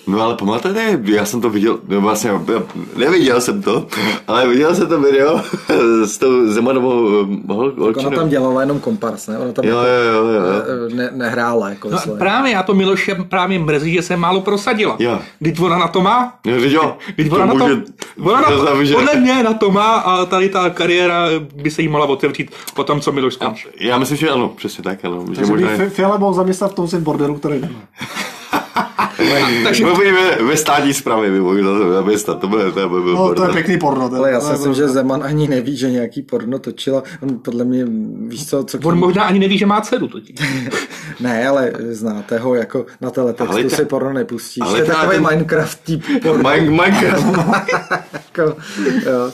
No 0.08 0.22
ale 0.22 0.36
pamatujete, 0.36 1.00
já 1.04 1.26
jsem 1.26 1.42
to 1.42 1.50
viděl, 1.50 1.80
no 1.88 2.02
vlastně 2.02 2.30
já 2.30 2.42
neviděl 2.96 3.42
jsem 3.42 3.62
to, 3.62 3.88
ale 4.28 4.48
viděl 4.48 4.76
jsem 4.76 4.88
to 4.88 5.00
video 5.02 5.42
s 6.06 6.18
tou 6.18 6.48
Zemanovou 6.52 7.08
eh, 7.08 7.54
hol, 7.54 7.66
Ona 7.76 7.84
holčinou. 7.84 8.12
tam 8.12 8.30
dělala 8.30 8.62
jenom 8.62 8.80
kompars, 8.80 9.28
ne? 9.28 9.38
Ona 9.38 9.52
tam 9.52 9.66
Jo, 9.66 9.78
jako, 9.78 10.18
jo, 10.18 10.26
jo, 10.26 10.42
jo. 10.42 10.62
eh, 10.92 10.96
Ne, 10.96 11.10
nehrála 11.14 11.70
jako 11.70 11.90
No, 11.90 11.98
svoje. 12.00 12.18
právě, 12.20 12.52
já 12.52 12.64
to 12.64 12.74
Miloše 12.74 13.16
právě 13.16 13.60
mrzí, 13.60 13.94
že 13.94 14.02
se 14.02 14.18
málo 14.18 14.42
prosadila. 14.42 14.96
Jo. 15.00 15.20
Když 15.40 15.60
ona 15.60 15.78
na 15.78 15.88
to 15.88 16.02
má, 16.02 16.34
Jo, 16.46 16.60
že 16.60 16.76
jo, 16.76 16.98
Teď 17.16 17.32
ona 17.32 17.46
na 17.46 17.54
to, 17.54 17.60
může- 17.68 17.82
ona 18.24 18.42
na 18.42 18.48
to 18.50 18.66
to, 18.66 18.72
podle 18.94 19.16
mě 19.16 19.44
na 19.44 19.54
to 19.54 19.72
má 19.72 19.96
a 19.96 20.26
tady 20.26 20.50
ta 20.50 20.70
kariéra 20.70 21.26
by 21.56 21.72
se 21.72 21.82
jí 21.82 21.88
mohla 21.88 22.06
otevřít 22.06 22.52
po 22.76 22.84
tom, 22.84 23.02
co 23.02 23.12
Miloš 23.12 23.34
skončí. 23.34 23.68
Já 23.80 23.98
myslím, 23.98 24.18
že 24.18 24.30
ano, 24.30 24.50
přesně 24.56 24.84
tak, 24.84 25.06
ano. 25.06 25.26
Že 25.30 25.36
Takže 25.36 25.52
možná 25.52 25.68
by 25.68 25.74
Fi- 25.78 25.90
Fiala 25.90 26.18
mohl 26.18 26.34
zaměstnat 26.34 26.72
v 26.72 26.76
tom 26.76 26.88
svém 26.88 27.04
bordelu, 27.04 27.36
který 27.36 27.60
nemá. 27.62 27.80
Takže 29.64 29.86
My 29.86 29.92
budeme 29.94 30.36
ve 30.36 30.58
státní 30.58 30.94
zprávě, 30.94 31.32
by 31.32 31.40
mohli 31.40 31.64
zaměstnat, 31.94 32.40
to 32.40 32.48
bude, 32.48 32.72
to 32.72 32.90
bude, 32.90 33.14
No, 33.14 33.36
to 33.36 33.44
je 33.44 33.50
pěkný 33.54 33.78
porno. 33.78 34.12
Ale 34.18 34.32
já 34.32 34.40
to 34.40 34.46
si 34.46 34.52
myslím, 34.52 34.66
prostě- 34.68 34.82
že 34.84 34.88
Zeman 34.90 35.24
ani 35.24 35.48
neví, 35.48 35.78
že 35.78 35.92
nějaký 35.92 36.22
porno 36.22 36.60
točila. 36.60 37.04
On 37.24 37.40
podle 37.40 37.64
mě, 37.66 37.86
víš 38.28 38.50
co, 38.50 38.64
co 38.64 38.78
on 38.84 38.98
možná 39.00 39.24
ani 39.24 39.40
neví, 39.40 39.58
že 39.58 39.66
má 39.66 39.82
dceru 39.82 40.08
totiž. 40.08 40.36
Ne, 41.20 41.48
ale 41.48 41.72
znáte 41.90 42.38
ho 42.38 42.56
jako 42.56 42.86
na 43.02 43.10
teletextu 43.12 43.54
Ale 43.54 43.64
ta- 43.64 43.76
si 43.76 43.86
porno 43.86 44.14
nepustíš. 44.14 44.62
ale 44.62 44.72
to 44.72 44.78
je 44.78 44.86
ta- 44.86 44.94
takový 44.94 45.16
ten- 45.18 45.28
Minecraft 45.28 45.80
typ 45.84 46.04
porno. 46.24 46.50
Minecraft. 46.70 47.26
jako, 48.14 48.56
jo. 49.06 49.32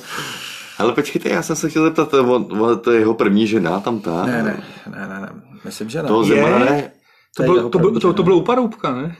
Ale 0.77 0.93
počkejte, 0.93 1.29
já 1.29 1.41
jsem 1.41 1.55
se 1.55 1.69
chtěl 1.69 1.83
zeptat, 1.83 2.09
to, 2.09 2.23
on, 2.35 2.61
on, 2.61 2.79
to 2.79 2.91
je 2.91 2.99
jeho 2.99 3.13
první 3.13 3.47
žena, 3.47 3.79
tam 3.79 3.99
ta. 3.99 4.25
Ne, 4.25 4.43
ne, 4.43 4.63
ne, 4.91 5.07
ne, 5.07 5.19
ne. 5.21 5.29
Myslím, 5.65 5.89
že 5.89 6.01
ne. 6.01 6.07
Toho 6.07 6.23
Zemana 6.23 6.59
ne? 6.59 6.91
To, 7.37 7.43
jeho 7.43 7.69
to, 7.69 7.79
bylo, 7.79 7.91
první, 7.91 8.01
to, 8.01 8.13
to 8.13 8.23
bylo 8.23 8.37
u 8.37 8.41
Paroubka, 8.41 8.91
ne? 8.95 9.15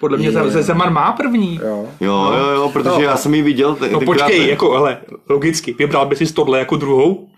Podle 0.00 0.18
mě 0.18 0.26
Je. 0.28 0.50
ze 0.50 0.62
Zeman 0.62 0.92
má 0.92 1.12
první. 1.12 1.60
Jo. 1.62 1.88
Jo, 2.00 2.32
jo, 2.38 2.46
jo, 2.50 2.70
protože 2.72 2.90
No. 2.90 3.00
já 3.00 3.16
jsem 3.16 3.34
ji 3.34 3.42
viděl. 3.42 3.74
Te, 3.74 3.88
No 3.90 4.00
počkej, 4.00 4.48
jako, 4.48 4.72
ale 4.76 4.98
logicky, 5.28 5.72
vybral 5.78 6.06
by 6.06 6.16
si 6.16 6.32
tohle 6.34 6.58
jako 6.58 6.76
druhou? 6.76 7.29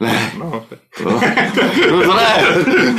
Ne, 0.00 0.32
No, 0.38 0.62
no, 1.04 1.20
to 2.02 2.14
ne, 2.14 2.34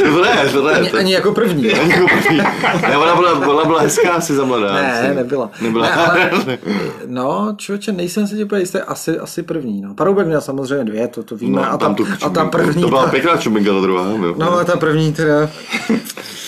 to 0.04 0.22
ne, 0.24 0.50
to 0.52 0.64
ne. 0.64 0.74
Ani, 0.74 0.90
To, 0.90 0.98
ani 0.98 1.14
jako 1.14 1.32
první. 1.32 1.72
ani 1.74 1.92
jako 1.92 2.06
první. 2.08 2.38
Ne, 2.82 2.98
ona 2.98 3.16
byla, 3.16 3.48
ona 3.48 3.66
byla 3.66 3.80
hezká 3.82 4.12
asi 4.14 4.34
za 4.34 4.46
mladá. 4.46 4.74
Ne, 4.74 5.00
asi. 5.08 5.16
nebyla. 5.16 5.50
Nebyla. 5.62 5.86
Ne, 5.86 5.94
ale, 5.94 6.32
no, 7.06 7.54
člověče, 7.58 7.92
nejsem 7.92 8.28
si 8.28 8.44
úplně 8.44 8.62
jistý, 8.62 8.78
asi, 8.80 9.20
asi 9.20 9.44
první. 9.44 9.82
No. 9.82 9.94
Paroubek 9.96 10.28
měl 10.28 10.42
samozřejmě 10.42 10.84
dvě, 10.84 11.08
to, 11.08 11.24
to 11.24 11.36
víme. 11.36 11.62
No, 11.62 11.72
a, 11.74 11.78
ta, 11.78 11.94
tu 11.94 12.06
a 12.26 12.30
ta 12.30 12.46
první, 12.46 12.82
To 12.82 12.88
byla 12.90 13.04
ta, 13.06 13.12
pěkná 13.12 13.38
čuminka, 13.38 13.74
ta 13.74 13.80
druhá. 13.82 14.06
Jo. 14.10 14.34
no 14.38 14.58
a 14.58 14.64
ta 14.64 14.78
první 14.78 15.14
teda, 15.14 15.50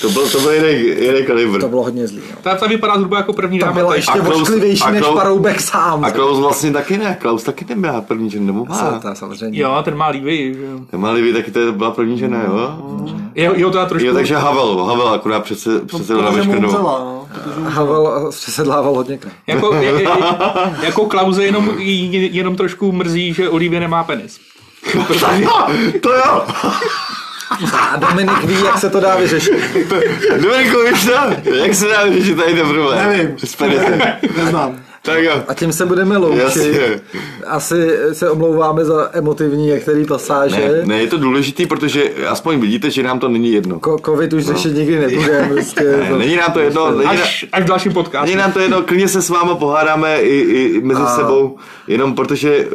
To 0.02 0.10
byl, 0.10 0.30
to 0.30 0.39
byl 0.39 0.52
jiný, 0.52 0.84
jiný 1.06 1.26
kalibr. 1.28 1.60
to 1.62 1.68
bylo 1.70 1.84
hodně 1.84 2.08
zlý. 2.08 2.22
No. 2.32 2.38
ta, 2.41 2.56
ta 2.56 2.68
vypadá 2.68 2.98
zhruba 2.98 3.18
jako 3.18 3.34
první 3.34 3.60
Ta 3.60 3.66
dáma. 3.66 3.76
byla 3.76 3.88
tady. 3.89 4.00
ještě 4.00 4.12
ošklivější 4.22 4.91
než 4.91 5.04
Paroubek 5.14 5.62
sám. 5.62 6.06
A 6.06 6.12
Klaus 6.12 6.39
vlastně 6.39 6.72
taky 6.72 6.98
ne. 6.98 7.18
Klaus 7.22 7.43
taky 7.43 7.66
nebyla 7.70 8.02
první 8.02 8.30
to 9.02 9.10
je 9.10 9.16
samozřejmě. 9.16 9.60
Jo, 9.62 9.82
ten 9.86 9.95
má 9.95 10.12
líbí, 10.44 10.60
že 10.60 10.66
jo. 10.66 10.80
Malý 10.98 11.34
taky 11.34 11.52
to 11.52 11.72
byla 11.72 11.92
první 11.92 12.18
žena, 12.18 12.44
jo? 12.44 12.78
Jo, 13.36 13.54
jo, 13.56 13.70
to 13.70 13.78
já 13.78 13.86
trošku... 13.86 14.08
Jo, 14.08 14.14
takže 14.14 14.36
Havel, 14.36 14.84
Havel 14.86 15.08
akurát 15.08 15.40
přece, 15.40 15.80
přece 15.80 16.14
na 16.14 16.32
Protože 16.32 16.50
umřela, 16.50 17.00
no. 17.00 17.28
Protože 17.34 17.70
Havel 17.70 18.30
přesedlával 18.32 18.94
hodněkrát. 18.94 19.34
Jako, 19.48 19.74
je, 19.74 19.92
je, 19.92 20.08
jako 20.82 21.06
Klauze 21.06 21.46
jenom, 21.46 21.72
jenom 21.80 22.56
trošku 22.56 22.92
mrzí, 22.92 23.34
že 23.34 23.50
Olivie 23.50 23.80
nemá 23.80 24.04
penis. 24.04 24.40
To 26.02 26.14
jo! 26.14 26.46
A 27.74 27.96
Dominik 27.96 28.44
ví, 28.44 28.56
jak 28.66 28.78
se 28.78 28.90
to 28.90 29.00
dá 29.00 29.16
vyřešit. 29.16 29.54
Dominiku, 30.42 30.78
víš 30.92 31.06
to? 31.06 31.52
Jak 31.54 31.76
se 31.76 31.88
dá 31.88 32.04
vyřešit 32.04 32.38
tady 32.38 32.54
ten 32.54 32.70
problém? 32.70 33.10
Nevím. 33.10 33.38
S 33.44 33.56
penisem. 33.56 34.02
Neznám. 34.38 34.80
Tak 35.08 35.24
jo. 35.24 35.43
A 35.47 35.53
tím 35.53 35.74
se 35.74 35.86
budeme 35.86 36.18
loučit. 36.18 36.39
Jasně. 36.41 36.99
Asi 37.47 37.89
se 38.14 38.30
omlouváme 38.30 38.86
za 38.86 39.10
emotivní 39.14 39.66
některé 39.68 40.05
pasáže. 40.05 40.55
Ne, 40.68 40.86
ne, 40.86 41.01
je 41.01 41.08
to 41.08 41.18
důležitý, 41.18 41.66
protože 41.66 42.03
aspoň 42.28 42.60
vidíte, 42.60 42.89
že 42.91 43.03
nám 43.03 43.20
to 43.20 43.28
není 43.30 43.51
jedno. 43.51 43.80
Ko- 43.80 44.01
Covid 44.05 44.34
už 44.34 44.43
řešit 44.45 44.74
nikdy 44.74 44.99
nebude. 44.99 45.47
Prostě, 45.53 45.84
Ne, 45.84 46.18
není 46.18 46.36
nám 46.36 46.51
to 46.51 46.60
jedno, 46.60 46.91
není, 46.91 47.03
na- 47.03 47.10
Až, 47.12 47.45
až 47.51 47.64
v 47.64 47.68
dalším 47.68 47.93
podcastu. 47.93 48.26
není 48.26 48.38
nám 48.38 48.51
to 48.51 48.60
jedno, 48.60 48.82
klidně 48.82 49.08
se 49.08 49.22
s 49.22 49.30
váma 49.30 49.55
pohádáme 49.55 50.22
i, 50.22 50.36
i 50.39 50.82
mezi 50.82 51.01
A- 51.01 51.16
sebou, 51.16 51.58
jenom 51.88 52.16
protože 52.16 52.68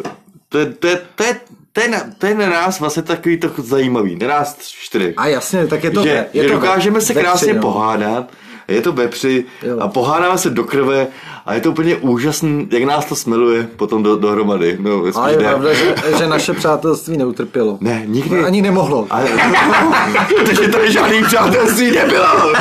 to 0.49 0.59
je, 0.59 0.66
to 0.66 0.87
je, 0.87 0.99
to 1.14 1.22
je, 1.24 1.37
to 1.72 1.80
je, 1.80 1.89
na, 1.89 2.01
to 2.18 2.26
je 2.26 2.35
na 2.35 2.49
nás 2.51 2.80
vlastně 2.80 3.03
takový 3.03 3.37
to 3.41 3.51
zajímavý, 3.59 4.16
na 4.16 4.26
nás 4.28 4.57
čtyři. 4.61 5.14
A 5.16 5.26
jasně, 5.26 5.66
tak 5.66 5.85
je 5.85 5.91
to 5.91 6.03
že, 6.03 6.26
je 6.33 6.43
že 6.43 6.49
to 6.49 6.55
dokážeme 6.55 7.01
se 7.01 7.12
ve 7.14 7.20
krásně 7.22 7.47
tři, 7.47 7.55
no. 7.57 7.61
pohádat, 7.62 8.30
je 8.69 8.81
to 8.81 8.93
vepři 8.93 9.45
Jo. 9.63 9.77
a 9.81 9.89
pohádáme 9.89 10.39
se 10.39 10.51
do 10.51 10.65
krve 10.65 11.07
a 11.47 11.55
je 11.55 11.61
to 11.61 11.71
úplně 11.71 11.97
úžasný, 11.97 12.69
jak 12.71 12.83
nás 12.83 13.05
to 13.05 13.17
smeluje 13.17 13.69
potom 13.77 14.03
do, 14.03 14.17
dohromady. 14.17 14.79
No, 14.81 15.03
Ale 15.15 15.31
je 15.33 15.37
ne. 15.37 15.45
pravda, 15.45 15.73
že, 15.73 15.95
že 16.19 16.27
naše 16.29 16.53
přátelství 16.53 17.17
neutrpělo. 17.17 17.79
Ne, 17.81 18.03
nikdy. 18.07 18.45
Ani 18.45 18.63
nemohlo. 18.63 19.07
Ale, 19.11 19.25
protože 20.37 20.69
tady 20.69 20.93
žádný 20.93 21.23
přátelství 21.25 21.91
nebylo. 21.91 22.27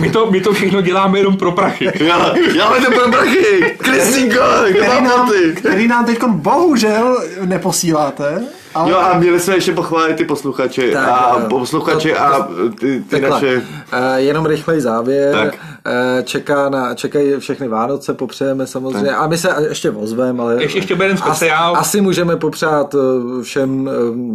My 0.00 0.10
to, 0.10 0.30
my 0.30 0.40
to 0.40 0.52
všechno 0.52 0.80
děláme 0.80 1.18
jenom 1.18 1.36
pro 1.36 1.52
prachy. 1.52 1.84
Já, 2.04 2.34
já 2.54 2.68
to 2.86 2.90
pro 2.92 3.10
prachy. 3.10 3.74
Kristýnko, 3.78 4.38
Který 4.68 5.04
nám, 5.04 5.32
který 5.54 5.88
nám 5.88 6.04
teď 6.04 6.24
bohužel 6.24 7.16
neposíláte. 7.44 8.44
Ale 8.74 8.90
Jo 8.90 8.98
a 8.98 9.18
měli 9.18 9.40
jsme 9.40 9.54
ještě 9.54 9.72
pochválit 9.72 10.16
ty 10.16 10.24
posluchače 10.24 10.90
Tak, 10.90 11.08
a 11.08 11.36
jo. 11.40 11.46
posluchače 11.48 12.10
To- 12.12 12.20
a 12.20 12.48
ty, 12.80 13.00
ty 13.00 13.04
Takhle, 13.10 13.30
naše... 13.30 13.62
eh, 13.92 14.20
jenom 14.20 14.46
rychlej 14.46 14.80
závěr. 14.80 15.34
Tak. 15.34 15.56
Eh, 15.86 16.22
Čeká 16.22 16.68
na, 16.68 16.94
čekají 16.94 17.34
všechny 17.38 17.68
Vánoce, 17.68 18.14
popřejeme 18.14 18.66
samozřejmě. 18.66 19.10
A 19.10 19.26
my 19.26 19.38
se 19.38 19.54
ještě 19.68 19.90
ozveme, 19.90 20.42
ale... 20.42 20.62
Ještě- 20.62 20.78
ještě 20.78 20.94
bude 20.94 21.04
jeden 21.06 21.16
speciál. 21.18 21.72
Asi, 21.76 21.80
asi 21.80 22.00
můžeme 22.00 22.36
popřát 22.36 22.94
eh, 22.94 23.42
všem, 23.42 23.90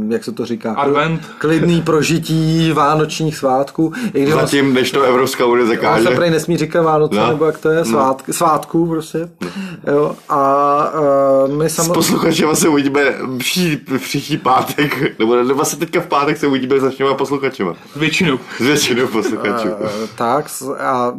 eh, 0.09 0.13
jak 0.13 0.23
se 0.23 0.31
to 0.31 0.45
říká, 0.45 0.73
Advent. 0.73 1.21
klidný 1.37 1.81
prožití 1.81 2.71
vánočních 2.73 3.37
svátků. 3.37 3.93
I 4.13 4.21
když 4.21 4.33
on- 4.33 4.39
Zatím, 4.41 4.73
než 4.73 4.91
to 4.91 5.01
Evropská 5.01 5.45
unie 5.45 5.63
On 5.63 5.69
zakáže. 5.69 6.03
se 6.07 6.15
prej 6.15 6.29
nesmí 6.31 6.57
říkat 6.57 6.81
Vánoce, 6.81 7.15
No. 7.15 7.27
nebo 7.27 7.45
jak 7.45 7.57
to 7.57 7.69
je, 7.69 7.85
svátk, 7.85 8.33
svátků 8.33 8.87
prostě. 8.87 9.29
Jo, 9.87 10.15
a 10.29 10.91
uh, 11.47 11.53
my 11.57 11.69
S 11.69 11.75
samozřejmě... 11.75 11.93
posluchačema 11.93 12.55
se 12.55 12.67
uvidíme 12.69 13.01
příští, 13.37 13.77
příští 13.97 14.37
pátek, 14.37 15.19
nebo 15.19 15.35
nebo 15.35 15.53
vlastně 15.53 15.79
teďka 15.79 16.01
v 16.01 16.07
pátek 16.07 16.37
se 16.37 16.47
uvidíme 16.47 16.79
s 16.79 16.83
našimi 16.83 17.09
posluchačema. 17.17 17.73
Většinou. 17.95 18.39
S 18.57 18.59
většinou 18.59 19.07
posluchačů. 19.07 19.67
Tak, 20.17 20.49
s- 20.49 20.75
a, 20.79 21.13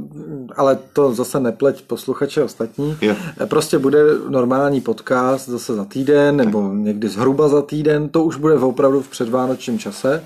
ale 0.56 0.78
to 0.92 1.14
zase 1.14 1.40
nepleť 1.40 1.82
posluchače 1.82 2.42
ostatní. 2.44 2.96
Jo. 3.00 3.14
Prostě 3.48 3.78
bude 3.78 3.98
normální 4.28 4.80
podcast 4.80 5.48
zase 5.48 5.74
za 5.74 5.84
týden, 5.84 6.36
nebo 6.36 6.70
někdy 6.74 7.08
zhruba 7.08 7.48
za 7.48 7.62
týden, 7.62 8.08
to 8.08 8.24
už 8.24 8.36
bude 8.36 8.54
opravdu 8.54 9.02
v 9.02 9.08
předvánočním 9.08 9.78
čase. 9.78 10.24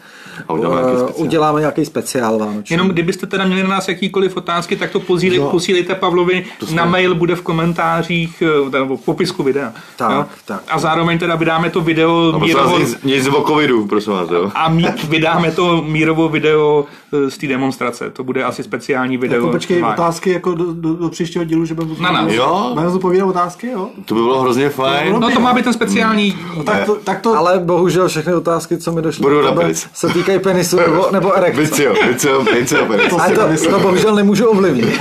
A 0.49 0.53
uděláme 0.53 0.81
nějaký 0.81 0.95
Eh, 0.95 0.99
speciál. 1.09 1.27
uděláme 1.27 1.61
nějaký 1.61 1.85
speciál 1.85 2.39
vánoční. 2.39 2.75
Jenom 2.75 2.89
kdybyste 2.89 3.27
teda 3.27 3.45
měli 3.47 3.63
na 3.63 3.69
nás 3.69 3.89
jakýkoliv 3.89 4.37
otázky, 4.37 4.77
tak 4.77 4.91
to 4.91 5.01
posíli, 5.01 5.41
posílejte 5.51 5.95
Pavlovi 5.95 6.45
na 6.75 6.85
mail, 6.85 7.15
bude 7.15 7.37
v 7.37 7.43
komentářích 7.43 8.43
eh, 8.67 8.71
nebo 8.79 8.97
v 8.97 9.01
popisku 9.05 9.43
videa. 9.43 9.73
Tak, 9.97 10.11
jo? 10.13 10.27
tak. 10.45 10.63
A 10.69 10.79
zároveň 10.79 11.19
teda 11.19 11.35
vydáme 11.35 11.71
to 11.71 11.81
video 11.81 12.33
vás, 12.33 12.43
mírovo, 12.43 12.79
nic, 12.79 12.99
nic 13.05 13.27
o 13.29 13.43
covidu, 13.45 13.87
prosím 13.87 14.13
vás, 14.13 14.31
jo. 14.31 14.51
a 14.55 14.69
mí, 14.69 14.87
vydáme 15.09 15.51
to 15.51 15.83
mírovo 15.83 16.29
video 16.29 16.85
eh, 17.13 17.31
z 17.31 17.39
té 17.39 17.47
demonstrace. 17.47 18.11
To 18.11 18.25
bude 18.25 18.45
asi 18.45 18.63
speciální 18.63 19.17
video. 19.17 19.37
jako 19.41 19.53
počkej, 19.53 19.84
Má- 19.85 19.93
otázky 19.93 20.31
jako 20.31 20.55
do, 20.55 20.73
do, 20.73 20.95
do 20.95 21.09
příštího 21.09 21.45
dílu, 21.45 21.65
že 21.65 21.75
budeme 21.75 21.95
Na 22.01 22.13
nás. 22.13 22.33
Jo. 22.33 22.71
Budeme 22.75 22.91
zodpovídat 22.91 23.29
otázky, 23.29 23.67
jo? 23.71 23.89
To 24.05 24.15
by 24.15 24.21
bylo 24.21 24.41
hrozně 24.43 24.69
fajn. 24.71 25.17
No 25.21 25.31
to 25.31 25.41
má 25.41 25.53
být 25.53 25.65
ten 25.65 25.73
speciální... 25.73 26.39
No, 26.57 26.65
tak 26.65 26.85
to, 26.87 26.95
tak 26.95 27.21
to 27.21 27.39
Ale 27.39 27.59
bohužel 27.59 28.09
všechny 28.09 28.35
otázky, 28.35 28.79
co 28.79 28.93
mi 28.93 29.03
došly, 29.03 29.23
Budou 29.23 29.39
od 29.39 29.43
na 29.43 29.53
penis. 29.53 29.87
se 29.95 30.09
týkají 30.09 30.39
penisu 30.39 30.77
nebo, 30.77 31.07
nebo 31.13 31.37
erekce. 31.37 31.61
Vicio, 31.61 31.95
vicio, 32.09 32.43
vicio, 32.45 32.87
vicio. 32.87 33.21
Ale 33.21 33.31
to, 33.31 33.71
to 33.71 33.81
bohužel 33.81 34.15
nemůžu 34.15 34.47
ovlivnit. 34.47 35.01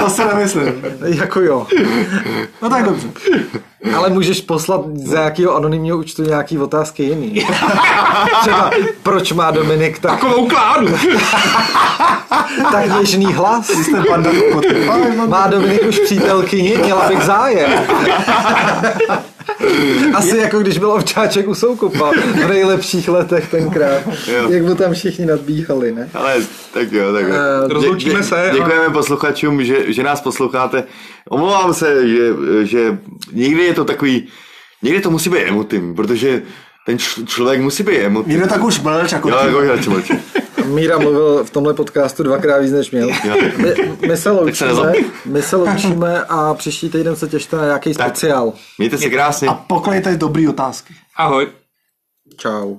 to 0.00 0.10
se 0.10 0.24
nemyslím. 0.24 0.72
jako 1.04 1.40
jo. 1.40 1.66
No 2.62 2.70
tak 2.70 2.84
dobře. 2.84 3.08
Ale 3.96 4.10
můžeš 4.10 4.40
poslat 4.40 4.80
z 4.94 5.10
nějakého 5.10 5.56
anonymního 5.56 5.98
účtu 5.98 6.22
nějaký 6.22 6.58
otázky 6.58 7.02
jiný. 7.02 7.46
Třeba, 8.40 8.70
proč 9.02 9.32
má 9.32 9.50
Dominik 9.50 9.98
tak, 9.98 10.20
Takovou 10.20 10.48
kládu. 10.48 10.88
tak 12.72 12.98
něžný 13.00 13.32
hlas? 13.32 13.70
Jste 13.70 14.02
no, 15.16 15.26
Má 15.26 15.46
Dominik 15.46 15.82
už 15.88 15.98
přítelkyni? 15.98 16.76
Měla 16.76 17.08
bych 17.08 17.22
zájem. 17.22 17.70
Asi 20.14 20.36
jako 20.36 20.58
když 20.58 20.78
byl 20.78 20.90
ovčáček 20.92 21.48
u 21.48 21.54
Soukupa 21.54 22.10
v 22.44 22.48
nejlepších 22.48 23.08
letech 23.08 23.50
tenkrát. 23.50 24.02
Jo. 24.06 24.50
Jak 24.50 24.62
mu 24.62 24.74
tam 24.74 24.92
všichni 24.92 25.26
nadbíhali, 25.26 25.92
ne? 25.92 26.08
Ale 26.14 26.36
tak 26.74 26.92
jo, 26.92 27.12
tak 27.12 27.28
jo. 27.28 27.34
Eh, 27.34 27.68
rozloučíme 27.68 28.22
se 28.22 28.50
a- 28.50 28.54
Děkujeme 28.54 28.90
posluchačům, 28.90 29.64
že, 29.64 29.92
že 29.92 30.02
nás 30.02 30.20
posloucháte. 30.20 30.84
Omlouvám 31.28 31.74
se, 31.74 32.08
že, 32.08 32.28
že 32.62 32.98
někdy 33.32 33.62
je 33.62 33.74
to 33.74 33.84
takový, 33.84 34.28
někdy 34.82 35.00
to 35.00 35.10
musí 35.10 35.30
být 35.30 35.42
emotivní, 35.42 35.94
protože 35.94 36.42
ten 36.86 36.98
č- 36.98 37.24
člověk 37.26 37.60
musí 37.60 37.82
být 37.82 37.98
emotivní. 37.98 38.34
Někdo 38.34 38.48
tak 38.48 38.64
už 38.64 38.80
mlč, 38.80 39.12
jako 39.12 39.28
Jo, 39.28 39.60
jako. 39.60 40.00
Míra 40.68 40.98
mluvil 40.98 41.44
v 41.44 41.50
tomhle 41.50 41.74
podcastu 41.74 42.22
dvakrát 42.22 42.58
víc, 42.58 42.72
než 42.72 42.90
měl. 42.90 43.10
My, 43.56 43.74
my, 44.08 44.16
se 44.16 44.30
loučíme, 44.30 44.92
my 45.24 45.42
se 45.42 45.56
loučíme 45.56 46.24
a 46.24 46.54
příští 46.54 46.90
týden 46.90 47.16
se 47.16 47.28
těšte 47.28 47.56
na 47.56 47.64
nějaký 47.64 47.94
speciál. 47.94 48.52
Mějte 48.78 48.98
se 48.98 49.10
krásně. 49.10 49.48
A 49.48 49.54
poklejte 49.54 50.16
dobrý 50.16 50.48
otázky. 50.48 50.94
Ahoj. 51.16 51.48
Čau. 52.36 52.76